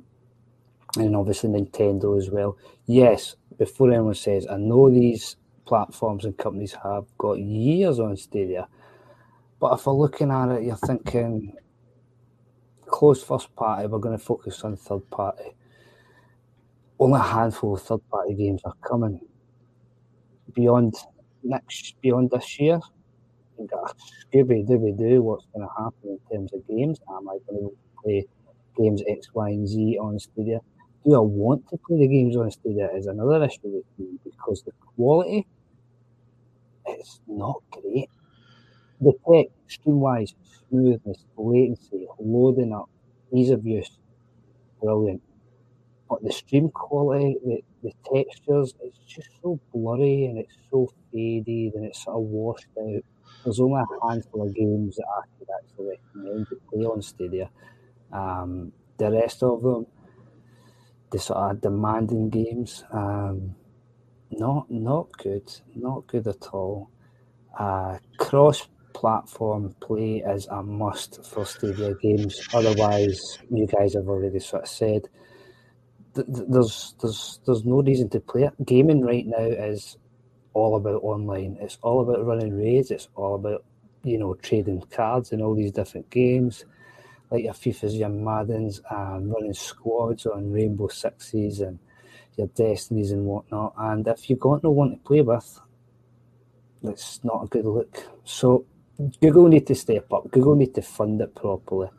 and 0.97 1.15
obviously 1.15 1.49
Nintendo 1.49 2.17
as 2.17 2.29
well. 2.29 2.57
Yes, 2.85 3.35
before 3.57 3.91
anyone 3.91 4.13
says, 4.13 4.47
I 4.47 4.57
know 4.57 4.89
these 4.89 5.35
platforms 5.65 6.23
and 6.23 6.37
companies 6.37 6.73
have 6.83 7.05
got 7.17 7.39
years 7.39 7.99
on 7.99 8.15
Stadia, 8.15 8.67
but 9.59 9.73
if 9.73 9.85
we're 9.85 9.93
looking 9.93 10.31
at 10.31 10.49
it, 10.49 10.63
you're 10.63 10.77
thinking 10.77 11.53
close 12.85 13.23
first 13.23 13.53
party, 13.55 13.87
we're 13.87 13.99
going 13.99 14.17
to 14.17 14.23
focus 14.23 14.63
on 14.63 14.75
third 14.75 15.09
party. 15.09 15.55
Only 16.99 17.19
a 17.19 17.23
handful 17.23 17.75
of 17.75 17.81
third 17.81 18.07
party 18.09 18.33
games 18.33 18.61
are 18.65 18.73
coming 18.87 19.19
beyond 20.53 20.95
next 21.43 21.95
beyond 22.01 22.31
this 22.31 22.59
year. 22.59 22.79
Scooby 23.59 24.67
Dooby 24.67 24.97
Doo, 24.97 25.21
what's 25.21 25.45
going 25.47 25.67
to 25.67 25.73
happen 25.83 26.09
in 26.09 26.19
terms 26.31 26.53
of 26.53 26.67
games? 26.67 26.99
Am 27.09 27.27
I 27.27 27.37
going 27.49 27.69
to 27.69 27.77
play 28.03 28.25
games 28.77 29.01
X, 29.07 29.29
Y, 29.33 29.49
and 29.49 29.67
Z 29.67 29.97
on 29.99 30.19
Stadia? 30.19 30.59
Do 31.05 31.15
I 31.15 31.19
want 31.19 31.67
to 31.69 31.77
play 31.77 31.97
the 31.97 32.07
games 32.07 32.35
on 32.35 32.51
Stadia? 32.51 32.89
Is 32.95 33.07
another 33.07 33.43
issue 33.43 33.59
with 33.63 33.85
me 33.97 34.19
because 34.23 34.61
the 34.63 34.71
quality 34.95 35.47
is 36.99 37.19
not 37.27 37.61
great 37.71 38.09
the 39.01 39.13
tech, 39.31 39.47
stream 39.67 39.99
wise, 39.99 40.33
smoothness, 40.69 41.25
latency, 41.37 42.07
loading 42.19 42.73
up, 42.73 42.89
ease 43.33 43.49
of 43.51 43.65
use, 43.65 43.97
brilliant. 44.81 45.21
But 46.09 46.23
the 46.23 46.31
stream 46.31 46.69
quality, 46.69 47.37
the, 47.45 47.61
the 47.83 47.91
textures, 48.13 48.73
it's 48.81 48.99
just 48.99 49.29
so 49.41 49.59
blurry 49.73 50.25
and 50.25 50.37
it's 50.37 50.55
so 50.71 50.89
faded 51.11 51.73
and 51.75 51.85
it's 51.85 52.03
sort 52.03 52.17
of 52.17 52.23
washed 52.23 52.67
out. 52.79 53.03
There's 53.43 53.59
only 53.59 53.81
a 53.81 54.07
handful 54.07 54.47
of 54.47 54.55
games 54.55 54.95
that 54.95 55.05
I 55.05 55.21
could 55.37 55.47
actually 55.55 55.97
recommend 55.97 56.47
to 56.49 56.55
play 56.69 56.85
on 56.85 57.01
Stadia. 57.01 57.49
Um, 58.11 58.71
the 58.97 59.11
rest 59.11 59.43
of 59.43 59.61
them, 59.61 59.85
the 61.11 61.19
sort 61.19 61.39
of 61.39 61.61
demanding 61.61 62.29
games, 62.29 62.83
um, 62.91 63.55
not 64.31 64.69
not 64.69 65.11
good, 65.17 65.49
not 65.75 66.07
good 66.07 66.27
at 66.27 66.47
all. 66.53 66.89
Uh, 67.57 67.97
cross 68.17 68.67
platform 68.97 69.75
play 69.79 70.23
is 70.25 70.47
a 70.47 70.63
must 70.63 71.23
for 71.23 71.45
Stadia 71.45 71.93
games. 72.01 72.35
Otherwise, 72.51 73.37
you 73.51 73.67
guys 73.67 73.93
have 73.93 74.07
already 74.09 74.39
sort 74.39 74.63
of 74.63 74.69
said 74.69 75.07
th- 76.15 76.25
th- 76.25 76.47
there's 76.49 76.95
there's 76.99 77.39
there's 77.45 77.63
no 77.63 77.83
reason 77.83 78.09
to 78.09 78.19
play 78.19 78.43
it. 78.45 78.65
Gaming 78.65 79.01
right 79.05 79.27
now 79.27 79.45
is 79.45 79.97
all 80.53 80.75
about 80.77 81.03
online. 81.03 81.57
It's 81.61 81.77
all 81.83 82.01
about 82.01 82.25
running 82.25 82.57
raids. 82.57 82.89
It's 82.89 83.07
all 83.13 83.35
about 83.35 83.63
you 84.03 84.17
know 84.17 84.33
trading 84.33 84.81
cards 84.89 85.31
and 85.31 85.43
all 85.43 85.53
these 85.53 85.71
different 85.71 86.09
games, 86.09 86.65
like 87.29 87.43
your 87.43 87.53
FIFA's, 87.53 87.93
your 87.93 88.09
Madden's, 88.09 88.81
and 88.89 89.31
running 89.31 89.53
squads 89.53 90.25
on 90.25 90.51
Rainbow 90.51 90.87
Sixes 90.87 91.59
and 91.59 91.77
your 92.35 92.47
destinies 92.47 93.11
and 93.11 93.25
whatnot. 93.25 93.75
And 93.77 94.07
if 94.07 94.27
you've 94.27 94.39
got 94.39 94.63
no 94.63 94.71
one 94.71 94.89
to 94.89 94.97
play 94.97 95.21
with, 95.21 95.61
that's 96.81 97.23
not 97.23 97.43
a 97.43 97.47
good 97.47 97.65
look. 97.65 98.07
So 98.23 98.65
Google 99.21 99.47
need 99.47 99.67
to 99.67 99.75
step 99.75 100.11
up. 100.11 100.29
Google 100.31 100.55
need 100.55 100.73
to 100.75 100.81
fund 100.81 101.21
it 101.21 101.35
properly. 101.35 101.89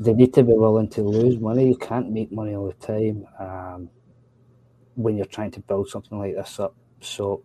They 0.00 0.12
need 0.12 0.34
to 0.34 0.42
be 0.42 0.52
willing 0.52 0.88
to 0.90 1.02
lose 1.02 1.38
money. 1.38 1.68
You 1.68 1.76
can't 1.76 2.10
make 2.10 2.32
money 2.32 2.54
all 2.54 2.66
the 2.66 2.86
time 2.86 3.26
um, 3.38 3.90
when 4.94 5.16
you're 5.16 5.26
trying 5.26 5.52
to 5.52 5.60
build 5.60 5.88
something 5.88 6.18
like 6.18 6.34
this 6.34 6.58
up. 6.60 6.74
So 7.00 7.42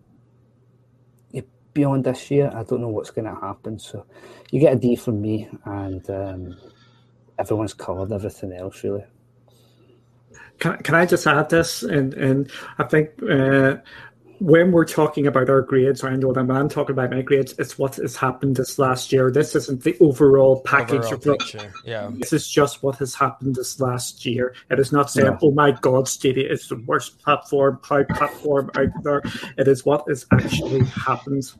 beyond 1.77 2.05
this 2.05 2.31
year, 2.31 2.49
I 2.55 2.63
don't 2.63 2.81
know 2.81 2.87
what's 2.87 3.11
going 3.11 3.31
to 3.31 3.39
happen. 3.39 3.77
So 3.77 4.03
you 4.49 4.59
get 4.59 4.73
a 4.73 4.75
D 4.75 4.95
from 4.95 5.21
me, 5.21 5.47
and 5.65 6.09
um, 6.09 6.57
everyone's 7.37 7.75
covered 7.75 8.11
everything 8.11 8.51
else 8.51 8.83
really. 8.83 9.05
Can, 10.57 10.77
can 10.79 10.95
I 10.95 11.05
just 11.05 11.27
add 11.27 11.49
this? 11.51 11.83
And 11.83 12.15
and 12.15 12.51
I 12.79 12.83
think 12.85 13.11
uh, 13.21 13.75
when 14.39 14.71
we're 14.71 14.85
talking 14.85 15.27
about 15.27 15.49
our 15.49 15.61
grades, 15.61 16.03
I 16.03 16.15
know 16.15 16.33
that 16.33 16.49
I'm 16.49 16.69
talking 16.69 16.93
about 16.93 17.11
my 17.11 17.21
grades, 17.21 17.55
it's 17.57 17.77
what 17.77 17.95
has 17.95 18.15
happened 18.15 18.55
this 18.55 18.77
last 18.77 19.11
year. 19.11 19.31
This 19.31 19.55
isn't 19.55 19.83
the 19.83 19.97
overall 19.99 20.61
package 20.61 21.05
overall 21.05 21.13
of 21.13 21.39
picture. 21.39 21.73
Yeah. 21.85 22.09
This 22.13 22.33
is 22.33 22.47
just 22.47 22.83
what 22.83 22.97
has 22.97 23.15
happened 23.15 23.55
this 23.55 23.79
last 23.79 24.25
year. 24.25 24.53
It 24.69 24.79
is 24.79 24.91
not 24.91 25.09
saying, 25.09 25.27
yeah. 25.27 25.39
oh 25.41 25.51
my 25.51 25.71
God, 25.71 26.07
Stadia 26.07 26.51
is 26.51 26.67
the 26.67 26.75
worst 26.75 27.19
platform, 27.19 27.79
cloud 27.81 28.09
platform 28.09 28.69
out 28.75 28.89
there. 29.03 29.21
It 29.57 29.67
is 29.67 29.85
what 29.85 30.05
has 30.07 30.25
actually 30.31 30.85
happened 30.85 31.51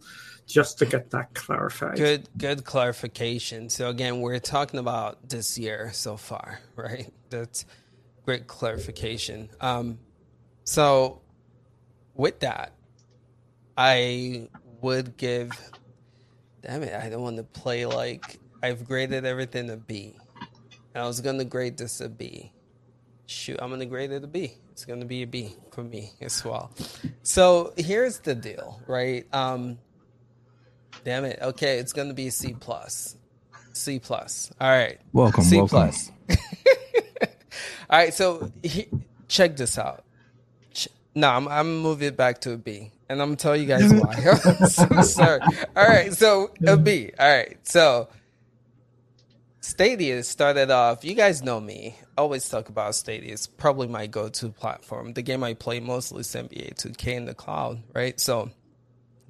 just 0.46 0.80
to 0.80 0.86
get 0.86 1.10
that 1.12 1.34
clarified. 1.34 1.98
Good, 1.98 2.30
good 2.38 2.64
clarification. 2.64 3.70
So 3.70 3.90
again, 3.90 4.22
we're 4.22 4.40
talking 4.40 4.80
about 4.80 5.30
this 5.30 5.58
year 5.58 5.92
so 5.94 6.16
far, 6.16 6.60
right? 6.76 7.12
That's 7.30 7.66
great 8.26 8.48
clarification. 8.48 9.50
Um, 9.62 10.00
so 10.64 11.22
with 12.18 12.40
that, 12.42 12.74
I 13.78 14.50
would 14.82 15.16
give. 15.18 15.52
Damn 16.62 16.84
it! 16.84 16.94
I 16.94 17.10
don't 17.10 17.22
want 17.22 17.38
to 17.38 17.44
play 17.44 17.86
like 17.86 18.40
I've 18.62 18.88
graded 18.88 19.26
everything 19.26 19.70
a 19.70 19.78
B. 19.78 20.18
And 20.94 21.04
I 21.04 21.08
was 21.08 21.22
gonna 21.22 21.46
grade 21.46 21.78
this 21.78 22.02
a 22.02 22.10
B. 22.10 22.52
Shoot, 23.28 23.60
I'm 23.62 23.70
gonna 23.70 23.86
grade 23.86 24.12
it 24.12 24.24
a 24.24 24.28
B. 24.28 24.54
It's 24.72 24.84
gonna 24.86 25.06
be 25.06 25.24
a 25.24 25.28
B 25.28 25.56
for 25.72 25.84
me 25.84 26.12
as 26.22 26.44
well. 26.44 26.72
So 27.24 27.74
here's 27.78 28.20
the 28.20 28.36
deal, 28.36 28.82
right? 28.88 29.26
Um, 29.34 29.78
damn 31.04 31.26
it. 31.26 31.40
Okay, 31.42 31.78
it's 31.78 31.94
gonna 31.94 32.14
be 32.14 32.28
a 32.28 32.32
C 32.32 32.56
plus. 32.60 33.16
C 33.74 34.00
plus. 34.00 34.52
All 34.60 34.70
right. 34.70 35.00
Welcome. 35.14 35.44
C 35.44 35.58
welcome. 35.58 35.70
plus. 35.70 36.12
All 37.90 38.00
right, 38.00 38.14
so 38.14 38.52
he, 38.64 38.88
check 39.28 39.56
this 39.56 39.78
out. 39.78 40.04
No, 41.18 41.32
I'm 41.32 41.48
I'm 41.48 41.80
moving 41.80 42.10
it 42.10 42.16
back 42.16 42.42
to 42.42 42.52
a 42.52 42.58
B, 42.58 42.92
and 43.10 43.20
I'm 43.20 43.30
gonna 43.30 43.38
tell 43.38 43.56
you 43.56 43.66
guys 43.66 43.92
why. 43.92 44.14
so 44.68 45.02
sorry. 45.02 45.42
All 45.76 45.88
right, 45.88 46.14
so 46.14 46.52
a 46.68 46.78
B. 46.78 47.10
All 47.18 47.28
right, 47.28 47.58
so 47.68 48.10
Stadia 49.62 50.22
started 50.22 50.70
off. 50.70 51.04
You 51.04 51.16
guys 51.16 51.42
know 51.42 51.60
me. 51.60 51.96
always 52.20 52.48
talk 52.48 52.70
about 52.70 52.94
Stadia. 52.94 53.34
It's 53.34 53.48
probably 53.48 53.88
my 53.88 54.06
go-to 54.06 54.50
platform. 54.50 55.14
The 55.14 55.24
game 55.24 55.44
I 55.44 55.56
play 55.56 55.80
mostly 55.80 56.20
is 56.20 56.28
NBA 56.28 56.76
2K 56.76 57.08
in 57.16 57.26
the 57.26 57.34
cloud, 57.34 57.82
right? 57.96 58.20
So 58.20 58.52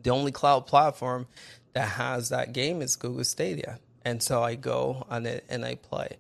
the 0.04 0.10
only 0.10 0.34
cloud 0.34 0.68
platform 0.68 1.26
that 1.72 1.88
has 1.88 2.28
that 2.30 2.52
game 2.52 2.82
is 2.82 2.98
Google 2.98 3.24
Stadia, 3.24 3.80
and 4.04 4.22
so 4.22 4.44
I 4.44 4.56
go 4.56 5.08
on 5.10 5.26
it 5.26 5.46
and 5.48 5.64
I 5.64 5.76
play. 5.76 6.18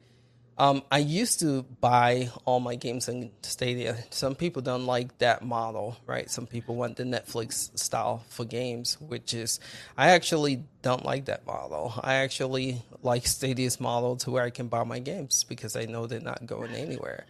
Um, 0.59 0.81
I 0.91 0.97
used 0.97 1.39
to 1.41 1.63
buy 1.81 2.29
all 2.45 2.59
my 2.59 2.75
games 2.75 3.07
in 3.07 3.31
Stadia. 3.43 3.95
Some 4.09 4.33
people 4.33 4.63
don't 4.63 4.85
like 4.85 5.15
that 5.19 5.43
model, 5.45 5.97
right? 6.07 6.29
Some 6.31 6.47
people 6.47 6.75
want 6.75 6.97
the 6.97 7.03
Netflix 7.03 7.77
style 7.77 8.23
for 8.29 8.43
games, 8.43 8.97
which 8.99 9.35
is, 9.35 9.59
I 9.95 10.09
actually 10.09 10.63
don't 10.81 11.05
like 11.05 11.25
that 11.25 11.45
model. 11.45 11.93
I 12.01 12.15
actually 12.15 12.81
like 13.03 13.27
Stadia's 13.27 13.79
model 13.79 14.15
to 14.17 14.31
where 14.31 14.43
I 14.43 14.49
can 14.49 14.67
buy 14.67 14.83
my 14.83 14.97
games 14.97 15.43
because 15.43 15.75
I 15.75 15.85
know 15.85 16.07
they're 16.07 16.19
not 16.19 16.45
going 16.47 16.71
anywhere, 16.73 17.25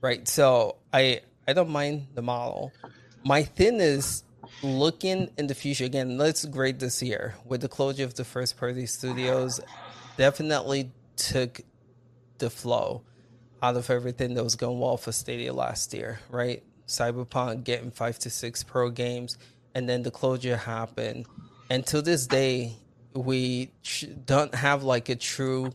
right? 0.00 0.26
So 0.26 0.76
I 0.92 1.20
I 1.46 1.52
don't 1.52 1.70
mind 1.70 2.06
the 2.14 2.22
model. 2.22 2.72
My 3.24 3.42
thing 3.42 3.80
is 3.80 4.24
looking 4.62 5.30
in 5.36 5.46
the 5.46 5.54
future 5.54 5.84
again. 5.84 6.18
Let's 6.18 6.44
grade 6.44 6.80
this 6.80 7.02
year 7.02 7.34
with 7.44 7.60
the 7.60 7.68
closure 7.68 8.04
of 8.04 8.14
the 8.14 8.24
first 8.24 8.56
party 8.56 8.86
studios. 8.86 9.60
Definitely 10.16 10.90
took 11.16 11.60
the 12.42 12.50
flow 12.50 13.02
out 13.62 13.76
of 13.76 13.88
everything 13.88 14.34
that 14.34 14.42
was 14.42 14.56
going 14.56 14.78
well 14.80 14.96
for 14.96 15.12
Stadia 15.12 15.52
last 15.52 15.94
year, 15.94 16.18
right? 16.28 16.62
Cyberpunk 16.88 17.62
getting 17.62 17.92
five 17.92 18.18
to 18.18 18.30
six 18.30 18.64
pro 18.64 18.90
games, 18.90 19.38
and 19.74 19.88
then 19.88 20.02
the 20.02 20.10
closure 20.10 20.56
happened. 20.56 21.26
And 21.70 21.86
to 21.86 22.02
this 22.02 22.26
day, 22.26 22.74
we 23.14 23.70
don't 24.26 24.54
have 24.54 24.82
like 24.82 25.08
a 25.08 25.14
true 25.14 25.70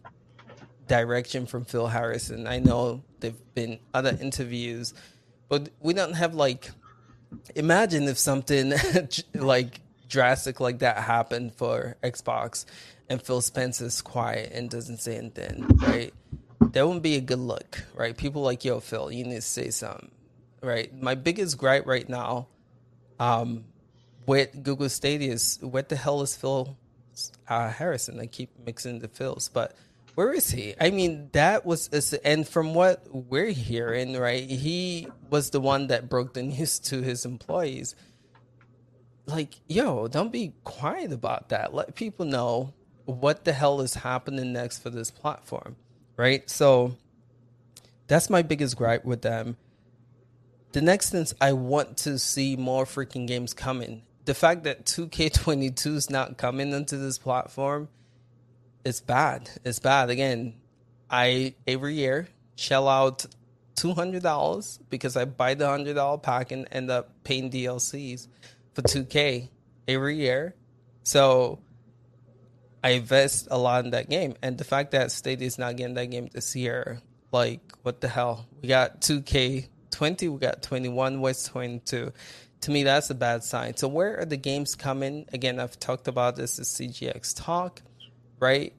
direction 0.88 1.46
from 1.46 1.64
Phil 1.64 1.88
Harrison. 1.88 2.46
I 2.46 2.60
know 2.60 3.04
there've 3.22 3.56
been 3.56 3.80
other 3.94 4.16
interviews, 4.20 4.94
but 5.48 5.70
we 5.80 5.94
don't 5.94 6.14
have 6.14 6.36
like. 6.36 6.70
Imagine 7.56 8.08
if 8.08 8.18
something 8.18 8.74
like 9.34 9.82
drastic 10.10 10.60
like 10.60 10.80
that 10.80 10.98
happened 10.98 11.56
for 11.56 11.96
Xbox, 12.04 12.66
and 13.10 13.22
Phil 13.22 13.42
Spencer's 13.42 14.02
quiet 14.02 14.52
and 14.54 14.70
doesn't 14.70 14.98
say 14.98 15.18
anything, 15.18 15.68
right? 15.78 16.14
That 16.60 16.86
wouldn't 16.86 17.04
be 17.04 17.16
a 17.16 17.22
good 17.22 17.40
look, 17.40 17.84
right? 17.96 18.16
People 18.16 18.42
like, 18.42 18.66
yo, 18.66 18.80
Phil, 18.80 19.12
you 19.12 19.24
need 19.24 19.36
to 19.36 19.42
say 19.42 19.70
something, 19.70 20.12
right? 20.62 20.94
My 21.02 21.16
biggest 21.16 21.58
gripe 21.58 21.86
right 21.86 22.08
now 22.08 22.48
um, 23.20 23.66
with 24.26 24.64
Google 24.64 24.90
Stadia 24.90 25.34
is 25.34 25.60
what 25.62 25.90
the 25.90 25.96
hell 25.96 26.22
is 26.22 26.36
Phil 26.36 26.78
uh, 27.48 27.70
Harrison? 27.70 28.20
I 28.20 28.26
keep 28.26 28.50
mixing 28.66 29.00
the 29.00 29.08
Phils, 29.08 29.50
but 29.52 29.76
where 30.16 30.34
is 30.34 30.50
he? 30.50 30.74
I 30.82 30.90
mean, 30.90 31.30
that 31.34 31.66
was, 31.66 31.90
and 32.24 32.48
from 32.48 32.74
what 32.74 33.06
we're 33.12 33.52
hearing, 33.52 34.18
right, 34.18 34.50
he 34.50 35.08
was 35.30 35.52
the 35.52 35.62
one 35.62 35.88
that 35.88 36.10
broke 36.10 36.34
the 36.34 36.44
news 36.44 36.80
to 36.80 37.02
his 37.02 37.24
employees. 37.26 37.96
Like, 39.28 39.56
yo, 39.68 40.08
don't 40.08 40.32
be 40.32 40.54
quiet 40.64 41.12
about 41.12 41.50
that. 41.50 41.74
Let 41.74 41.96
people 41.96 42.26
know 42.26 42.74
what 43.06 43.46
the 43.46 43.54
hell 43.54 43.82
is 43.82 43.94
happening 43.94 44.54
next 44.54 44.80
for 44.80 44.90
this 44.90 45.12
platform 45.12 45.76
right? 46.18 46.50
So 46.50 46.96
that's 48.08 48.30
my 48.30 48.42
biggest 48.42 48.76
gripe 48.76 49.06
with 49.06 49.22
them. 49.22 49.56
The 50.74 50.82
next 50.82 51.12
thing 51.12 51.26
I 51.40 51.54
want 51.54 51.98
to 52.00 52.20
see 52.20 52.56
more 52.56 52.86
freaking 52.86 53.28
games 53.28 53.54
coming. 53.54 54.02
The 54.26 54.34
fact 54.34 54.66
that 54.66 54.86
2K22 54.86 55.96
is 55.96 56.10
not 56.10 56.38
coming 56.38 56.74
into 56.74 56.98
this 56.98 57.18
platform 57.18 57.88
is 58.84 59.00
bad. 59.00 59.50
It's 59.64 59.80
bad. 59.80 60.10
Again, 60.10 60.56
I 61.10 61.54
every 61.66 61.94
year 61.96 62.28
shell 62.56 62.90
out 62.90 63.26
two 63.76 63.94
hundred 63.94 64.24
dollars 64.24 64.80
because 64.90 65.16
I 65.16 65.26
buy 65.26 65.54
the 65.54 65.68
hundred 65.68 65.94
dollar 65.96 66.18
pack 66.18 66.52
and 66.52 66.68
end 66.72 66.90
up 66.90 67.12
paying 67.24 67.50
DLCs 67.50 68.28
for 68.74 68.82
2K 68.82 69.50
every 69.88 70.18
year. 70.18 70.54
So 71.04 71.60
I 72.88 72.92
invest 72.92 73.50
a 73.52 73.58
lot 73.58 73.84
in 73.84 73.92
that 73.92 74.10
game, 74.10 74.36
and 74.42 74.58
the 74.58 74.64
fact 74.64 74.92
that 74.92 75.12
State 75.12 75.42
is 75.42 75.60
not 75.60 75.76
getting 75.76 75.96
that 75.96 76.06
game 76.06 76.30
this 76.32 76.56
year, 76.56 77.02
like 77.34 77.60
what 77.82 78.00
the 78.00 78.08
hell? 78.08 78.48
We 78.62 78.70
got 78.70 79.02
2K 79.02 79.68
20, 79.92 80.30
we 80.30 80.40
got 80.40 80.62
21, 80.62 81.20
West 81.20 81.48
22. 81.48 82.14
To 82.62 82.72
me, 82.72 82.84
that's 82.84 83.10
a 83.10 83.16
bad 83.16 83.44
sign. 83.44 83.76
So 83.76 83.90
where 83.90 84.18
are 84.22 84.26
the 84.26 84.38
games 84.38 84.76
coming? 84.76 85.26
Again, 85.34 85.60
I've 85.60 85.78
talked 85.78 86.08
about 86.08 86.38
this 86.38 86.60
at 86.60 86.66
CGX 86.66 87.36
Talk, 87.36 87.82
right? 88.40 88.74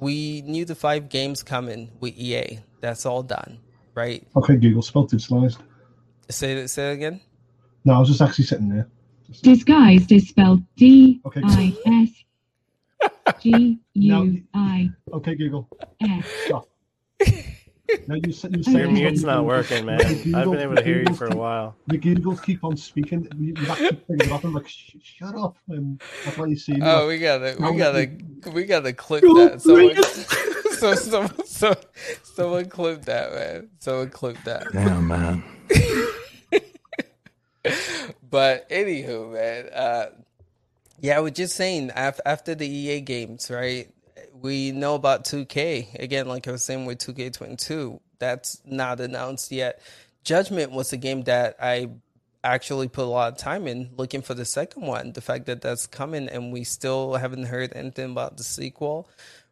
We 0.00 0.42
knew 0.42 0.64
the 0.64 0.74
five 0.74 1.08
games 1.08 1.44
coming 1.44 1.92
with 2.00 2.14
EA. 2.16 2.58
That's 2.80 3.06
all 3.06 3.22
done, 3.22 3.60
right? 3.94 4.26
Okay, 4.34 4.56
Google 4.56 4.82
spelled 4.82 5.12
digitalized. 5.12 5.58
Say 6.28 6.66
say 6.66 6.90
it 6.90 6.94
again. 6.94 7.20
No, 7.84 7.92
I 7.94 7.98
was 8.00 8.08
just 8.08 8.20
actually 8.20 8.46
sitting 8.46 8.68
there. 8.68 8.88
Disguised 9.44 10.10
is 10.10 10.28
spelled 10.28 10.64
D 10.76 11.20
I 11.24 11.76
S 11.86 12.24
G 13.40 13.78
U 13.94 14.42
I. 14.54 14.90
Okay, 15.12 15.34
Google. 15.34 15.68
Stop. 16.46 16.68
Now 18.06 18.16
you, 18.16 18.22
you 18.26 18.32
say 18.32 18.50
Your 18.50 18.90
mute's 18.90 19.22
not 19.22 19.46
working, 19.46 19.86
man. 19.86 19.98
Google, 19.98 20.36
I've 20.36 20.50
been 20.50 20.60
able 20.60 20.76
to 20.76 20.84
hear 20.84 21.04
you 21.08 21.14
for 21.14 21.26
a 21.26 21.34
while. 21.34 21.74
The 21.86 21.96
Googles 21.96 22.42
keep 22.42 22.62
on 22.62 22.76
speaking. 22.76 23.26
You, 23.38 23.54
you 23.56 23.64
have 23.64 23.78
to 23.78 23.94
pick 23.94 24.24
it 24.24 24.32
up 24.32 24.44
and 24.44 24.54
like, 24.54 24.68
shut 24.68 25.34
up. 25.34 25.56
And 25.68 26.00
that's 26.24 26.36
why 26.36 26.46
you 26.46 26.56
see. 26.56 26.78
Oh, 26.82 27.00
like, 27.00 27.08
we 27.08 27.18
gotta, 27.18 27.56
we 27.58 27.78
gotta, 27.78 28.10
we 28.52 28.64
gotta 28.64 28.92
clip 28.92 29.22
that. 29.22 29.62
Someone, 29.62 30.02
so, 30.74 30.94
so, 30.94 31.26
so, 31.46 31.74
someone 32.22 32.66
clip 32.66 33.06
that, 33.06 33.32
man. 33.32 33.70
Someone 33.78 34.10
clip 34.10 34.36
that. 34.44 34.70
Damn, 34.72 35.08
man. 35.08 35.42
but 38.30 38.68
anywho, 38.68 39.32
man. 39.32 39.70
Uh, 39.72 40.06
yeah, 41.00 41.16
I 41.16 41.20
was 41.20 41.32
just 41.32 41.56
saying 41.56 41.90
after 41.92 42.54
the 42.54 42.68
EA 42.68 43.00
games, 43.00 43.50
right? 43.50 43.88
We 44.32 44.72
know 44.72 44.94
about 44.94 45.24
2K 45.24 46.00
again, 46.00 46.26
like 46.26 46.46
I 46.48 46.52
was 46.52 46.62
saying 46.62 46.86
with 46.86 46.98
2K22. 46.98 48.00
That's 48.18 48.60
not 48.64 49.00
announced 49.00 49.52
yet. 49.52 49.80
Judgment 50.24 50.72
was 50.72 50.92
a 50.92 50.96
game 50.96 51.22
that 51.22 51.56
I 51.60 51.90
actually 52.44 52.88
put 52.88 53.04
a 53.04 53.08
lot 53.08 53.32
of 53.32 53.38
time 53.38 53.66
in 53.66 53.90
looking 53.96 54.22
for 54.22 54.34
the 54.34 54.44
second 54.44 54.82
one. 54.82 55.12
The 55.12 55.20
fact 55.20 55.46
that 55.46 55.60
that's 55.60 55.86
coming 55.86 56.28
and 56.28 56.52
we 56.52 56.64
still 56.64 57.14
haven't 57.14 57.44
heard 57.44 57.72
anything 57.74 58.10
about 58.12 58.36
the 58.36 58.44
sequel, 58.44 59.08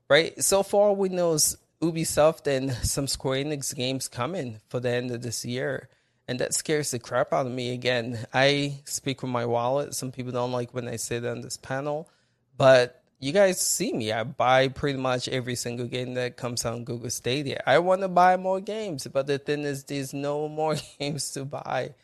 right? 0.08 0.40
So 0.42 0.62
far, 0.62 0.92
we 0.92 1.08
know 1.08 1.36
Ubisoft 1.82 2.46
and 2.46 2.72
some 2.86 3.06
Square 3.06 3.44
Enix 3.44 3.74
games 3.74 4.08
coming 4.08 4.60
for 4.68 4.80
the 4.80 4.90
end 4.90 5.10
of 5.10 5.22
this 5.22 5.44
year. 5.44 5.88
And 6.28 6.40
that 6.40 6.54
scares 6.54 6.90
the 6.90 6.98
crap 6.98 7.32
out 7.32 7.46
of 7.46 7.52
me 7.52 7.72
again. 7.72 8.26
I 8.34 8.80
speak 8.84 9.22
with 9.22 9.30
my 9.30 9.46
wallet. 9.46 9.94
Some 9.94 10.10
people 10.10 10.32
don't 10.32 10.52
like 10.52 10.74
when 10.74 10.88
I 10.88 10.96
that 10.96 11.24
on 11.24 11.40
this 11.40 11.56
panel, 11.56 12.08
but 12.56 13.02
you 13.18 13.32
guys 13.32 13.60
see 13.60 13.92
me. 13.92 14.12
I 14.12 14.24
buy 14.24 14.68
pretty 14.68 14.98
much 14.98 15.28
every 15.28 15.54
single 15.54 15.86
game 15.86 16.14
that 16.14 16.36
comes 16.36 16.64
on 16.64 16.84
Google 16.84 17.10
Stadia. 17.10 17.62
I 17.66 17.78
want 17.78 18.02
to 18.02 18.08
buy 18.08 18.36
more 18.36 18.60
games, 18.60 19.06
but 19.06 19.26
the 19.26 19.38
thing 19.38 19.62
is, 19.62 19.84
there's 19.84 20.12
no 20.12 20.48
more 20.60 20.76
games 20.98 21.30
to 21.32 21.44
buy, 21.44 21.94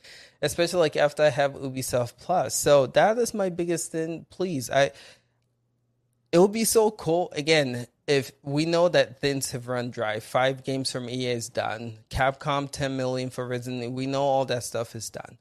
especially 0.40 0.80
like 0.80 0.96
after 0.96 1.24
I 1.24 1.30
have 1.30 1.52
Ubisoft 1.52 2.14
Plus. 2.18 2.54
So 2.54 2.86
that 2.88 3.18
is 3.18 3.34
my 3.34 3.50
biggest 3.50 3.92
thing. 3.92 4.26
Please, 4.30 4.70
I. 4.70 4.92
It 6.30 6.38
would 6.38 6.52
be 6.52 6.64
so 6.64 6.90
cool 6.90 7.30
again 7.32 7.86
if 8.12 8.32
we 8.42 8.66
know 8.66 8.88
that 8.88 9.20
things 9.20 9.50
have 9.52 9.68
run 9.68 9.90
dry. 9.90 10.20
Five 10.20 10.64
games 10.64 10.92
from 10.92 11.08
EA 11.08 11.32
is 11.32 11.48
done. 11.48 11.98
Capcom 12.10 12.70
10 12.70 12.96
million 12.96 13.30
for 13.30 13.46
Resident. 13.46 13.92
We 13.92 14.06
know 14.06 14.22
all 14.22 14.44
that 14.46 14.64
stuff 14.64 14.94
is 14.94 15.10
done. 15.10 15.38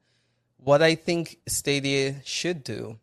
What 0.58 0.82
I 0.82 0.96
think 0.96 1.40
Stadia 1.48 2.22
should 2.24 2.64
do 2.64 3.00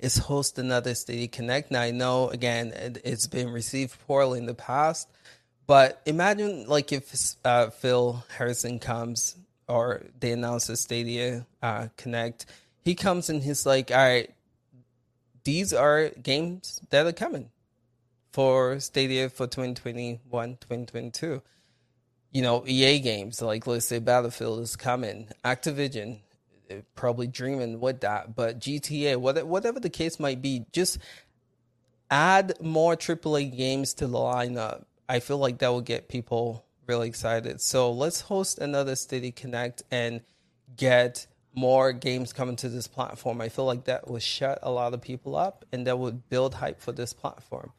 is 0.00 0.16
host 0.18 0.58
another 0.58 0.94
Stadia 0.94 1.28
Connect. 1.28 1.70
Now 1.70 1.82
I 1.82 1.90
know 1.92 2.28
again 2.28 2.72
it's 3.04 3.26
been 3.26 3.50
received 3.50 3.96
poorly 4.06 4.38
in 4.38 4.46
the 4.46 4.54
past, 4.54 5.08
but 5.66 6.00
imagine 6.06 6.66
like 6.66 6.92
if 6.92 7.36
uh, 7.44 7.70
Phil 7.70 8.24
Harrison 8.36 8.78
comes 8.78 9.36
or 9.68 10.02
they 10.18 10.32
announce 10.32 10.68
a 10.68 10.76
Stadia 10.76 11.46
uh, 11.62 11.88
Connect, 11.96 12.46
he 12.80 12.94
comes 12.94 13.30
and 13.30 13.42
he's 13.42 13.64
like, 13.64 13.90
"All 13.90 13.96
right, 13.98 14.30
these 15.44 15.72
are 15.72 16.08
games 16.22 16.80
that 16.90 17.06
are 17.06 17.12
coming 17.12 17.50
for 18.32 18.80
Stadia 18.80 19.28
for 19.28 19.46
2021, 19.46 20.56
2022." 20.56 21.42
You 22.30 22.42
know, 22.42 22.64
EA 22.66 22.98
games 23.00 23.42
like 23.42 23.66
let's 23.66 23.86
say 23.86 23.98
Battlefield 23.98 24.60
is 24.60 24.76
coming, 24.76 25.28
Activision 25.44 26.20
eh, 26.70 26.80
probably 26.94 27.26
dreaming 27.26 27.80
with 27.80 28.00
that. 28.00 28.34
But 28.34 28.58
GTA, 28.58 29.16
whatever 29.18 29.80
the 29.80 29.90
case 29.90 30.18
might 30.18 30.40
be, 30.40 30.64
just 30.72 30.98
add 32.10 32.54
more 32.60 32.96
AAA 32.96 33.56
games 33.56 33.94
to 33.94 34.06
the 34.06 34.18
lineup. 34.18 34.84
I 35.08 35.20
feel 35.20 35.38
like 35.38 35.58
that 35.58 35.68
will 35.68 35.80
get 35.80 36.08
people 36.08 36.64
really 36.86 37.08
excited. 37.08 37.60
So 37.60 37.90
let's 37.92 38.20
host 38.20 38.58
another 38.58 38.96
Stadia 38.96 39.32
Connect 39.32 39.82
and 39.90 40.20
get 40.76 41.26
more 41.54 41.92
games 41.92 42.32
coming 42.32 42.56
to 42.56 42.68
this 42.68 42.86
platform. 42.86 43.40
I 43.40 43.48
feel 43.48 43.64
like 43.64 43.84
that 43.84 44.08
would 44.08 44.22
shut 44.22 44.58
a 44.62 44.70
lot 44.70 44.94
of 44.94 45.00
people 45.00 45.36
up 45.36 45.64
and 45.72 45.86
that 45.86 45.98
would 45.98 46.28
build 46.28 46.54
hype 46.54 46.80
for 46.80 46.92
this 46.92 47.12
platform. 47.12 47.72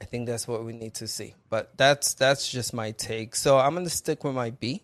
I 0.00 0.04
think 0.04 0.26
that's 0.26 0.46
what 0.46 0.64
we 0.64 0.72
need 0.72 0.94
to 0.94 1.08
see. 1.08 1.34
But 1.50 1.76
that's 1.76 2.14
that's 2.14 2.48
just 2.48 2.72
my 2.72 2.92
take. 2.92 3.34
So 3.34 3.58
I'm 3.58 3.74
gonna 3.74 3.90
stick 3.90 4.24
with 4.24 4.34
my 4.34 4.50
B 4.50 4.82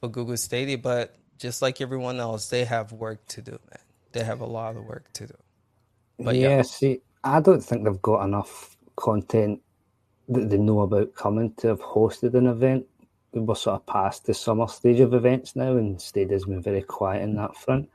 for 0.00 0.08
Google 0.08 0.36
Stadia, 0.36 0.78
but 0.78 1.14
just 1.38 1.62
like 1.62 1.80
everyone 1.80 2.20
else, 2.20 2.48
they 2.48 2.64
have 2.64 2.92
work 2.92 3.26
to 3.28 3.42
do, 3.42 3.52
man. 3.52 3.80
They 4.12 4.24
have 4.24 4.40
a 4.40 4.46
lot 4.46 4.76
of 4.76 4.84
work 4.84 5.12
to 5.14 5.26
do. 5.26 5.34
But 6.18 6.36
yeah, 6.36 6.56
yeah. 6.56 6.62
see, 6.62 7.00
I 7.22 7.40
don't 7.40 7.62
think 7.62 7.84
they've 7.84 8.02
got 8.02 8.24
enough 8.24 8.76
content 8.96 9.60
that 10.28 10.48
they 10.48 10.56
know 10.56 10.80
about 10.80 11.14
coming 11.14 11.52
to 11.54 11.68
have 11.68 11.80
hosted 11.80 12.34
an 12.34 12.46
event. 12.46 12.86
We're 13.32 13.54
sort 13.54 13.80
of 13.80 13.86
past 13.86 14.24
the 14.24 14.32
summer 14.32 14.66
stage 14.66 15.00
of 15.00 15.12
events 15.12 15.54
now, 15.54 15.76
and 15.76 16.00
Stadia's 16.00 16.46
been 16.46 16.62
very 16.62 16.82
quiet 16.82 17.22
in 17.22 17.36
that 17.36 17.54
front. 17.56 17.90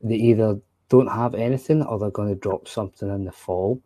They 0.00 0.14
either 0.14 0.58
don't 0.88 1.08
have 1.08 1.34
anything 1.34 1.82
or 1.82 1.98
they're 1.98 2.10
going 2.10 2.30
to 2.30 2.34
drop 2.34 2.66
something 2.66 3.08
in 3.10 3.24
the 3.24 3.32
fall. 3.32 3.82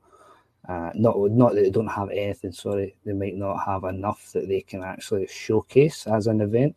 Uh, 0.72 0.90
not 0.94 1.16
not 1.32 1.54
that 1.54 1.62
they 1.62 1.70
don't 1.70 1.86
have 2.00 2.08
anything. 2.10 2.52
Sorry, 2.52 2.96
they 3.04 3.12
might 3.12 3.36
not 3.36 3.58
have 3.66 3.84
enough 3.84 4.32
that 4.32 4.48
they 4.48 4.62
can 4.62 4.82
actually 4.82 5.26
showcase 5.26 6.06
as 6.06 6.26
an 6.26 6.40
event. 6.40 6.74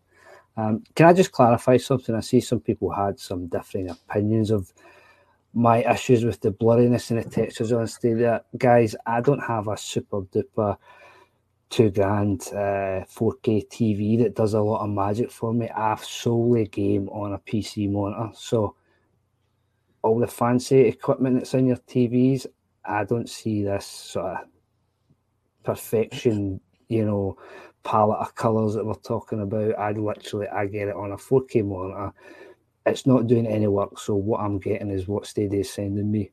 Um, 0.57 0.83
can 0.95 1.07
I 1.07 1.13
just 1.13 1.31
clarify 1.31 1.77
something? 1.77 2.13
I 2.13 2.19
see 2.19 2.41
some 2.41 2.59
people 2.59 2.91
had 2.91 3.19
some 3.19 3.47
differing 3.47 3.89
opinions 3.89 4.51
of 4.51 4.73
my 5.53 5.77
issues 5.83 6.25
with 6.25 6.41
the 6.41 6.51
blurriness 6.51 7.11
and 7.11 7.23
the 7.23 7.29
textures 7.29 7.71
on 7.71 7.87
Stadia. 7.87 8.43
Guys, 8.57 8.95
I 9.05 9.21
don't 9.21 9.39
have 9.39 9.67
a 9.69 9.77
super 9.77 10.21
duper 10.23 10.77
two 11.69 11.89
grand 11.89 12.41
uh, 12.51 13.03
4K 13.17 13.67
TV 13.67 14.19
that 14.19 14.35
does 14.35 14.53
a 14.53 14.61
lot 14.61 14.83
of 14.83 14.89
magic 14.89 15.31
for 15.31 15.53
me. 15.53 15.69
I 15.69 15.95
solely 15.95 16.67
game 16.67 17.09
on 17.09 17.33
a 17.33 17.39
PC 17.39 17.89
monitor. 17.89 18.31
So 18.35 18.75
all 20.03 20.19
the 20.19 20.27
fancy 20.27 20.81
equipment 20.81 21.37
that's 21.37 21.53
in 21.53 21.67
your 21.67 21.77
TVs, 21.77 22.45
I 22.87 23.03
don't 23.03 23.29
see 23.29 23.63
this 23.63 23.85
sort 23.85 24.33
of 24.33 24.37
perfection, 25.63 26.59
you 26.87 27.05
know, 27.05 27.37
palette 27.83 28.19
of 28.19 28.35
colours 28.35 28.73
that 28.75 28.85
we're 28.85 28.93
talking 28.95 29.41
about. 29.41 29.77
I 29.77 29.91
literally 29.91 30.47
I 30.47 30.67
get 30.67 30.87
it 30.87 30.95
on 30.95 31.11
a 31.11 31.17
4K 31.17 31.65
monitor. 31.65 32.13
It's 32.85 33.07
not 33.07 33.27
doing 33.27 33.47
any 33.47 33.67
work, 33.67 33.97
so 33.99 34.15
what 34.15 34.41
I'm 34.41 34.59
getting 34.59 34.91
is 34.91 35.07
what 35.07 35.25
Stadia 35.25 35.61
is 35.61 35.73
sending 35.73 36.11
me. 36.11 36.31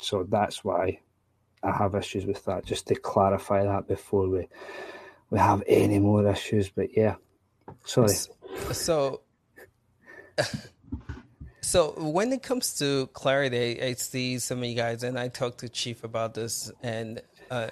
So 0.00 0.24
that's 0.28 0.64
why 0.64 1.00
I 1.62 1.72
have 1.72 1.94
issues 1.94 2.24
with 2.24 2.44
that. 2.46 2.64
Just 2.64 2.86
to 2.88 2.94
clarify 2.94 3.64
that 3.64 3.86
before 3.86 4.28
we 4.28 4.48
we 5.28 5.38
have 5.38 5.62
any 5.66 5.98
more 5.98 6.26
issues. 6.26 6.70
But 6.70 6.96
yeah, 6.96 7.16
sorry. 7.84 8.14
So. 8.72 9.20
So 11.70 11.92
when 11.96 12.32
it 12.32 12.42
comes 12.42 12.74
to 12.78 13.06
clarity, 13.12 13.80
I 13.80 13.92
see 13.92 14.40
some 14.40 14.58
of 14.58 14.64
you 14.64 14.74
guys, 14.74 15.04
and 15.04 15.16
I 15.16 15.28
talked 15.28 15.58
to 15.58 15.68
Chief 15.68 16.02
about 16.02 16.34
this, 16.34 16.68
and 16.82 17.22
uh, 17.48 17.68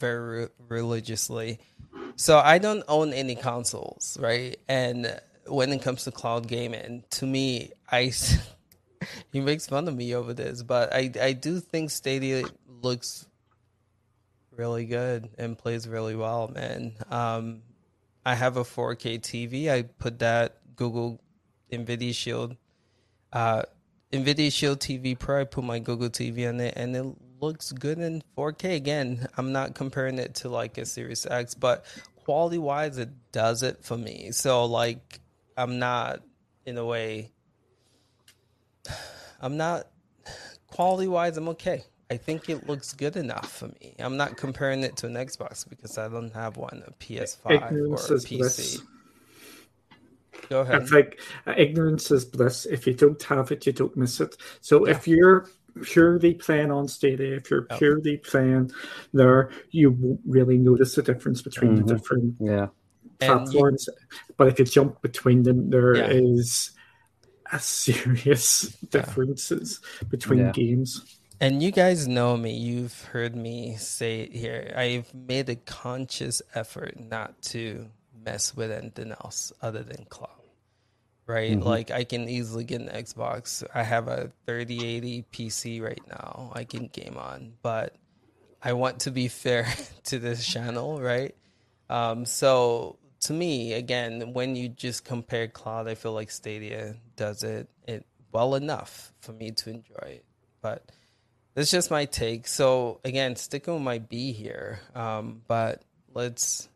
very 0.00 0.44
re- 0.44 0.48
religiously. 0.68 1.58
So 2.14 2.38
I 2.38 2.56
don't 2.56 2.82
own 2.88 3.12
any 3.12 3.34
consoles, 3.34 4.16
right? 4.18 4.56
And 4.70 5.20
when 5.44 5.70
it 5.74 5.82
comes 5.82 6.04
to 6.04 6.12
cloud 6.12 6.48
gaming, 6.48 7.04
to 7.10 7.26
me, 7.26 7.72
I 7.92 8.10
he 9.32 9.40
makes 9.42 9.66
fun 9.66 9.86
of 9.86 9.94
me 9.94 10.14
over 10.14 10.32
this, 10.32 10.62
but 10.62 10.94
I 10.94 11.12
I 11.20 11.34
do 11.34 11.60
think 11.60 11.90
Stadia 11.90 12.42
looks 12.66 13.26
really 14.50 14.86
good 14.86 15.28
and 15.36 15.58
plays 15.58 15.86
really 15.86 16.16
well, 16.16 16.48
man. 16.48 16.94
Um, 17.10 17.60
I 18.24 18.34
have 18.34 18.56
a 18.56 18.64
4K 18.64 19.20
TV. 19.20 19.70
I 19.70 19.82
put 19.82 20.20
that 20.20 20.56
Google 20.74 21.20
Nvidia 21.70 22.14
Shield, 22.14 22.56
uh, 23.32 23.62
Nvidia 24.12 24.52
Shield 24.52 24.80
TV 24.80 25.18
Pro. 25.18 25.40
I 25.40 25.44
put 25.44 25.64
my 25.64 25.78
Google 25.78 26.10
TV 26.10 26.48
on 26.48 26.60
it, 26.60 26.74
and 26.76 26.96
it 26.96 27.04
looks 27.40 27.72
good 27.72 27.98
in 27.98 28.22
4K. 28.36 28.76
Again, 28.76 29.26
I'm 29.36 29.52
not 29.52 29.74
comparing 29.74 30.18
it 30.18 30.36
to 30.36 30.48
like 30.48 30.78
a 30.78 30.86
Series 30.86 31.26
X, 31.26 31.54
but 31.54 31.84
quality 32.16 32.58
wise, 32.58 32.98
it 32.98 33.10
does 33.32 33.62
it 33.62 33.84
for 33.84 33.96
me. 33.96 34.30
So 34.32 34.64
like, 34.64 35.20
I'm 35.56 35.78
not 35.78 36.22
in 36.64 36.78
a 36.78 36.84
way. 36.84 37.32
I'm 39.40 39.56
not 39.56 39.86
quality 40.66 41.08
wise. 41.08 41.36
I'm 41.36 41.48
okay. 41.50 41.84
I 42.10 42.16
think 42.16 42.48
it 42.48 42.68
looks 42.68 42.92
good 42.92 43.16
enough 43.16 43.50
for 43.50 43.68
me. 43.80 43.94
I'm 43.98 44.16
not 44.16 44.36
comparing 44.36 44.82
it 44.82 44.96
to 44.98 45.06
an 45.06 45.14
Xbox 45.14 45.68
because 45.68 45.98
I 45.98 46.08
don't 46.08 46.32
have 46.34 46.56
one, 46.56 46.84
a 46.86 46.92
PS5 46.92 47.50
ignorance 47.50 48.10
or 48.10 48.14
a 48.14 48.18
PC. 48.18 48.38
Bliss. 48.38 48.82
Go 50.48 50.60
ahead. 50.60 50.82
It's 50.82 50.92
like 50.92 51.20
uh, 51.46 51.54
ignorance 51.56 52.10
is 52.10 52.24
bliss. 52.24 52.66
If 52.66 52.86
you 52.86 52.94
don't 52.94 53.22
have 53.24 53.50
it, 53.52 53.66
you 53.66 53.72
don't 53.72 53.96
miss 53.96 54.20
it. 54.20 54.36
So 54.60 54.86
yeah. 54.86 54.92
if 54.92 55.08
you're 55.08 55.48
purely 55.82 56.34
playing 56.34 56.70
on 56.70 56.88
Stadia, 56.88 57.36
if 57.36 57.50
you're 57.50 57.62
purely 57.78 58.18
playing 58.18 58.70
there, 59.12 59.50
you 59.70 59.90
won't 59.90 60.20
really 60.26 60.58
notice 60.58 60.94
the 60.94 61.02
difference 61.02 61.42
between 61.42 61.76
mm-hmm. 61.76 61.86
the 61.86 61.94
different 61.94 62.34
yeah. 62.40 62.66
platforms. 63.18 63.88
You, 63.88 63.94
but 64.36 64.48
if 64.48 64.58
you 64.58 64.64
jump 64.64 65.02
between 65.02 65.42
them, 65.42 65.70
there 65.70 65.96
yeah. 65.96 66.08
is 66.08 66.70
a 67.52 67.58
serious 67.58 68.62
differences 68.90 69.80
between 70.08 70.50
games. 70.52 71.18
And 71.38 71.62
you 71.62 71.70
guys 71.70 72.08
know 72.08 72.36
me. 72.36 72.56
You've 72.56 73.04
heard 73.04 73.36
me 73.36 73.76
say 73.76 74.20
it 74.20 74.32
here. 74.32 74.72
I've 74.74 75.12
made 75.12 75.50
a 75.50 75.56
conscious 75.56 76.40
effort 76.54 76.98
not 76.98 77.42
to 77.42 77.88
mess 78.26 78.54
with 78.54 78.70
anything 78.70 79.12
else 79.12 79.52
other 79.62 79.82
than 79.82 80.04
cloud 80.06 80.36
right? 81.26 81.52
Mm-hmm. 81.52 81.68
Like 81.68 81.90
I 81.90 82.04
can 82.04 82.28
easily 82.28 82.64
get 82.64 82.80
an 82.80 82.88
Xbox. 82.88 83.64
I 83.74 83.82
have 83.82 84.08
a 84.08 84.30
3080 84.46 85.24
PC 85.32 85.82
right 85.82 86.00
now. 86.08 86.52
I 86.54 86.64
can 86.64 86.86
game 86.86 87.16
on, 87.18 87.54
but 87.62 87.96
I 88.62 88.72
want 88.72 89.00
to 89.00 89.10
be 89.10 89.28
fair 89.42 89.66
to 90.04 90.18
this 90.18 90.46
channel, 90.46 91.00
right? 91.00 91.34
Um, 91.90 92.24
so 92.26 92.98
to 93.22 93.32
me, 93.32 93.72
again, 93.74 94.32
when 94.32 94.56
you 94.56 94.68
just 94.68 95.04
compare 95.04 95.48
cloud, 95.48 95.88
I 95.88 95.94
feel 95.94 96.12
like 96.12 96.30
Stadia 96.30 96.96
does 97.16 97.42
it 97.42 97.68
it 97.86 98.06
well 98.32 98.54
enough 98.54 99.12
for 99.20 99.32
me 99.32 99.50
to 99.50 99.70
enjoy 99.70 100.06
it. 100.06 100.24
But 100.60 100.90
that's 101.54 101.70
just 101.70 101.90
my 101.90 102.04
take. 102.04 102.46
So 102.46 103.00
again, 103.04 103.36
sticking 103.36 103.74
with 103.74 103.82
my 103.82 103.98
B 103.98 104.32
here, 104.32 104.80
um, 104.94 105.42
but 105.46 105.82
let's 106.12 106.68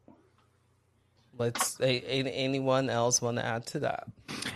let's 1.41 1.81
a, 1.81 2.03
a, 2.07 2.31
anyone 2.31 2.91
else 2.91 3.21
want 3.21 3.39
to 3.39 3.45
add 3.45 3.67
to 3.67 3.81
that? 3.81 4.05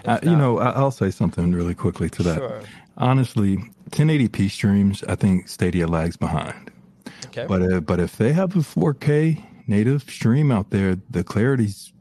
Uh, 0.05 0.20
you 0.23 0.36
know 0.36 0.59
i'll 0.59 0.90
say 0.90 1.11
something 1.11 1.52
really 1.52 1.74
quickly 1.74 2.09
to 2.11 2.23
that. 2.23 2.36
Sure. 2.36 2.62
honestly 2.98 3.56
1080p 3.90 4.51
streams 4.51 5.02
i 5.05 5.16
think 5.16 5.48
stadia 5.48 5.86
lags 5.89 6.16
behind. 6.16 6.70
Okay. 7.27 7.47
But 7.48 7.62
uh, 7.62 7.81
but 7.81 7.98
if 7.98 8.16
they 8.16 8.32
have 8.32 8.55
a 8.55 8.61
4k 8.61 9.43
native 9.66 10.02
stream 10.02 10.52
out 10.52 10.70
there 10.70 10.97
the 11.11 11.24
clarity's 11.24 11.93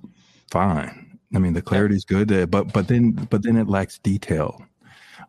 fine. 0.52 1.18
I 1.34 1.40
mean 1.40 1.54
the 1.54 1.62
clarity's 1.62 2.06
good 2.06 2.32
uh, 2.32 2.46
but 2.46 2.74
but 2.74 2.88
then 2.88 3.14
but 3.32 3.42
then 3.44 3.56
it 3.58 3.68
lacks 3.68 3.98
detail 3.98 4.64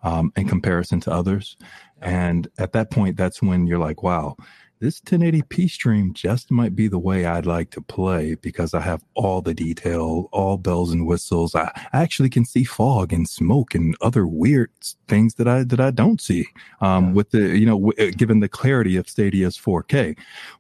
um, 0.02 0.32
in 0.36 0.46
comparison 0.46 1.00
to 1.00 1.12
others. 1.12 1.56
And 2.02 2.48
at 2.58 2.72
that 2.72 2.90
point 2.90 3.16
that's 3.16 3.40
when 3.40 3.66
you're 3.66 3.78
like 3.78 4.02
wow 4.02 4.36
this 4.84 5.00
1080p 5.00 5.70
stream 5.70 6.12
just 6.12 6.50
might 6.50 6.76
be 6.76 6.88
the 6.88 6.98
way 6.98 7.24
I'd 7.24 7.46
like 7.46 7.70
to 7.70 7.80
play 7.80 8.34
because 8.34 8.74
I 8.74 8.82
have 8.82 9.02
all 9.14 9.40
the 9.40 9.54
detail, 9.54 10.28
all 10.30 10.58
bells 10.58 10.92
and 10.92 11.06
whistles. 11.06 11.54
I, 11.54 11.70
actually 11.94 12.28
can 12.28 12.44
see 12.44 12.64
fog 12.64 13.10
and 13.10 13.26
smoke 13.26 13.74
and 13.74 13.96
other 14.02 14.26
weird 14.26 14.70
things 15.08 15.36
that 15.36 15.48
I 15.48 15.64
that 15.64 15.80
I 15.80 15.90
don't 15.90 16.20
see 16.20 16.46
um, 16.82 17.06
yeah. 17.06 17.12
with 17.12 17.30
the 17.30 17.58
you 17.58 17.64
know 17.64 17.78
w- 17.78 17.94
uh, 17.98 18.12
given 18.14 18.40
the 18.40 18.48
clarity 18.48 18.98
of 18.98 19.08
Stadia's 19.08 19.56
4K. 19.56 20.18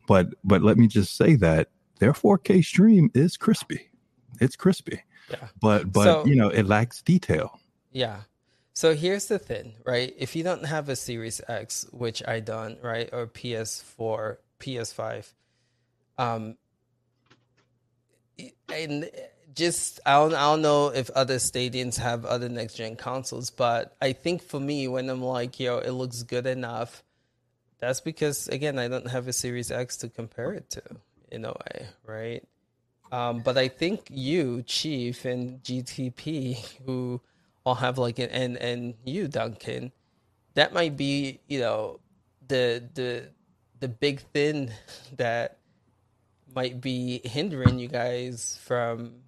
But 0.08 0.28
but 0.42 0.62
let 0.62 0.78
me 0.78 0.86
just 0.86 1.18
say 1.18 1.34
that 1.36 1.68
their 1.98 2.14
4K 2.14 2.64
stream 2.64 3.10
is 3.12 3.36
crispy. 3.36 3.90
It's 4.40 4.56
crispy. 4.56 5.02
Yeah. 5.30 5.48
But 5.60 5.92
but 5.92 6.04
so, 6.04 6.24
you 6.24 6.34
know 6.34 6.48
it 6.48 6.66
lacks 6.66 7.02
detail. 7.02 7.60
Yeah. 7.92 8.20
So 8.74 8.92
here's 8.92 9.26
the 9.26 9.38
thing, 9.38 9.74
right? 9.84 10.12
If 10.18 10.34
you 10.34 10.42
don't 10.42 10.64
have 10.64 10.88
a 10.88 10.96
Series 10.96 11.40
X, 11.46 11.86
which 11.92 12.26
I 12.26 12.40
don't, 12.40 12.82
right, 12.82 13.08
or 13.12 13.28
PS4, 13.28 14.38
PS5, 14.58 15.32
um, 16.18 16.56
and 18.68 19.08
just 19.54 20.00
I 20.04 20.14
don't, 20.14 20.34
I 20.34 20.40
don't 20.50 20.62
know 20.62 20.88
if 20.88 21.08
other 21.10 21.36
stadiums 21.36 21.98
have 21.98 22.24
other 22.24 22.48
next 22.48 22.74
gen 22.74 22.96
consoles, 22.96 23.50
but 23.50 23.96
I 24.02 24.12
think 24.12 24.42
for 24.42 24.58
me, 24.58 24.88
when 24.88 25.08
I'm 25.08 25.22
like, 25.22 25.60
yo, 25.60 25.78
it 25.78 25.92
looks 25.92 26.24
good 26.24 26.46
enough, 26.46 27.04
that's 27.78 28.00
because 28.00 28.48
again, 28.48 28.80
I 28.80 28.88
don't 28.88 29.08
have 29.08 29.28
a 29.28 29.32
Series 29.32 29.70
X 29.70 29.98
to 29.98 30.08
compare 30.08 30.52
it 30.52 30.68
to 30.70 30.82
in 31.30 31.44
a 31.44 31.52
way, 31.52 31.86
right? 32.04 32.42
Um, 33.12 33.42
but 33.44 33.56
I 33.56 33.68
think 33.68 34.08
you, 34.10 34.62
Chief, 34.62 35.24
and 35.24 35.62
GTP, 35.62 36.58
who 36.84 37.20
I'll 37.66 37.74
have 37.74 37.98
like 37.98 38.18
an 38.18 38.30
and 38.30 38.56
and 38.56 38.94
you, 39.04 39.28
Duncan, 39.28 39.92
that 40.54 40.72
might 40.72 40.96
be 40.96 41.40
you 41.48 41.60
know 41.60 42.00
the 42.46 42.82
the 42.94 43.30
the 43.80 43.88
big 43.88 44.20
thing 44.32 44.70
that 45.16 45.58
might 46.54 46.80
be 46.80 47.20
hindering 47.24 47.78
you 47.78 47.88
guys 47.88 48.58
from 48.62 49.23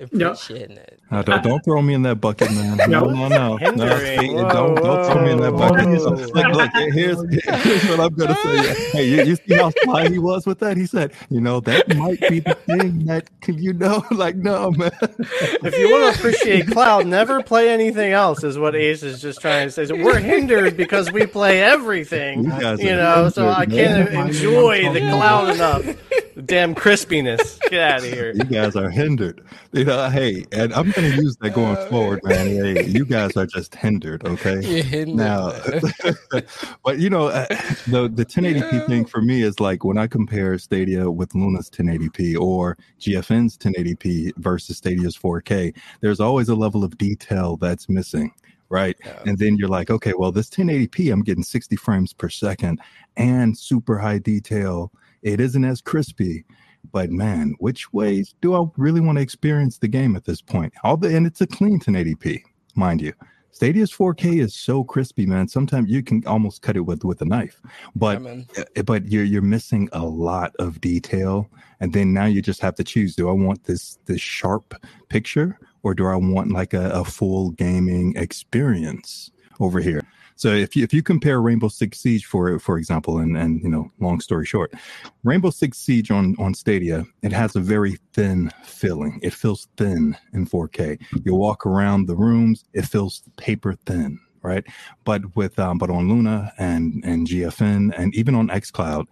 appreciating 0.00 0.76
no. 0.76 0.82
it. 0.82 1.00
Uh, 1.10 1.22
don't, 1.22 1.42
don't, 1.42 1.60
throw 1.64 1.82
me 1.82 1.94
in 1.94 2.02
that 2.02 2.16
bucket, 2.16 2.50
man. 2.52 2.78
No, 2.88 3.04
no, 3.04 3.28
no. 3.28 3.56
no. 3.56 3.56
Whoa, 3.56 4.48
don't, 4.48 4.74
don't 4.76 5.06
throw 5.06 5.24
me 5.24 5.32
in 5.32 5.40
that 5.40 5.52
bucket. 5.52 5.88
Look, 5.88 6.54
look, 6.54 6.70
here's, 6.92 7.18
here's 7.62 7.88
what 7.88 8.00
I'm 8.00 8.14
going 8.14 8.28
to 8.28 8.36
say. 8.36 8.90
Hey, 8.92 9.08
you, 9.08 9.24
you 9.24 9.36
see 9.36 9.54
how 9.54 9.70
sly 9.82 10.08
he 10.08 10.18
was 10.18 10.46
with 10.46 10.58
that? 10.60 10.76
He 10.76 10.86
said, 10.86 11.12
you 11.30 11.40
know, 11.40 11.60
that 11.60 11.96
might 11.96 12.20
be 12.28 12.40
the 12.40 12.54
thing 12.54 13.04
that, 13.06 13.28
can 13.40 13.58
you 13.58 13.72
know, 13.72 14.04
like, 14.10 14.36
no, 14.36 14.70
man. 14.70 14.90
If 15.00 15.78
you 15.78 15.90
want 15.90 16.14
to 16.14 16.18
appreciate 16.18 16.68
Cloud, 16.68 17.06
never 17.06 17.42
play 17.42 17.70
anything 17.70 18.12
else, 18.12 18.44
is 18.44 18.58
what 18.58 18.74
Ace 18.74 19.02
is 19.02 19.20
just 19.20 19.40
trying 19.40 19.66
to 19.66 19.70
say. 19.70 19.86
So 19.86 19.96
we're 19.96 20.18
hindered 20.18 20.76
because 20.76 21.10
we 21.12 21.26
play 21.26 21.62
everything, 21.62 22.44
you, 22.44 22.76
you 22.78 22.96
know, 22.96 23.28
so 23.28 23.48
I 23.48 23.66
can't 23.66 24.08
enjoy 24.10 24.92
the 24.92 25.00
Cloud 25.00 25.54
enough. 25.54 25.96
Damn 26.44 26.74
crispiness. 26.74 27.58
Get 27.70 27.80
out 27.80 27.98
of 27.98 28.04
here. 28.04 28.32
You 28.32 28.44
guys 28.44 28.76
are 28.76 28.90
hindered 28.90 29.44
you 29.72 29.84
know, 29.84 30.08
hey, 30.08 30.44
and 30.52 30.72
I'm 30.72 30.90
going 30.90 31.10
to 31.10 31.22
use 31.22 31.36
that 31.36 31.50
going 31.50 31.76
uh, 31.76 31.86
forward, 31.86 32.20
man. 32.24 32.46
Hey, 32.46 32.86
you 32.86 33.04
guys 33.04 33.36
are 33.36 33.46
just 33.46 33.74
hindered, 33.74 34.24
okay? 34.26 34.62
Hindered, 34.82 35.14
now, 35.14 35.52
but 36.84 36.98
you 36.98 37.10
know, 37.10 37.28
uh, 37.28 37.46
the 37.86 38.10
the 38.12 38.24
1080p 38.24 38.72
yeah. 38.72 38.86
thing 38.86 39.04
for 39.04 39.20
me 39.20 39.42
is 39.42 39.60
like 39.60 39.84
when 39.84 39.98
I 39.98 40.06
compare 40.06 40.56
Stadia 40.58 41.10
with 41.10 41.34
Luna's 41.34 41.68
1080p 41.70 42.38
or 42.40 42.78
GFN's 43.00 43.58
1080p 43.58 44.36
versus 44.36 44.78
Stadia's 44.78 45.16
4K. 45.16 45.74
There's 46.00 46.20
always 46.20 46.48
a 46.48 46.54
level 46.54 46.84
of 46.84 46.96
detail 46.98 47.56
that's 47.56 47.88
missing 47.88 48.32
right? 48.70 48.98
Yeah. 49.02 49.22
And 49.24 49.38
then 49.38 49.56
you're 49.56 49.66
like, 49.66 49.88
okay, 49.88 50.12
well, 50.14 50.30
this 50.30 50.50
1080p, 50.50 51.10
I'm 51.10 51.22
getting 51.22 51.42
60 51.42 51.74
frames 51.76 52.12
per 52.12 52.28
second 52.28 52.82
and 53.16 53.56
super 53.56 53.96
high 53.96 54.18
detail. 54.18 54.92
It 55.22 55.40
isn't 55.40 55.64
as 55.64 55.80
crispy, 55.80 56.44
but 56.92 57.10
man, 57.10 57.54
which 57.58 57.92
ways 57.92 58.34
do 58.40 58.54
I 58.54 58.66
really 58.76 59.00
want 59.00 59.16
to 59.18 59.22
experience 59.22 59.78
the 59.78 59.88
game 59.88 60.16
at 60.16 60.24
this 60.24 60.40
point? 60.40 60.72
All 60.84 60.96
the 60.96 61.14
and 61.14 61.26
it's 61.26 61.40
a 61.40 61.46
clean 61.46 61.80
1080p, 61.80 62.42
mind 62.74 63.00
you. 63.00 63.12
Stadia's 63.50 63.92
4K 63.92 64.40
is 64.40 64.54
so 64.54 64.84
crispy, 64.84 65.26
man. 65.26 65.48
Sometimes 65.48 65.90
you 65.90 66.02
can 66.02 66.24
almost 66.26 66.62
cut 66.62 66.76
it 66.76 66.82
with 66.82 67.04
with 67.04 67.20
a 67.22 67.24
knife, 67.24 67.60
but 67.96 68.22
yeah, 68.22 68.64
eh, 68.76 68.82
but 68.82 69.10
you're 69.10 69.24
you're 69.24 69.42
missing 69.42 69.88
a 69.92 70.04
lot 70.04 70.54
of 70.58 70.80
detail, 70.80 71.48
and 71.80 71.92
then 71.92 72.12
now 72.12 72.26
you 72.26 72.40
just 72.40 72.60
have 72.60 72.76
to 72.76 72.84
choose: 72.84 73.16
do 73.16 73.28
I 73.28 73.32
want 73.32 73.64
this 73.64 73.98
this 74.04 74.20
sharp 74.20 74.74
picture, 75.08 75.58
or 75.82 75.94
do 75.94 76.06
I 76.06 76.16
want 76.16 76.52
like 76.52 76.72
a, 76.72 76.90
a 76.90 77.04
full 77.04 77.50
gaming 77.50 78.14
experience 78.16 79.30
over 79.58 79.80
here? 79.80 80.02
So 80.38 80.54
if 80.54 80.76
you 80.76 80.84
if 80.84 80.94
you 80.94 81.02
compare 81.02 81.42
Rainbow 81.42 81.66
Six 81.66 81.98
Siege 81.98 82.24
for 82.24 82.60
for 82.60 82.78
example, 82.78 83.18
and 83.18 83.36
and 83.36 83.60
you 83.60 83.68
know, 83.68 83.90
long 83.98 84.20
story 84.20 84.46
short, 84.46 84.72
Rainbow 85.24 85.50
Six 85.50 85.78
Siege 85.78 86.12
on 86.12 86.36
on 86.38 86.54
Stadia, 86.54 87.04
it 87.22 87.32
has 87.32 87.56
a 87.56 87.60
very 87.60 87.98
thin 88.12 88.48
feeling. 88.62 89.18
It 89.20 89.34
feels 89.34 89.66
thin 89.76 90.16
in 90.32 90.46
4K. 90.46 91.00
You 91.24 91.34
walk 91.34 91.66
around 91.66 92.06
the 92.06 92.14
rooms, 92.14 92.64
it 92.72 92.86
feels 92.86 93.24
paper 93.36 93.74
thin, 93.84 94.20
right? 94.42 94.64
But 95.02 95.34
with 95.34 95.58
um, 95.58 95.76
but 95.76 95.90
on 95.90 96.08
Luna 96.08 96.52
and 96.56 97.02
and 97.04 97.26
GFN 97.26 97.98
and 97.98 98.14
even 98.14 98.36
on 98.36 98.46
XCloud, 98.46 99.06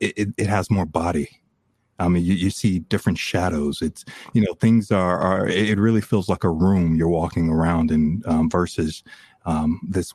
it, 0.00 0.14
it, 0.16 0.28
it 0.38 0.46
has 0.46 0.70
more 0.70 0.86
body. 0.86 1.28
I 1.98 2.08
mean, 2.08 2.24
you, 2.24 2.32
you 2.34 2.48
see 2.48 2.78
different 2.78 3.18
shadows. 3.18 3.82
It's 3.82 4.06
you 4.32 4.40
know 4.40 4.54
things 4.54 4.90
are 4.90 5.18
are. 5.18 5.46
It 5.46 5.78
really 5.78 6.00
feels 6.00 6.30
like 6.30 6.44
a 6.44 6.50
room 6.50 6.96
you're 6.96 7.08
walking 7.08 7.50
around 7.50 7.90
in 7.90 8.22
um, 8.24 8.48
versus 8.48 9.02
um, 9.44 9.80
this 9.86 10.14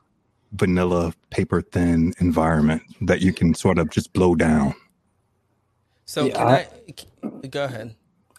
vanilla 0.53 1.13
paper 1.29 1.61
thin 1.61 2.13
environment 2.19 2.83
that 3.01 3.21
you 3.21 3.33
can 3.33 3.53
sort 3.53 3.77
of 3.77 3.89
just 3.89 4.13
blow 4.13 4.35
down. 4.35 4.73
So 6.05 6.25
yeah, 6.25 6.33
can 6.33 6.47
I, 6.47 6.67
I, 7.43 7.47
go 7.47 7.63
ahead? 7.65 7.95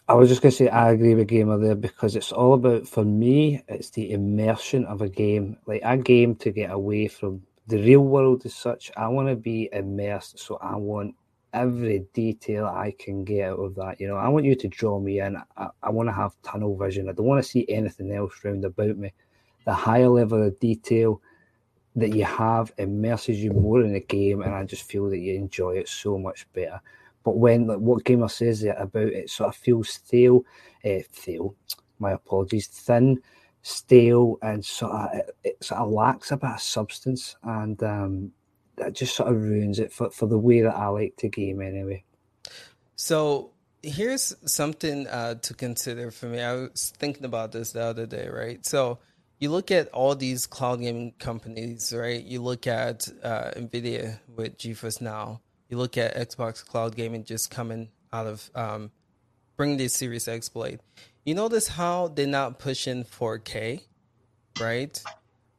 I 0.07 0.13
was 0.15 0.29
just 0.29 0.41
going 0.41 0.51
to 0.51 0.57
say 0.57 0.67
I 0.67 0.91
agree 0.91 1.15
with 1.15 1.27
Gamer 1.27 1.57
there 1.57 1.75
because 1.75 2.15
it's 2.15 2.31
all 2.31 2.53
about 2.53 2.87
for 2.87 3.05
me 3.05 3.63
it's 3.67 3.89
the 3.91 4.11
immersion 4.11 4.85
of 4.85 5.01
a 5.01 5.09
game 5.09 5.57
like 5.65 5.81
a 5.83 5.97
game 5.97 6.35
to 6.35 6.51
get 6.51 6.71
away 6.71 7.07
from 7.07 7.41
the 7.67 7.77
real 7.77 8.01
world 8.01 8.45
as 8.45 8.53
such. 8.53 8.91
I 8.97 9.07
want 9.07 9.29
to 9.29 9.35
be 9.35 9.69
immersed, 9.71 10.39
so 10.39 10.57
I 10.61 10.75
want 10.75 11.15
every 11.53 12.05
detail 12.13 12.65
I 12.65 12.93
can 12.97 13.23
get 13.23 13.49
out 13.49 13.59
of 13.59 13.75
that. 13.75 14.01
You 14.01 14.07
know, 14.07 14.17
I 14.17 14.27
want 14.27 14.45
you 14.45 14.55
to 14.55 14.67
draw 14.67 14.99
me 14.99 15.19
in. 15.19 15.37
I, 15.57 15.67
I 15.81 15.89
want 15.89 16.09
to 16.09 16.13
have 16.13 16.35
tunnel 16.43 16.75
vision. 16.75 17.07
I 17.07 17.13
don't 17.13 17.25
want 17.25 17.43
to 17.43 17.49
see 17.49 17.65
anything 17.69 18.11
else 18.11 18.33
round 18.43 18.65
about 18.65 18.97
me. 18.97 19.13
The 19.65 19.73
higher 19.73 20.09
level 20.09 20.45
of 20.45 20.59
detail 20.59 21.21
that 21.95 22.15
you 22.15 22.25
have 22.25 22.73
immerses 22.77 23.43
you 23.43 23.51
more 23.51 23.81
in 23.81 23.93
the 23.93 23.99
game, 23.99 24.41
and 24.41 24.53
I 24.53 24.63
just 24.63 24.83
feel 24.83 25.09
that 25.09 25.19
you 25.19 25.35
enjoy 25.35 25.77
it 25.77 25.87
so 25.87 26.17
much 26.17 26.47
better. 26.53 26.81
But 27.23 27.37
when 27.37 27.67
like 27.67 27.77
what 27.77 28.03
gamer 28.03 28.27
says 28.27 28.63
about 28.63 29.03
it 29.03 29.29
sort 29.29 29.49
of 29.49 29.55
feels 29.55 29.89
stale, 29.89 30.43
uh, 30.83 30.99
stale, 31.11 31.55
my 31.99 32.11
apologies, 32.11 32.67
thin, 32.67 33.21
stale, 33.61 34.37
and 34.41 34.65
sort 34.65 34.91
of 34.91 35.09
it, 35.13 35.37
it, 35.43 35.63
sort 35.63 35.81
of 35.81 35.91
lacks 35.91 36.31
a 36.31 36.37
bit 36.37 36.49
of 36.49 36.61
substance, 36.61 37.35
and 37.43 37.81
um, 37.83 38.31
that 38.75 38.93
just 38.93 39.15
sort 39.15 39.31
of 39.31 39.41
ruins 39.41 39.79
it 39.79 39.93
for 39.93 40.09
for 40.09 40.27
the 40.27 40.37
way 40.37 40.61
that 40.61 40.75
I 40.75 40.87
like 40.87 41.15
to 41.17 41.29
game 41.29 41.61
anyway. 41.61 42.03
So 42.95 43.51
here's 43.83 44.35
something 44.45 45.07
uh, 45.07 45.35
to 45.35 45.53
consider 45.53 46.09
for 46.09 46.25
me. 46.25 46.41
I 46.41 46.53
was 46.53 46.93
thinking 46.97 47.25
about 47.25 47.51
this 47.51 47.73
the 47.73 47.83
other 47.83 48.05
day, 48.05 48.27
right? 48.29 48.65
So 48.65 48.99
you 49.43 49.51
look 49.51 49.71
at 49.71 49.89
all 49.89 50.15
these 50.15 50.47
cloud 50.47 50.79
gaming 50.79 51.11
companies, 51.19 51.91
right? 51.93 52.23
You 52.23 52.41
look 52.41 52.65
at 52.65 53.09
uh, 53.21 53.51
Nvidia 53.57 54.19
with 54.33 54.57
GeForce 54.57 55.01
Now. 55.01 55.41
You 55.67 55.75
look 55.75 55.97
at 55.97 56.15
Xbox 56.15 56.65
Cloud 56.65 56.95
Gaming 56.95 57.25
just 57.25 57.51
coming 57.51 57.89
out 58.13 58.25
of 58.25 58.49
um, 58.55 58.89
bringing 59.57 59.75
this 59.75 59.93
Series 59.93 60.29
X 60.29 60.47
Blade. 60.47 60.79
You 61.25 61.35
notice 61.35 61.67
how 61.67 62.07
they're 62.07 62.25
not 62.25 62.57
pushing 62.57 63.03
4K, 63.03 63.81
right? 64.61 65.03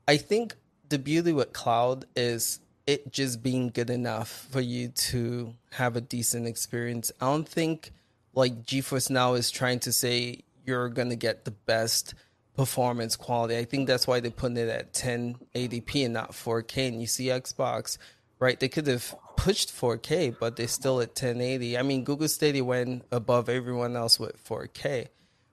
I 0.08 0.16
think 0.16 0.54
the 0.88 0.98
beauty 0.98 1.34
with 1.34 1.52
cloud 1.52 2.06
is 2.16 2.60
it 2.86 3.12
just 3.12 3.42
being 3.42 3.68
good 3.68 3.90
enough 3.90 4.48
for 4.50 4.62
you 4.62 4.88
to 5.10 5.52
have 5.72 5.94
a 5.96 6.00
decent 6.00 6.46
experience. 6.46 7.12
I 7.20 7.26
don't 7.26 7.46
think 7.46 7.92
like 8.32 8.62
GeForce 8.62 9.10
Now 9.10 9.34
is 9.34 9.50
trying 9.50 9.80
to 9.80 9.92
say 9.92 10.40
you're 10.64 10.88
gonna 10.88 11.16
get 11.16 11.44
the 11.44 11.50
best 11.50 12.14
performance 12.56 13.16
quality. 13.16 13.56
I 13.56 13.64
think 13.64 13.86
that's 13.86 14.06
why 14.06 14.20
they're 14.20 14.30
putting 14.30 14.56
it 14.56 14.68
at 14.68 14.92
1080p 14.92 16.04
and 16.04 16.14
not 16.14 16.32
4K. 16.32 16.88
And 16.88 17.00
you 17.00 17.06
see 17.06 17.26
Xbox, 17.26 17.98
right? 18.38 18.58
They 18.58 18.68
could 18.68 18.86
have 18.86 19.14
pushed 19.36 19.70
4K, 19.70 20.36
but 20.38 20.56
they're 20.56 20.68
still 20.68 21.00
at 21.00 21.08
1080. 21.08 21.76
I 21.78 21.82
mean, 21.82 22.04
Google 22.04 22.28
Stadia 22.28 22.64
went 22.64 23.04
above 23.10 23.48
everyone 23.48 23.96
else 23.96 24.18
with 24.20 24.42
4K. 24.44 25.08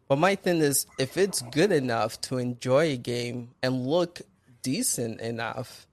But 0.07 0.18
my 0.18 0.36
thing 0.36 0.60
is, 0.60 0.86
if 0.99 1.18
it's 1.18 1.41
good 1.41 1.72
enough 1.72 2.19
to 2.22 2.38
enjoy 2.38 2.91
a 2.91 2.98
game 2.98 3.52
and 3.64 3.88
look 3.88 4.22
decent 4.61 5.22
enough, 5.22 5.88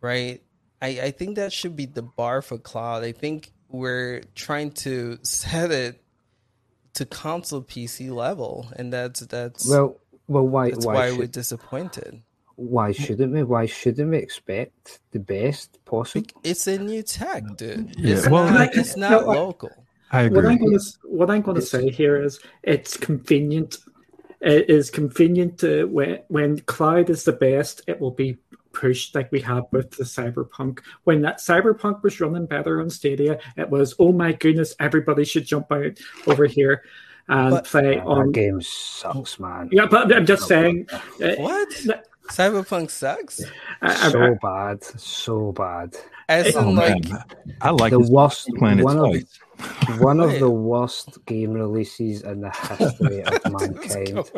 right? 0.00 0.42
I, 0.80 0.88
I 0.88 1.10
think 1.10 1.36
that 1.36 1.52
should 1.52 1.76
be 1.76 1.86
the 1.86 2.02
bar 2.02 2.42
for 2.42 2.58
cloud. 2.58 3.04
I 3.04 3.12
think 3.12 3.52
we're 3.68 4.22
trying 4.34 4.70
to 4.72 5.18
set 5.22 5.70
it 5.70 6.00
to 6.94 7.06
console 7.06 7.62
PC 7.62 8.10
level, 8.10 8.68
and 8.76 8.92
that's 8.92 9.20
that's 9.20 9.68
well, 9.68 9.99
well, 10.30 10.46
why 10.46 10.70
that's 10.70 10.86
why, 10.86 10.94
why 10.94 11.08
should, 11.10 11.18
we're 11.18 11.26
disappointed. 11.26 12.22
Why 12.56 12.92
shouldn't 12.92 13.32
we? 13.32 13.42
Why 13.42 13.66
shouldn't 13.66 14.10
we 14.10 14.18
expect 14.18 15.00
the 15.10 15.18
best 15.18 15.84
possible? 15.84 16.26
It's 16.44 16.66
a 16.66 16.78
new 16.78 17.02
tech, 17.02 17.42
dude. 17.56 17.94
Yeah, 17.98 18.16
It's 18.16 18.28
well, 18.28 18.48
not, 18.50 18.74
it's 18.76 18.96
not 18.96 19.10
No, 19.10 19.30
I- 19.30 19.34
local. 19.34 19.70
I 20.12 20.28
What 20.28 20.44
I'm 20.44 20.54
agree. 20.54 20.58
going 20.58 20.78
to 20.78 20.84
what 21.04 21.30
I'm 21.30 21.42
going 21.42 21.54
to 21.56 21.62
say 21.62 21.90
here 21.90 22.22
is 22.22 22.40
it's 22.62 22.96
convenient. 22.96 23.78
It 24.40 24.70
is 24.70 24.90
convenient 24.90 25.58
to 25.60 25.86
when 25.86 26.20
when 26.28 26.60
cloud 26.60 27.10
is 27.10 27.24
the 27.24 27.32
best, 27.32 27.82
it 27.86 28.00
will 28.00 28.10
be 28.10 28.38
pushed 28.72 29.14
like 29.16 29.30
we 29.32 29.40
had 29.40 29.64
with 29.72 29.90
the 29.92 30.04
cyberpunk. 30.04 30.80
When 31.04 31.22
that 31.22 31.38
cyberpunk 31.38 32.02
was 32.02 32.20
running 32.20 32.46
better 32.46 32.80
on 32.80 32.88
Stadia, 32.90 33.38
it 33.56 33.68
was 33.70 33.94
oh 33.98 34.12
my 34.12 34.32
goodness, 34.32 34.74
everybody 34.80 35.24
should 35.24 35.44
jump 35.46 35.70
out 35.72 35.98
over 36.26 36.46
here 36.46 36.82
and 37.28 37.50
But- 37.50 37.64
play 37.66 37.96
Yeah, 37.96 38.04
on. 38.04 38.26
that 38.26 38.32
game 38.32 38.60
sucks, 38.62 39.38
man. 39.38 39.68
Yeah, 39.72 39.86
but 39.90 40.14
I'm 40.14 40.26
just 40.26 40.46
saying. 40.48 40.86
uh, 40.92 41.34
What? 41.38 41.68
Cyberpunk 42.30 42.90
sucks. 42.90 43.42
I- 43.82 43.90
I- 43.90 44.10
So 44.10 44.36
bad, 44.40 44.84
so 44.84 45.52
bad. 45.52 45.96
As 46.28 46.54
Oh 46.54 46.70
like, 46.70 47.08
man, 47.08 47.24
I 47.60 47.70
like 47.70 47.90
The 47.90 47.98
worst 47.98 48.48
Planet 48.56 48.84
one 48.84 48.98
of 48.98 49.98
one 50.00 50.20
of 50.20 50.38
the 50.38 50.48
worst 50.48 51.18
game 51.26 51.52
releases 51.52 52.22
in 52.22 52.40
the 52.40 52.50
history 52.50 53.22
of 53.24 53.34
mankind. 53.52 54.30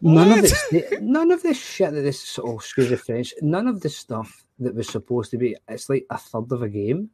None 0.00 0.32
of 0.32 0.42
this, 0.42 0.92
none 1.00 1.30
of 1.30 1.42
this 1.42 1.56
shit 1.58 1.92
that 1.92 2.00
this 2.02 2.38
oh, 2.42 2.56
excuse 2.56 2.90
the 2.90 2.96
French. 2.96 3.32
None 3.42 3.68
of 3.68 3.80
the 3.80 3.88
stuff 3.88 4.44
that 4.58 4.74
was 4.74 4.88
supposed 4.88 5.30
to 5.30 5.38
be. 5.38 5.56
It's 5.68 5.88
like 5.88 6.04
a 6.10 6.18
third 6.18 6.50
of 6.50 6.62
a 6.62 6.68
game. 6.68 7.10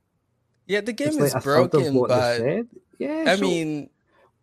yeah, 0.66 0.80
the 0.80 0.92
game 0.94 1.08
It's 1.08 1.16
is 1.18 1.34
like 1.34 1.34
a 1.34 1.40
third 1.44 1.64
of 1.64 1.70
broken, 1.72 1.94
what 1.94 2.08
they 2.08 2.14
but 2.14 2.36
said. 2.38 2.66
Yeah, 2.98 3.24
I 3.28 3.36
so 3.36 3.42
mean, 3.42 3.90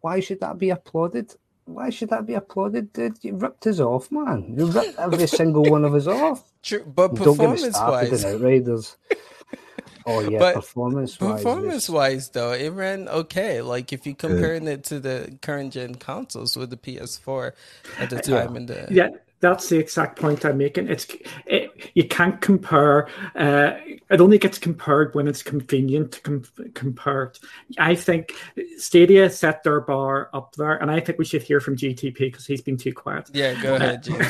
why 0.01 0.19
should 0.21 0.41
that 0.41 0.57
be 0.59 0.71
applauded? 0.71 1.35
Why 1.65 1.89
should 1.91 2.09
that 2.11 2.25
be 2.27 2.35
applauded, 2.35 2.93
dude? 2.93 3.23
You 3.23 3.35
ripped 3.35 3.67
us 3.67 3.79
off, 3.79 4.11
man. 4.11 4.55
You 4.57 4.67
ripped 4.67 4.99
every 4.99 5.27
single 5.27 5.69
one 5.69 5.85
of 5.85 5.95
us 5.95 6.07
off. 6.07 6.51
true, 6.63 6.85
but 6.85 7.15
Don't 7.21 7.39
get 7.39 7.51
me 7.51 7.57
performance 7.57 7.77
started 7.77 8.11
wise, 8.11 8.13
in 8.13 8.25
Outriders. 8.25 8.97
Oh 10.05 10.21
yeah, 10.21 10.39
But 10.39 10.53
performance 10.53 11.19
wise. 11.21 11.43
performance 11.43 11.89
wise 11.89 12.29
though, 12.29 12.53
it 12.53 12.69
ran 12.69 13.07
okay. 13.09 13.61
Like 13.61 13.93
if 13.93 14.07
you 14.07 14.15
comparing 14.15 14.67
it 14.67 14.83
to 14.85 14.99
the 14.99 15.37
current 15.41 15.73
gen 15.73 15.95
consoles 15.95 16.57
with 16.57 16.71
the 16.71 16.77
PS4 16.77 17.53
at 17.99 18.09
the 18.09 18.19
Yeah. 18.25 18.47
time 18.47 18.55
and 18.57 18.67
the 18.69 18.87
Yeah, 18.89 19.09
that's 19.41 19.69
the 19.69 19.77
exact 19.77 20.19
point 20.19 20.45
I'm 20.45 20.57
making. 20.57 20.87
It's 20.87 21.07
it, 21.45 21.91
you 21.93 22.07
can't 22.07 22.39
compare. 22.41 23.07
Uh, 23.35 23.73
it 24.09 24.21
only 24.21 24.37
gets 24.37 24.57
compared 24.57 25.13
when 25.15 25.27
it's 25.27 25.43
convenient 25.43 26.13
to 26.13 26.21
com- 26.21 26.43
compare. 26.73 27.23
it. 27.23 27.39
I 27.77 27.95
think 27.95 28.33
Stadia 28.77 29.29
set 29.29 29.63
their 29.63 29.81
bar 29.81 30.29
up 30.33 30.55
there, 30.55 30.75
and 30.81 30.89
I 30.91 30.99
think 30.99 31.17
we 31.17 31.25
should 31.25 31.41
hear 31.41 31.59
from 31.59 31.75
GTP 31.75 32.17
because 32.17 32.45
he's 32.45 32.61
been 32.61 32.77
too 32.77 32.93
quiet. 32.93 33.29
yeah. 33.33 33.59
Go 33.61 33.75
ahead, 33.75 34.03
Jim. 34.03 34.15
I 34.21 34.25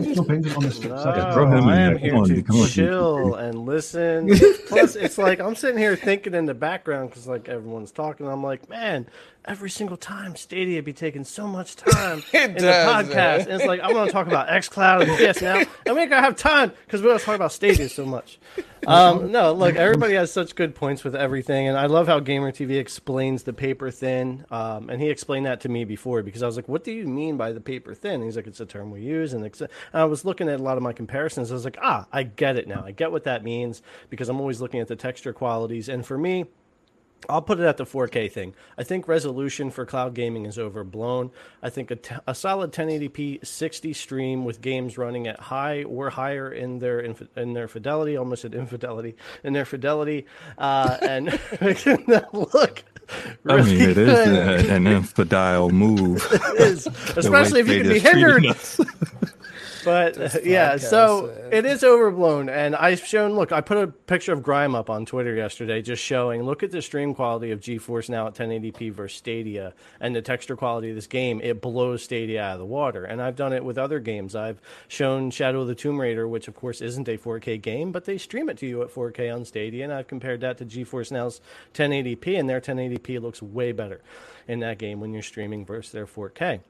just 0.00 0.14
jump 0.14 0.30
in 0.30 0.52
on 0.52 0.62
this 0.62 0.78
for 0.78 0.86
a 0.86 0.90
No, 0.90 1.02
second? 1.04 1.32
throw 1.32 1.46
him 1.46 1.52
in 1.58 1.68
I 1.68 1.80
am 1.80 1.96
here 1.98 2.14
on, 2.16 2.24
to 2.28 2.42
come 2.42 2.56
on, 2.60 2.66
chill 2.68 3.34
and 3.34 3.64
listen. 3.66 4.28
Plus, 4.68 4.96
it's 4.96 5.16
like 5.18 5.40
I'm 5.40 5.54
sitting 5.54 5.78
here 5.78 5.96
thinking 5.96 6.34
in 6.34 6.46
the 6.46 6.54
background 6.54 7.10
because 7.10 7.26
like 7.26 7.48
everyone's 7.48 7.92
talking. 7.92 8.26
I'm 8.28 8.42
like, 8.42 8.68
man, 8.68 9.06
every 9.44 9.70
single 9.70 9.96
time 9.96 10.36
Stadia 10.36 10.82
be 10.82 10.92
taking 10.92 11.24
so 11.24 11.46
much 11.46 11.76
time 11.76 12.22
in 12.32 12.54
does, 12.54 12.62
the 12.62 12.68
podcast. 12.68 13.14
man. 13.14 13.40
And 13.40 13.50
it's 13.50 13.64
like 13.66 13.80
I 13.80 13.92
want 14.14 14.28
to 14.28 14.32
talk 14.32 14.44
about 14.44 14.48
XCloud 14.48 15.08
and 15.08 15.34
PS 15.34 15.42
now, 15.42 15.56
and 15.86 15.94
we 15.94 16.02
ain't 16.02 16.10
gonna 16.10 16.22
have 16.22 16.36
time 16.36 16.72
because 16.86 17.02
we 17.02 17.08
to 17.08 17.18
talk 17.18 17.36
about 17.36 17.52
Stadia 17.52 17.88
so 17.88 18.04
much. 18.04 18.38
Um, 18.86 19.32
no, 19.32 19.52
look, 19.52 19.74
everybody 19.74 20.14
has 20.14 20.32
such 20.32 20.54
good 20.54 20.74
points 20.74 21.02
with 21.04 21.14
everything, 21.14 21.66
and 21.66 21.76
I 21.76 21.86
love 21.86 22.06
how 22.06 22.20
Gamer 22.20 22.52
TV 22.52 22.78
explains 22.78 23.42
the 23.42 23.52
paper 23.52 23.90
thin. 23.90 24.46
Um, 24.50 24.88
and 24.88 25.02
he 25.02 25.10
explained 25.10 25.46
that 25.46 25.60
to 25.62 25.68
me 25.68 25.84
before 25.84 26.22
because 26.22 26.42
I 26.42 26.46
was 26.46 26.56
like, 26.56 26.68
"What 26.68 26.84
do 26.84 26.92
you 26.92 27.06
mean 27.06 27.36
by 27.36 27.52
the 27.52 27.60
paper 27.60 27.92
thin?" 27.92 28.14
And 28.14 28.24
he's 28.24 28.36
like, 28.36 28.46
"It's 28.46 28.60
a 28.60 28.66
term 28.66 28.90
we 28.90 29.00
use." 29.00 29.34
And, 29.34 29.44
and 29.44 29.68
I 29.92 30.04
was 30.04 30.24
looking 30.24 30.48
at 30.48 30.60
a 30.60 30.62
lot 30.62 30.76
of 30.76 30.82
my 30.84 30.92
comparisons. 30.92 31.50
I 31.50 31.54
was 31.54 31.64
like, 31.64 31.76
"Ah, 31.82 32.06
I 32.12 32.22
get 32.22 32.56
it 32.56 32.68
now. 32.68 32.82
I 32.86 32.92
get 32.92 33.10
what 33.10 33.24
that 33.24 33.42
means 33.42 33.82
because 34.10 34.28
I'm 34.28 34.40
always 34.40 34.60
looking 34.60 34.80
at 34.80 34.86
the 34.86 34.96
texture 34.96 35.32
qualities." 35.32 35.88
And 35.88 36.06
for 36.06 36.16
me, 36.16 36.46
I'll 37.28 37.42
put 37.42 37.58
it 37.58 37.64
at 37.64 37.76
the 37.76 37.84
4K 37.84 38.30
thing. 38.30 38.54
I 38.78 38.84
think 38.84 39.08
resolution 39.08 39.70
for 39.70 39.84
cloud 39.84 40.14
gaming 40.14 40.46
is 40.46 40.58
overblown. 40.58 41.30
I 41.62 41.68
think 41.70 41.90
a, 41.90 41.96
t- 41.96 42.14
a 42.26 42.34
solid 42.34 42.72
1080p 42.72 43.44
60 43.44 43.92
stream 43.92 44.44
with 44.44 44.60
games 44.60 44.96
running 44.96 45.26
at 45.26 45.40
high 45.40 45.82
or 45.82 46.10
higher 46.10 46.50
in 46.52 46.78
their 46.78 47.00
inf- 47.00 47.28
in 47.36 47.54
their 47.54 47.68
fidelity, 47.68 48.16
almost 48.16 48.44
at 48.44 48.54
infidelity, 48.54 49.16
in 49.42 49.52
their 49.52 49.64
fidelity, 49.64 50.26
uh, 50.58 50.96
and 51.02 51.38
making 51.60 52.04
them 52.06 52.24
look. 52.32 52.84
I 53.48 53.62
mean, 53.62 53.80
it 53.80 53.98
is 53.98 54.26
good. 54.28 54.68
a, 54.70 54.74
an 54.74 54.86
infidel 54.86 55.70
move. 55.70 56.24
It 56.32 56.60
is, 56.60 56.86
especially 57.16 57.60
if 57.60 57.68
you 57.68 57.80
can 57.82 57.88
be 57.88 57.98
hindered. 57.98 58.44
But 59.84 60.44
yeah, 60.44 60.76
so 60.76 61.26
uh, 61.26 61.48
it 61.50 61.64
is 61.64 61.84
overblown, 61.84 62.48
and 62.48 62.74
I've 62.76 63.04
shown. 63.04 63.32
Look, 63.32 63.52
I 63.52 63.60
put 63.60 63.78
a 63.78 63.86
picture 63.86 64.32
of 64.32 64.42
Grime 64.42 64.74
up 64.74 64.90
on 64.90 65.06
Twitter 65.06 65.34
yesterday, 65.34 65.82
just 65.82 66.02
showing. 66.02 66.42
Look 66.42 66.62
at 66.62 66.70
the 66.70 66.82
stream 66.82 67.14
quality 67.14 67.50
of 67.50 67.60
GeForce 67.60 68.08
now 68.08 68.26
at 68.26 68.34
1080p 68.34 68.92
versus 68.92 69.18
Stadia, 69.18 69.74
and 70.00 70.14
the 70.14 70.22
texture 70.22 70.56
quality 70.56 70.90
of 70.90 70.96
this 70.96 71.06
game. 71.06 71.40
It 71.42 71.60
blows 71.60 72.02
Stadia 72.02 72.42
out 72.42 72.52
of 72.54 72.58
the 72.60 72.66
water, 72.66 73.04
and 73.04 73.22
I've 73.22 73.36
done 73.36 73.52
it 73.52 73.64
with 73.64 73.78
other 73.78 74.00
games. 74.00 74.34
I've 74.34 74.60
shown 74.88 75.30
Shadow 75.30 75.62
of 75.62 75.68
the 75.68 75.74
Tomb 75.74 76.00
Raider, 76.00 76.26
which 76.26 76.48
of 76.48 76.54
course 76.54 76.80
isn't 76.80 77.08
a 77.08 77.18
4K 77.18 77.60
game, 77.60 77.92
but 77.92 78.04
they 78.04 78.18
stream 78.18 78.48
it 78.48 78.58
to 78.58 78.66
you 78.66 78.82
at 78.82 78.92
4K 78.92 79.34
on 79.34 79.44
Stadia, 79.44 79.84
and 79.84 79.92
I've 79.92 80.08
compared 80.08 80.40
that 80.40 80.58
to 80.58 80.64
GeForce 80.64 81.12
Now's 81.12 81.40
1080p, 81.74 82.38
and 82.38 82.48
their 82.48 82.60
1080p 82.60 83.20
looks 83.20 83.42
way 83.42 83.72
better 83.72 84.00
in 84.46 84.60
that 84.60 84.78
game 84.78 85.00
when 85.00 85.12
you're 85.12 85.22
streaming 85.22 85.64
versus 85.64 85.92
their 85.92 86.06
4K 86.06 86.60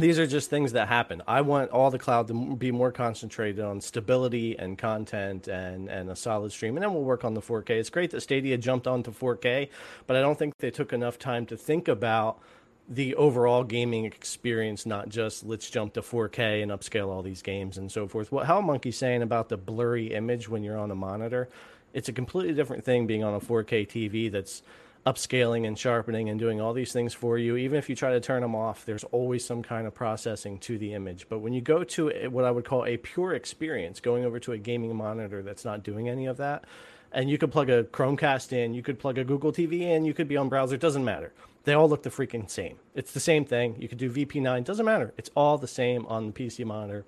these 0.00 0.18
are 0.18 0.26
just 0.26 0.50
things 0.50 0.72
that 0.72 0.88
happen. 0.88 1.22
I 1.26 1.42
want 1.42 1.70
all 1.70 1.90
the 1.90 1.98
cloud 1.98 2.28
to 2.28 2.56
be 2.56 2.70
more 2.72 2.92
concentrated 2.92 3.64
on 3.64 3.80
stability 3.80 4.58
and 4.58 4.76
content 4.78 5.48
and, 5.48 5.88
and 5.88 6.10
a 6.10 6.16
solid 6.16 6.52
stream, 6.52 6.76
and 6.76 6.82
then 6.82 6.92
we'll 6.92 7.02
work 7.02 7.24
on 7.24 7.34
the 7.34 7.40
4K. 7.40 7.70
It's 7.70 7.90
great 7.90 8.10
that 8.10 8.20
Stadia 8.20 8.56
jumped 8.58 8.86
onto 8.86 9.12
4K, 9.12 9.68
but 10.06 10.16
I 10.16 10.20
don't 10.20 10.38
think 10.38 10.56
they 10.58 10.70
took 10.70 10.92
enough 10.92 11.18
time 11.18 11.46
to 11.46 11.56
think 11.56 11.88
about 11.88 12.40
the 12.88 13.14
overall 13.14 13.62
gaming 13.62 14.04
experience, 14.04 14.84
not 14.84 15.08
just 15.08 15.44
let's 15.44 15.70
jump 15.70 15.94
to 15.94 16.02
4K 16.02 16.62
and 16.62 16.72
upscale 16.72 17.08
all 17.08 17.22
these 17.22 17.40
games 17.40 17.78
and 17.78 17.90
so 17.90 18.08
forth. 18.08 18.32
What 18.32 18.46
Hell 18.46 18.62
Monkey's 18.62 18.98
saying 18.98 19.22
about 19.22 19.48
the 19.48 19.56
blurry 19.56 20.12
image 20.12 20.48
when 20.48 20.64
you're 20.64 20.76
on 20.76 20.90
a 20.90 20.96
monitor, 20.96 21.48
it's 21.94 22.08
a 22.08 22.12
completely 22.12 22.52
different 22.52 22.84
thing 22.84 23.06
being 23.06 23.22
on 23.22 23.34
a 23.34 23.40
4K 23.40 23.86
TV 23.86 24.30
that's 24.30 24.62
upscaling 25.06 25.66
and 25.66 25.78
sharpening 25.78 26.28
and 26.28 26.38
doing 26.38 26.60
all 26.60 26.72
these 26.72 26.92
things 26.92 27.14
for 27.14 27.38
you. 27.38 27.56
Even 27.56 27.78
if 27.78 27.88
you 27.88 27.96
try 27.96 28.10
to 28.12 28.20
turn 28.20 28.42
them 28.42 28.54
off, 28.54 28.84
there's 28.84 29.04
always 29.04 29.44
some 29.44 29.62
kind 29.62 29.86
of 29.86 29.94
processing 29.94 30.58
to 30.58 30.78
the 30.78 30.92
image. 30.94 31.26
But 31.28 31.38
when 31.38 31.52
you 31.52 31.60
go 31.60 31.84
to 31.84 32.28
what 32.30 32.44
I 32.44 32.50
would 32.50 32.64
call 32.64 32.84
a 32.84 32.96
pure 32.96 33.34
experience, 33.34 34.00
going 34.00 34.24
over 34.24 34.38
to 34.40 34.52
a 34.52 34.58
gaming 34.58 34.94
monitor 34.94 35.42
that's 35.42 35.64
not 35.64 35.82
doing 35.82 36.08
any 36.08 36.26
of 36.26 36.36
that, 36.36 36.64
and 37.12 37.28
you 37.28 37.38
could 37.38 37.50
plug 37.50 37.70
a 37.70 37.84
Chromecast 37.84 38.52
in, 38.52 38.74
you 38.74 38.82
could 38.82 38.98
plug 38.98 39.18
a 39.18 39.24
Google 39.24 39.52
TV 39.52 39.80
in, 39.80 40.04
you 40.04 40.14
could 40.14 40.28
be 40.28 40.36
on 40.36 40.48
browser, 40.48 40.74
it 40.74 40.80
doesn't 40.80 41.04
matter. 41.04 41.32
They 41.64 41.74
all 41.74 41.88
look 41.88 42.02
the 42.02 42.10
freaking 42.10 42.48
same. 42.48 42.76
It's 42.94 43.12
the 43.12 43.20
same 43.20 43.44
thing. 43.44 43.76
You 43.78 43.88
could 43.88 43.98
do 43.98 44.10
VP9, 44.10 44.64
doesn't 44.64 44.86
matter. 44.86 45.12
It's 45.18 45.30
all 45.34 45.58
the 45.58 45.68
same 45.68 46.06
on 46.06 46.26
the 46.26 46.32
PC 46.32 46.64
monitor. 46.64 47.04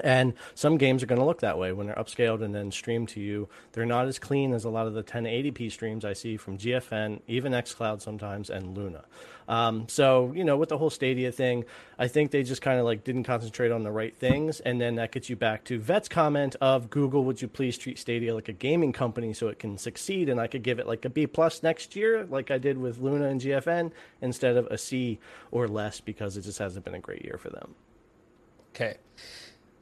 And 0.00 0.34
some 0.54 0.78
games 0.78 1.02
are 1.02 1.06
going 1.06 1.20
to 1.20 1.24
look 1.24 1.40
that 1.40 1.58
way 1.58 1.72
when 1.72 1.86
they're 1.86 1.96
upscaled 1.96 2.42
and 2.42 2.54
then 2.54 2.70
streamed 2.70 3.08
to 3.10 3.20
you. 3.20 3.48
They're 3.72 3.86
not 3.86 4.06
as 4.06 4.18
clean 4.18 4.52
as 4.52 4.64
a 4.64 4.70
lot 4.70 4.86
of 4.86 4.94
the 4.94 5.02
1080p 5.02 5.72
streams 5.72 6.04
I 6.04 6.12
see 6.12 6.36
from 6.36 6.58
GFN, 6.58 7.20
even 7.26 7.52
xCloud 7.52 8.00
sometimes, 8.00 8.50
and 8.50 8.76
Luna. 8.76 9.04
Um, 9.48 9.88
so, 9.88 10.32
you 10.34 10.44
know, 10.44 10.58
with 10.58 10.68
the 10.68 10.76
whole 10.76 10.90
Stadia 10.90 11.32
thing, 11.32 11.64
I 11.98 12.06
think 12.06 12.30
they 12.30 12.42
just 12.42 12.60
kind 12.60 12.78
of 12.78 12.84
like 12.84 13.02
didn't 13.02 13.24
concentrate 13.24 13.72
on 13.72 13.82
the 13.82 13.90
right 13.90 14.14
things. 14.14 14.60
And 14.60 14.80
then 14.80 14.96
that 14.96 15.10
gets 15.10 15.30
you 15.30 15.36
back 15.36 15.64
to 15.64 15.78
Vet's 15.80 16.08
comment 16.08 16.54
of 16.60 16.90
Google, 16.90 17.24
would 17.24 17.40
you 17.40 17.48
please 17.48 17.78
treat 17.78 17.98
Stadia 17.98 18.34
like 18.34 18.48
a 18.48 18.52
gaming 18.52 18.92
company 18.92 19.32
so 19.32 19.48
it 19.48 19.58
can 19.58 19.78
succeed? 19.78 20.28
And 20.28 20.38
I 20.38 20.46
could 20.46 20.62
give 20.62 20.78
it 20.78 20.86
like 20.86 21.04
a 21.06 21.10
B 21.10 21.26
plus 21.26 21.62
next 21.62 21.96
year, 21.96 22.26
like 22.26 22.50
I 22.50 22.58
did 22.58 22.76
with 22.76 22.98
Luna 22.98 23.28
and 23.28 23.40
GFN, 23.40 23.90
instead 24.20 24.56
of 24.56 24.66
a 24.66 24.76
C 24.76 25.18
or 25.50 25.66
less 25.66 26.00
because 26.00 26.36
it 26.36 26.42
just 26.42 26.58
hasn't 26.58 26.84
been 26.84 26.94
a 26.94 27.00
great 27.00 27.24
year 27.24 27.38
for 27.38 27.48
them. 27.48 27.74
Okay. 28.74 28.98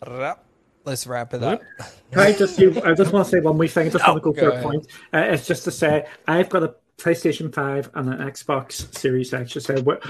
Wrap. 0.06 0.44
Let's 0.84 1.06
wrap 1.06 1.34
it 1.34 1.42
up. 1.42 1.62
Can 2.12 2.20
I 2.20 2.32
just 2.32 2.58
do? 2.58 2.80
I 2.84 2.94
just 2.94 3.12
want 3.12 3.26
to 3.26 3.30
say 3.30 3.40
one 3.40 3.56
more 3.56 3.66
thing. 3.66 3.88
I 3.88 3.90
just 3.90 4.06
want 4.06 4.18
to 4.18 4.20
go 4.20 4.32
go 4.32 4.50
for 4.50 4.56
a 4.56 4.62
point. 4.62 4.86
Uh, 5.12 5.18
it's 5.18 5.46
just 5.46 5.64
to 5.64 5.70
say 5.72 6.06
I've 6.28 6.48
got 6.48 6.62
a 6.62 6.74
PlayStation 6.98 7.52
Five 7.52 7.90
and 7.94 8.08
an 8.08 8.18
Xbox 8.18 8.94
Series 8.96 9.34
X. 9.34 9.52
Just 9.52 9.66
say 9.66 9.80
what, 9.80 10.04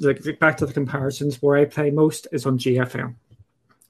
like 0.00 0.38
back 0.38 0.56
to 0.58 0.66
the 0.66 0.72
comparisons. 0.72 1.42
Where 1.42 1.58
I 1.58 1.64
play 1.64 1.90
most 1.90 2.28
is 2.30 2.46
on 2.46 2.58
GFN, 2.58 3.14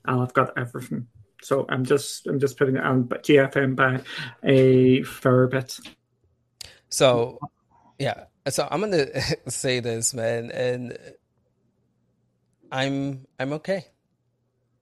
and 0.07 0.21
I've 0.21 0.33
got 0.33 0.57
everything. 0.57 1.09
So 1.43 1.67
I'm 1.69 1.85
just 1.85 2.27
I'm 2.27 2.41
just 2.41 2.57
putting 2.57 2.77
it 2.77 2.85
on 2.85 3.05
GFN 3.05 3.77
by 3.77 4.01
a 4.43 5.03
fair 5.03 5.47
bit. 5.47 5.79
So 6.89 7.39
yeah, 7.99 8.25
so 8.49 8.67
I'm 8.71 8.81
gonna 8.81 9.09
say 9.49 9.81
this, 9.81 10.15
man, 10.15 10.51
and 10.51 10.97
I'm 12.71 13.27
I'm 13.39 13.53
okay. 13.55 13.87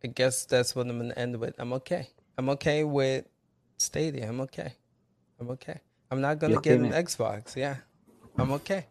I 0.03 0.09
guess 0.09 0.45
that's 0.47 0.75
what 0.75 0.87
I'm 0.87 0.99
gonna 0.99 1.15
end 1.17 1.37
with. 1.37 1.55
I'm 1.59 1.73
okay. 1.75 2.09
I'm 2.39 2.49
okay 2.51 2.85
with 2.85 3.27
Stadia. 3.79 4.29
I'm 4.29 4.41
okay. 4.43 4.75
I'm 5.39 5.51
okay. 5.51 5.81
I'm 6.11 6.21
not 6.21 6.39
gonna 6.39 6.61
get 6.61 6.81
an 6.81 6.91
Xbox. 6.91 7.57
Yeah, 7.57 7.77
I'm 8.39 8.53
okay. 8.53 8.87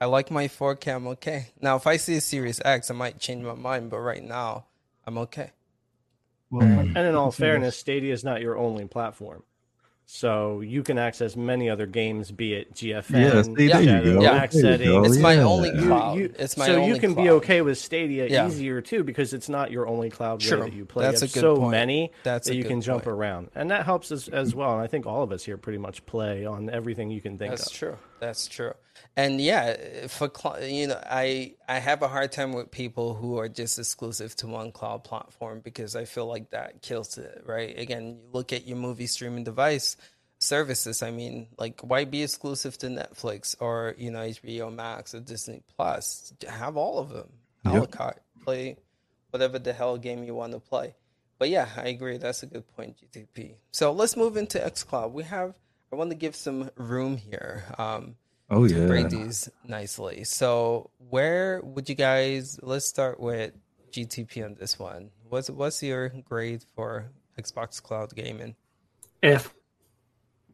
I 0.00 0.06
like 0.06 0.30
my 0.30 0.46
4K. 0.48 0.94
I'm 0.94 1.06
okay. 1.08 1.48
Now, 1.60 1.76
if 1.76 1.86
I 1.86 1.96
see 1.96 2.16
a 2.16 2.20
Series 2.20 2.60
X, 2.64 2.90
I 2.90 2.94
might 2.94 3.18
change 3.18 3.44
my 3.44 3.54
mind, 3.54 3.90
but 3.90 3.98
right 3.98 4.22
now, 4.22 4.66
I'm 5.06 5.18
okay. 5.18 5.50
Well, 6.50 6.66
and 6.66 6.96
in 6.96 7.14
all 7.14 7.30
fairness, 7.30 7.76
Stadia 7.76 8.12
is 8.12 8.24
not 8.24 8.40
your 8.40 8.56
only 8.56 8.86
platform. 8.86 9.42
So 10.10 10.62
you 10.62 10.82
can 10.82 10.96
access 10.96 11.36
many 11.36 11.68
other 11.68 11.84
games, 11.84 12.30
be 12.30 12.54
it 12.54 12.72
GFN, 12.72 13.10
yeah, 13.10 13.42
see, 13.42 13.68
there 13.68 14.02
you 14.02 14.14
go. 14.14 14.22
Yeah. 14.22 14.46
setting. 14.48 15.04
It's 15.04 15.18
my 15.18 15.36
only 15.36 15.70
cloud. 15.70 16.16
You, 16.16 16.22
you, 16.22 16.34
it's 16.38 16.56
my 16.56 16.64
so 16.64 16.76
only 16.76 16.88
you 16.88 16.98
can 16.98 17.12
cloud. 17.12 17.22
be 17.24 17.30
okay 17.32 17.60
with 17.60 17.76
Stadia 17.76 18.26
yeah. 18.26 18.48
easier 18.48 18.80
too 18.80 19.04
because 19.04 19.34
it's 19.34 19.50
not 19.50 19.70
your 19.70 19.86
only 19.86 20.08
cloud 20.08 20.40
True. 20.40 20.60
that 20.60 20.72
you 20.72 20.86
play. 20.86 21.04
That's 21.04 21.20
you 21.20 21.26
a 21.26 21.28
good 21.28 21.40
so 21.40 21.56
point. 21.56 21.72
many 21.72 22.12
That's 22.22 22.48
that 22.48 22.54
a 22.54 22.56
you 22.56 22.64
can 22.64 22.80
jump 22.80 23.04
point. 23.04 23.16
around, 23.18 23.50
and 23.54 23.70
that 23.70 23.84
helps 23.84 24.10
us 24.10 24.28
as 24.28 24.54
well. 24.54 24.72
And 24.72 24.80
I 24.80 24.86
think 24.86 25.04
all 25.04 25.22
of 25.22 25.30
us 25.30 25.44
here 25.44 25.58
pretty 25.58 25.78
much 25.78 26.06
play 26.06 26.46
on 26.46 26.70
everything 26.70 27.10
you 27.10 27.20
can 27.20 27.36
think 27.36 27.50
That's 27.50 27.66
of. 27.66 27.72
true. 27.74 27.98
That's 28.20 28.48
true. 28.48 28.72
And 29.16 29.40
yeah, 29.40 30.06
for 30.08 30.30
you 30.60 30.88
know, 30.88 31.00
I 31.04 31.54
I 31.68 31.78
have 31.78 32.02
a 32.02 32.08
hard 32.08 32.32
time 32.32 32.52
with 32.52 32.70
people 32.70 33.14
who 33.14 33.38
are 33.38 33.48
just 33.48 33.78
exclusive 33.78 34.34
to 34.36 34.46
one 34.48 34.72
cloud 34.72 35.04
platform 35.04 35.60
because 35.60 35.94
I 35.96 36.04
feel 36.04 36.26
like 36.26 36.50
that 36.50 36.82
kills 36.82 37.16
it. 37.18 37.42
Right? 37.46 37.78
Again, 37.78 38.06
you 38.06 38.28
look 38.32 38.52
at 38.52 38.66
your 38.66 38.76
movie 38.76 39.06
streaming 39.06 39.44
device 39.44 39.96
services. 40.40 41.02
I 41.02 41.10
mean, 41.10 41.48
like, 41.58 41.80
why 41.80 42.04
be 42.04 42.22
exclusive 42.22 42.76
to 42.78 42.88
Netflix 42.88 43.56
or 43.60 43.94
you 43.98 44.10
know 44.10 44.20
HBO 44.20 44.74
Max 44.74 45.14
or 45.14 45.20
Disney 45.20 45.62
Plus? 45.76 46.32
Have 46.48 46.76
all 46.76 46.98
of 46.98 47.10
them 47.10 47.28
a 47.64 47.70
la 47.70 47.74
Yep. 47.80 47.90
carte. 47.92 48.22
Play 48.44 48.76
whatever 49.30 49.58
the 49.58 49.72
hell 49.72 49.96
game 49.98 50.24
you 50.24 50.34
want 50.34 50.52
to 50.52 50.60
play. 50.60 50.94
But 51.38 51.50
yeah, 51.50 51.68
I 51.76 51.88
agree. 51.88 52.16
That's 52.18 52.42
a 52.42 52.46
good 52.46 52.66
point, 52.74 52.96
GTP. 52.98 53.54
So 53.70 53.92
let's 53.92 54.16
move 54.16 54.36
into 54.36 54.58
XCloud. 54.58 55.12
We 55.12 55.22
have. 55.24 55.54
I 55.92 55.96
want 55.96 56.10
to 56.10 56.16
give 56.16 56.36
some 56.36 56.70
room 56.76 57.16
here. 57.16 57.64
Um, 57.78 58.16
Oh 58.50 58.66
to 58.66 58.74
yeah. 58.74 58.86
grade 58.86 59.10
these 59.10 59.50
nicely. 59.64 60.24
So 60.24 60.90
where 61.10 61.60
would 61.62 61.88
you 61.88 61.94
guys? 61.94 62.58
Let's 62.62 62.86
start 62.86 63.20
with 63.20 63.52
GTP 63.90 64.44
on 64.44 64.54
this 64.54 64.78
one. 64.78 65.10
What's 65.28 65.50
what's 65.50 65.82
your 65.82 66.08
grade 66.08 66.64
for 66.74 67.10
Xbox 67.38 67.82
Cloud 67.82 68.14
Gaming? 68.14 68.56
F. 69.22 69.54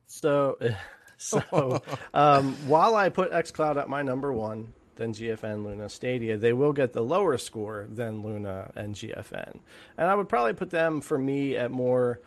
So, 0.07 0.59
so 1.19 1.83
um, 2.15 2.55
while 2.67 2.97
I 2.97 3.09
put 3.11 3.31
XCloud 3.31 3.77
at 3.77 3.89
my 3.89 4.03
number 4.03 4.33
one, 4.33 4.73
then 4.97 5.13
GFN, 5.13 5.65
Luna, 5.65 5.89
Stadia, 5.89 6.37
they 6.37 6.53
will 6.53 6.73
get 6.73 6.93
the 6.93 7.03
lower 7.03 7.39
score 7.39 7.87
than 7.91 8.23
Luna 8.23 8.71
and 8.75 8.95
GFN. 8.95 9.59
And 9.99 10.09
I 10.09 10.15
would 10.15 10.29
probably 10.29 10.55
put 10.55 10.71
them 10.71 11.01
for 11.01 11.19
me 11.19 11.57
at 11.57 11.71
more. 11.71 12.21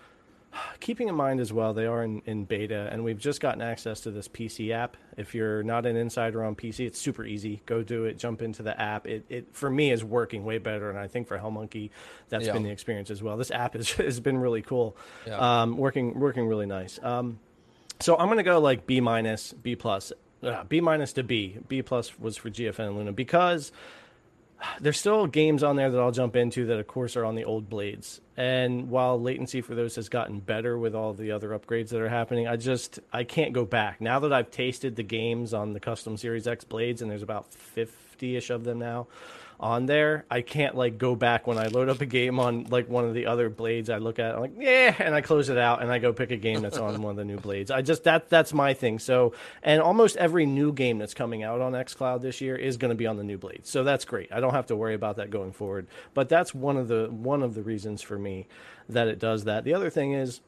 Keeping 0.79 1.07
in 1.07 1.15
mind 1.15 1.39
as 1.39 1.51
well, 1.51 1.73
they 1.73 1.85
are 1.85 2.03
in, 2.03 2.21
in 2.25 2.45
beta, 2.45 2.87
and 2.91 3.03
we've 3.03 3.17
just 3.19 3.41
gotten 3.41 3.61
access 3.61 4.01
to 4.01 4.11
this 4.11 4.27
PC 4.27 4.71
app. 4.71 4.97
If 5.17 5.33
you're 5.35 5.63
not 5.63 5.85
an 5.85 5.95
insider 5.95 6.43
on 6.43 6.55
PC, 6.55 6.85
it's 6.87 6.99
super 6.99 7.25
easy. 7.25 7.61
Go 7.65 7.83
do 7.83 8.05
it, 8.05 8.17
jump 8.17 8.41
into 8.41 8.63
the 8.63 8.79
app. 8.79 9.07
It, 9.07 9.25
it 9.29 9.47
for 9.53 9.69
me 9.69 9.91
is 9.91 10.03
working 10.03 10.45
way 10.45 10.57
better, 10.57 10.89
and 10.89 10.97
I 10.99 11.07
think 11.07 11.27
for 11.27 11.37
Hellmonkey, 11.37 11.89
that's 12.29 12.45
Yeah. 12.45 12.53
been 12.53 12.63
the 12.63 12.69
experience 12.71 13.09
as 13.09 13.21
well. 13.23 13.37
This 13.37 13.51
app 13.51 13.73
has, 13.73 13.91
has 13.93 14.19
been 14.19 14.37
really 14.37 14.61
cool, 14.61 14.95
Yeah. 15.25 15.61
um, 15.61 15.77
working 15.77 16.19
working 16.19 16.47
really 16.47 16.65
nice. 16.67 16.99
Um, 17.03 17.39
so 17.99 18.15
I'm 18.17 18.27
gonna 18.27 18.43
go 18.43 18.59
like 18.59 18.85
B 18.85 18.99
minus, 19.01 19.53
B 19.53 19.75
plus, 19.75 20.13
uh, 20.43 20.63
B 20.65 20.81
minus 20.81 21.13
to 21.13 21.23
B. 21.23 21.57
B 21.67 21.81
plus 21.81 22.19
was 22.19 22.37
for 22.37 22.49
GFN 22.49 22.87
and 22.87 22.95
Luna 22.97 23.11
because 23.11 23.71
there's 24.79 24.99
still 24.99 25.27
games 25.27 25.63
on 25.63 25.75
there 25.75 25.89
that 25.89 25.99
I'll 25.99 26.11
jump 26.11 26.35
into 26.35 26.65
that, 26.67 26.79
of 26.79 26.87
course, 26.87 27.15
are 27.15 27.25
on 27.25 27.35
the 27.35 27.45
old 27.45 27.69
blades. 27.69 28.21
And 28.35 28.89
while 28.89 29.21
latency 29.21 29.61
for 29.61 29.75
those 29.75 29.95
has 29.95 30.09
gotten 30.09 30.39
better 30.39 30.77
with 30.77 30.95
all 30.95 31.13
the 31.13 31.31
other 31.31 31.49
upgrades 31.49 31.89
that 31.89 32.01
are 32.01 32.09
happening, 32.09 32.47
I 32.47 32.55
just 32.55 32.99
I 33.11 33.23
can't 33.23 33.53
go 33.53 33.65
back 33.65 34.01
now 34.01 34.19
that 34.19 34.33
I've 34.33 34.51
tasted 34.51 34.95
the 34.95 35.03
games 35.03 35.53
on 35.53 35.73
the 35.73 35.79
custom 35.79 36.17
Series 36.17 36.47
X 36.47 36.63
blades, 36.63 37.01
and 37.01 37.09
there's 37.09 37.23
about 37.23 37.51
fifty-ish 37.53 38.49
of 38.49 38.63
them 38.63 38.79
now 38.79 39.07
on 39.59 39.87
there. 39.87 40.25
I 40.29 40.41
can't 40.41 40.75
like 40.75 40.97
go 40.97 41.15
back 41.15 41.47
when 41.47 41.57
I 41.57 41.67
load 41.67 41.89
up 41.89 42.01
a 42.01 42.05
game 42.05 42.39
on 42.39 42.65
like 42.65 42.87
one 42.89 43.05
of 43.05 43.13
the 43.13 43.25
other 43.25 43.49
blades. 43.49 43.89
I 43.89 43.97
look 43.97 44.19
at 44.19 44.31
it, 44.31 44.35
I'm 44.35 44.41
like 44.41 44.53
yeah, 44.57 44.95
and 44.99 45.15
I 45.15 45.21
close 45.21 45.49
it 45.49 45.57
out 45.57 45.81
and 45.81 45.91
I 45.91 45.99
go 45.99 46.13
pick 46.13 46.31
a 46.31 46.37
game 46.37 46.61
that's 46.61 46.77
on 46.77 47.01
one 47.01 47.11
of 47.11 47.17
the 47.17 47.25
new 47.25 47.37
blades. 47.37 47.71
I 47.71 47.81
just 47.81 48.03
that 48.03 48.29
that's 48.29 48.53
my 48.53 48.73
thing. 48.73 48.99
So 48.99 49.33
and 49.63 49.81
almost 49.81 50.15
every 50.17 50.45
new 50.45 50.71
game 50.71 50.99
that's 50.99 51.13
coming 51.13 51.43
out 51.43 51.59
on 51.59 51.73
XCloud 51.73 52.21
this 52.21 52.39
year 52.39 52.55
is 52.55 52.77
going 52.77 52.89
to 52.89 52.95
be 52.95 53.07
on 53.07 53.17
the 53.17 53.23
new 53.23 53.37
blades. 53.37 53.69
So 53.69 53.83
that's 53.83 54.05
great. 54.05 54.31
I 54.31 54.39
don't 54.39 54.53
have 54.53 54.67
to 54.67 54.75
worry 54.75 54.93
about 54.93 55.15
that 55.17 55.31
going 55.31 55.53
forward. 55.53 55.87
But 56.13 56.29
that's 56.29 56.53
one 56.53 56.77
of 56.77 56.87
the 56.87 57.07
one 57.09 57.41
of 57.41 57.55
the 57.55 57.63
reasons 57.63 58.01
for 58.01 58.19
me 58.19 58.47
that 58.89 59.07
it 59.07 59.19
does 59.19 59.45
that. 59.45 59.63
The 59.63 59.73
other 59.73 59.89
thing 59.89 60.13
is 60.13 60.41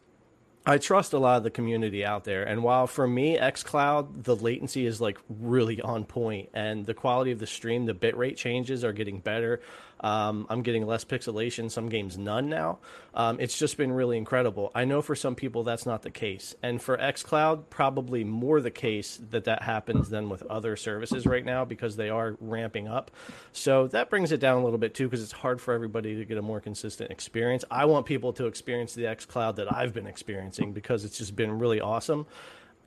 I 0.65 0.77
trust 0.77 1.13
a 1.13 1.19
lot 1.19 1.37
of 1.37 1.43
the 1.43 1.49
community 1.49 2.05
out 2.05 2.25
there. 2.25 2.43
And 2.43 2.63
while 2.63 2.85
for 2.85 3.07
me, 3.07 3.37
xCloud, 3.37 4.23
the 4.23 4.35
latency 4.35 4.85
is 4.85 4.99
like 5.01 5.17
really 5.29 5.81
on 5.81 6.05
point 6.05 6.49
and 6.53 6.85
the 6.85 6.93
quality 6.93 7.31
of 7.31 7.39
the 7.39 7.47
stream, 7.47 7.85
the 7.85 7.93
bitrate 7.93 8.35
changes 8.35 8.83
are 8.83 8.93
getting 8.93 9.19
better. 9.19 9.61
Um, 10.01 10.47
I'm 10.49 10.61
getting 10.61 10.85
less 10.85 11.05
pixelation, 11.05 11.69
some 11.69 11.89
games 11.89 12.17
none 12.17 12.49
now. 12.49 12.79
Um, 13.13 13.39
it's 13.39 13.57
just 13.57 13.77
been 13.77 13.91
really 13.91 14.17
incredible. 14.17 14.71
I 14.73 14.85
know 14.85 15.01
for 15.01 15.15
some 15.15 15.35
people 15.35 15.63
that's 15.63 15.85
not 15.85 16.03
the 16.03 16.11
case. 16.11 16.55
And 16.63 16.81
for 16.81 16.97
xCloud, 16.97 17.63
probably 17.69 18.23
more 18.23 18.61
the 18.61 18.71
case 18.71 19.19
that 19.31 19.45
that 19.45 19.63
happens 19.63 20.09
than 20.09 20.29
with 20.29 20.43
other 20.43 20.75
services 20.75 21.25
right 21.25 21.43
now 21.43 21.65
because 21.65 21.95
they 21.95 22.09
are 22.09 22.37
ramping 22.39 22.87
up. 22.87 23.11
So 23.51 23.87
that 23.87 24.09
brings 24.09 24.31
it 24.31 24.39
down 24.39 24.61
a 24.61 24.63
little 24.63 24.79
bit 24.79 24.93
too 24.93 25.05
because 25.05 25.23
it's 25.23 25.31
hard 25.31 25.59
for 25.59 25.73
everybody 25.73 26.15
to 26.15 26.25
get 26.25 26.37
a 26.37 26.41
more 26.41 26.61
consistent 26.61 27.11
experience. 27.11 27.65
I 27.69 27.85
want 27.85 28.05
people 28.05 28.33
to 28.33 28.45
experience 28.45 28.93
the 28.93 29.03
xCloud 29.03 29.55
that 29.55 29.73
I've 29.73 29.93
been 29.93 30.07
experiencing 30.07 30.71
because 30.73 31.03
it's 31.05 31.17
just 31.17 31.35
been 31.35 31.59
really 31.59 31.81
awesome 31.81 32.25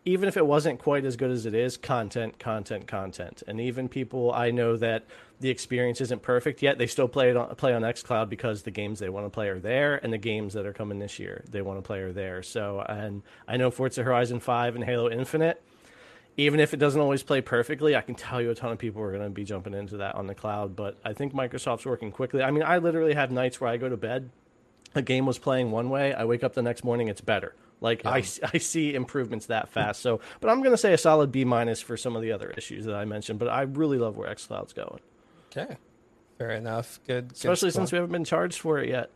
even 0.04 0.28
if 0.28 0.36
it 0.36 0.46
wasn't 0.46 0.78
quite 0.80 1.04
as 1.04 1.16
good 1.16 1.30
as 1.30 1.46
it 1.46 1.54
is, 1.54 1.76
content, 1.76 2.38
content, 2.38 2.86
content. 2.86 3.42
And 3.46 3.60
even 3.60 3.88
people 3.88 4.32
I 4.32 4.50
know 4.50 4.76
that 4.76 5.04
the 5.42 5.50
experience 5.50 6.00
isn't 6.00 6.22
perfect 6.22 6.62
yet, 6.62 6.78
they 6.78 6.86
still 6.86 7.08
play 7.08 7.30
it 7.30 7.36
on, 7.36 7.54
play 7.56 7.74
on 7.74 7.82
XCloud 7.82 8.28
because 8.28 8.62
the 8.62 8.70
games 8.70 8.98
they 8.98 9.08
want 9.08 9.26
to 9.26 9.30
play 9.30 9.48
are 9.48 9.58
there, 9.58 9.96
and 10.02 10.12
the 10.12 10.18
games 10.18 10.54
that 10.54 10.64
are 10.64 10.72
coming 10.72 10.98
this 10.98 11.18
year 11.18 11.44
they 11.50 11.60
want 11.60 11.78
to 11.78 11.82
play 11.82 11.98
are 11.98 12.12
there. 12.12 12.42
So, 12.42 12.80
and 12.80 13.22
I 13.46 13.56
know 13.56 13.70
Forza 13.70 14.02
Horizon 14.02 14.40
Five 14.40 14.74
and 14.74 14.84
Halo 14.84 15.10
Infinite. 15.10 15.62
Even 16.38 16.60
if 16.60 16.72
it 16.72 16.78
doesn't 16.78 17.00
always 17.00 17.22
play 17.22 17.42
perfectly, 17.42 17.94
I 17.94 18.00
can 18.00 18.14
tell 18.14 18.40
you 18.40 18.50
a 18.50 18.54
ton 18.54 18.72
of 18.72 18.78
people 18.78 19.02
are 19.02 19.10
going 19.10 19.22
to 19.22 19.28
be 19.28 19.44
jumping 19.44 19.74
into 19.74 19.98
that 19.98 20.14
on 20.14 20.26
the 20.26 20.34
cloud. 20.34 20.74
But 20.74 20.98
I 21.04 21.12
think 21.12 21.34
Microsoft's 21.34 21.84
working 21.84 22.10
quickly. 22.10 22.42
I 22.42 22.50
mean, 22.50 22.62
I 22.62 22.78
literally 22.78 23.12
have 23.12 23.30
nights 23.30 23.60
where 23.60 23.68
I 23.68 23.76
go 23.76 23.90
to 23.90 23.98
bed, 23.98 24.30
a 24.94 25.02
game 25.02 25.26
was 25.26 25.38
playing 25.38 25.70
one 25.70 25.90
way, 25.90 26.14
I 26.14 26.24
wake 26.24 26.42
up 26.42 26.54
the 26.54 26.62
next 26.62 26.84
morning, 26.84 27.08
it's 27.08 27.20
better. 27.20 27.54
Like 27.82 28.06
I, 28.06 28.18
I 28.54 28.58
see 28.58 28.94
improvements 28.94 29.46
that 29.46 29.68
fast. 29.68 30.00
So, 30.00 30.20
but 30.40 30.50
I'm 30.50 30.60
going 30.60 30.70
to 30.70 30.78
say 30.78 30.94
a 30.94 30.98
solid 30.98 31.32
B 31.32 31.44
minus 31.44 31.80
for 31.80 31.96
some 31.96 32.16
of 32.16 32.22
the 32.22 32.32
other 32.32 32.50
issues 32.50 32.84
that 32.86 32.94
I 32.94 33.04
mentioned. 33.04 33.38
But 33.38 33.48
I 33.48 33.62
really 33.62 33.98
love 33.98 34.16
where 34.16 34.32
XCloud's 34.32 34.72
going, 34.72 35.00
Okay, 35.54 35.76
fair 36.38 36.50
enough. 36.52 36.98
Good, 37.06 37.28
good 37.28 37.36
especially 37.36 37.70
score. 37.70 37.82
since 37.82 37.92
we 37.92 37.96
haven't 37.96 38.12
been 38.12 38.24
charged 38.24 38.58
for 38.58 38.78
it 38.78 38.88
yet. 38.88 39.10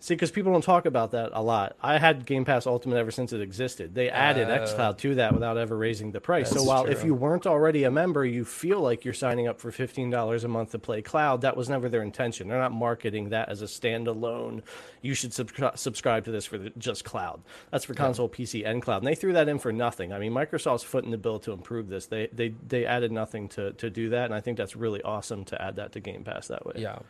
See, 0.00 0.14
because 0.14 0.30
people 0.30 0.52
don't 0.52 0.62
talk 0.62 0.86
about 0.86 1.10
that 1.10 1.30
a 1.32 1.42
lot. 1.42 1.76
I 1.82 1.98
had 1.98 2.24
Game 2.24 2.44
Pass 2.44 2.68
Ultimate 2.68 2.98
ever 2.98 3.10
since 3.10 3.32
it 3.32 3.40
existed. 3.40 3.96
They 3.96 4.08
added 4.08 4.48
Uh, 4.48 4.58
XCloud 4.60 4.96
to 4.98 5.16
that 5.16 5.34
without 5.34 5.58
ever 5.58 5.76
raising 5.76 6.12
the 6.12 6.20
price. 6.20 6.50
So 6.50 6.62
while 6.62 6.86
if 6.86 7.04
you 7.04 7.14
weren't 7.14 7.48
already 7.48 7.82
a 7.82 7.90
member, 7.90 8.24
you 8.24 8.44
feel 8.44 8.80
like 8.80 9.04
you're 9.04 9.12
signing 9.12 9.48
up 9.48 9.60
for 9.60 9.72
fifteen 9.72 10.08
dollars 10.08 10.44
a 10.44 10.48
month 10.48 10.70
to 10.70 10.78
play 10.78 11.02
cloud. 11.02 11.40
That 11.40 11.56
was 11.56 11.68
never 11.68 11.88
their 11.88 12.02
intention. 12.02 12.46
They're 12.46 12.60
not 12.60 12.70
marketing 12.70 13.30
that 13.30 13.48
as 13.48 13.60
a 13.60 13.64
standalone. 13.64 14.62
You 15.02 15.14
should 15.14 15.30
subscri- 15.32 15.76
subscribe 15.76 16.24
to 16.26 16.30
this 16.30 16.44
for 16.46 16.58
the, 16.58 16.70
just 16.78 17.04
cloud. 17.04 17.42
That's 17.72 17.84
for 17.84 17.94
console, 17.94 18.28
PC, 18.28 18.64
and 18.64 18.80
cloud. 18.80 18.98
And 18.98 19.06
they 19.06 19.14
threw 19.16 19.32
that 19.32 19.48
in 19.48 19.58
for 19.58 19.72
nothing. 19.72 20.12
I 20.12 20.20
mean, 20.20 20.32
Microsoft's 20.32 20.84
foot 20.84 21.04
in 21.04 21.10
the 21.10 21.18
bill 21.18 21.40
to 21.40 21.50
improve 21.52 21.88
this. 21.88 22.06
They 22.06 22.28
they 22.32 22.54
they 22.68 22.86
added 22.86 23.10
nothing 23.10 23.48
to 23.50 23.72
to 23.72 23.90
do 23.90 24.10
that, 24.10 24.26
and 24.26 24.34
I 24.34 24.40
think 24.40 24.58
that's 24.58 24.76
really 24.76 25.02
awesome 25.02 25.44
to 25.46 25.60
add 25.60 25.74
that 25.76 25.90
to 25.92 26.00
Game 26.00 26.22
Pass 26.22 26.46
that 26.48 26.64
way. 26.64 26.74
Yeah, 26.76 27.00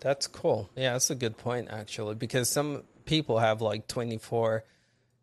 that's 0.00 0.26
cool. 0.26 0.70
Yeah, 0.76 0.92
that's 0.92 1.10
a 1.10 1.14
good 1.14 1.36
point 1.36 1.68
actually, 1.70 2.14
because 2.14 2.48
some 2.48 2.82
people 3.04 3.38
have 3.38 3.60
like 3.60 3.88
twenty 3.88 4.18
four 4.18 4.64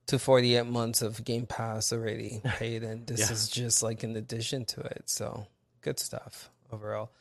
to 0.08 0.20
forty 0.20 0.56
eight 0.56 0.66
months 0.68 1.02
of 1.02 1.24
Game 1.24 1.46
Pass 1.46 1.92
already 1.94 2.42
paid, 2.46 2.84
and 2.84 3.06
this 3.08 3.22
Yeah. 3.22 3.32
is 3.34 3.50
just 3.50 3.82
like 3.84 4.04
an 4.04 4.16
addition 4.16 4.66
to 4.66 4.82
it. 4.82 5.04
So 5.06 5.48
good 5.82 6.00
stuff 6.00 6.50
overall. 6.72 7.12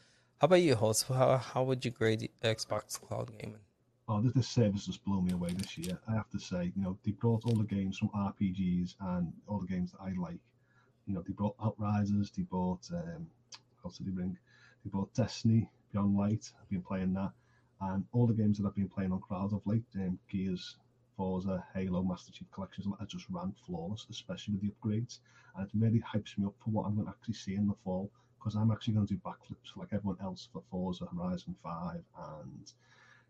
How 0.40 0.46
about 0.46 0.62
you, 0.62 0.74
host? 0.74 1.06
How 1.08 1.38
how 1.38 1.62
would 1.64 1.84
you 1.84 1.90
grade 1.90 2.28
Xbox 2.42 3.00
Cloud 3.00 3.30
Gaming? 3.38 3.60
Oh, 4.06 4.20
this, 4.20 4.34
this 4.34 4.48
service 4.48 4.84
just 4.84 5.02
blew 5.04 5.22
me 5.22 5.32
away 5.32 5.48
this 5.54 5.78
year. 5.78 5.98
I 6.06 6.12
have 6.12 6.28
to 6.30 6.38
say, 6.38 6.72
you 6.76 6.82
know, 6.82 6.98
they 7.04 7.12
brought 7.12 7.46
all 7.46 7.54
the 7.54 7.64
games 7.64 7.96
from 7.96 8.10
RPGs 8.10 8.96
and 9.00 9.32
all 9.46 9.60
the 9.60 9.66
games 9.66 9.92
that 9.92 10.00
I 10.02 10.12
like. 10.12 10.40
You 11.06 11.14
know, 11.14 11.22
they 11.26 11.32
brought 11.32 11.54
Outriders, 11.62 12.30
they 12.36 12.42
brought 12.42 12.80
um, 12.92 13.26
what 13.80 13.86
else 13.86 13.96
did 13.98 14.08
they 14.08 14.10
bring? 14.10 14.36
They 14.84 14.90
brought 14.90 15.14
Destiny, 15.14 15.70
Beyond 15.92 16.16
Light. 16.18 16.50
I've 16.60 16.68
been 16.68 16.82
playing 16.82 17.14
that, 17.14 17.30
And 17.92 18.04
all 18.12 18.26
the 18.26 18.34
games 18.34 18.58
that 18.58 18.66
I've 18.66 18.74
been 18.74 18.88
playing 18.88 19.12
on 19.12 19.20
cloud 19.20 19.52
of 19.52 19.60
late, 19.66 19.84
um, 19.96 20.18
Gears, 20.30 20.76
Forza, 21.16 21.64
Halo, 21.74 22.02
Master 22.02 22.32
Chief 22.32 22.50
Collections, 22.50 22.86
I 22.98 23.04
just 23.04 23.26
ran 23.30 23.52
flawless, 23.66 24.06
especially 24.10 24.54
with 24.54 24.62
the 24.62 24.72
upgrades. 24.72 25.18
And 25.56 25.66
it 25.66 25.70
really 25.74 26.00
hypes 26.00 26.36
me 26.38 26.46
up 26.46 26.54
for 26.58 26.70
what 26.70 26.86
I'm 26.86 26.94
going 26.94 27.06
to 27.06 27.12
actually 27.12 27.34
see 27.34 27.54
in 27.54 27.66
the 27.66 27.74
fall 27.84 28.10
because 28.38 28.56
I'm 28.56 28.70
actually 28.70 28.94
going 28.94 29.06
to 29.06 29.14
do 29.14 29.20
backflips 29.24 29.76
like 29.76 29.88
everyone 29.92 30.18
else 30.22 30.48
for 30.52 30.62
Forza 30.70 31.06
Horizon 31.06 31.54
5 31.62 32.02
and 32.40 32.72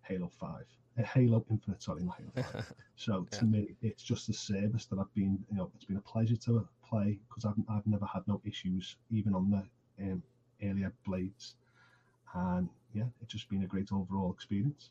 Halo 0.02 0.28
5. 0.28 0.50
Uh, 0.98 1.02
Halo 1.02 1.44
Infinite, 1.50 1.82
sorry, 1.82 2.02
not 2.02 2.16
Halo 2.18 2.50
5. 2.52 2.72
so 2.96 3.26
yeah. 3.32 3.38
to 3.38 3.44
me, 3.44 3.76
it's 3.82 4.02
just 4.02 4.28
a 4.28 4.32
service 4.32 4.86
that 4.86 4.98
I've 4.98 5.14
been, 5.14 5.38
you 5.50 5.56
know, 5.56 5.70
it's 5.74 5.84
been 5.84 5.98
a 5.98 6.00
pleasure 6.00 6.36
to 6.36 6.66
play 6.88 7.18
because 7.28 7.44
I've, 7.44 7.54
I've 7.68 7.86
never 7.86 8.06
had 8.06 8.22
no 8.26 8.40
issues, 8.44 8.96
even 9.10 9.34
on 9.34 9.50
the 9.50 10.04
um, 10.04 10.22
earlier 10.62 10.92
blades. 11.06 11.54
And 12.34 12.68
yeah, 12.94 13.04
it's 13.20 13.32
just 13.32 13.50
been 13.50 13.64
a 13.64 13.66
great 13.66 13.92
overall 13.92 14.32
experience. 14.32 14.90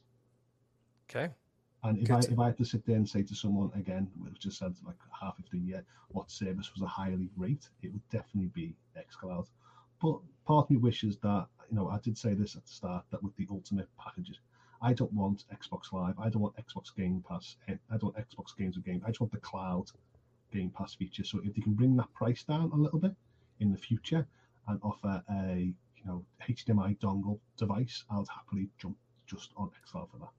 Okay. 1.10 1.34
And 1.84 1.98
if 1.98 2.12
I 2.12 2.20
if 2.20 2.40
I 2.40 2.46
had 2.48 2.58
to 2.58 2.66
sit 2.66 2.86
there 2.86 2.96
and 2.96 3.08
say 3.08 3.24
to 3.24 3.36
someone 3.36 3.72
again, 3.76 4.10
which 4.22 4.40
just 4.40 4.58
said 4.60 4.74
like 4.86 4.96
half 5.20 5.38
of 5.40 5.46
the 5.52 5.58
year, 5.58 5.84
what 6.10 6.32
service 6.32 6.72
was 6.74 6.82
a 6.82 6.88
highly 6.88 7.30
rate, 7.36 7.68
it 7.82 7.92
would 7.92 8.08
definitely 8.10 8.52
be 8.54 8.76
XCloud. 8.98 9.48
But 10.02 10.20
part 10.46 10.66
of 10.66 10.70
me 10.70 10.78
wishes 10.78 11.18
that 11.24 11.48
you 11.70 11.76
know 11.76 11.90
I 11.90 12.00
did 12.00 12.18
say 12.18 12.34
this 12.36 12.56
at 12.56 12.66
the 12.66 12.72
start 12.72 13.06
that 13.12 13.22
with 13.22 13.36
the 13.36 13.48
ultimate 13.50 13.90
packages, 13.98 14.40
I 14.82 14.94
don't 14.94 15.12
want 15.14 15.44
Xbox 15.54 15.92
Live, 15.92 16.18
I 16.20 16.30
don't 16.30 16.42
want 16.42 16.56
Xbox 16.56 16.96
Game 16.96 17.24
Pass, 17.28 17.58
eh, 17.68 17.76
I 17.90 17.98
don't 17.98 18.16
want 18.16 18.30
Xbox 18.30 18.56
Games 18.58 18.78
of 18.78 18.86
Game. 18.86 19.02
I 19.06 19.10
just 19.10 19.20
want 19.20 19.34
the 19.34 19.40
cloud 19.40 19.88
Game 20.54 20.70
Pass 20.70 20.94
feature. 20.94 21.24
So 21.26 21.42
if 21.44 21.54
they 21.54 21.62
can 21.62 21.74
bring 21.74 21.98
that 21.98 22.14
price 22.14 22.44
down 22.44 22.72
a 22.72 22.78
little 22.78 23.00
bit 23.00 23.16
in 23.60 23.72
the 23.72 23.78
future 23.78 24.26
and 24.68 24.80
offer 24.84 25.22
a 25.32 25.74
you 26.04 26.12
know 26.12 26.26
HDMI 26.48 26.98
dongle 27.00 27.40
device, 27.58 28.04
I'll 28.10 28.26
happily 28.26 28.70
jump 28.78 28.98
just 29.26 29.52
on 29.58 29.70
XCloud 29.70 30.12
for 30.12 30.18
that 30.20 30.30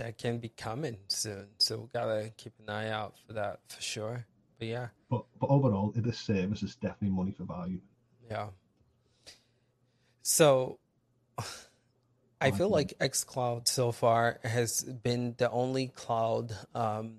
that 0.00 0.16
can 0.16 0.38
be 0.38 0.48
coming 0.48 0.96
soon. 1.08 1.46
So 1.58 1.80
we 1.80 1.88
gotta 1.92 2.32
keep 2.36 2.54
an 2.58 2.70
eye 2.70 2.88
out 2.88 3.14
for 3.26 3.34
that 3.34 3.60
for 3.68 3.80
sure. 3.82 4.26
But 4.58 4.68
yeah. 4.68 4.88
But 5.10 5.24
but 5.38 5.50
overall, 5.50 5.92
this 5.94 6.18
service 6.18 6.62
is 6.62 6.74
definitely 6.76 7.10
money 7.10 7.32
for 7.32 7.44
value. 7.44 7.80
Yeah. 8.28 8.48
So 10.22 10.78
I 12.40 12.50
feel 12.50 12.70
like 12.70 12.98
xCloud 12.98 13.68
so 13.68 13.92
far 13.92 14.40
has 14.42 14.82
been 14.82 15.34
the 15.36 15.50
only 15.50 15.88
cloud 15.88 16.56
um, 16.74 17.18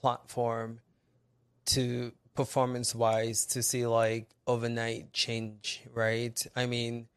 platform 0.00 0.80
to 1.66 2.12
performance 2.34 2.94
wise 2.94 3.46
to 3.46 3.62
see 3.62 3.86
like 3.86 4.28
overnight 4.46 5.12
change, 5.12 5.82
right? 5.92 6.40
I 6.54 6.66
mean, 6.66 7.08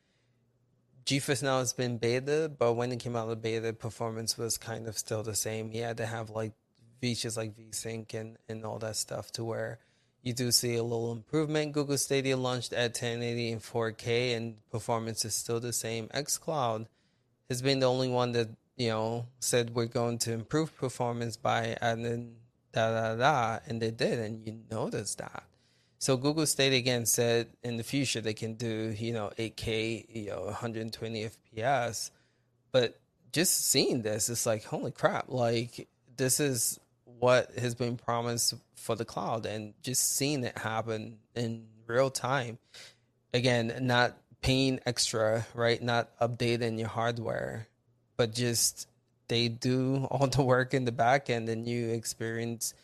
GeForce 1.06 1.44
Now 1.44 1.60
has 1.60 1.74
been 1.74 1.98
beta, 1.98 2.52
but 2.58 2.74
when 2.74 2.92
it 2.92 3.00
came 3.00 3.16
out 3.16 3.30
of 3.30 3.42
beta, 3.42 3.74
performance 3.74 4.38
was 4.38 4.58
kind 4.58 4.88
of 4.88 4.98
still 4.98 5.24
the 5.24 5.36
same. 5.36 5.70
He 5.70 5.80
had 5.80 5.98
to 5.98 6.06
have 6.06 6.30
like 6.30 6.54
features 7.02 7.36
like 7.36 7.58
VSync 7.58 8.14
and, 8.14 8.38
and 8.48 8.66
all 8.66 8.80
that 8.80 8.96
stuff 8.96 9.32
to 9.34 9.44
where 9.44 9.80
you 10.22 10.32
do 10.32 10.52
see 10.52 10.76
a 10.76 10.84
little 10.84 11.12
improvement. 11.12 11.74
Google 11.74 11.98
Stadia 11.98 12.38
launched 12.38 12.72
at 12.72 12.92
1080 12.92 13.52
and 13.52 13.62
4K, 13.62 14.38
and 14.38 14.56
performance 14.72 15.26
is 15.26 15.36
still 15.36 15.60
the 15.60 15.74
same. 15.74 16.08
xCloud 16.08 16.88
has 17.50 17.62
been 17.62 17.80
the 17.80 17.90
only 17.90 18.08
one 18.08 18.32
that 18.32 18.48
you 18.78 18.88
know 18.88 19.28
said 19.40 19.76
we're 19.76 19.86
going 19.86 20.18
to 20.20 20.32
improve 20.32 20.76
performance 20.78 21.36
by 21.36 21.78
adding 21.82 22.38
da 22.74 22.92
da 22.92 23.16
da, 23.16 23.60
and 23.68 23.82
they 23.82 23.92
did, 23.92 24.20
and 24.20 24.46
you 24.46 24.60
noticed 24.70 25.20
that. 25.20 25.44
So 26.00 26.18
Google 26.18 26.46
Stadia 26.46 26.80
again 26.80 27.06
said 27.06 27.48
in 27.64 27.78
the 27.78 27.84
future 27.84 28.20
they 28.20 28.34
can 28.34 28.56
do 28.56 28.94
you 28.98 29.14
know 29.14 29.32
8K, 29.38 30.06
you 30.10 30.30
know 30.30 30.42
120 30.46 31.30
FPS, 31.56 32.12
but 32.72 33.00
just 33.32 33.70
seeing 33.70 34.02
this, 34.02 34.30
it's 34.30 34.46
like 34.46 34.66
holy 34.66 34.92
crap! 34.92 35.26
Like 35.30 35.88
this 36.18 36.40
is 36.40 36.80
what 37.06 37.52
has 37.58 37.76
been 37.76 37.98
promised 37.98 38.56
for 38.76 38.96
the 38.96 39.06
cloud, 39.06 39.46
and 39.46 39.74
just 39.82 40.16
seeing 40.16 40.44
it 40.44 40.58
happen 40.58 41.20
in 41.36 41.66
real 41.88 42.10
time. 42.10 42.58
Again, 43.34 43.74
not 43.82 44.18
paying 44.42 44.80
extra, 44.86 45.48
right? 45.56 45.82
Not 45.82 46.16
updating 46.20 46.78
your 46.78 46.90
hardware, 46.90 47.68
but 48.18 48.34
just 48.34 48.88
they 49.34 49.48
do 49.48 50.06
all 50.12 50.28
the 50.28 50.44
work 50.44 50.76
in 50.76 50.86
the 50.86 50.92
back 50.92 51.30
end, 51.30 51.50
and 51.50 51.68
you 51.68 51.90
experience 51.90 52.76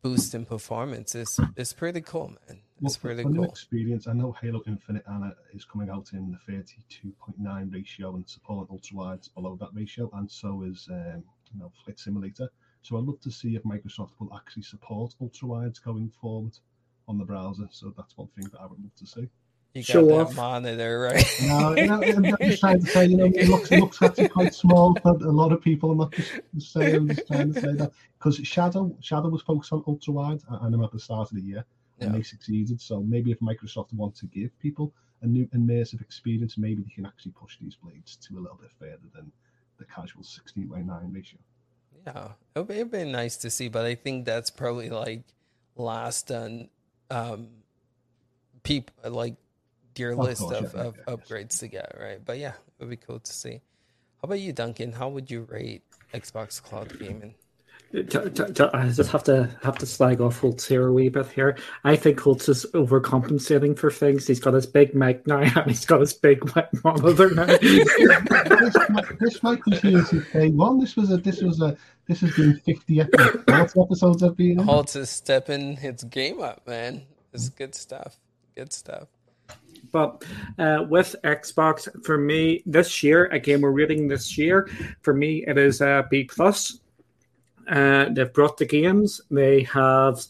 boost 0.00 0.32
in 0.34 0.44
performance. 0.46 1.14
It's 1.14 1.40
it's 1.56 1.72
pretty 1.72 2.02
cool, 2.02 2.28
man. 2.28 2.60
It's 2.82 3.02
well, 3.02 3.14
pretty 3.14 3.24
cool. 3.24 3.44
Experience. 3.44 4.06
I 4.06 4.12
know 4.12 4.30
Halo 4.40 4.62
Infinite 4.68 5.04
Anna 5.12 5.34
is 5.52 5.64
coming 5.64 5.90
out 5.90 6.12
in 6.12 6.22
the 6.30 6.52
32.9 6.52 7.74
ratio 7.74 8.14
and 8.14 8.28
supporting 8.28 8.68
ultra 8.70 8.96
wides 8.96 9.28
below 9.28 9.56
that 9.60 9.70
ratio, 9.74 10.08
and 10.14 10.30
so 10.30 10.62
is 10.62 10.88
um, 10.90 11.24
you 11.52 11.58
know 11.58 11.72
Flight 11.84 11.98
Simulator. 11.98 12.48
So 12.82 12.96
I'd 12.96 13.04
love 13.04 13.20
to 13.20 13.32
see 13.32 13.56
if 13.56 13.62
Microsoft 13.64 14.12
will 14.20 14.32
actually 14.34 14.62
support 14.62 15.14
ultra 15.20 15.48
wides 15.48 15.80
going 15.80 16.10
forward 16.20 16.56
on 17.08 17.18
the 17.18 17.24
browser. 17.24 17.68
So 17.72 17.92
that's 17.96 18.16
one 18.16 18.28
thing 18.36 18.48
that 18.52 18.60
I 18.60 18.66
would 18.66 18.80
love 18.80 18.94
to 18.96 19.06
see. 19.06 19.28
You 19.74 19.82
got 19.82 19.86
Show 19.86 20.06
that 20.06 20.14
off. 20.14 20.36
monitor, 20.36 21.00
right? 21.00 21.24
No, 21.46 21.76
you 21.76 21.86
know, 21.86 22.02
I'm 22.02 22.36
just 22.40 22.60
trying 22.60 22.80
to 22.80 22.86
say, 22.86 23.06
you 23.06 23.16
know, 23.16 23.26
it 23.26 23.48
looks, 23.48 23.70
it 23.70 23.78
looks 23.78 24.02
actually 24.02 24.28
quite 24.28 24.52
small 24.52 24.96
for 25.00 25.10
a 25.10 25.30
lot 25.30 25.52
of 25.52 25.62
people. 25.62 25.92
I'm 25.92 25.98
not 25.98 26.12
just 26.12 26.72
saying, 26.72 26.96
I'm 26.96 27.08
just 27.08 27.26
trying 27.28 27.52
to 27.52 27.60
say 27.60 27.72
that. 27.74 27.92
Because 28.18 28.36
Shadow 28.38 28.94
Shadow 29.00 29.28
was 29.28 29.42
focused 29.42 29.72
on 29.72 29.84
ultra 29.86 30.12
wide 30.12 30.40
and 30.48 30.74
I'm 30.74 30.82
at 30.82 30.90
the 30.90 30.98
start 30.98 31.30
of 31.30 31.36
the 31.36 31.42
year 31.42 31.64
and 32.00 32.10
yeah. 32.10 32.16
they 32.18 32.22
succeeded. 32.22 32.80
So 32.80 33.00
maybe 33.00 33.30
if 33.30 33.38
Microsoft 33.38 33.92
want 33.92 34.16
to 34.16 34.26
give 34.26 34.58
people 34.58 34.92
a 35.22 35.26
new 35.26 35.46
immersive 35.48 36.00
experience, 36.00 36.58
maybe 36.58 36.82
they 36.82 36.92
can 36.92 37.06
actually 37.06 37.32
push 37.32 37.56
these 37.60 37.76
blades 37.76 38.16
to 38.16 38.38
a 38.38 38.40
little 38.40 38.58
bit 38.60 38.70
further 38.78 39.08
than 39.14 39.30
the 39.78 39.84
casual 39.84 40.24
16 40.24 40.66
by 40.66 40.80
9 40.80 41.12
ratio. 41.12 41.38
Yeah, 42.06 42.28
it 42.56 42.66
would 42.66 42.76
have 42.76 42.90
been 42.90 43.12
nice 43.12 43.36
to 43.38 43.50
see, 43.50 43.68
but 43.68 43.84
I 43.86 43.94
think 43.94 44.24
that's 44.24 44.50
probably 44.50 44.90
like 44.90 45.22
last 45.76 46.30
on 46.32 46.70
um, 47.10 47.48
people 48.62 48.94
like 49.10 49.36
your 50.00 50.12
of 50.12 50.18
list 50.18 50.40
course, 50.40 50.56
of, 50.56 50.74
yeah, 50.74 50.80
of 50.80 50.96
yeah, 50.96 51.14
upgrades 51.14 51.60
to 51.60 51.68
get, 51.68 51.96
right? 52.00 52.18
But 52.24 52.38
yeah, 52.38 52.54
it 52.54 52.80
would 52.80 52.90
be 52.90 52.96
cool 52.96 53.20
to 53.20 53.32
see. 53.32 53.60
How 54.20 54.26
about 54.26 54.40
you, 54.40 54.52
Duncan? 54.52 54.92
How 54.92 55.08
would 55.08 55.30
you 55.30 55.42
rate 55.42 55.82
Xbox 56.12 56.60
Cloud 56.60 56.98
Gaming? 56.98 57.34
I 57.92 58.02
just 58.02 59.10
have 59.10 59.24
to 59.24 59.50
have 59.64 59.78
to 59.78 59.86
slag 59.86 60.20
off 60.20 60.38
Holtz 60.38 60.66
here 60.66 60.86
a 60.86 60.92
wee 60.92 61.08
bit 61.08 61.26
here. 61.26 61.56
I 61.82 61.96
think 61.96 62.20
Holtz 62.20 62.48
is 62.48 62.64
overcompensating 62.72 63.76
for 63.76 63.90
things. 63.90 64.28
He's 64.28 64.38
got 64.38 64.54
his 64.54 64.66
big 64.66 64.94
mic 64.94 65.26
now, 65.26 65.38
and 65.56 65.66
he's 65.66 65.84
got 65.84 65.98
his 65.98 66.12
big 66.12 66.40
monitor 66.84 67.30
now. 67.34 67.46
this, 67.60 68.76
this 69.18 69.42
mic 69.42 69.66
was 69.66 69.82
used 69.82 70.32
day 70.32 70.50
one. 70.50 70.78
This 70.78 70.94
was 70.94 71.10
a 71.10 71.16
this 71.16 71.42
was 71.42 71.60
a 71.60 71.76
this 72.06 72.20
has 72.20 72.32
been 72.36 72.60
fifty 72.60 73.00
episodes. 73.00 73.76
episodes 73.76 74.22
have 74.22 74.36
been. 74.36 74.58
Holtz 74.58 74.94
is 74.94 75.10
stepping 75.10 75.76
his 75.76 76.04
game 76.04 76.40
up, 76.40 76.64
man. 76.68 77.02
It's 77.32 77.48
good 77.48 77.74
stuff. 77.74 78.18
Good 78.54 78.72
stuff. 78.72 79.08
But 79.92 80.24
uh, 80.58 80.84
with 80.88 81.16
Xbox, 81.24 81.88
for 82.04 82.16
me 82.16 82.62
this 82.66 83.02
year, 83.02 83.26
again, 83.26 83.60
we're 83.60 83.70
rating 83.70 84.08
this 84.08 84.38
year. 84.38 84.68
For 85.02 85.12
me, 85.12 85.44
it 85.46 85.58
is 85.58 85.80
a 85.80 86.06
B 86.10 86.24
plus. 86.24 86.78
Uh, 87.68 88.06
they've 88.10 88.32
brought 88.32 88.56
the 88.56 88.66
games. 88.66 89.20
They 89.30 89.62
have 89.64 90.24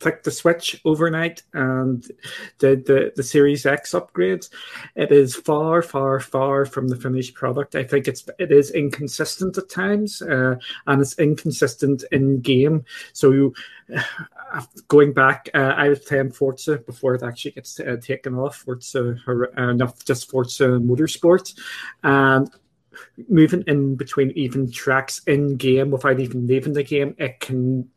flicked 0.00 0.24
the 0.24 0.30
switch 0.30 0.80
overnight 0.84 1.42
and 1.52 2.10
did 2.58 2.86
the, 2.86 3.12
the 3.14 3.22
Series 3.22 3.66
X 3.66 3.92
upgrades. 3.92 4.48
It 4.96 5.12
is 5.12 5.36
far, 5.36 5.82
far, 5.82 6.18
far 6.18 6.64
from 6.64 6.88
the 6.88 6.96
finished 6.96 7.34
product. 7.34 7.74
I 7.74 7.84
think 7.84 8.08
it's 8.08 8.26
it 8.38 8.50
is 8.50 8.70
inconsistent 8.70 9.58
at 9.58 9.68
times, 9.68 10.22
uh, 10.22 10.56
and 10.86 11.00
it's 11.00 11.18
inconsistent 11.18 12.04
in 12.10 12.40
game. 12.40 12.84
So 13.12 13.30
you, 13.30 13.54
uh, 13.94 14.62
going 14.88 15.12
back, 15.12 15.50
uh, 15.54 15.74
I 15.76 15.90
was 15.90 16.00
playing 16.00 16.32
Forza 16.32 16.78
before 16.78 17.14
it 17.14 17.22
actually 17.22 17.52
gets 17.52 17.78
uh, 17.78 17.96
taken 18.02 18.34
off. 18.34 18.56
Forza, 18.56 19.16
uh, 19.56 19.72
not 19.72 20.02
just 20.04 20.30
Forza 20.30 20.64
Motorsport, 20.64 21.54
and 22.02 22.50
moving 23.28 23.64
in 23.66 23.96
between 23.96 24.30
even 24.32 24.70
tracks 24.70 25.20
in 25.26 25.56
game 25.56 25.90
without 25.90 26.20
even 26.20 26.46
leaving 26.46 26.72
the 26.72 26.82
game, 26.82 27.14
it 27.18 27.38
can 27.40 27.88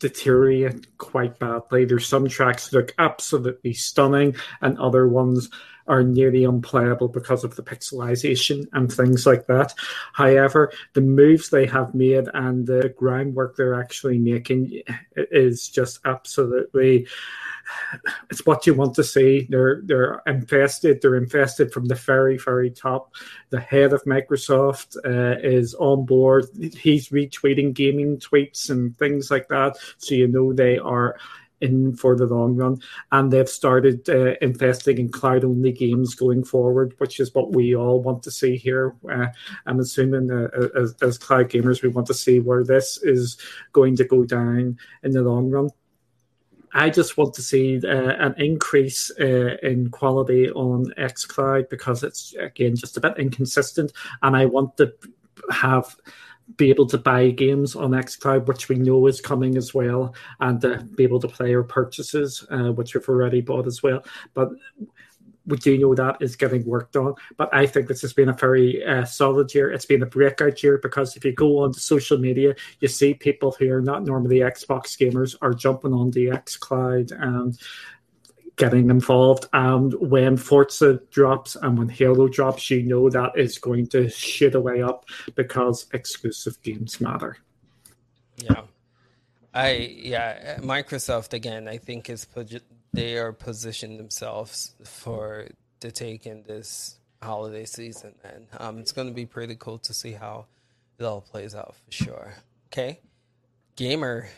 deteriorate 0.00 0.98
quite 0.98 1.38
badly. 1.38 1.84
There's 1.84 2.08
some 2.08 2.28
tracks 2.28 2.68
that 2.68 2.76
look 2.76 2.94
absolutely 2.98 3.74
stunning, 3.74 4.34
and 4.60 4.78
other 4.78 5.06
ones 5.06 5.48
are 5.86 6.02
nearly 6.02 6.44
unplayable 6.44 7.08
because 7.08 7.44
of 7.44 7.56
the 7.56 7.62
pixelization 7.62 8.66
and 8.72 8.92
things 8.92 9.26
like 9.26 9.46
that. 9.46 9.74
However, 10.12 10.72
the 10.94 11.00
moves 11.00 11.50
they 11.50 11.66
have 11.66 11.94
made 11.94 12.28
and 12.34 12.66
the 12.66 12.94
groundwork 12.96 13.56
they're 13.56 13.80
actually 13.80 14.18
making 14.18 14.82
is 15.16 15.68
just 15.68 16.00
absolutely 16.04 17.06
it's 18.30 18.44
what 18.46 18.66
you 18.66 18.74
want 18.74 18.94
to 18.94 19.04
see. 19.04 19.46
They're 19.48 19.82
they're 19.84 20.22
invested. 20.26 21.00
They're 21.00 21.16
invested 21.16 21.72
from 21.72 21.86
the 21.86 21.94
very 21.94 22.38
very 22.38 22.70
top. 22.70 23.14
The 23.50 23.60
head 23.60 23.92
of 23.92 24.04
Microsoft 24.04 24.96
uh, 25.04 25.38
is 25.40 25.74
on 25.74 26.04
board. 26.04 26.46
He's 26.58 27.08
retweeting 27.08 27.74
gaming 27.74 28.18
tweets 28.18 28.70
and 28.70 28.96
things 28.98 29.30
like 29.30 29.48
that. 29.48 29.76
So 29.98 30.14
you 30.14 30.28
know 30.28 30.52
they 30.52 30.78
are 30.78 31.16
in 31.60 31.94
for 31.94 32.16
the 32.16 32.26
long 32.26 32.56
run, 32.56 32.80
and 33.12 33.30
they've 33.30 33.48
started 33.48 34.08
uh, 34.08 34.34
investing 34.40 34.98
in 34.98 35.10
cloud 35.10 35.44
only 35.44 35.72
games 35.72 36.14
going 36.14 36.44
forward, 36.44 36.94
which 36.98 37.20
is 37.20 37.34
what 37.34 37.52
we 37.52 37.74
all 37.74 38.00
want 38.02 38.22
to 38.22 38.30
see 38.30 38.56
here. 38.56 38.94
Uh, 39.10 39.26
I'm 39.66 39.80
assuming 39.80 40.30
uh, 40.30 40.48
as, 40.74 40.94
as 41.02 41.18
cloud 41.18 41.50
gamers, 41.50 41.82
we 41.82 41.88
want 41.88 42.06
to 42.08 42.14
see 42.14 42.40
where 42.40 42.64
this 42.64 42.98
is 43.02 43.36
going 43.72 43.96
to 43.96 44.04
go 44.04 44.24
down 44.24 44.78
in 45.02 45.12
the 45.12 45.22
long 45.22 45.50
run. 45.50 45.70
I 46.72 46.88
just 46.88 47.16
want 47.16 47.34
to 47.34 47.42
see 47.42 47.80
uh, 47.84 47.88
an 47.88 48.34
increase 48.38 49.10
uh, 49.20 49.56
in 49.62 49.90
quality 49.90 50.50
on 50.50 50.92
xCloud 50.96 51.68
because 51.68 52.04
it's 52.04 52.34
again 52.38 52.76
just 52.76 52.96
a 52.96 53.00
bit 53.00 53.18
inconsistent, 53.18 53.92
and 54.22 54.36
I 54.36 54.46
want 54.46 54.76
to 54.76 54.92
have 55.50 55.96
be 56.56 56.70
able 56.70 56.86
to 56.86 56.98
buy 56.98 57.30
games 57.30 57.76
on 57.76 57.90
xCloud, 57.90 58.46
which 58.46 58.68
we 58.68 58.76
know 58.76 59.06
is 59.06 59.20
coming 59.20 59.56
as 59.56 59.74
well, 59.74 60.14
and 60.40 60.64
uh, 60.64 60.78
be 60.96 61.04
able 61.04 61.20
to 61.20 61.28
play 61.28 61.54
our 61.54 61.62
purchases, 61.62 62.44
uh, 62.50 62.72
which 62.72 62.94
we've 62.94 63.08
already 63.08 63.40
bought 63.40 63.66
as 63.66 63.82
well. 63.82 64.04
But 64.34 64.50
we 65.46 65.56
do 65.56 65.76
know 65.78 65.94
that 65.94 66.16
is 66.20 66.36
getting 66.36 66.64
worked 66.64 66.96
on. 66.96 67.14
But 67.36 67.52
I 67.52 67.66
think 67.66 67.88
this 67.88 68.02
has 68.02 68.12
been 68.12 68.28
a 68.28 68.34
very 68.34 68.84
uh, 68.84 69.04
solid 69.04 69.54
year. 69.54 69.70
It's 69.70 69.86
been 69.86 70.02
a 70.02 70.06
breakout 70.06 70.62
year 70.62 70.78
because 70.78 71.16
if 71.16 71.24
you 71.24 71.32
go 71.32 71.58
on 71.58 71.72
to 71.72 71.80
social 71.80 72.18
media, 72.18 72.54
you 72.80 72.88
see 72.88 73.14
people 73.14 73.54
who 73.58 73.70
are 73.72 73.82
not 73.82 74.04
normally 74.04 74.38
Xbox 74.38 74.96
gamers 74.96 75.36
are 75.42 75.54
jumping 75.54 75.92
on 75.92 76.10
the 76.10 76.26
xCloud 76.26 77.12
and 77.20 77.58
getting 78.60 78.90
involved. 78.90 79.46
And 79.52 79.94
when 79.94 80.36
Forza 80.36 81.00
drops 81.10 81.56
and 81.56 81.78
when 81.78 81.88
Halo 81.88 82.28
drops, 82.28 82.70
you 82.70 82.82
know 82.82 83.08
that 83.10 83.32
is 83.36 83.58
going 83.58 83.86
to 83.88 84.08
shoot 84.10 84.54
away 84.54 84.82
up 84.82 85.06
because 85.34 85.86
exclusive 85.92 86.60
games 86.62 87.00
matter. 87.00 87.38
Yeah. 88.36 88.62
I 89.52 89.96
yeah, 89.98 90.58
Microsoft 90.58 91.32
again. 91.32 91.66
I 91.66 91.78
think 91.78 92.08
is 92.08 92.26
they 92.92 93.18
are 93.18 93.32
positioning 93.32 93.96
themselves 93.96 94.74
for 94.84 95.48
to 95.80 95.90
take 95.90 96.26
in 96.26 96.44
this 96.44 96.96
holiday 97.20 97.64
season, 97.64 98.14
and 98.22 98.46
um, 98.58 98.78
it's 98.78 98.92
going 98.92 99.08
to 99.08 99.14
be 99.14 99.26
pretty 99.26 99.56
cool 99.56 99.78
to 99.78 99.92
see 99.92 100.12
how 100.12 100.46
it 100.98 101.04
all 101.04 101.20
plays 101.20 101.56
out 101.56 101.74
for 101.74 101.92
sure. 101.92 102.34
Okay, 102.68 103.00
gamer, 103.74 104.28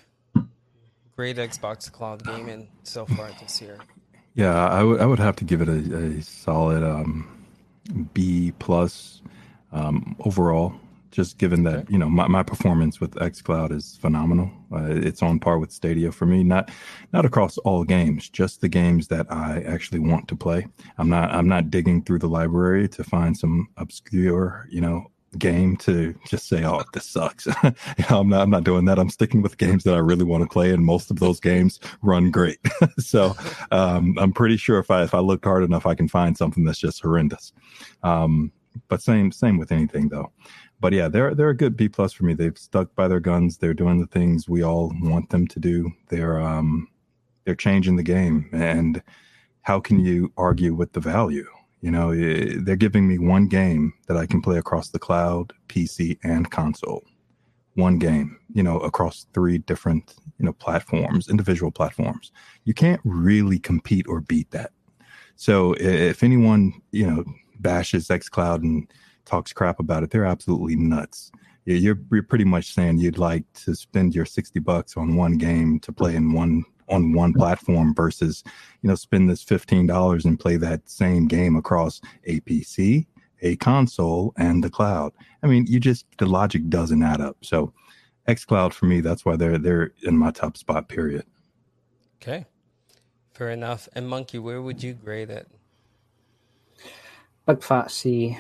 great 1.15 1.37
Xbox 1.37 1.93
Cloud 1.93 2.25
gaming 2.25 2.69
so 2.83 3.05
far 3.05 3.31
this 3.39 3.61
year. 3.61 3.79
Yeah, 4.35 4.69
I 4.69 4.83
would 4.83 5.01
I 5.01 5.07
would 5.07 5.19
have 5.19 5.37
to 5.37 5.45
give 5.45 5.61
it 5.61 5.69
a, 5.69 6.19
a 6.19 6.23
solid 6.23 6.83
um, 6.83 7.45
B 8.15 8.53
plus 8.59 9.23
um, 9.73 10.17
overall 10.21 10.75
just 11.11 11.37
given 11.37 11.63
that 11.63 11.89
you 11.91 11.99
know 11.99 12.09
my, 12.09 12.27
my 12.27 12.43
performance 12.43 13.01
with 13.01 13.13
xcloud 13.17 13.71
is 13.71 13.99
phenomenal. 14.01 14.51
Uh, 14.73 14.87
it's 14.89 15.23
on 15.23 15.39
par 15.39 15.59
with 15.59 15.71
stadia 15.71 16.11
for 16.11 16.27
me 16.27 16.43
not 16.43 16.71
not 17.13 17.25
across 17.27 17.59
all 17.59 17.85
games 17.85 18.29
just 18.31 18.63
the 18.63 18.69
games 18.69 19.09
that 19.09 19.27
i 19.31 19.63
actually 19.67 20.01
want 20.01 20.27
to 20.29 20.35
play. 20.35 20.67
I'm 20.99 21.09
not 21.11 21.31
i'm 21.31 21.49
not 21.49 21.71
digging 21.71 22.03
through 22.03 22.21
the 22.21 22.29
library 22.29 22.89
to 22.89 23.05
find 23.05 23.37
some 23.37 23.69
obscure 23.77 24.67
you 24.71 24.81
know 24.81 25.11
game 25.39 25.77
to 25.77 26.15
just 26.27 26.49
say 26.49 26.65
oh 26.65 26.83
this 26.93 27.07
sucks 27.07 27.47
you 27.65 27.73
know, 28.11 28.21
i'm 28.21 28.29
not 28.29 28.43
i'm 28.43 28.51
not 28.51 28.65
doing 28.65 28.85
that 28.85 28.99
i'm 28.99 29.11
sticking 29.11 29.43
with 29.43 29.59
games 29.59 29.85
that 29.85 29.95
i 29.95 29.99
really 29.99 30.25
want 30.25 30.43
to 30.43 30.49
play 30.49 30.71
and 30.71 30.85
most 30.85 31.11
of 31.11 31.19
those 31.19 31.41
games 31.41 31.81
run 32.03 32.31
great 32.31 32.59
so 32.99 33.35
um, 33.71 34.17
i'm 34.19 34.33
pretty 34.33 34.57
sure 34.57 34.79
if 34.79 34.91
i 34.91 35.03
if 35.03 35.15
i 35.15 35.19
look 35.19 35.45
hard 35.45 35.65
enough 35.65 35.87
i 35.87 35.95
can 35.95 36.09
find 36.09 36.37
something 36.37 36.65
that's 36.65 36.79
just 36.79 37.03
horrendous 37.03 37.53
um, 38.03 38.53
but 38.89 39.01
same 39.01 39.33
same 39.33 39.59
with 39.59 39.73
anything 39.73 40.09
though 40.09 40.31
but 40.83 40.93
yeah, 40.93 41.07
they're 41.07 41.33
they're 41.33 41.51
a 41.51 41.57
good 41.57 41.77
B 41.77 41.89
plus 41.89 42.13
for 42.13 42.25
me. 42.25 42.35
They've 42.35 42.59
stuck 42.59 42.93
by 42.97 43.07
their 43.07 43.21
guns. 43.21 43.57
They're 43.57 43.73
doing 43.73 44.01
the 44.01 44.07
things 44.09 44.49
we 44.49 44.65
all 44.65 44.93
want 45.01 45.31
them 45.31 45.47
to 45.47 45.61
do. 45.61 45.93
They're 46.09 46.41
um 46.41 46.89
they're 47.45 47.55
changing 47.55 47.95
the 47.95 48.03
game, 48.03 48.51
and 48.53 49.01
how 49.63 49.79
can 49.79 50.01
you 50.01 50.33
argue 50.37 50.75
with 50.75 50.93
the 50.93 51.01
value? 51.01 51.47
You 51.83 51.91
know, 51.91 52.13
eh, 52.13 52.55
they're 52.59 52.77
giving 52.77 53.09
me 53.09 53.19
one 53.19 53.49
game 53.49 53.93
that 54.07 54.17
I 54.17 54.25
can 54.25 54.41
play 54.41 54.57
across 54.57 54.91
the 54.91 55.01
cloud, 55.01 55.53
PC, 55.69 56.17
and 56.23 56.51
console. 56.51 57.03
One 57.75 57.99
game, 57.99 58.39
you 58.55 58.63
know, 58.63 58.79
across 58.79 59.27
three 59.35 59.59
different 59.59 60.15
you 60.39 60.47
know 60.47 60.53
platforms, 60.53 61.29
individual 61.29 61.73
platforms. 61.73 62.31
You 62.65 62.75
can't 62.75 63.01
really 63.05 63.59
compete 63.59 64.07
or 64.09 64.21
beat 64.21 64.51
that. 64.53 64.71
So 65.37 65.75
if 65.79 66.23
anyone 66.23 66.73
you 66.93 67.07
know 67.07 67.25
bashes 67.61 68.09
xCloud 68.09 68.63
and 68.63 68.91
talks 69.25 69.53
crap 69.53 69.81
about 69.81 70.03
it, 70.03 70.11
they're 70.11 70.25
absolutely 70.25 70.77
nuts. 70.77 71.33
You're 71.65 71.99
you're 72.13 72.23
pretty 72.23 72.45
much 72.45 72.75
saying 72.75 72.99
you'd 72.99 73.19
like 73.19 73.45
to 73.65 73.75
spend 73.75 74.15
your 74.15 74.27
sixty 74.27 74.61
bucks 74.61 74.97
on 74.97 75.17
one 75.17 75.37
game 75.39 75.81
to 75.81 75.93
play 75.93 76.15
in 76.15 76.33
one 76.33 76.65
on 76.89 77.13
one 77.13 77.33
platform 77.33 77.95
versus 77.95 78.43
you 78.83 78.89
know 78.89 78.95
spend 78.95 79.29
this 79.29 79.43
fifteen 79.43 79.87
dollars 79.87 80.25
and 80.25 80.39
play 80.39 80.57
that 80.57 80.89
same 80.89 81.27
game 81.27 81.57
across 81.57 82.01
a 82.25 82.41
PC, 82.41 83.07
a 83.43 83.57
console, 83.57 84.33
and 84.37 84.63
the 84.63 84.71
cloud. 84.71 85.13
I 85.43 85.47
mean, 85.47 85.67
you 85.67 85.81
just 85.81 86.07
the 86.19 86.27
logic 86.27 86.69
doesn't 86.69 87.03
add 87.03 87.21
up. 87.21 87.37
So, 87.43 87.73
XCloud 88.29 88.73
for 88.73 88.87
me, 88.87 89.01
that's 89.01 89.25
why 89.25 89.37
they're 89.37 89.59
they're 89.59 89.93
in 90.03 90.17
my 90.17 90.31
top 90.31 90.57
spot. 90.57 90.89
Period. 90.89 91.25
Okay, 92.21 92.47
fair 93.35 93.51
enough. 93.51 93.89
And 93.95 94.09
Monkey, 94.09 94.39
where 94.39 94.63
would 94.63 94.83
you 94.83 94.95
grade 94.95 95.31
it? 95.31 95.49
Big 97.47 97.63
fat 97.63 97.91
C. 97.91 98.39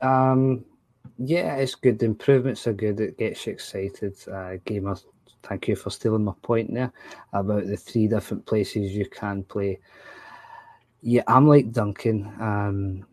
Um, 0.00 0.64
yeah, 1.18 1.56
it's 1.56 1.74
good. 1.74 1.98
The 1.98 2.06
improvements 2.06 2.66
are 2.66 2.72
good. 2.72 3.00
It 3.00 3.18
gets 3.18 3.46
you 3.46 3.52
excited. 3.52 4.16
Uh, 4.26 4.56
gamer, 4.64 4.96
thank 5.42 5.68
you 5.68 5.76
for 5.76 5.90
stealing 5.90 6.24
my 6.24 6.32
point 6.42 6.72
there 6.72 6.92
about 7.32 7.66
the 7.66 7.76
three 7.76 8.06
different 8.08 8.46
places 8.46 8.92
you 8.92 9.06
can 9.06 9.42
play. 9.44 9.78
Yeah, 11.02 11.22
I'm 11.26 11.48
like 11.48 11.72
Duncan. 11.72 12.32
Um, 12.40 13.06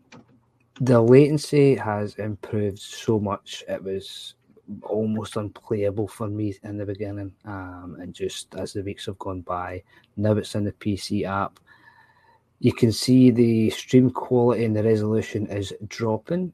the 0.80 1.00
latency 1.00 1.74
has 1.74 2.14
improved 2.16 2.78
so 2.78 3.18
much. 3.18 3.64
It 3.68 3.82
was 3.82 4.34
almost 4.82 5.36
unplayable 5.36 6.08
for 6.08 6.28
me 6.28 6.54
in 6.62 6.76
the 6.76 6.86
beginning. 6.86 7.32
Um, 7.44 7.96
and 8.00 8.14
just 8.14 8.54
as 8.54 8.72
the 8.72 8.82
weeks 8.82 9.06
have 9.06 9.18
gone 9.18 9.40
by, 9.40 9.82
now 10.16 10.32
it's 10.32 10.54
in 10.54 10.64
the 10.64 10.72
PC 10.72 11.24
app. 11.24 11.58
You 12.60 12.72
can 12.72 12.92
see 12.92 13.30
the 13.30 13.70
stream 13.70 14.10
quality 14.10 14.64
and 14.64 14.76
the 14.76 14.82
resolution 14.82 15.46
is 15.46 15.72
dropping 15.86 16.52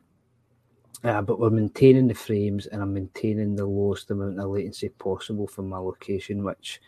uh, 1.05 1.21
but 1.21 1.39
we're 1.39 1.51
maintaining 1.51 2.09
the 2.09 2.15
frames 2.15 2.67
and 2.67 2.83
I'm 2.83 2.95
maintaining 2.95 3.55
the 3.55 3.67
lowest 3.67 4.11
amount 4.11 4.41
of 4.41 4.51
latency 4.51 4.89
possible 4.89 5.47
for 5.47 5.63
my 5.63 5.77
location, 5.79 6.43
which 6.43 6.81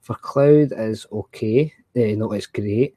for 0.00 0.14
cloud 0.14 0.72
is 0.76 1.06
okay. 1.10 1.72
Uh, 1.96 2.14
no, 2.16 2.32
it's 2.32 2.46
great, 2.46 2.96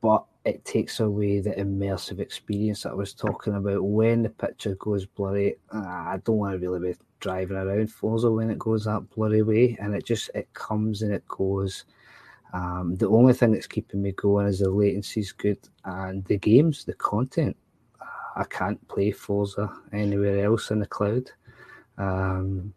but 0.00 0.24
it 0.46 0.64
takes 0.64 1.00
away 1.00 1.40
the 1.40 1.50
immersive 1.50 2.20
experience 2.20 2.84
that 2.84 2.92
I 2.92 2.94
was 2.94 3.12
talking 3.12 3.54
about. 3.54 3.84
When 3.84 4.22
the 4.22 4.30
picture 4.30 4.76
goes 4.76 5.04
blurry, 5.04 5.56
uh, 5.74 5.78
I 5.78 6.20
don't 6.24 6.38
want 6.38 6.58
to 6.58 6.66
really 6.66 6.92
be 6.92 6.98
driving 7.20 7.58
around 7.58 7.92
Forza 7.92 8.30
when 8.30 8.48
it 8.50 8.58
goes 8.58 8.84
that 8.84 9.10
blurry 9.10 9.42
way, 9.42 9.76
and 9.78 9.94
it 9.94 10.06
just 10.06 10.30
it 10.34 10.52
comes 10.54 11.02
and 11.02 11.12
it 11.12 11.26
goes. 11.28 11.84
Um, 12.54 12.94
the 12.94 13.08
only 13.08 13.34
thing 13.34 13.52
that's 13.52 13.66
keeping 13.66 14.00
me 14.00 14.12
going 14.12 14.46
is 14.46 14.60
the 14.60 14.70
latency 14.70 15.20
is 15.20 15.32
good 15.32 15.58
and 15.84 16.24
the 16.24 16.38
games, 16.38 16.84
the 16.84 16.94
content 16.94 17.56
I 18.36 18.44
can't 18.44 18.86
play 18.88 19.10
Forza 19.10 19.72
anywhere 19.92 20.44
else 20.44 20.70
in 20.70 20.80
the 20.80 20.86
cloud. 20.86 21.30
Um, 21.98 22.74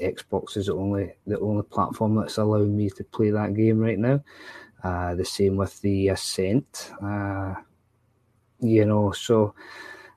Xbox 0.00 0.56
is 0.56 0.66
the 0.66 0.74
only 0.74 1.14
the 1.26 1.38
only 1.40 1.62
platform 1.62 2.16
that's 2.16 2.38
allowing 2.38 2.76
me 2.76 2.90
to 2.90 3.04
play 3.04 3.30
that 3.30 3.54
game 3.54 3.78
right 3.78 3.98
now. 3.98 4.22
Uh, 4.82 5.14
the 5.14 5.24
same 5.24 5.56
with 5.56 5.80
the 5.80 6.08
Ascent. 6.08 6.92
Uh, 7.02 7.54
you 8.60 8.84
know, 8.84 9.12
so 9.12 9.54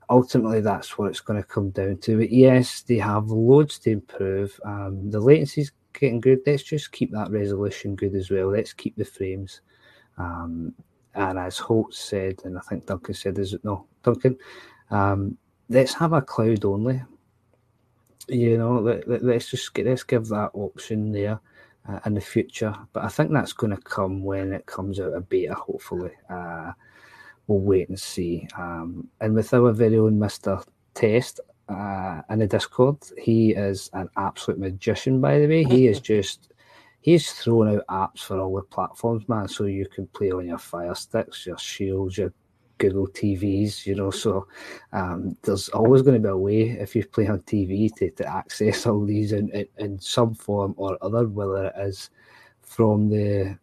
ultimately 0.09 0.61
that's 0.61 0.97
what 0.97 1.09
it's 1.09 1.21
going 1.21 1.41
to 1.41 1.47
come 1.47 1.69
down 1.69 1.97
to. 1.99 2.17
But 2.17 2.31
yes, 2.31 2.81
they 2.81 2.97
have 2.97 3.29
loads 3.29 3.79
to 3.79 3.91
improve. 3.91 4.59
Um, 4.65 5.09
the 5.09 5.19
latency's 5.19 5.71
getting 5.93 6.19
good. 6.19 6.39
Let's 6.45 6.63
just 6.63 6.91
keep 6.91 7.11
that 7.11 7.31
resolution 7.31 7.95
good 7.95 8.15
as 8.15 8.29
well. 8.29 8.51
Let's 8.51 8.73
keep 8.73 8.95
the 8.97 9.05
frames. 9.05 9.61
Um, 10.17 10.73
and 11.13 11.39
as 11.39 11.57
Holtz 11.57 11.99
said, 11.99 12.41
and 12.43 12.57
I 12.57 12.61
think 12.61 12.85
Duncan 12.85 13.13
said, 13.13 13.39
is 13.39 13.53
it 13.53 13.63
no, 13.63 13.87
Duncan, 14.07 14.37
um, 14.89 15.37
let's 15.69 15.93
have 15.93 16.13
a 16.13 16.21
cloud 16.21 16.63
only. 16.63 17.01
You 18.29 18.57
know, 18.57 18.79
let, 18.79 19.07
let, 19.07 19.35
us 19.35 19.49
just 19.49 19.73
get 19.73 19.85
let's 19.85 20.03
give 20.03 20.27
that 20.27 20.51
option 20.53 21.11
there 21.11 21.39
uh, 21.87 21.99
in 22.05 22.13
the 22.13 22.21
future. 22.21 22.73
But 22.93 23.03
I 23.03 23.09
think 23.09 23.31
that's 23.31 23.53
going 23.53 23.75
to 23.75 23.81
come 23.81 24.23
when 24.23 24.53
it 24.53 24.65
comes 24.65 24.99
out 24.99 25.13
of 25.13 25.29
beta. 25.29 25.55
Hopefully, 25.55 26.11
uh, 26.29 26.71
we'll 27.47 27.59
wait 27.59 27.89
and 27.89 27.99
see. 27.99 28.47
Um, 28.57 29.09
and 29.19 29.35
with 29.35 29.53
our 29.53 29.71
very 29.71 29.97
own 29.97 30.19
Mister 30.19 30.61
Test 30.93 31.39
uh, 31.69 32.21
in 32.29 32.39
the 32.39 32.47
Discord, 32.47 32.97
he 33.17 33.51
is 33.51 33.89
an 33.93 34.09
absolute 34.15 34.59
magician. 34.59 35.19
By 35.19 35.39
the 35.39 35.47
way, 35.47 35.63
he 35.63 35.87
is 35.87 35.99
just 36.13 36.51
he's 37.01 37.31
thrown 37.31 37.75
out 37.75 37.87
apps 37.87 38.19
for 38.19 38.39
all 38.39 38.55
the 38.55 38.61
platforms, 38.61 39.27
man. 39.27 39.47
So 39.47 39.65
you 39.65 39.85
can 39.87 40.07
play 40.07 40.31
on 40.31 40.47
your 40.47 40.57
Fire 40.57 40.95
Sticks, 40.95 41.45
your 41.45 41.57
Shields, 41.57 42.17
your 42.17 42.33
Google 42.77 43.07
TVs, 43.07 43.85
you 43.85 43.95
know. 43.95 44.11
So 44.11 44.47
um, 44.93 45.37
there's 45.43 45.69
always 45.69 46.01
going 46.01 46.21
to 46.21 46.27
be 46.27 46.31
a 46.31 46.37
way 46.37 46.61
if 46.69 46.95
you 46.95 47.05
play 47.05 47.27
on 47.27 47.39
TV 47.41 47.93
to, 47.95 48.09
to 48.11 48.27
access 48.27 48.85
all 48.85 49.05
these 49.05 49.31
in, 49.31 49.49
in, 49.51 49.67
in 49.77 49.99
some 49.99 50.33
form 50.33 50.73
or 50.77 50.97
other, 51.01 51.27
whether 51.27 51.65
it 51.67 51.73
is 51.77 52.09
from 52.61 53.09
the 53.09 53.57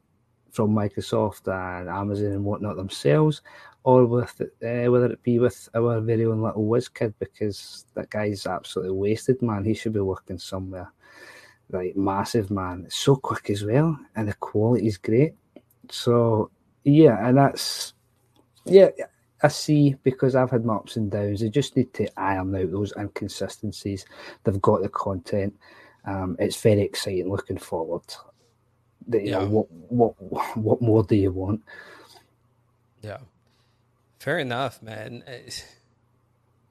from 0.53 0.71
Microsoft 0.71 1.49
and 1.49 1.89
Amazon 1.89 2.27
and 2.27 2.45
whatnot 2.45 2.77
themselves, 2.77 3.43
or 3.83 4.07
with 4.07 4.41
uh, 4.41 4.91
whether 4.91 5.07
it 5.07 5.23
be 5.23 5.39
with 5.39 5.69
our 5.75 6.01
very 6.01 6.25
own 6.25 6.43
little 6.43 6.67
whiz 6.67 6.89
kid 6.89 7.15
because 7.19 7.87
that 7.95 8.11
guy's 8.11 8.47
absolutely 8.47 8.97
wasted, 8.97 9.43
man. 9.43 9.65
He 9.65 9.75
should 9.75 9.93
be 9.93 10.01
working 10.01 10.39
somewhere 10.39 10.93
like 11.71 11.97
massive, 11.97 12.51
man. 12.51 12.85
It's 12.87 12.99
so 12.99 13.17
quick 13.17 13.51
as 13.51 13.65
well, 13.65 13.99
and 14.17 14.29
the 14.29 14.35
quality 14.35 14.87
is 14.87 14.99
great. 14.99 15.35
So 15.91 16.51
yeah, 16.85 17.27
and 17.27 17.39
that's 17.39 17.94
yeah. 18.65 18.89
I 19.43 19.49
see 19.49 19.95
because 20.03 20.35
I've 20.35 20.51
had 20.51 20.65
my 20.65 20.77
ups 20.77 20.97
and 20.97 21.11
downs. 21.11 21.41
They 21.41 21.51
just 21.51 21.77
need 21.77 21.93
to 21.95 22.09
iron 22.19 22.55
out 22.55 22.71
those 22.71 22.95
inconsistencies. 22.97 24.07
They've 24.43 24.63
got 24.63 24.83
the 24.83 24.89
content. 24.89 25.55
Um, 26.07 26.37
it's 26.39 26.61
very 26.61 26.81
exciting. 26.81 27.31
Looking 27.31 27.59
forward. 27.59 28.03
The, 29.07 29.23
yeah. 29.23 29.39
know 29.41 29.47
what 29.47 29.67
what 29.71 30.57
what 30.57 30.81
more 30.81 31.03
do 31.03 31.17
you 31.17 31.31
want? 31.31 31.63
Yeah. 33.03 33.19
Fair 34.19 34.39
enough, 34.39 34.81
man. 34.81 35.23
Eh, 35.27 35.51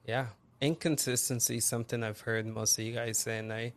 yeah, 0.08 0.26
inconsistency 0.60 1.58
is 1.58 1.64
something 1.64 2.02
I've 2.02 2.20
heard 2.20 2.46
most 2.46 2.76
of 2.78 2.84
you 2.84 2.92
guys 2.92 3.18
say, 3.18 3.38
and 3.38 3.52
I, 3.52 3.72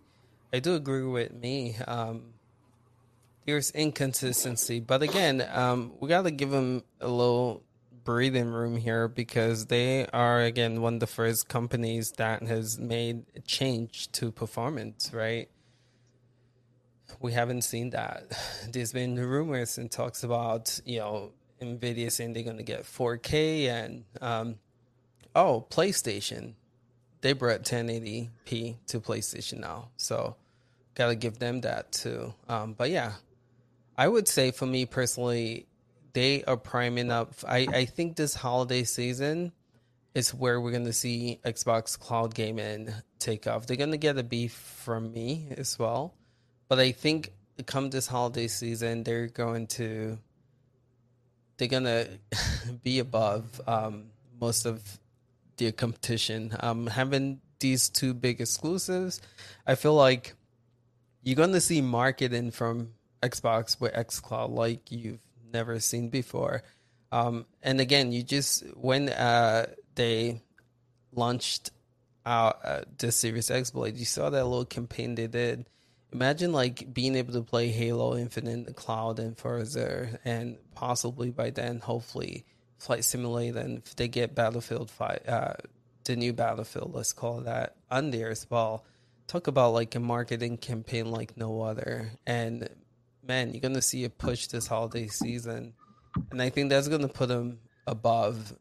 I 0.51 0.57
do 0.57 0.73
agree 0.73 1.03
with 1.03 1.31
me. 1.31 1.75
Um, 1.87 2.33
there's 3.45 3.69
inconsistency, 3.71 4.79
but 4.79 5.03
again, 5.03 5.47
um, 5.53 5.93
we 5.99 6.09
got 6.09 6.23
to 6.23 6.31
give 6.31 6.49
them 6.49 6.83
a 6.99 7.07
little 7.07 7.63
breathing 8.07 8.47
room 8.47 8.77
here 8.77 9.09
because 9.09 9.65
they 9.65 10.07
are 10.13 10.41
again 10.41 10.81
one 10.81 10.93
of 10.93 10.99
the 11.01 11.05
first 11.05 11.49
companies 11.49 12.13
that 12.13 12.41
has 12.41 12.79
made 12.79 13.25
a 13.35 13.41
change 13.41 14.09
to 14.13 14.31
performance, 14.31 15.11
right? 15.13 15.49
We 17.19 17.33
haven't 17.33 17.63
seen 17.63 17.89
that. 17.89 18.31
There's 18.71 18.93
been 18.93 19.17
rumors 19.17 19.77
and 19.77 19.91
talks 19.91 20.23
about 20.23 20.79
you 20.85 20.99
know 20.99 21.33
Nvidia 21.61 22.09
saying 22.09 22.31
they're 22.31 22.43
going 22.43 22.55
to 22.55 22.63
get 22.63 22.83
4K 22.83 23.67
and 23.67 24.05
um, 24.21 24.55
oh, 25.35 25.67
PlayStation, 25.69 26.53
they 27.19 27.33
brought 27.33 27.63
1080p 27.63 28.77
to 28.87 29.01
PlayStation 29.01 29.59
now, 29.59 29.89
so 29.97 30.37
gotta 30.95 31.15
give 31.15 31.39
them 31.39 31.59
that 31.61 31.91
too. 31.91 32.33
Um, 32.47 32.71
but 32.71 32.89
yeah, 32.89 33.15
I 33.97 34.07
would 34.07 34.29
say 34.29 34.51
for 34.51 34.65
me 34.65 34.85
personally, 34.85 35.67
they 36.17 36.43
are 36.45 36.57
priming 36.57 37.11
up. 37.11 37.29
I 37.47 37.67
I 37.81 37.85
think 37.85 38.15
this 38.15 38.33
holiday 38.33 38.83
season 38.85 39.51
is 40.15 40.33
where 40.33 40.59
we're 40.59 40.71
gonna 40.71 40.91
see 40.91 41.39
Xbox 41.45 41.93
Cloud 41.99 42.33
Gaming 42.33 42.91
take 43.19 43.45
off. 43.45 43.67
They're 43.67 43.77
gonna 43.77 43.97
get 43.97 44.17
a 44.17 44.23
beef 44.23 44.51
from 44.51 45.13
me 45.13 45.49
as 45.55 45.77
well, 45.77 46.15
but 46.69 46.79
I 46.79 46.91
think 46.91 47.33
come 47.67 47.91
this 47.91 48.07
holiday 48.07 48.47
season, 48.47 49.03
they're 49.03 49.27
going 49.27 49.67
to 49.77 50.17
they're 51.57 51.67
gonna 51.67 52.07
be 52.83 52.97
above 52.97 53.61
um, 53.67 54.05
most 54.41 54.65
of 54.65 54.81
their 55.57 55.71
competition. 55.71 56.51
Um, 56.61 56.87
having 56.87 57.41
these 57.59 57.89
two 57.89 58.15
big 58.15 58.41
exclusives, 58.41 59.21
I 59.67 59.75
feel 59.75 59.93
like 59.93 60.33
you're 61.21 61.35
gonna 61.35 61.61
see 61.61 61.81
marketing 61.81 62.49
from 62.49 62.93
Xbox 63.21 63.79
with 63.79 63.93
XCloud 63.93 64.49
like 64.49 64.91
you've 64.91 65.19
never 65.51 65.79
seen 65.79 66.09
before. 66.09 66.63
Um, 67.11 67.45
and 67.63 67.79
again, 67.79 68.11
you 68.11 68.23
just 68.23 68.63
when 68.75 69.09
uh, 69.09 69.67
they 69.95 70.41
launched 71.13 71.71
out 72.25 72.59
uh, 72.63 72.81
the 72.97 73.11
Series 73.11 73.49
X 73.49 73.71
Blade, 73.71 73.97
you 73.97 74.05
saw 74.05 74.29
that 74.29 74.45
little 74.45 74.65
campaign 74.65 75.15
they 75.15 75.27
did 75.27 75.65
imagine 76.11 76.53
like 76.53 76.93
being 76.93 77.15
able 77.15 77.33
to 77.33 77.41
play 77.41 77.69
Halo 77.69 78.17
Infinite 78.17 78.75
cloud 78.75 79.19
and 79.19 79.37
further, 79.37 80.19
and 80.25 80.57
possibly 80.75 81.31
by 81.31 81.49
then, 81.49 81.79
hopefully, 81.79 82.45
Flight 82.77 83.03
Simulator, 83.03 83.59
and 83.59 83.79
if 83.79 83.95
they 83.95 84.07
get 84.07 84.35
Battlefield 84.35 84.89
Five, 84.89 85.21
uh, 85.27 85.53
the 86.05 86.15
new 86.15 86.33
Battlefield, 86.33 86.93
let's 86.93 87.13
call 87.13 87.41
that, 87.41 87.75
on 87.91 88.11
there 88.11 88.29
as 88.29 88.47
well. 88.49 88.85
Talk 89.27 89.47
about 89.47 89.73
like 89.73 89.95
a 89.95 89.99
marketing 89.99 90.57
campaign 90.57 91.11
like 91.11 91.35
no 91.37 91.61
other, 91.61 92.11
and 92.25 92.69
man, 93.27 93.51
you're 93.53 93.61
gonna 93.61 93.81
see 93.81 94.03
a 94.05 94.09
push 94.09 94.47
this 94.47 94.67
holiday 94.67 95.07
season, 95.07 95.73
and 96.31 96.41
I 96.41 96.49
think 96.49 96.69
that's 96.69 96.87
gonna 96.87 97.07
put 97.07 97.29
them 97.29 97.59
above 97.85 98.55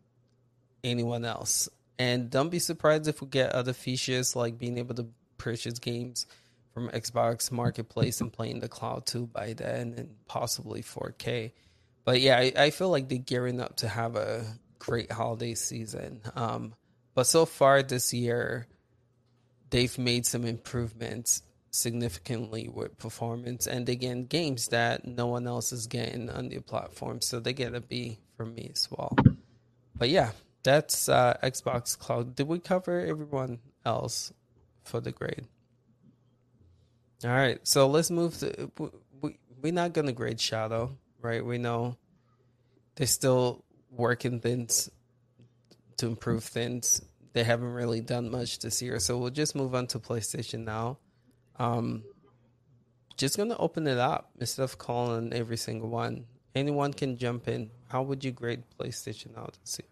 anyone 0.82 1.24
else. 1.24 1.68
And 1.98 2.30
don't 2.30 2.50
be 2.50 2.58
surprised 2.58 3.08
if 3.08 3.20
we 3.20 3.28
get 3.28 3.52
other 3.52 3.72
features 3.72 4.36
like 4.36 4.58
being 4.58 4.78
able 4.78 4.94
to 4.96 5.06
purchase 5.38 5.78
games 5.78 6.26
from 6.74 6.90
Xbox 6.90 7.50
Marketplace 7.50 8.20
and 8.20 8.32
playing 8.32 8.60
the 8.60 8.68
cloud 8.68 9.06
too 9.06 9.26
by 9.26 9.54
then 9.54 9.94
and 9.96 10.14
possibly 10.26 10.82
4K. 10.82 11.52
But 12.04 12.20
yeah, 12.20 12.36
I, 12.36 12.52
I 12.56 12.70
feel 12.70 12.90
like 12.90 13.08
they're 13.08 13.18
gearing 13.18 13.60
up 13.60 13.76
to 13.76 13.88
have 13.88 14.14
a 14.14 14.44
great 14.78 15.10
holiday 15.10 15.54
season. 15.54 16.20
Um, 16.34 16.74
but 17.14 17.26
so 17.26 17.46
far 17.46 17.82
this 17.82 18.12
year, 18.12 18.66
they've 19.70 19.96
made 19.98 20.26
some 20.26 20.44
improvements 20.44 21.42
significantly 21.70 22.68
with 22.68 22.96
performance 22.98 23.66
and 23.66 23.88
again 23.88 24.24
games 24.24 24.68
that 24.68 25.06
no 25.06 25.26
one 25.26 25.46
else 25.46 25.72
is 25.72 25.86
getting 25.86 26.30
on 26.30 26.48
the 26.48 26.60
platform. 26.60 27.20
So 27.20 27.40
they 27.40 27.52
get 27.52 27.74
a 27.74 27.80
B 27.80 28.18
from 28.36 28.54
me 28.54 28.70
as 28.72 28.88
well. 28.90 29.16
But 29.98 30.08
yeah, 30.08 30.32
that's 30.62 31.08
uh, 31.08 31.36
Xbox 31.42 31.98
Cloud. 31.98 32.34
Did 32.34 32.48
we 32.48 32.58
cover 32.58 33.00
everyone 33.00 33.58
else 33.84 34.32
for 34.84 35.00
the 35.00 35.12
grade? 35.12 35.46
All 37.24 37.30
right, 37.30 37.58
so 37.66 37.86
let's 37.88 38.10
move 38.10 38.38
to. 38.38 38.70
We, 39.20 39.38
we're 39.62 39.72
not 39.72 39.94
to 39.94 40.12
grade 40.12 40.40
Shadow, 40.40 40.96
right? 41.20 41.44
We 41.44 41.56
know 41.56 41.96
they're 42.96 43.06
still 43.06 43.64
working 43.90 44.40
things 44.40 44.90
to 45.96 46.06
improve 46.06 46.44
things. 46.44 47.00
They 47.32 47.44
haven't 47.44 47.72
really 47.72 48.00
done 48.00 48.30
much 48.30 48.58
this 48.58 48.82
year, 48.82 48.98
so 48.98 49.18
we'll 49.18 49.30
just 49.30 49.54
move 49.54 49.74
on 49.74 49.86
to 49.88 49.98
PlayStation 49.98 50.64
now. 50.64 50.98
Um, 51.58 52.02
just 53.16 53.36
gonna 53.36 53.56
open 53.58 53.86
it 53.86 53.98
up 53.98 54.30
instead 54.38 54.62
of 54.62 54.78
calling 54.78 55.32
every 55.32 55.56
single 55.56 55.88
one. 55.88 56.26
Anyone 56.54 56.92
can 56.92 57.16
jump 57.16 57.48
in. 57.48 57.70
How 57.88 58.02
would 58.02 58.24
you 58.24 58.32
grade 58.32 58.62
PlayStation 58.78 59.36
year? 59.36 59.86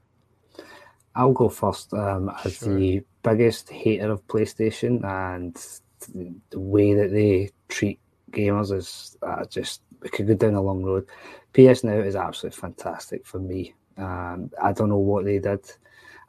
I'll 1.14 1.32
go 1.32 1.48
first 1.48 1.92
um, 1.94 2.30
as 2.44 2.56
sure. 2.56 2.74
the 2.76 3.02
biggest 3.22 3.70
hater 3.70 4.10
of 4.10 4.26
PlayStation 4.26 5.04
and 5.04 5.56
the 6.50 6.60
way 6.60 6.94
that 6.94 7.12
they 7.12 7.50
treat 7.68 8.00
gamers 8.30 8.72
is 8.72 9.16
uh, 9.22 9.44
just 9.46 9.82
we 10.00 10.08
could 10.08 10.26
go 10.26 10.34
down 10.34 10.54
a 10.54 10.62
long 10.62 10.82
road. 10.82 11.06
PS 11.52 11.84
Now 11.84 11.94
is 11.94 12.16
absolutely 12.16 12.58
fantastic 12.60 13.24
for 13.24 13.38
me. 13.38 13.74
Um, 13.96 14.50
I 14.62 14.72
don't 14.72 14.88
know 14.88 14.98
what 14.98 15.24
they 15.24 15.38
did 15.38 15.60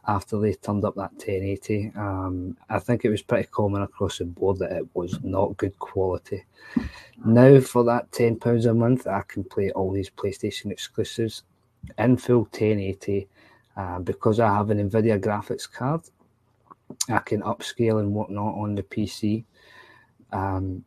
after 0.07 0.40
they 0.40 0.53
turned 0.53 0.86
up 0.86 0.95
that 0.95 1.14
1080. 1.14 1.91
Um, 1.95 2.57
I 2.69 2.80
think 2.80 3.06
it 3.06 3.10
was 3.10 3.22
pretty 3.22 3.48
common 3.52 3.82
across 3.82 4.19
the 4.19 4.26
board 4.26 4.60
that 4.60 4.72
it 4.72 4.88
was 4.94 5.19
not 5.23 5.57
good 5.57 5.77
quality. 5.80 6.44
Now, 7.26 7.60
for 7.60 7.84
that 7.86 8.11
£10 8.11 8.69
a 8.69 8.73
month, 8.73 9.07
I 9.07 9.22
can 9.27 9.44
play 9.44 9.72
all 9.72 9.91
these 9.91 10.10
PlayStation 10.10 10.72
exclusives 10.72 11.44
in 11.98 12.18
full 12.18 12.41
1080. 12.41 13.27
Uh, 13.77 13.99
because 13.99 14.40
I 14.40 14.53
have 14.53 14.69
an 14.69 14.90
NVIDIA 14.90 15.19
graphics 15.19 15.69
card, 15.69 16.02
I 17.10 17.19
can 17.19 17.41
upscale 17.41 17.99
and 17.99 18.14
whatnot 18.14 18.56
on 18.56 18.76
the 18.76 18.84
PC 18.84 19.44
um, 20.32 20.84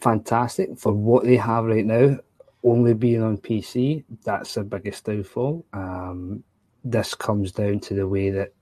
fantastic 0.00 0.78
for 0.78 0.92
what 0.92 1.24
they 1.24 1.36
have 1.36 1.64
right 1.64 1.84
now. 1.84 2.18
Only 2.62 2.94
being 2.94 3.22
on 3.22 3.36
PC, 3.38 4.04
that's 4.24 4.54
the 4.54 4.64
biggest 4.64 5.04
downfall. 5.04 5.66
Um, 5.72 6.42
this 6.84 7.14
comes 7.14 7.52
down 7.52 7.80
to 7.80 7.94
the 7.94 8.06
way 8.06 8.30
that 8.30 8.52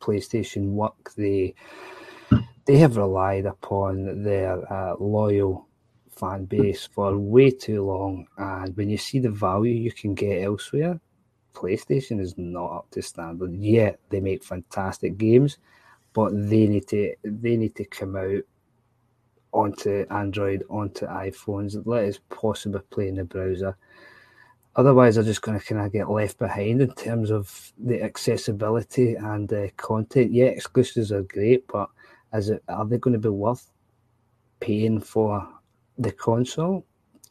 PlayStation 0.00 0.70
work. 0.70 1.12
They 1.16 1.54
they 2.64 2.76
have 2.78 2.96
relied 2.96 3.46
upon 3.46 4.22
their 4.22 4.72
uh, 4.72 4.94
loyal 5.00 5.66
fan 6.10 6.44
base 6.44 6.86
for 6.86 7.18
way 7.18 7.50
too 7.50 7.84
long, 7.84 8.26
and 8.38 8.76
when 8.76 8.88
you 8.88 8.96
see 8.96 9.18
the 9.18 9.30
value 9.30 9.72
you 9.74 9.90
can 9.90 10.14
get 10.14 10.42
elsewhere, 10.42 11.00
PlayStation 11.54 12.20
is 12.20 12.38
not 12.38 12.72
up 12.72 12.90
to 12.92 13.02
standard. 13.02 13.54
Yet 13.54 13.98
they 14.10 14.20
make 14.20 14.44
fantastic 14.44 15.18
games, 15.18 15.58
but 16.12 16.30
they 16.32 16.68
need 16.68 16.86
to 16.88 17.14
they 17.24 17.56
need 17.56 17.74
to 17.76 17.84
come 17.84 18.16
out 18.16 18.42
onto 19.52 20.06
Android, 20.10 20.64
onto 20.70 21.06
iPhones, 21.06 21.80
let 21.84 22.04
us 22.04 22.18
possibly 22.30 22.80
play 22.90 23.08
in 23.08 23.16
the 23.16 23.24
browser. 23.24 23.76
Otherwise, 24.74 25.16
they're 25.16 25.24
just 25.24 25.42
going 25.42 25.58
to 25.58 25.64
kind 25.64 25.84
of 25.84 25.92
get 25.92 26.08
left 26.08 26.38
behind 26.38 26.80
in 26.80 26.92
terms 26.94 27.30
of 27.30 27.72
the 27.78 28.02
accessibility 28.02 29.14
and 29.14 29.48
the 29.48 29.70
content. 29.76 30.32
Yeah, 30.32 30.46
exclusives 30.46 31.12
are 31.12 31.22
great, 31.22 31.66
but 31.68 31.90
is 32.32 32.48
it 32.48 32.62
are 32.68 32.86
they 32.86 32.96
going 32.96 33.12
to 33.12 33.18
be 33.18 33.28
worth 33.28 33.70
paying 34.60 35.00
for 35.00 35.46
the 35.98 36.12
console 36.12 36.86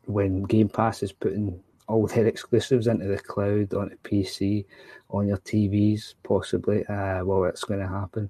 when 0.05 0.43
Game 0.43 0.69
Pass 0.69 1.01
is 1.01 1.11
putting 1.11 1.63
all 1.87 2.05
their 2.05 2.27
exclusives 2.27 2.85
into 2.87 3.07
the 3.07 3.17
cloud, 3.17 3.73
onto 3.73 3.97
PC, 3.97 4.65
on 5.09 5.27
your 5.27 5.37
TVs, 5.37 6.13
possibly? 6.23 6.85
Uh, 6.85 7.23
well, 7.25 7.45
it's 7.45 7.63
going 7.63 7.79
to 7.79 7.87
happen. 7.87 8.29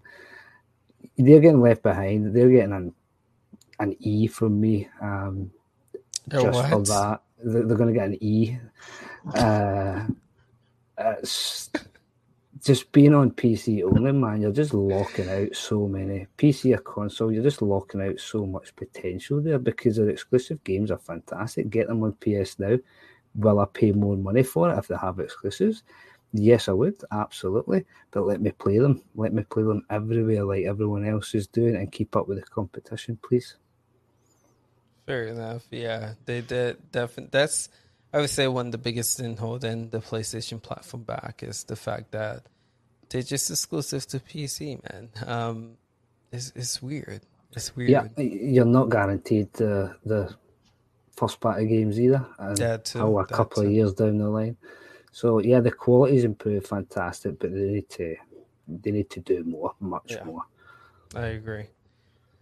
They're 1.18 1.42
getting 1.42 1.62
left 1.62 1.84
behind. 1.84 2.34
They're 2.34 2.50
getting 2.50 2.74
an 2.74 2.94
an 3.80 3.98
E 4.00 4.28
from 4.28 4.62
me. 4.62 4.88
Um, 5.02 5.52
just 6.30 6.46
what? 6.46 6.70
for 6.70 6.82
that. 6.84 7.22
They're, 7.44 7.64
they're 7.64 7.78
going 7.78 7.94
to 7.94 8.00
get 8.00 8.10
an 8.10 8.24
E. 8.24 8.58
Uh, 10.98 11.16
just 12.64 12.92
being 12.92 13.16
on 13.16 13.32
PC 13.32 13.84
only, 13.84 14.12
man, 14.12 14.42
you're 14.42 14.52
just 14.52 14.74
locking 14.74 15.30
out 15.30 15.56
so 15.56 15.88
many 15.88 16.28
PC 16.38 16.76
or 16.76 16.80
console. 16.80 17.32
You're 17.32 17.44
just 17.44 17.62
locking 17.62 18.02
out 18.02 18.20
so 18.20 18.46
much 18.46 18.76
potential 18.76 19.42
there 19.42 19.58
because 19.58 19.96
their 19.96 20.10
exclusive 20.10 20.64
games 20.64 20.92
are 20.92 21.00
fantastic. 21.00 21.70
Get 21.70 21.88
them 21.88 22.04
on 22.04 22.14
PS 22.14 22.60
now. 22.60 22.78
Will 23.36 23.60
I 23.60 23.66
pay 23.66 23.94
more 23.94 24.16
money 24.16 24.44
for 24.44 24.72
it 24.72 24.78
if 24.78 24.88
they 24.88 24.96
have 24.98 25.20
exclusives? 25.20 25.84
Yes, 26.34 26.70
I 26.70 26.74
would 26.74 27.02
absolutely. 27.12 27.86
But 28.12 28.28
let 28.28 28.42
me 28.42 28.52
play 28.52 28.78
them. 28.78 29.02
Let 29.16 29.34
me 29.34 29.44
play 29.44 29.64
them 29.64 29.84
everywhere, 29.90 30.44
like 30.44 30.66
everyone 30.66 31.08
else 31.08 31.34
is 31.34 31.48
doing, 31.48 31.76
and 31.76 31.92
keep 31.92 32.16
up 32.16 32.28
with 32.28 32.40
the 32.40 32.46
competition, 32.46 33.18
please. 33.28 33.56
Fair 35.06 35.28
enough. 35.28 35.64
Yeah, 35.72 36.14
they 36.26 36.42
did 36.42 36.92
definitely. 36.92 37.30
That's 37.32 37.70
I 38.14 38.20
would 38.20 38.30
say 38.30 38.48
one 38.48 38.68
of 38.68 38.72
the 38.72 38.78
biggest 38.78 39.18
thing 39.18 39.38
holding 39.38 39.90
the 39.90 40.00
PlayStation 40.00 40.62
platform 40.62 41.04
back 41.04 41.44
is 41.44 41.64
the 41.64 41.76
fact 41.76 42.12
that 42.12 42.44
they're 43.10 43.22
just 43.22 43.50
exclusive 43.50 44.06
to 44.08 44.20
PC, 44.20 44.82
man. 44.92 45.10
Um, 45.26 45.78
it's 46.32 46.52
it's 46.56 46.82
weird. 46.82 47.22
It's 47.54 47.76
weird. 47.76 47.90
Yeah, 47.90 48.08
you're 48.18 48.66
not 48.66 48.90
guaranteed 48.90 49.54
the 49.54 49.96
the 50.06 50.34
first 51.16 51.40
party 51.40 51.68
games 51.68 52.00
either. 52.00 52.26
And 52.40 52.58
that 52.58 52.86
too. 52.86 53.18
a 53.18 53.26
that 53.26 53.34
couple 53.34 53.64
too. 53.64 53.70
of 53.70 53.74
years 53.74 53.94
down 53.94 54.18
the 54.18 54.30
line. 54.30 54.58
So 55.12 55.40
yeah, 55.40 55.60
the 55.60 55.72
quality's 55.72 56.24
improved, 56.24 56.68
fantastic, 56.68 57.40
but 57.40 57.54
they 57.54 57.60
need 57.60 57.90
to 57.90 58.16
they 58.68 58.92
need 58.92 59.10
to 59.10 59.20
do 59.20 59.44
more, 59.44 59.74
much 59.80 60.14
yeah. 60.14 60.24
more. 60.24 60.44
I 61.16 61.28
agree. 61.28 61.68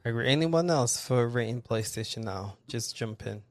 I 0.05 0.09
agree. 0.09 0.29
Anyone 0.29 0.69
else 0.69 0.99
for 0.99 1.27
rating 1.27 1.61
PlayStation 1.61 2.23
now? 2.23 2.57
Just 2.67 2.95
jump 2.95 3.25
in. 3.25 3.41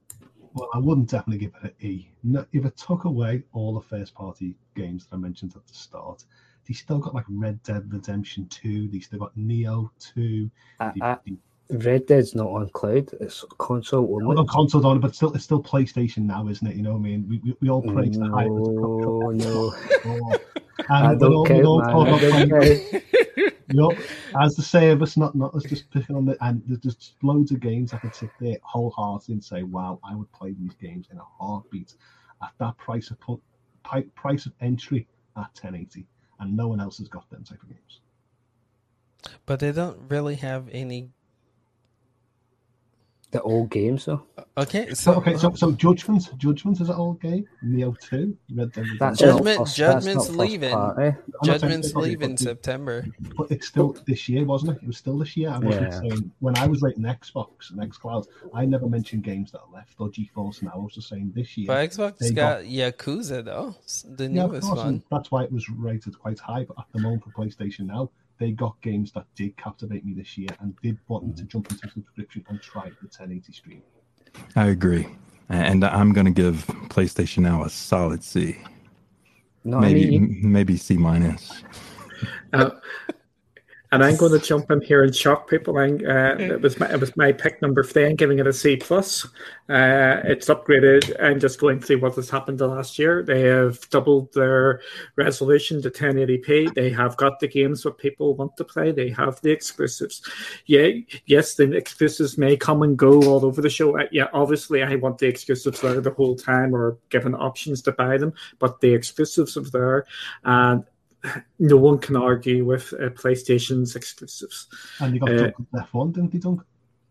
Well, 0.54 0.70
I 0.72 0.78
wouldn't 0.78 1.10
definitely 1.10 1.38
give 1.38 1.52
it 1.62 1.74
an 1.80 1.86
E. 1.86 2.08
No, 2.24 2.44
if 2.52 2.64
it 2.64 2.76
took 2.76 3.04
away 3.04 3.42
all 3.52 3.74
the 3.74 3.86
first 3.86 4.14
party 4.14 4.56
games 4.74 5.06
that 5.06 5.16
I 5.16 5.18
mentioned 5.18 5.54
at 5.56 5.66
the 5.66 5.74
start, 5.74 6.24
they 6.66 6.74
still 6.74 6.98
got 6.98 7.14
like 7.14 7.26
Red 7.28 7.62
Dead 7.62 7.92
Redemption 7.92 8.46
2, 8.48 8.88
they 8.88 9.00
still 9.00 9.18
got 9.18 9.36
Nioh 9.36 9.90
2. 10.14 10.50
Uh, 10.80 10.90
they, 10.94 11.00
uh, 11.00 11.16
they, 11.26 11.36
Red 11.70 12.06
Dead's 12.06 12.34
not 12.34 12.46
on 12.46 12.70
cloud; 12.70 13.10
it's 13.20 13.44
console 13.58 14.14
only. 14.14 14.34
Well, 14.34 14.46
console's 14.46 14.86
on, 14.86 15.00
but 15.00 15.14
still, 15.14 15.34
it's 15.34 15.44
still 15.44 15.62
PlayStation 15.62 16.24
now, 16.24 16.48
isn't 16.48 16.66
it? 16.66 16.76
You 16.76 16.82
know 16.82 16.92
what 16.92 17.00
I 17.00 17.02
mean? 17.02 17.28
We, 17.28 17.38
we, 17.44 17.56
we 17.60 17.68
all 17.68 17.82
praise 17.82 18.16
no, 18.16 18.26
the 18.26 18.34
hype. 18.34 18.48
No, 18.48 19.30
no. 19.32 20.38
And 20.88 21.06
I 21.06 21.14
don't 21.14 21.46
care, 21.46 21.62
man. 21.62 22.46
you 23.36 23.47
know, 23.74 23.92
as 24.40 24.56
the 24.56 24.62
say 24.62 24.90
of 24.90 25.02
us, 25.02 25.16
not 25.16 25.34
not 25.34 25.54
as 25.54 25.64
just 25.64 25.90
picking 25.90 26.16
on 26.16 26.24
the 26.24 26.36
and 26.44 26.62
there's 26.66 26.80
just 26.80 27.14
loads 27.22 27.52
of 27.52 27.60
games 27.60 27.92
I 27.92 27.98
could 27.98 28.14
sit 28.14 28.30
there 28.40 28.56
wholeheartedly 28.62 29.34
and 29.34 29.44
say, 29.44 29.62
wow, 29.62 30.00
I 30.02 30.14
would 30.14 30.30
play 30.32 30.54
these 30.58 30.74
games 30.74 31.08
in 31.10 31.18
a 31.18 31.24
heartbeat 31.24 31.94
at 32.42 32.52
that 32.58 32.76
price 32.78 33.10
of 33.10 33.20
put 33.20 33.40
price 34.14 34.46
of 34.46 34.52
entry 34.60 35.06
at 35.36 35.50
1080, 35.60 36.06
and 36.40 36.56
no 36.56 36.68
one 36.68 36.80
else 36.80 36.98
has 36.98 37.08
got 37.08 37.28
them 37.30 37.44
type 37.44 37.62
of 37.62 37.68
games. 37.68 38.00
But 39.46 39.60
they 39.60 39.72
don't 39.72 39.98
really 40.08 40.36
have 40.36 40.68
any 40.70 41.10
the 43.30 43.42
old 43.42 43.70
games, 43.70 44.06
though. 44.06 44.22
Okay, 44.56 44.94
so 44.94 45.14
okay, 45.14 45.36
so 45.36 45.52
so 45.54 45.72
Judgment, 45.72 46.28
Judgment 46.38 46.80
is 46.80 46.88
an 46.88 46.94
old 46.94 47.20
game. 47.20 47.46
Nioh 47.64 47.98
two, 48.00 48.36
Red 48.52 48.72
Dead. 48.72 48.86
That's 48.98 49.18
Judgment, 49.18 49.58
first, 49.58 49.76
Judgment's 49.76 50.30
leaving. 50.30 50.74
Judgment's 51.44 51.94
leaving 51.94 52.36
September. 52.36 53.06
But 53.36 53.50
it's 53.50 53.68
still 53.68 53.96
this 54.06 54.28
year, 54.28 54.44
wasn't 54.44 54.76
it? 54.76 54.82
It 54.82 54.86
was 54.86 54.96
still 54.96 55.18
this 55.18 55.36
year. 55.36 55.50
I 55.50 55.58
wasn't 55.58 55.92
yeah. 55.92 56.00
saying 56.00 56.32
when 56.40 56.56
I 56.58 56.66
was 56.66 56.82
rating 56.82 57.04
Xbox 57.04 57.70
and 57.70 57.80
XCloud, 57.80 58.26
I 58.54 58.64
never 58.64 58.88
mentioned 58.88 59.22
games 59.24 59.52
that 59.52 59.60
left 59.72 59.94
or 59.98 60.08
GeForce 60.08 60.62
now. 60.62 60.72
I 60.74 60.78
was 60.78 60.94
just 60.94 61.08
saying 61.08 61.32
this 61.34 61.56
year. 61.56 61.66
But 61.66 61.90
Xbox 61.90 62.34
got, 62.34 62.62
got 62.62 62.64
Yakuza 62.64 63.44
though, 63.44 63.76
the 64.16 64.28
newest 64.28 64.68
yeah, 64.68 64.74
one. 64.74 65.02
That's 65.10 65.30
why 65.30 65.44
it 65.44 65.52
was 65.52 65.68
rated 65.68 66.18
quite 66.18 66.38
high. 66.40 66.64
But 66.64 66.78
at 66.78 66.86
the 66.92 67.00
moment 67.00 67.24
for 67.24 67.30
PlayStation 67.30 67.86
now, 67.86 68.10
they 68.38 68.52
got 68.52 68.80
games 68.82 69.12
that 69.12 69.26
did 69.34 69.56
captivate 69.56 70.04
me 70.04 70.14
this 70.14 70.38
year 70.38 70.48
and 70.60 70.74
did 70.82 70.98
want 71.08 71.26
me 71.26 71.34
to 71.34 71.44
jump 71.44 71.70
into 71.70 71.88
subscription 71.88 72.44
and 72.48 72.60
try 72.62 72.84
the 72.84 73.06
1080 73.06 73.52
stream. 73.52 73.82
I 74.56 74.66
agree. 74.66 75.08
And 75.48 75.84
I'm 75.84 76.12
going 76.12 76.26
to 76.26 76.30
give 76.32 76.66
PlayStation 76.88 77.38
Now 77.38 77.64
a 77.64 77.70
solid 77.70 78.22
C. 78.22 78.58
No, 79.64 79.80
maybe 79.80 80.06
I 80.06 80.10
mean, 80.10 80.40
maybe 80.42 80.76
C 80.76 80.96
minus. 80.96 81.62
Uh, 82.52 82.70
and 83.90 84.04
I'm 84.04 84.16
going 84.16 84.32
to 84.32 84.38
jump 84.38 84.70
in 84.70 84.80
here 84.82 85.02
and 85.02 85.14
shock 85.14 85.48
people. 85.48 85.78
And, 85.78 86.06
uh, 86.06 86.36
it 86.38 86.60
was 86.60 86.78
my 86.78 86.90
it 86.92 87.00
was 87.00 87.16
my 87.16 87.32
pick 87.32 87.62
number 87.62 87.82
three. 87.82 88.06
I'm 88.06 88.16
giving 88.16 88.38
it 88.38 88.46
a 88.46 88.52
C 88.52 88.76
plus. 88.76 89.24
Uh, 89.68 90.20
it's 90.24 90.48
upgraded 90.48 91.14
I'm 91.22 91.40
just 91.40 91.60
going 91.60 91.80
through 91.80 92.00
what 92.00 92.14
has 92.16 92.30
happened 92.30 92.58
the 92.58 92.66
last 92.66 92.98
year. 92.98 93.22
They 93.22 93.42
have 93.42 93.88
doubled 93.90 94.32
their 94.34 94.80
resolution 95.16 95.80
to 95.82 95.90
1080p. 95.90 96.74
They 96.74 96.90
have 96.90 97.16
got 97.16 97.40
the 97.40 97.48
games 97.48 97.84
what 97.84 97.98
people 97.98 98.34
want 98.34 98.56
to 98.56 98.64
play. 98.64 98.92
They 98.92 99.10
have 99.10 99.40
the 99.40 99.50
exclusives. 99.50 100.22
Yeah, 100.66 100.88
yes, 101.26 101.54
the 101.54 101.72
exclusives 101.72 102.38
may 102.38 102.56
come 102.56 102.82
and 102.82 102.96
go 102.96 103.22
all 103.22 103.44
over 103.44 103.60
the 103.60 103.70
show. 103.70 103.98
Uh, 103.98 104.04
yeah, 104.12 104.28
obviously 104.32 104.82
I 104.82 104.96
want 104.96 105.18
the 105.18 105.28
exclusives 105.28 105.80
there 105.80 106.00
the 106.00 106.10
whole 106.10 106.36
time 106.36 106.74
or 106.74 106.98
given 107.08 107.34
options 107.34 107.82
to 107.82 107.92
buy 107.92 108.18
them, 108.18 108.32
but 108.58 108.80
the 108.80 108.92
exclusives 108.92 109.56
are 109.56 109.62
there 109.62 110.06
and 110.44 110.84
no 111.58 111.76
one 111.76 111.98
can 111.98 112.16
argue 112.16 112.64
with 112.64 112.92
uh, 112.94 113.10
PlayStation's 113.10 113.96
exclusives. 113.96 114.68
And 115.00 115.14
you 115.14 115.20
got 115.20 115.30
uh, 115.30 115.50
F1, 115.74 116.14
didn't 116.14 116.32
they, 116.32 116.38
Dunk? 116.38 116.62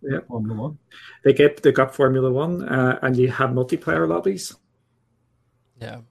Yeah, 0.01 0.19
Formula 0.27 0.61
One. 0.61 0.77
They 1.23 1.33
get 1.33 1.63
they 1.63 1.71
got 1.71 1.95
Formula 1.95 2.31
One, 2.31 2.67
uh, 2.69 2.99
and 3.01 3.17
you 3.17 3.29
have 3.31 3.49
multiplayer 3.49 4.07
lobbies. 4.07 4.55
Yeah, 5.81 6.01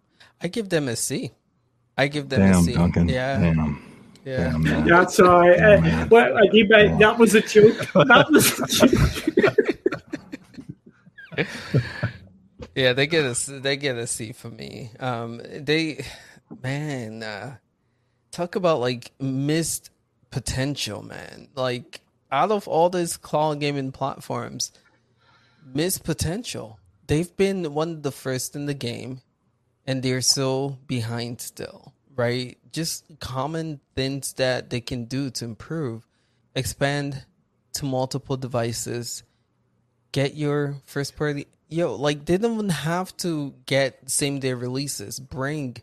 I 0.41 0.49
give 0.49 0.69
them 0.69 0.89
a 0.89 0.97
C. 0.97 1.33
I 1.97 2.09
give 2.09 2.29
them 2.29 2.41
Damn, 2.41 2.61
a 2.61 2.63
C. 2.63 2.73
Duncan. 2.75 3.09
Yeah. 3.09 3.41
Damn. 3.41 3.83
Yeah, 4.25 4.55
Damn, 4.61 4.89
that's 4.89 5.21
all 5.21 5.39
right. 5.39 5.57
Uh, 5.57 6.07
well, 6.11 6.37
I 6.37 6.47
give 6.49 6.67
yeah. 6.69 6.97
that 6.97 7.17
was 7.17 7.37
a 7.37 7.41
joke. 7.41 7.79
That 7.95 8.27
was 8.29 8.59
a 8.59 8.67
joke. 8.67 9.77
yeah, 12.75 12.93
they 12.93 13.07
get 13.07 13.25
a 13.25 13.53
they 13.61 13.77
get 13.77 13.97
a 13.97 14.07
C 14.09 14.33
for 14.33 14.51
me. 14.51 14.91
Um, 14.99 15.41
they, 15.45 16.05
man, 16.61 17.23
uh, 17.23 17.59
talk 18.37 18.55
about 18.55 18.81
like 18.81 19.13
missed 19.19 19.91
potential, 20.31 21.03
man. 21.03 21.49
Like 21.55 22.01
out 22.31 22.51
of 22.51 22.69
all 22.69 22.91
these 22.91 23.17
cloud 23.17 23.61
gaming 23.61 23.93
platforms, 23.93 24.73
missed 25.75 26.05
potential. 26.05 26.79
They've 27.07 27.35
been 27.37 27.73
one 27.73 27.91
of 27.91 28.03
the 28.03 28.13
first 28.13 28.55
in 28.55 28.67
the 28.67 28.75
game, 28.75 29.23
and 29.87 30.03
they're 30.03 30.21
so 30.21 30.79
behind 30.87 31.41
still, 31.41 31.95
right? 32.15 32.59
Just 32.73 33.05
common 33.21 33.81
things 33.95 34.35
that 34.35 34.71
they 34.71 34.81
can 34.81 35.07
do 35.07 35.31
to 35.31 35.45
improve, 35.45 36.07
expand 36.55 37.25
to 37.75 37.85
multiple 37.85 38.37
devices, 38.37 39.23
get 40.13 40.35
your 40.35 40.77
first 40.85 41.17
party. 41.17 41.47
Yo, 41.69 41.95
like 41.95 42.27
they 42.27 42.37
don't 42.37 42.55
even 42.55 42.69
have 42.69 43.17
to 43.19 43.55
get 43.65 44.11
same 44.11 44.41
day 44.41 44.53
releases. 44.53 45.19
Bring 45.19 45.77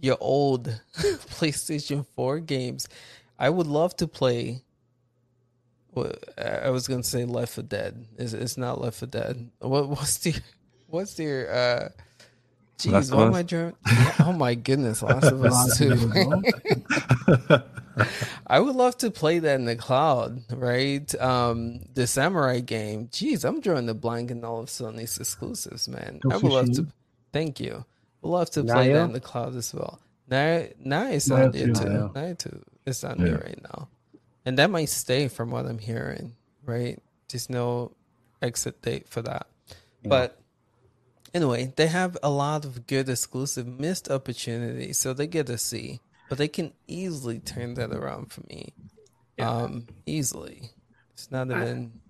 your 0.00 0.16
old 0.20 0.80
PlayStation 0.96 2.06
4 2.14 2.40
games. 2.40 2.88
I 3.38 3.50
would 3.50 3.66
love 3.66 3.96
to 3.96 4.08
play. 4.08 4.62
I 6.36 6.70
was 6.70 6.86
gonna 6.86 7.02
say 7.02 7.24
Left 7.24 7.54
4 7.54 7.64
Dead. 7.64 8.06
It's, 8.18 8.32
it's 8.32 8.56
not 8.56 8.80
Left 8.80 8.98
4 8.98 9.08
Dead. 9.08 9.50
What, 9.58 9.88
what's 9.88 10.18
the 10.18 10.34
what's 10.86 11.14
the 11.14 11.52
uh? 11.52 11.88
Jeez, 12.78 13.12
what 13.12 13.26
am 13.26 13.34
I 13.34 13.42
drawing? 13.42 13.74
oh 14.20 14.32
my 14.32 14.54
goodness, 14.54 15.02
Last 15.02 15.32
of 15.32 15.44
Us 15.44 15.78
Two. 15.78 15.96
I 18.46 18.60
would 18.60 18.76
love 18.76 18.96
to 18.98 19.10
play 19.10 19.40
that 19.40 19.56
in 19.56 19.64
the 19.64 19.74
cloud, 19.74 20.44
right? 20.52 21.12
Um, 21.20 21.80
the 21.94 22.06
Samurai 22.06 22.60
game. 22.60 23.08
Jeez, 23.08 23.44
I'm 23.44 23.60
drawing 23.60 23.86
the 23.86 23.94
blank 23.94 24.30
in 24.30 24.44
all 24.44 24.60
of 24.60 24.66
Sony's 24.66 25.18
exclusives, 25.18 25.88
man. 25.88 26.20
I 26.30 26.36
would 26.36 26.52
love 26.52 26.72
to. 26.74 26.86
Thank 27.32 27.58
you. 27.58 27.84
We'll 28.20 28.32
love 28.32 28.50
to 28.50 28.64
play 28.64 28.92
that 28.92 29.04
in 29.04 29.12
the 29.12 29.20
cloud 29.20 29.54
as 29.54 29.72
well. 29.72 30.00
Now, 30.28 30.64
now 30.78 31.08
it's 31.08 31.30
on 31.30 31.52
there 31.52 31.72
too. 31.72 32.10
Now 32.14 32.34
too. 32.34 32.62
It's 32.86 33.04
on 33.04 33.18
there 33.18 33.38
right 33.38 33.60
now, 33.62 33.88
and 34.44 34.58
that 34.58 34.70
might 34.70 34.88
stay 34.88 35.28
from 35.28 35.50
what 35.50 35.66
I'm 35.66 35.78
hearing. 35.78 36.34
Right? 36.64 37.00
There's 37.28 37.48
no 37.48 37.92
exit 38.42 38.82
date 38.82 39.08
for 39.08 39.22
that, 39.22 39.46
yeah. 40.02 40.08
but 40.08 40.40
anyway, 41.34 41.72
they 41.76 41.86
have 41.86 42.16
a 42.22 42.30
lot 42.30 42.64
of 42.64 42.86
good 42.86 43.08
exclusive 43.08 43.66
missed 43.66 44.10
opportunities, 44.10 44.98
so 44.98 45.12
they 45.12 45.26
get 45.26 45.46
to 45.46 45.58
see, 45.58 46.00
but 46.28 46.38
they 46.38 46.48
can 46.48 46.72
easily 46.86 47.38
turn 47.38 47.74
that 47.74 47.92
around 47.92 48.32
for 48.32 48.42
me. 48.48 48.72
Yeah. 49.38 49.50
Um, 49.50 49.86
easily. 50.04 50.70
It's 51.12 51.30
not 51.30 51.50
even. 51.50 52.00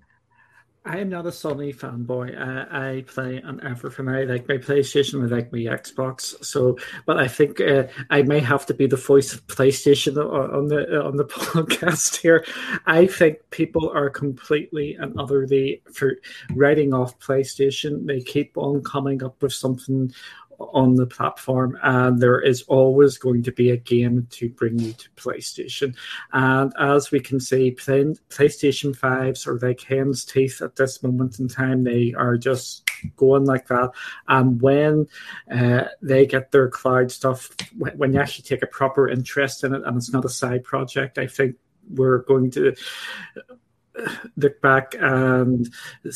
I 0.88 1.00
am 1.00 1.10
not 1.10 1.26
a 1.26 1.30
Sony 1.30 1.76
fanboy. 1.76 2.34
I, 2.34 2.96
I 2.96 3.02
play 3.02 3.42
on 3.42 3.60
everything. 3.62 4.08
I 4.08 4.24
like 4.24 4.48
my 4.48 4.56
PlayStation. 4.56 5.22
I 5.22 5.26
like 5.26 5.52
my 5.52 5.58
Xbox. 5.58 6.42
So, 6.42 6.78
but 7.04 7.18
I 7.18 7.28
think 7.28 7.60
uh, 7.60 7.88
I 8.08 8.22
may 8.22 8.40
have 8.40 8.64
to 8.66 8.74
be 8.74 8.86
the 8.86 8.96
voice 8.96 9.34
of 9.34 9.46
PlayStation 9.48 10.16
on 10.16 10.68
the 10.68 11.04
on 11.04 11.16
the 11.16 11.24
podcast 11.26 12.16
here. 12.16 12.42
I 12.86 13.06
think 13.06 13.38
people 13.50 13.90
are 13.94 14.08
completely 14.08 14.94
and 14.94 15.14
utterly 15.20 15.82
for 15.92 16.16
writing 16.54 16.94
off 16.94 17.18
PlayStation. 17.18 18.06
They 18.06 18.22
keep 18.22 18.56
on 18.56 18.82
coming 18.82 19.22
up 19.22 19.42
with 19.42 19.52
something 19.52 20.10
on 20.58 20.94
the 20.94 21.06
platform, 21.06 21.78
and 21.82 22.20
there 22.20 22.40
is 22.40 22.62
always 22.62 23.18
going 23.18 23.42
to 23.44 23.52
be 23.52 23.70
a 23.70 23.76
game 23.76 24.26
to 24.30 24.48
bring 24.48 24.78
you 24.78 24.92
to 24.92 25.10
PlayStation. 25.10 25.96
And 26.32 26.72
as 26.78 27.10
we 27.10 27.20
can 27.20 27.40
see, 27.40 27.72
PlayStation 27.72 28.96
5s 28.96 29.46
are 29.46 29.58
like 29.66 29.80
hen's 29.82 30.24
teeth 30.24 30.60
at 30.60 30.76
this 30.76 31.02
moment 31.02 31.38
in 31.38 31.48
time. 31.48 31.84
They 31.84 32.14
are 32.16 32.36
just 32.36 32.88
going 33.16 33.44
like 33.44 33.68
that. 33.68 33.90
And 34.26 34.60
when 34.60 35.06
uh, 35.50 35.84
they 36.02 36.26
get 36.26 36.50
their 36.50 36.68
cloud 36.68 37.10
stuff, 37.10 37.54
when 37.76 38.12
you 38.12 38.20
actually 38.20 38.44
take 38.44 38.62
a 38.62 38.66
proper 38.66 39.08
interest 39.08 39.64
in 39.64 39.74
it 39.74 39.82
and 39.84 39.96
it's 39.96 40.12
not 40.12 40.24
a 40.24 40.30
side 40.30 40.64
project, 40.64 41.18
I 41.18 41.26
think 41.26 41.56
we're 41.88 42.22
going 42.24 42.50
to 42.52 42.74
look 44.36 44.60
back 44.60 44.94
and 44.98 45.68
and 46.04 46.14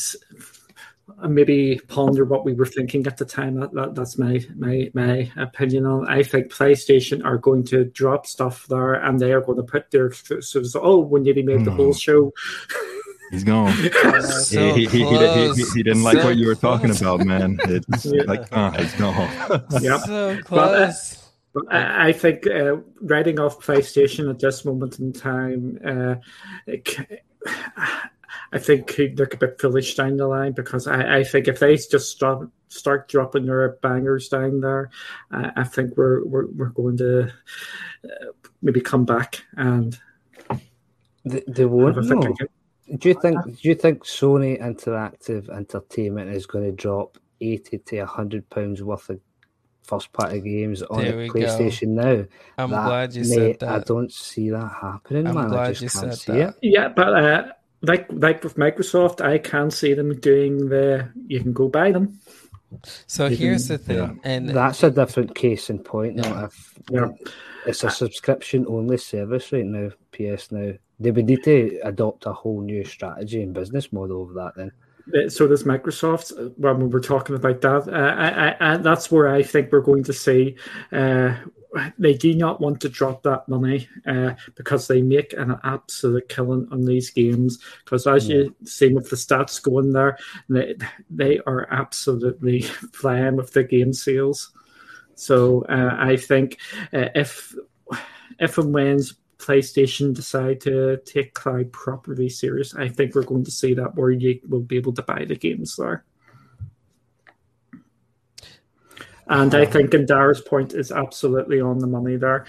maybe 1.27 1.79
ponder 1.87 2.25
what 2.25 2.45
we 2.45 2.53
were 2.53 2.65
thinking 2.65 3.05
at 3.07 3.17
the 3.17 3.25
time. 3.25 3.55
That, 3.55 3.73
that, 3.73 3.95
that's 3.95 4.17
my 4.17 4.41
my 4.55 4.91
my 4.93 5.31
opinion 5.37 5.85
on. 5.85 6.07
I 6.07 6.23
think 6.23 6.51
PlayStation 6.51 7.23
are 7.25 7.37
going 7.37 7.63
to 7.65 7.85
drop 7.85 8.25
stuff 8.27 8.65
there, 8.67 8.93
and 8.93 9.19
they 9.19 9.33
are 9.33 9.41
going 9.41 9.57
to 9.57 9.63
put 9.63 9.91
their 9.91 10.11
so, 10.11 10.39
so 10.41 10.81
oh, 10.81 10.99
when 10.99 11.25
you 11.25 11.33
made 11.43 11.65
the 11.65 11.71
whole 11.71 11.93
hmm. 11.93 11.97
show. 11.97 12.33
He's 13.31 13.43
gone. 13.43 13.73
so 14.43 14.75
he, 14.75 14.85
he, 14.85 14.99
he, 14.99 15.65
he, 15.73 15.81
didn't 15.81 16.03
like 16.03 16.19
so 16.19 16.25
what 16.25 16.37
you 16.37 16.45
were 16.45 16.53
talking 16.53 16.95
about, 16.95 17.25
man. 17.25 17.57
It's 17.63 18.05
yeah. 18.05 18.21
like, 18.27 18.45
uh, 18.51 18.69
he's 18.71 18.93
gone. 18.93 19.65
yep. 19.81 20.01
So 20.05 20.39
close. 20.43 21.17
But, 21.53 21.65
uh, 21.65 21.75
I, 21.75 22.07
I 22.09 22.11
think 22.13 22.45
uh, 22.45 22.77
writing 23.01 23.39
off 23.39 23.59
PlayStation 23.59 24.29
at 24.29 24.39
this 24.39 24.65
moment 24.65 24.99
in 24.99 25.13
time, 25.13 25.79
uh, 25.83 26.15
it, 26.67 27.23
I 28.51 28.59
think 28.59 28.91
he'd 28.91 29.17
look 29.19 29.33
a 29.33 29.37
bit 29.37 29.59
foolish 29.59 29.95
down 29.95 30.17
the 30.17 30.27
line 30.27 30.53
because 30.53 30.87
I, 30.87 31.19
I 31.19 31.23
think 31.23 31.47
if 31.47 31.59
they 31.59 31.75
just 31.75 32.09
start 32.11 32.49
start 32.67 33.07
dropping 33.07 33.45
their 33.45 33.77
bangers 33.81 34.29
down 34.29 34.61
there, 34.61 34.89
uh, 35.31 35.51
I 35.55 35.63
think 35.63 35.95
we're, 35.97 36.25
we're 36.25 36.47
we're 36.47 36.69
going 36.69 36.97
to 36.97 37.31
uh, 38.03 38.25
maybe 38.61 38.81
come 38.81 39.05
back 39.05 39.43
and 39.57 39.99
they, 41.25 41.43
they 41.47 41.65
won't. 41.65 41.97
No. 42.05 42.35
Do 42.97 43.09
you 43.09 43.15
think? 43.15 43.43
Do 43.45 43.69
you 43.69 43.75
think 43.75 44.03
Sony 44.03 44.61
Interactive 44.61 45.49
Entertainment 45.49 46.29
is 46.31 46.45
going 46.45 46.65
to 46.65 46.71
drop 46.71 47.17
eighty 47.41 47.77
to 47.77 48.05
hundred 48.05 48.49
pounds 48.49 48.83
worth 48.83 49.09
of 49.09 49.19
first 49.83 50.13
party 50.13 50.39
games 50.41 50.81
on 50.83 51.03
there 51.03 51.15
the 51.15 51.29
PlayStation 51.29 51.95
go. 51.95 52.01
now? 52.01 52.25
I'm 52.57 52.71
that, 52.71 52.85
glad 52.85 53.15
you 53.15 53.21
mate, 53.21 53.29
said 53.29 53.59
that. 53.59 53.69
I 53.69 53.79
don't 53.79 54.11
see 54.11 54.49
that 54.49 54.71
happening, 54.81 55.27
I'm 55.27 55.35
man. 55.35 55.49
Glad 55.49 55.67
I 55.67 55.73
just 55.73 55.81
you 55.81 55.89
can't 55.89 56.13
said 56.13 56.35
see 56.35 56.39
that. 56.39 56.49
it. 56.49 56.55
Yeah, 56.61 56.89
but 56.89 57.23
uh, 57.23 57.51
like 57.83 58.07
like 58.09 58.43
with 58.43 58.55
Microsoft, 58.55 59.21
I 59.21 59.37
can 59.37 59.69
see 59.69 59.93
them 59.93 60.19
doing 60.19 60.69
the 60.69 61.09
you 61.27 61.39
can 61.39 61.53
go 61.53 61.67
buy 61.67 61.91
them. 61.91 62.19
So 63.05 63.27
you 63.27 63.37
here's 63.37 63.67
can, 63.67 63.77
the 63.77 63.83
thing, 63.83 63.97
yeah. 63.97 64.13
and 64.23 64.49
that's 64.49 64.81
a 64.81 64.89
different 64.89 65.35
case 65.35 65.69
in 65.69 65.79
point. 65.79 66.17
Yeah. 66.17 66.45
If, 66.45 66.73
yeah. 66.89 67.09
It's 67.65 67.83
a 67.83 67.89
subscription 67.89 68.65
only 68.67 68.97
service 68.97 69.51
right 69.51 69.65
now, 69.65 69.89
PS 70.11 70.51
Now. 70.51 70.73
They 70.99 71.11
would 71.11 71.25
need 71.25 71.43
to 71.43 71.79
adopt 71.83 72.25
a 72.25 72.33
whole 72.33 72.61
new 72.61 72.83
strategy 72.83 73.41
and 73.41 73.53
business 73.53 73.91
model 73.91 74.21
over 74.21 74.33
that 74.33 74.53
then. 74.55 74.71
Uh, 75.13 75.29
so 75.29 75.47
does 75.47 75.63
Microsoft. 75.63 76.31
Uh, 76.37 76.49
when 76.57 76.79
we 76.79 76.87
were 76.87 77.01
talking 77.01 77.35
about 77.35 77.61
that, 77.61 77.87
uh, 77.87 77.91
I, 77.91 78.73
I, 78.73 78.77
that's 78.77 79.11
where 79.11 79.27
I 79.27 79.43
think 79.43 79.71
we're 79.71 79.81
going 79.81 80.03
to 80.05 80.13
see 80.13 80.55
uh, 80.91 81.35
they 81.97 82.13
do 82.13 82.33
not 82.35 82.61
want 82.61 82.81
to 82.81 82.89
drop 82.89 83.23
that 83.23 83.47
money 83.47 83.87
uh, 84.07 84.33
because 84.55 84.87
they 84.87 85.01
make 85.01 85.33
an 85.33 85.57
absolute 85.63 86.29
killing 86.29 86.67
on 86.71 86.85
these 86.85 87.09
games. 87.09 87.59
Because 87.83 88.05
as 88.07 88.27
yeah. 88.27 88.35
you 88.35 88.55
see 88.65 88.93
with 88.93 89.09
the 89.09 89.15
stats 89.15 89.61
going 89.61 89.91
there, 89.91 90.17
they, 90.49 90.75
they 91.09 91.39
are 91.47 91.67
absolutely 91.71 92.61
flying 92.93 93.35
with 93.35 93.53
the 93.53 93.63
game 93.63 93.93
sales. 93.93 94.51
So 95.15 95.63
uh, 95.69 95.95
I 95.97 96.17
think 96.17 96.59
uh, 96.93 97.09
if 97.15 97.55
if 98.39 98.57
and 98.57 98.73
when 98.73 98.99
PlayStation 99.37 100.13
decide 100.13 100.61
to 100.61 100.97
take 101.05 101.33
cloud 101.33 101.71
properly 101.71 102.29
serious, 102.29 102.75
I 102.75 102.87
think 102.87 103.13
we're 103.13 103.23
going 103.23 103.45
to 103.45 103.51
see 103.51 103.73
that 103.75 103.95
where 103.95 104.11
you 104.11 104.39
will 104.47 104.61
be 104.61 104.77
able 104.77 104.93
to 104.93 105.03
buy 105.03 105.25
the 105.25 105.35
games 105.35 105.75
there. 105.75 106.03
And 109.27 109.55
I 109.55 109.65
think 109.65 109.91
Indara's 109.91 110.41
point 110.41 110.73
is 110.73 110.91
absolutely 110.91 111.61
on 111.61 111.79
the 111.79 111.87
money 111.87 112.17
there 112.17 112.45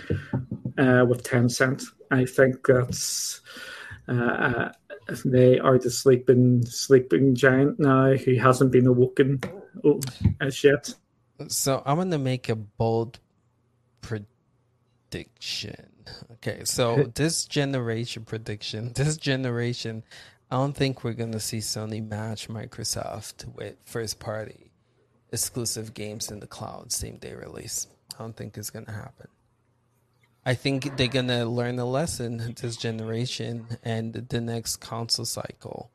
uh, 0.78 1.04
with 1.08 1.22
Tencent. 1.22 1.84
I 2.10 2.24
think 2.24 2.66
that's 2.66 3.40
uh, 4.08 4.70
they 5.24 5.58
are 5.58 5.78
the 5.78 5.90
sleeping 5.90 6.64
sleeping 6.66 7.34
giant 7.34 7.78
now 7.78 8.14
who 8.14 8.36
hasn't 8.36 8.72
been 8.72 8.86
awoken 8.86 9.40
as 10.40 10.64
yet. 10.64 10.94
So 11.48 11.82
I'm 11.84 11.96
going 11.96 12.10
to 12.10 12.18
make 12.18 12.48
a 12.48 12.56
bold 12.56 13.18
prediction. 14.00 15.90
Okay, 16.34 16.64
so 16.64 17.10
this 17.14 17.44
generation 17.44 18.24
prediction, 18.24 18.92
this 18.94 19.16
generation, 19.16 20.02
I 20.50 20.56
don't 20.56 20.76
think 20.76 21.02
we're 21.02 21.14
going 21.14 21.32
to 21.32 21.40
see 21.40 21.58
Sony 21.58 22.06
match 22.06 22.48
Microsoft 22.48 23.52
with 23.54 23.76
first 23.84 24.18
party 24.18 24.63
exclusive 25.34 25.92
games 25.92 26.30
in 26.30 26.40
the 26.40 26.46
cloud 26.46 26.92
same 26.92 27.16
day 27.16 27.34
release. 27.34 27.88
I 28.14 28.22
don't 28.22 28.36
think 28.36 28.56
it's 28.56 28.70
gonna 28.70 28.92
happen. 28.92 29.28
I 30.46 30.54
think 30.54 30.96
they're 30.96 31.08
gonna 31.08 31.44
learn 31.44 31.78
a 31.78 31.84
lesson 31.84 32.54
this 32.60 32.76
generation 32.76 33.66
and 33.82 34.14
the 34.14 34.40
next 34.40 34.76
console 34.76 35.26
cycle. 35.26 35.90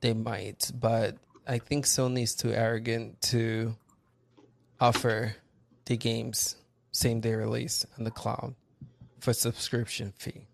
They 0.00 0.12
might, 0.12 0.70
but 0.78 1.16
I 1.46 1.58
think 1.58 1.86
Sony's 1.86 2.36
too 2.36 2.52
arrogant 2.52 3.20
to 3.32 3.74
offer 4.80 5.34
the 5.86 5.96
games 5.96 6.56
same 6.92 7.20
day 7.20 7.34
release 7.34 7.86
in 7.96 8.04
the 8.04 8.10
cloud 8.10 8.54
for 9.18 9.32
subscription 9.32 10.12
fee. 10.16 10.46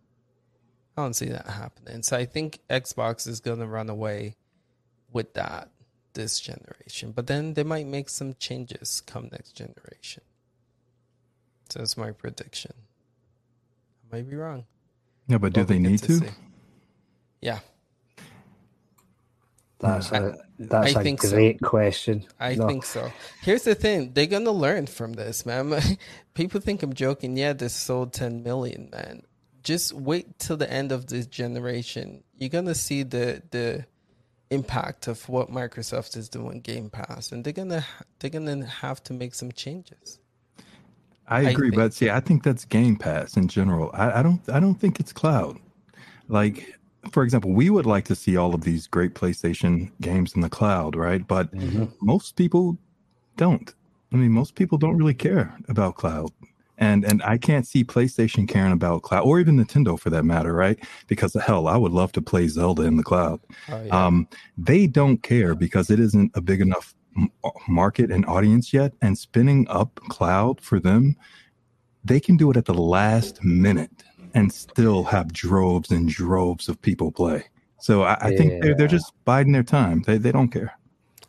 I 0.97 1.03
don't 1.03 1.15
see 1.15 1.29
that 1.29 1.49
happening. 1.49 2.03
So 2.05 2.17
I 2.17 2.25
think 2.25 2.61
Xbox 2.71 3.27
is 3.27 3.41
gonna 3.41 3.67
run 3.67 3.91
away 3.91 4.37
with 5.13 5.35
that 5.35 5.69
this 6.15 6.41
generation, 6.41 7.13
but 7.13 7.27
then 7.27 7.55
they 7.55 7.65
might 7.65 7.87
make 7.87 8.09
some 8.09 8.35
changes 8.35 9.03
come 9.07 9.29
next 9.31 9.53
generation. 9.53 10.23
So 11.69 11.81
that's 11.81 11.97
my 11.97 12.13
prediction. 12.13 12.73
I 14.13 14.17
might 14.17 14.31
be 14.31 14.37
wrong. 14.37 14.65
Yeah, 15.27 15.39
but 15.39 15.53
do 15.53 15.65
they 15.65 15.79
need 15.79 16.01
to? 16.01 16.21
to? 16.21 16.31
Yeah. 17.41 17.61
That's 19.81 20.13
a 20.13 20.37
that's 20.59 20.97
I 20.97 21.01
a 21.03 21.15
great 21.17 21.61
so. 21.61 21.69
question. 21.69 22.25
I 22.41 22.55
no. 22.55 22.67
think 22.67 22.85
so. 22.85 23.13
Here's 23.43 23.65
the 23.65 23.75
thing: 23.75 24.13
they're 24.15 24.27
gonna 24.27 24.51
learn 24.51 24.87
from 24.87 25.13
this, 25.13 25.45
man. 25.45 25.75
People 26.35 26.61
think 26.61 26.83
I'm 26.83 26.95
joking. 26.95 27.37
Yeah, 27.37 27.53
this 27.53 27.75
sold 27.75 28.13
10 28.13 28.43
million, 28.43 28.89
man. 28.93 29.23
Just 29.63 29.93
wait 29.93 30.39
till 30.39 30.57
the 30.57 30.71
end 30.71 30.93
of 30.93 31.07
this 31.09 31.27
generation. 31.27 32.23
You're 32.37 32.51
gonna 32.51 32.75
see 32.75 33.03
the 33.03 33.43
the 33.51 33.85
impact 34.51 35.09
of 35.09 35.29
what 35.29 35.51
Microsoft 35.51 36.17
is 36.17 36.29
doing 36.29 36.61
Game 36.61 36.91
Pass, 36.91 37.33
and 37.33 37.45
they're 37.45 37.53
gonna 37.53 37.85
they're 38.19 38.31
gonna 38.31 38.65
have 38.65 39.03
to 39.05 39.13
make 39.13 39.35
some 39.35 39.53
changes. 39.53 40.19
I 41.27 41.43
agree, 41.43 41.71
I 41.73 41.77
but 41.77 41.95
see, 41.95 42.11
I 42.11 42.21
think 42.21 42.43
that's 42.43 42.65
Game 42.65 42.97
Pass 42.97 43.37
in 43.37 43.49
general. 43.49 43.91
I, 43.95 44.21
I 44.21 44.23
don't 44.23 44.41
I 44.49 44.61
don't 44.61 44.75
think 44.75 45.01
it's 45.01 45.13
cloud. 45.13 45.59
Like, 46.29 46.79
for 47.11 47.23
example, 47.23 47.53
we 47.53 47.71
would 47.71 47.87
like 47.87 48.05
to 48.07 48.15
see 48.15 48.37
all 48.37 48.55
of 48.55 48.63
these 48.63 48.87
great 48.87 49.15
PlayStation 49.15 49.91
games 50.01 50.35
in 50.35 50.41
the 50.41 50.49
cloud, 50.49 50.97
right? 50.97 51.27
But 51.27 51.55
mm-hmm. 51.55 51.85
most 52.01 52.37
people 52.37 52.79
don't. 53.37 53.75
I 54.13 54.17
mean, 54.17 54.31
most 54.31 54.55
people 54.55 54.79
don't 54.79 54.97
really 54.97 55.15
care 55.15 55.57
about 55.69 55.97
cloud 55.97 56.31
and 56.79 57.05
and 57.05 57.23
I 57.23 57.39
can't 57.39 57.67
see 57.67 57.85
PlayStation 57.85 58.49
caring 58.49 58.73
about 58.73 59.03
cloud 59.03 59.25
or 59.25 59.41
even 59.41 59.57
Nintendo 59.57 59.99
for 59.99 60.11
that 60.11 60.25
matter, 60.25 60.53
right? 60.53 60.79
Because 61.07 61.35
hell, 61.35 61.69
I 61.69 61.77
would 61.77 61.93
love 61.93 62.13
to 62.13 62.23
play 62.23 62.49
Zelda 62.49 62.83
in 62.83 62.97
the 62.97 63.03
cloud. 63.03 63.41
Oh, 63.69 63.83
yeah. 63.83 64.07
um, 64.07 64.29
they 64.59 64.87
don't 64.87 65.23
care 65.23 65.55
because 65.55 65.91
it 65.91 66.01
isn't 66.01 66.33
a 66.35 66.41
big 66.41 66.61
enough 66.61 66.95
market 67.69 68.11
and 68.11 68.27
audience 68.27 68.73
yet, 68.73 68.93
and 69.03 69.17
spinning 69.17 69.67
up 69.69 69.95
cloud 70.09 70.61
for 70.61 70.81
them, 70.81 71.17
they 72.05 72.21
can 72.21 72.37
do 72.37 72.51
it 72.51 72.57
at 72.57 72.65
the 72.65 72.75
last 72.75 73.43
minute 73.45 74.05
and 74.35 74.53
still 74.53 75.05
have 75.05 75.33
droves 75.33 75.91
and 75.91 76.09
droves 76.09 76.69
of 76.69 76.81
people 76.83 77.13
play. 77.13 77.45
So 77.79 78.03
I, 78.03 78.17
I 78.21 78.29
yeah. 78.31 78.39
think 78.39 78.63
they're 78.63 78.75
they're 78.75 78.89
just 78.89 79.13
biding 79.25 79.53
their 79.53 79.63
time. 79.63 80.03
They 80.07 80.19
they 80.19 80.33
don't 80.33 80.49
care. 80.49 80.77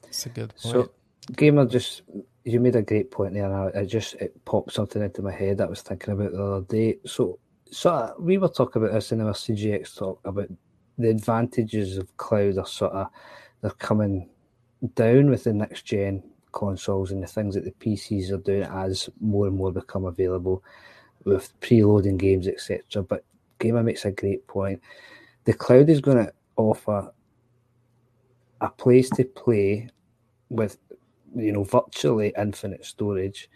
That's 0.01 0.25
a 0.25 0.29
good 0.29 0.49
point. 0.55 0.61
So, 0.61 0.91
Gamer 1.35 1.65
just 1.65 2.03
you 2.45 2.59
made 2.59 2.75
a 2.75 2.81
great 2.81 3.11
point 3.11 3.33
there, 3.33 3.45
and 3.45 3.53
I, 3.53 3.81
it 3.81 3.87
just 3.87 4.13
it 4.15 4.33
popped 4.45 4.71
something 4.71 5.01
into 5.01 5.21
my 5.21 5.31
head 5.31 5.57
that 5.57 5.67
I 5.67 5.69
was 5.69 5.81
thinking 5.81 6.13
about 6.13 6.31
the 6.31 6.43
other 6.43 6.65
day. 6.65 6.99
So, 7.05 7.39
so 7.69 7.89
uh, 7.89 8.13
we 8.19 8.37
were 8.37 8.47
talking 8.47 8.81
about 8.81 8.93
this 8.93 9.11
in 9.11 9.21
our 9.21 9.33
CGX 9.33 9.97
talk 9.97 10.21
about 10.23 10.49
the 10.97 11.09
advantages 11.09 11.97
of 11.97 12.15
cloud 12.17 12.57
are 12.57 12.65
sort 12.65 12.93
of 12.93 13.07
they're 13.61 13.71
coming 13.71 14.29
down 14.93 15.29
with 15.29 15.43
the 15.43 15.53
next 15.53 15.83
gen 15.83 16.23
consoles 16.51 17.11
and 17.11 17.21
the 17.21 17.27
things 17.27 17.55
that 17.55 17.65
the 17.65 17.71
PCs 17.71 18.31
are 18.31 18.37
doing 18.37 18.63
as 18.63 19.09
more 19.19 19.47
and 19.47 19.55
more 19.55 19.71
become 19.71 20.05
available 20.05 20.63
with 21.25 21.59
preloading 21.59 22.17
games, 22.17 22.47
etc. 22.47 23.03
But 23.03 23.25
Gamer 23.59 23.83
makes 23.83 24.05
a 24.05 24.11
great 24.11 24.45
point. 24.47 24.81
The 25.45 25.53
cloud 25.53 25.89
is 25.89 25.99
going 25.99 26.17
to 26.17 26.33
offer 26.55 27.11
a 28.61 28.69
place 28.69 29.09
to 29.11 29.25
play 29.25 29.89
with, 30.49 30.77
you 31.35 31.51
know, 31.51 31.63
virtually 31.63 32.33
infinite 32.37 32.85
storage, 32.85 33.49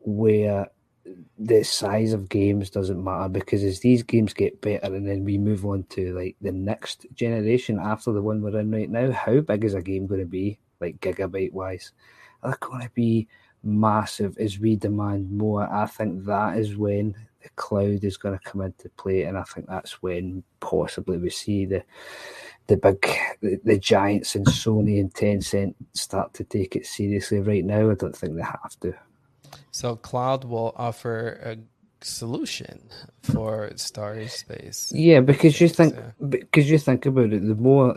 where 0.00 0.68
the 1.38 1.62
size 1.62 2.12
of 2.12 2.28
games 2.28 2.70
doesn't 2.70 3.02
matter 3.02 3.28
because 3.28 3.64
as 3.64 3.80
these 3.80 4.02
games 4.02 4.34
get 4.34 4.60
better 4.60 4.94
and 4.94 5.08
then 5.08 5.24
we 5.24 5.38
move 5.38 5.64
on 5.64 5.82
to 5.84 6.14
like 6.14 6.36
the 6.40 6.52
next 6.52 7.06
generation 7.14 7.78
after 7.78 8.12
the 8.12 8.20
one 8.22 8.42
we're 8.42 8.58
in 8.58 8.70
right 8.70 8.90
now, 8.90 9.10
how 9.10 9.40
big 9.40 9.64
is 9.64 9.74
a 9.74 9.82
game 9.82 10.06
going 10.06 10.20
to 10.20 10.26
be, 10.26 10.58
like 10.80 11.00
gigabyte 11.00 11.52
wise? 11.52 11.92
They're 12.42 12.56
going 12.60 12.82
to 12.82 12.90
be 12.94 13.26
massive 13.62 14.36
as 14.38 14.58
we 14.58 14.76
demand 14.76 15.30
more. 15.32 15.62
I 15.72 15.86
think 15.86 16.24
that 16.26 16.58
is 16.58 16.76
when 16.76 17.14
the 17.42 17.48
cloud 17.56 18.04
is 18.04 18.16
going 18.16 18.38
to 18.38 18.44
come 18.44 18.60
into 18.60 18.88
play, 18.90 19.22
and 19.22 19.38
I 19.38 19.44
think 19.44 19.66
that's 19.66 20.02
when 20.02 20.42
possibly 20.60 21.18
we 21.18 21.30
see 21.30 21.64
the 21.64 21.84
the 22.68 22.76
big 22.76 23.04
the, 23.40 23.60
the 23.64 23.78
giants 23.78 24.34
and 24.34 24.46
Sony 24.46 25.00
and 25.00 25.12
Tencent 25.12 25.74
start 25.94 26.34
to 26.34 26.44
take 26.44 26.76
it 26.76 26.86
seriously. 26.86 27.40
Right 27.40 27.64
now, 27.64 27.90
I 27.90 27.94
don't 27.94 28.16
think 28.16 28.36
they 28.36 28.42
have 28.42 28.78
to. 28.80 28.94
So 29.70 29.96
cloud 29.96 30.44
will 30.44 30.74
offer 30.76 31.40
a 31.44 31.56
solution 32.04 32.88
for 33.22 33.72
storage 33.76 34.30
space. 34.30 34.92
Yeah, 34.94 35.20
because 35.20 35.60
you 35.60 35.68
think 35.68 35.94
yeah. 35.94 36.26
because 36.28 36.70
you 36.70 36.78
think 36.78 37.06
about 37.06 37.32
it, 37.32 37.46
the 37.46 37.54
more 37.54 37.96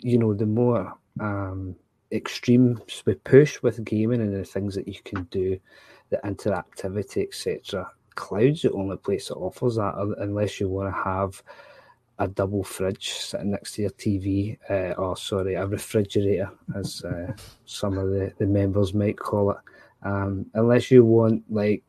you 0.00 0.18
know, 0.18 0.34
the 0.34 0.46
more 0.46 0.94
um, 1.20 1.76
extremes 2.10 3.02
we 3.06 3.14
push 3.14 3.62
with 3.62 3.84
gaming 3.84 4.20
and 4.20 4.34
the 4.34 4.44
things 4.44 4.74
that 4.74 4.88
you 4.88 5.00
can 5.04 5.24
do, 5.24 5.58
the 6.10 6.18
interactivity, 6.24 7.26
etc. 7.26 7.90
Cloud's 8.14 8.62
the 8.62 8.72
only 8.72 8.98
place 8.98 9.28
that 9.28 9.36
offers 9.36 9.76
that, 9.76 9.94
unless 10.18 10.60
you 10.60 10.68
want 10.68 10.94
to 10.94 11.02
have 11.02 11.42
a 12.22 12.28
double 12.28 12.62
fridge 12.62 13.10
sitting 13.10 13.50
next 13.50 13.74
to 13.74 13.82
your 13.82 13.90
TV, 13.90 14.56
uh, 14.70 14.94
or 14.94 15.16
sorry, 15.16 15.54
a 15.54 15.66
refrigerator, 15.66 16.50
as 16.76 17.04
uh, 17.04 17.32
some 17.64 17.98
of 17.98 18.10
the, 18.10 18.32
the 18.38 18.46
members 18.46 18.94
might 18.94 19.18
call 19.18 19.50
it. 19.50 19.56
Um, 20.04 20.46
unless 20.54 20.90
you 20.90 21.04
want 21.04 21.42
like 21.50 21.82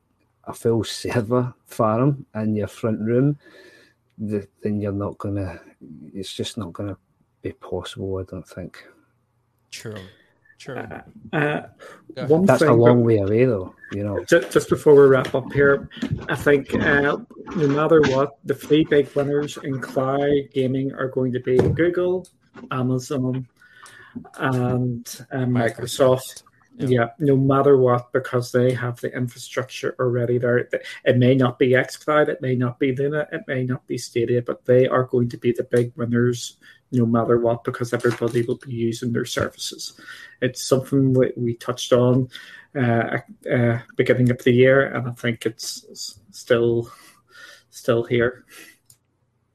a 0.46 0.54
full 0.54 0.84
server 0.84 1.54
farm 1.66 2.26
in 2.36 2.56
your 2.56 2.68
front 2.68 3.00
room, 3.02 3.38
the, 4.18 4.48
then 4.64 4.82
you're 4.82 4.92
not 4.92 5.18
gonna. 5.20 5.60
It's 6.14 6.34
just 6.34 6.58
not 6.58 6.74
gonna 6.74 6.98
be 7.42 7.52
possible. 7.52 8.18
I 8.18 8.24
don't 8.24 8.48
think. 8.48 8.84
True. 9.70 9.96
True. 10.64 10.78
Uh, 11.34 11.36
uh, 11.36 11.62
one 12.28 12.46
That's 12.46 12.62
thing, 12.62 12.70
a 12.70 12.74
long 12.74 13.04
way 13.04 13.18
away, 13.18 13.44
though. 13.44 13.76
You 13.92 14.06
know. 14.06 14.24
Just, 14.24 14.50
just 14.52 14.70
before 14.70 14.96
we 14.96 15.02
wrap 15.10 15.36
up 15.36 15.52
here, 15.52 15.90
I 16.30 16.36
think 16.38 16.74
uh, 16.74 17.18
no 17.58 17.68
matter 17.68 18.00
what, 18.04 18.38
the 18.46 18.54
three 18.54 18.86
big 18.86 19.14
winners 19.14 19.58
in 19.58 19.82
cloud 19.82 20.32
gaming 20.54 20.94
are 20.94 21.10
going 21.10 21.34
to 21.34 21.42
be 21.42 21.58
Google, 21.58 22.26
Amazon, 22.72 23.46
and 24.38 25.06
uh, 25.34 25.40
Microsoft. 25.40 25.50
Microsoft. 25.50 26.44
Yeah. 26.78 26.88
yeah. 26.88 27.08
no 27.20 27.36
matter 27.36 27.78
what, 27.78 28.14
because 28.14 28.54
they 28.54 28.72
have 28.72 29.02
the 29.02 29.14
infrastructure 29.14 29.98
already 30.00 30.38
there. 30.38 30.70
It 31.04 31.18
may 31.18 31.36
not 31.36 31.60
be 31.60 31.72
xCloud, 31.72 32.30
it 32.30 32.42
may 32.42 32.56
not 32.56 32.80
be 32.80 32.96
Luna, 32.96 33.28
it 33.34 33.42
may 33.48 33.66
not 33.66 33.86
be 33.86 33.98
Stadia, 33.98 34.42
but 34.42 34.64
they 34.64 34.88
are 34.88 35.04
going 35.04 35.28
to 35.30 35.38
be 35.38 35.52
the 35.52 35.66
big 35.66 35.92
winners 35.98 36.56
no 36.94 37.06
matter 37.06 37.40
what 37.40 37.64
because 37.64 37.92
everybody 37.94 38.44
will 38.44 38.58
be 38.58 38.74
using 38.74 39.12
their 39.12 39.26
services. 39.26 40.00
It's 40.42 40.64
something 40.64 41.14
we, 41.14 41.34
we 41.36 41.56
touched 41.56 41.92
on 41.92 42.30
uh, 42.76 43.18
uh, 43.52 43.80
beginning 43.98 44.30
of 44.32 44.44
the 44.44 44.52
year, 44.52 44.94
and 44.94 45.08
I 45.08 45.12
think 45.12 45.46
it's 45.46 45.86
still 46.32 46.92
still 47.70 48.04
here. 48.04 48.46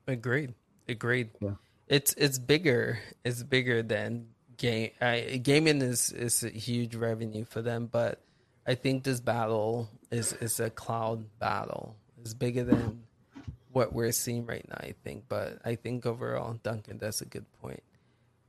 Agreed. 0.07 0.55
Agreed. 0.89 1.31
Yeah. 1.41 1.55
It's 1.87 2.13
it's 2.15 2.39
bigger. 2.39 2.99
It's 3.25 3.43
bigger 3.43 3.83
than 3.83 4.27
game. 4.57 4.91
I, 5.01 5.41
gaming 5.43 5.81
is 5.81 6.13
is 6.13 6.43
a 6.43 6.51
huge 6.51 6.95
revenue 6.95 7.45
for 7.45 7.63
them, 7.63 7.89
but 7.91 8.21
I 8.67 8.75
think 8.75 9.05
this 9.05 9.21
battle 9.21 9.89
is 10.11 10.33
is 10.35 10.61
a 10.61 10.71
cloud 10.71 11.25
battle. 11.39 11.97
It's 12.21 12.35
bigger 12.35 12.65
than 12.65 13.03
what 13.73 13.93
we're 13.93 14.13
seeing 14.13 14.47
right 14.47 14.67
now, 14.69 14.79
I 14.79 14.95
think. 15.05 15.25
But 15.29 15.59
I 15.65 15.75
think 15.75 16.07
overall, 16.07 16.59
Duncan, 16.63 16.99
that's 16.99 17.21
a 17.21 17.27
good 17.27 17.47
point. 17.61 17.83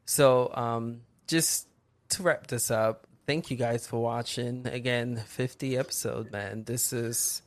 So, 0.05 0.51
um, 0.53 1.01
just 1.27 1.67
to 2.09 2.23
wrap 2.23 2.47
this 2.47 2.71
up, 2.71 3.05
thank 3.27 3.51
you 3.51 3.57
guys 3.57 3.85
for 3.85 4.01
watching. 4.01 4.65
Again, 4.67 5.17
50 5.17 5.77
episode, 5.77 6.31
man. 6.31 6.63
This 6.63 6.91
has 6.91 7.41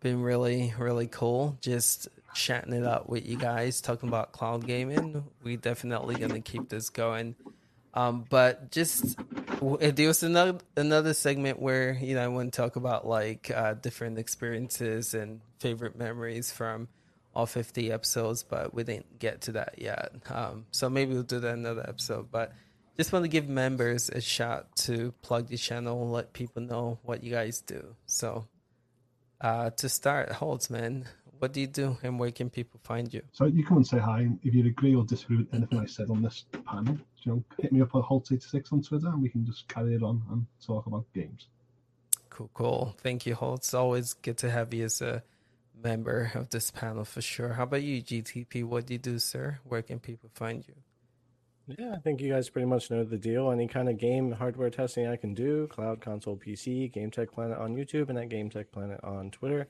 been 0.00 0.22
really, 0.22 0.74
really 0.78 1.06
cool. 1.06 1.56
Just 1.60 2.08
chatting 2.34 2.72
it 2.72 2.84
up 2.84 3.08
with 3.08 3.26
you 3.26 3.36
guys, 3.36 3.80
talking 3.80 4.08
about 4.08 4.32
cloud 4.32 4.66
gaming. 4.66 5.24
We 5.42 5.56
definitely 5.56 6.16
gonna 6.16 6.40
keep 6.40 6.68
this 6.68 6.90
going. 6.90 7.36
Um, 7.92 8.24
but 8.28 8.70
just 8.70 9.16
there 9.60 10.08
was 10.08 10.22
another 10.22 10.58
another 10.76 11.12
segment 11.12 11.58
where 11.58 11.92
you 12.00 12.14
know 12.14 12.24
I 12.24 12.28
want 12.28 12.52
to 12.52 12.56
talk 12.56 12.76
about 12.76 13.06
like 13.06 13.50
uh, 13.54 13.74
different 13.74 14.18
experiences 14.18 15.12
and 15.12 15.40
favorite 15.58 15.96
memories 15.96 16.52
from 16.52 16.88
all 17.34 17.46
50 17.46 17.92
episodes, 17.92 18.42
but 18.42 18.74
we 18.74 18.82
didn't 18.82 19.18
get 19.18 19.42
to 19.42 19.52
that 19.52 19.74
yet. 19.78 20.12
Um, 20.30 20.66
so 20.70 20.90
maybe 20.90 21.14
we'll 21.14 21.22
do 21.22 21.40
that 21.40 21.54
another 21.54 21.84
episode. 21.88 22.30
But 22.30 22.52
just 22.96 23.12
want 23.12 23.24
to 23.24 23.28
give 23.28 23.48
members 23.48 24.08
a 24.10 24.20
shot 24.20 24.74
to 24.76 25.12
plug 25.22 25.48
the 25.48 25.56
channel, 25.56 26.02
and 26.02 26.12
let 26.12 26.32
people 26.32 26.62
know 26.62 26.98
what 27.02 27.22
you 27.22 27.30
guys 27.32 27.60
do. 27.60 27.94
So 28.06 28.46
uh, 29.40 29.70
to 29.70 29.88
start, 29.88 30.30
Holtzman, 30.30 31.06
what 31.38 31.54
do 31.54 31.60
you 31.60 31.66
do 31.66 31.96
and 32.02 32.18
where 32.18 32.30
can 32.30 32.50
people 32.50 32.78
find 32.84 33.12
you? 33.12 33.22
So 33.32 33.46
you 33.46 33.64
come 33.64 33.78
and 33.78 33.86
say 33.86 33.98
hi. 33.98 34.28
If 34.42 34.54
you 34.54 34.66
agree 34.66 34.94
or 34.94 35.04
disagree 35.04 35.38
with 35.38 35.54
anything 35.54 35.78
I 35.78 35.86
said 35.86 36.10
on 36.10 36.22
this 36.22 36.44
panel, 36.66 36.98
you 37.22 37.32
know, 37.32 37.44
hit 37.58 37.72
me 37.72 37.80
up 37.80 37.94
at 37.94 38.02
Holtz86 38.02 38.72
on 38.72 38.82
Twitter 38.82 39.08
and 39.08 39.22
we 39.22 39.30
can 39.30 39.46
just 39.46 39.66
carry 39.66 39.94
it 39.94 40.02
on 40.02 40.22
and 40.30 40.46
talk 40.64 40.86
about 40.86 41.06
games. 41.14 41.48
Cool, 42.28 42.50
cool. 42.52 42.94
Thank 42.98 43.24
you, 43.24 43.34
Holtz. 43.34 43.72
Always 43.72 44.12
good 44.12 44.36
to 44.38 44.50
have 44.50 44.74
you 44.74 44.84
as 44.84 45.00
a 45.00 45.22
member 45.82 46.32
of 46.34 46.50
this 46.50 46.70
panel 46.70 47.04
for 47.04 47.20
sure. 47.20 47.54
How 47.54 47.64
about 47.64 47.82
you, 47.82 48.02
GTP? 48.02 48.64
What 48.64 48.86
do 48.86 48.94
you 48.94 48.98
do, 48.98 49.18
sir? 49.18 49.58
Where 49.64 49.82
can 49.82 49.98
people 49.98 50.30
find 50.34 50.64
you? 50.66 50.74
Yeah, 51.78 51.92
I 51.94 51.98
think 51.98 52.20
you 52.20 52.32
guys 52.32 52.48
pretty 52.48 52.66
much 52.66 52.90
know 52.90 53.04
the 53.04 53.18
deal. 53.18 53.50
Any 53.50 53.68
kind 53.68 53.88
of 53.88 53.98
game 53.98 54.32
hardware 54.32 54.70
testing 54.70 55.06
I 55.06 55.16
can 55.16 55.34
do, 55.34 55.68
cloud, 55.68 56.00
console, 56.00 56.36
PC, 56.36 56.92
Game 56.92 57.10
Tech 57.10 57.30
Planet 57.32 57.58
on 57.58 57.76
YouTube, 57.76 58.08
and 58.08 58.18
at 58.18 58.28
Game 58.28 58.50
Tech 58.50 58.72
Planet 58.72 59.00
on 59.04 59.30
Twitter. 59.30 59.68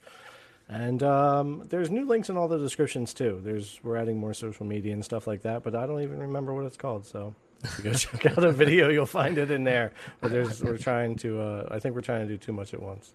And 0.69 1.03
um, 1.03 1.65
there's 1.69 1.91
new 1.91 2.07
links 2.07 2.29
in 2.29 2.37
all 2.37 2.49
the 2.49 2.59
descriptions 2.59 3.13
too. 3.13 3.41
There's 3.43 3.81
we're 3.83 3.97
adding 3.97 4.19
more 4.19 4.33
social 4.33 4.65
media 4.65 4.93
and 4.93 5.05
stuff 5.05 5.27
like 5.27 5.43
that, 5.43 5.63
but 5.63 5.75
I 5.75 5.87
don't 5.87 6.01
even 6.03 6.21
remember 6.21 6.55
what 6.55 6.65
it's 6.65 6.77
called. 6.77 7.07
So 7.07 7.35
if 7.65 7.79
you 7.79 7.85
go 7.85 7.93
check 7.95 8.27
out 8.27 8.45
a 8.45 8.53
video, 8.53 8.89
you'll 8.89 9.05
find 9.05 9.37
it 9.37 9.51
in 9.51 9.65
there. 9.65 9.93
But 10.21 10.31
there's 10.31 10.63
we're 10.63 10.79
trying 10.79 11.17
to. 11.17 11.41
Uh, 11.41 11.69
I 11.71 11.81
think 11.81 11.95
we're 11.95 12.03
trying 12.03 12.27
to 12.27 12.33
do 12.33 12.39
too 12.39 12.53
much 12.53 12.73
at 12.73 12.81
once. 12.81 13.13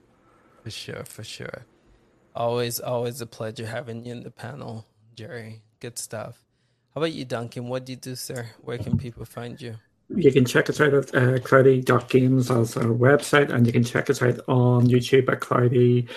For 0.63 0.69
sure, 0.69 1.05
for 1.05 1.23
sure. 1.23 1.65
Always, 2.35 2.81
always 2.81 3.21
a 3.21 3.25
pleasure 3.25 3.65
having 3.65 4.05
you 4.05 4.11
in 4.11 4.23
the 4.23 4.31
panel, 4.31 4.85
Jerry. 5.15 5.61
Good 5.79 5.97
stuff. 5.97 6.43
How 6.93 6.99
about 6.99 7.13
you, 7.13 7.23
Duncan? 7.23 7.69
What 7.69 7.85
do 7.85 7.93
you 7.93 7.97
do, 7.97 8.15
sir? 8.15 8.47
Where 8.61 8.77
can 8.77 8.97
people 8.97 9.23
find 9.23 9.61
you? 9.61 9.75
You 10.09 10.31
can 10.31 10.45
check 10.45 10.69
us 10.69 10.79
out 10.79 10.93
at 10.93 11.15
uh, 11.15 11.39
cloudy.games 11.39 12.51
as 12.51 12.77
our 12.77 12.83
website, 12.83 13.51
and 13.51 13.65
you 13.65 13.73
can 13.73 13.83
check 13.83 14.09
us 14.09 14.21
out 14.21 14.39
on 14.47 14.85
YouTube 14.85 15.31
at 15.31 15.39
Cloudy 15.39 16.07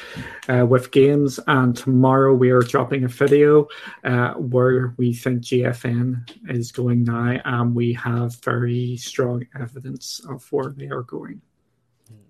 uh, 0.48 0.66
with 0.66 0.90
Games. 0.90 1.40
And 1.46 1.74
tomorrow 1.74 2.34
we 2.34 2.50
are 2.50 2.60
dropping 2.60 3.04
a 3.04 3.08
video 3.08 3.66
uh, 4.04 4.34
where 4.34 4.94
we 4.98 5.14
think 5.14 5.42
GFN 5.42 6.50
is 6.50 6.70
going 6.70 7.04
now, 7.04 7.40
and 7.44 7.74
we 7.74 7.92
have 7.94 8.36
very 8.42 8.96
strong 8.98 9.46
evidence 9.58 10.20
of 10.28 10.46
where 10.52 10.70
they 10.70 10.88
are 10.88 11.02
going. 11.02 11.40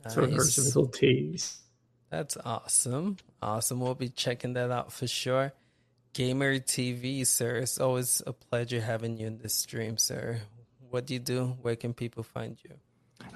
Nice. 0.05 0.15
So 0.15 0.27
there's 0.27 0.59
a 0.59 0.65
little 0.65 0.87
tease. 0.87 1.59
That's 2.11 2.37
awesome. 2.45 3.17
Awesome. 3.41 3.81
We'll 3.81 3.95
be 3.95 4.09
checking 4.09 4.55
that 4.55 4.71
out 4.71 4.93
for 4.93 5.07
sure. 5.07 5.53
Gamer 6.13 6.59
TV, 6.59 7.27
sir. 7.27 7.57
It's 7.57 7.79
always 7.79 8.23
a 8.27 8.33
pleasure 8.33 8.81
having 8.81 9.19
you 9.19 9.27
in 9.27 9.39
this 9.39 9.55
stream, 9.55 9.99
sir. 9.99 10.41
What 10.91 11.07
do 11.07 11.15
you 11.15 11.21
do? 11.21 11.57
Where 11.63 11.77
can 11.77 11.95
people 11.95 12.23
find 12.23 12.59
you? 12.65 12.75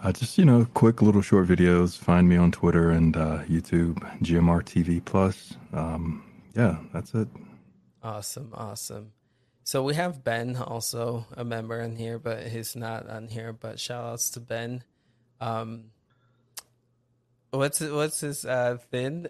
Uh, 0.03 0.13
just 0.13 0.39
you 0.39 0.45
know, 0.45 0.67
quick 0.75 1.03
little 1.03 1.23
short 1.23 1.47
videos. 1.47 1.97
Find 1.97 2.29
me 2.29 2.37
on 2.37 2.51
Twitter 2.51 2.91
and 2.91 3.17
uh, 3.17 3.45
YouTube, 3.49 3.99
GMR 4.23 4.63
TV 4.63 5.05
Plus. 5.05 5.55
Um, 5.73 6.25
yeah, 6.55 6.79
that's 6.93 7.15
it. 7.15 7.29
Awesome, 8.03 8.51
awesome. 8.55 9.13
So 9.65 9.85
we 9.85 9.95
have 9.95 10.25
Ben 10.25 10.57
also 10.57 11.27
a 11.37 11.45
member 11.45 11.81
in 11.81 11.95
here, 11.95 12.19
but 12.19 12.49
he's 12.49 12.75
not 12.75 13.09
on 13.09 13.29
here. 13.29 13.53
But 13.53 13.79
shout 13.79 14.05
outs 14.05 14.31
to 14.31 14.41
Ben. 14.41 14.83
Um, 15.41 15.85
what's 17.51 17.81
what's 17.81 18.21
his 18.21 18.45
uh, 18.45 18.79
thing? 18.91 19.29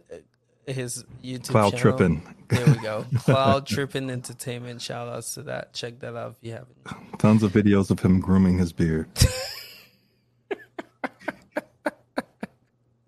His 0.66 1.05
YouTube 1.22 1.48
Cloud 1.48 1.76
channel. 1.76 1.97
Tripping. 1.98 2.34
There 2.48 2.66
we 2.66 2.74
go. 2.74 3.05
Cloud 3.18 3.66
Tripping 3.66 4.10
Entertainment. 4.10 4.80
Shout 4.80 5.09
outs 5.09 5.34
to 5.34 5.43
that. 5.44 5.72
Check 5.72 6.01
that 6.01 6.16
out 6.16 6.32
if 6.32 6.36
you 6.47 6.52
haven't. 6.52 7.18
Tons 7.18 7.43
of 7.43 7.52
videos 7.52 7.90
of 7.90 8.01
him 8.01 8.20
grooming 8.20 8.59
his 8.59 8.72
beard. 8.72 9.09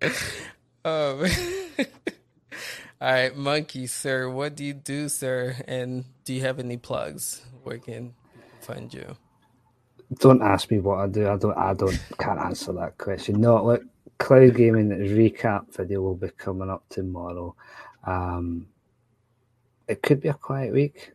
um, 0.01 0.11
all 0.85 1.25
right, 3.01 3.35
Monkey, 3.35 3.87
sir. 3.87 4.29
What 4.29 4.55
do 4.55 4.63
you 4.63 4.73
do, 4.73 5.09
sir? 5.09 5.55
And 5.67 6.05
do 6.23 6.33
you 6.33 6.41
have 6.41 6.59
any 6.59 6.77
plugs? 6.77 7.41
Where 7.63 7.77
can 7.77 8.13
find 8.61 8.93
you? 8.93 9.15
Don't 10.19 10.41
ask 10.41 10.69
me 10.69 10.79
what 10.79 10.99
I 10.99 11.07
do. 11.07 11.27
I 11.27 11.37
don't. 11.37 11.57
I 11.57 11.73
don't. 11.73 11.99
Can't 12.19 12.39
answer 12.39 12.73
that 12.73 12.97
question. 12.97 13.41
No, 13.41 13.63
look. 13.63 13.83
Cloud 14.17 14.55
Gaming 14.55 14.89
recap 14.89 15.75
video 15.75 16.01
will 16.01 16.15
be 16.15 16.29
coming 16.29 16.69
up 16.69 16.83
tomorrow. 16.89 17.55
Um, 18.05 18.67
it 19.87 20.01
could 20.01 20.21
be 20.21 20.29
a 20.29 20.33
quiet 20.33 20.73
week. 20.73 21.11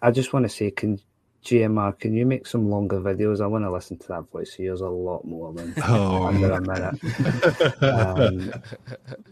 I 0.00 0.10
just 0.10 0.32
want 0.32 0.44
to 0.44 0.48
say, 0.48 0.70
can 0.70 1.00
GMR, 1.44 1.98
can 1.98 2.14
you 2.14 2.24
make 2.24 2.46
some 2.46 2.70
longer 2.70 3.00
videos? 3.00 3.40
I 3.40 3.48
want 3.48 3.64
to 3.64 3.72
listen 3.72 3.98
to 3.98 4.08
that 4.08 4.30
voice 4.30 4.54
of 4.54 4.60
yours 4.60 4.80
a 4.80 4.88
lot 4.88 5.24
more 5.24 5.52
than 5.52 5.74
Oh. 5.84 6.24
under 6.28 6.52
a 6.52 6.60
minute. 6.60 7.82
um, 7.82 8.52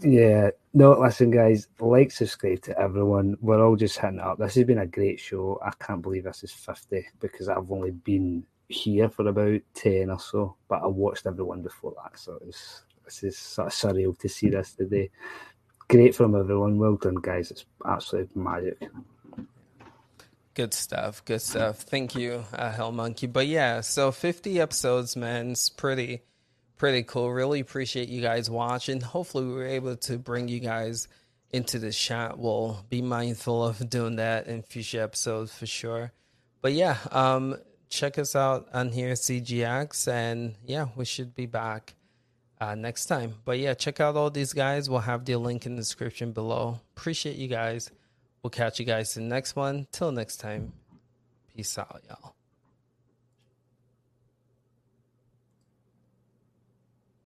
yeah, 0.02 0.50
no, 0.74 0.98
listen, 0.98 1.30
guys, 1.30 1.68
like, 1.78 2.10
subscribe 2.10 2.62
to 2.62 2.78
everyone. 2.78 3.36
We're 3.40 3.64
all 3.64 3.76
just 3.76 3.98
hitting 3.98 4.18
up. 4.18 4.38
This 4.38 4.56
has 4.56 4.64
been 4.64 4.78
a 4.78 4.86
great 4.86 5.20
show. 5.20 5.60
I 5.64 5.70
can't 5.78 6.02
believe 6.02 6.24
this 6.24 6.42
is 6.42 6.52
50 6.52 7.06
because 7.20 7.48
I've 7.48 7.70
only 7.70 7.92
been 7.92 8.44
here 8.68 9.08
for 9.08 9.28
about 9.28 9.60
10 9.74 10.10
or 10.10 10.18
so, 10.18 10.56
but 10.68 10.82
I 10.82 10.86
watched 10.86 11.26
everyone 11.26 11.62
before 11.62 11.94
that. 12.02 12.18
So 12.18 12.40
it's, 12.46 12.82
this 13.18 13.34
is 13.34 13.38
sort 13.38 13.68
of 13.68 13.72
surreal 13.74 14.18
to 14.18 14.28
see 14.28 14.50
this 14.50 14.72
today. 14.72 15.10
Great 15.88 16.14
from 16.14 16.34
everyone. 16.34 16.78
Well 16.78 16.96
done, 16.96 17.16
guys. 17.16 17.50
It's 17.50 17.64
absolute 17.84 18.34
magic. 18.36 18.78
Good 20.54 20.74
stuff. 20.74 21.24
Good 21.24 21.42
stuff. 21.42 21.78
Thank 21.78 22.14
you, 22.14 22.44
uh, 22.52 22.70
Hell 22.70 22.92
Monkey. 22.92 23.26
But 23.26 23.46
yeah, 23.46 23.80
so 23.80 24.12
50 24.12 24.60
episodes, 24.60 25.16
man. 25.16 25.52
It's 25.52 25.68
pretty, 25.68 26.22
pretty 26.76 27.02
cool. 27.02 27.32
Really 27.32 27.60
appreciate 27.60 28.08
you 28.08 28.20
guys 28.20 28.48
watching. 28.48 29.00
Hopefully, 29.00 29.46
we 29.46 29.52
were 29.52 29.66
able 29.66 29.96
to 29.96 30.18
bring 30.18 30.48
you 30.48 30.60
guys 30.60 31.08
into 31.50 31.78
the 31.78 31.90
chat. 31.90 32.38
We'll 32.38 32.84
be 32.88 33.02
mindful 33.02 33.64
of 33.64 33.90
doing 33.90 34.16
that 34.16 34.46
in 34.46 34.62
future 34.62 35.02
episodes 35.02 35.52
for 35.52 35.66
sure. 35.66 36.12
But 36.62 36.72
yeah, 36.72 36.98
um, 37.10 37.56
check 37.88 38.18
us 38.18 38.36
out 38.36 38.68
on 38.72 38.90
here, 38.90 39.14
CGX, 39.14 40.06
and 40.12 40.54
yeah, 40.64 40.86
we 40.94 41.04
should 41.04 41.34
be 41.34 41.46
back 41.46 41.94
uh, 42.60 42.74
next 42.74 43.06
time. 43.06 43.34
But 43.44 43.58
yeah, 43.58 43.74
check 43.74 44.00
out 44.00 44.16
all 44.16 44.30
these 44.30 44.52
guys. 44.52 44.90
We'll 44.90 45.00
have 45.00 45.24
the 45.24 45.36
link 45.36 45.66
in 45.66 45.76
the 45.76 45.82
description 45.82 46.32
below. 46.32 46.80
Appreciate 46.96 47.36
you 47.36 47.48
guys. 47.48 47.90
We'll 48.42 48.50
catch 48.50 48.78
you 48.78 48.86
guys 48.86 49.16
in 49.16 49.28
the 49.28 49.34
next 49.34 49.56
one. 49.56 49.86
Till 49.92 50.12
next 50.12 50.38
time, 50.38 50.72
peace 51.54 51.76
out, 51.78 52.02
y'all. 52.08 52.34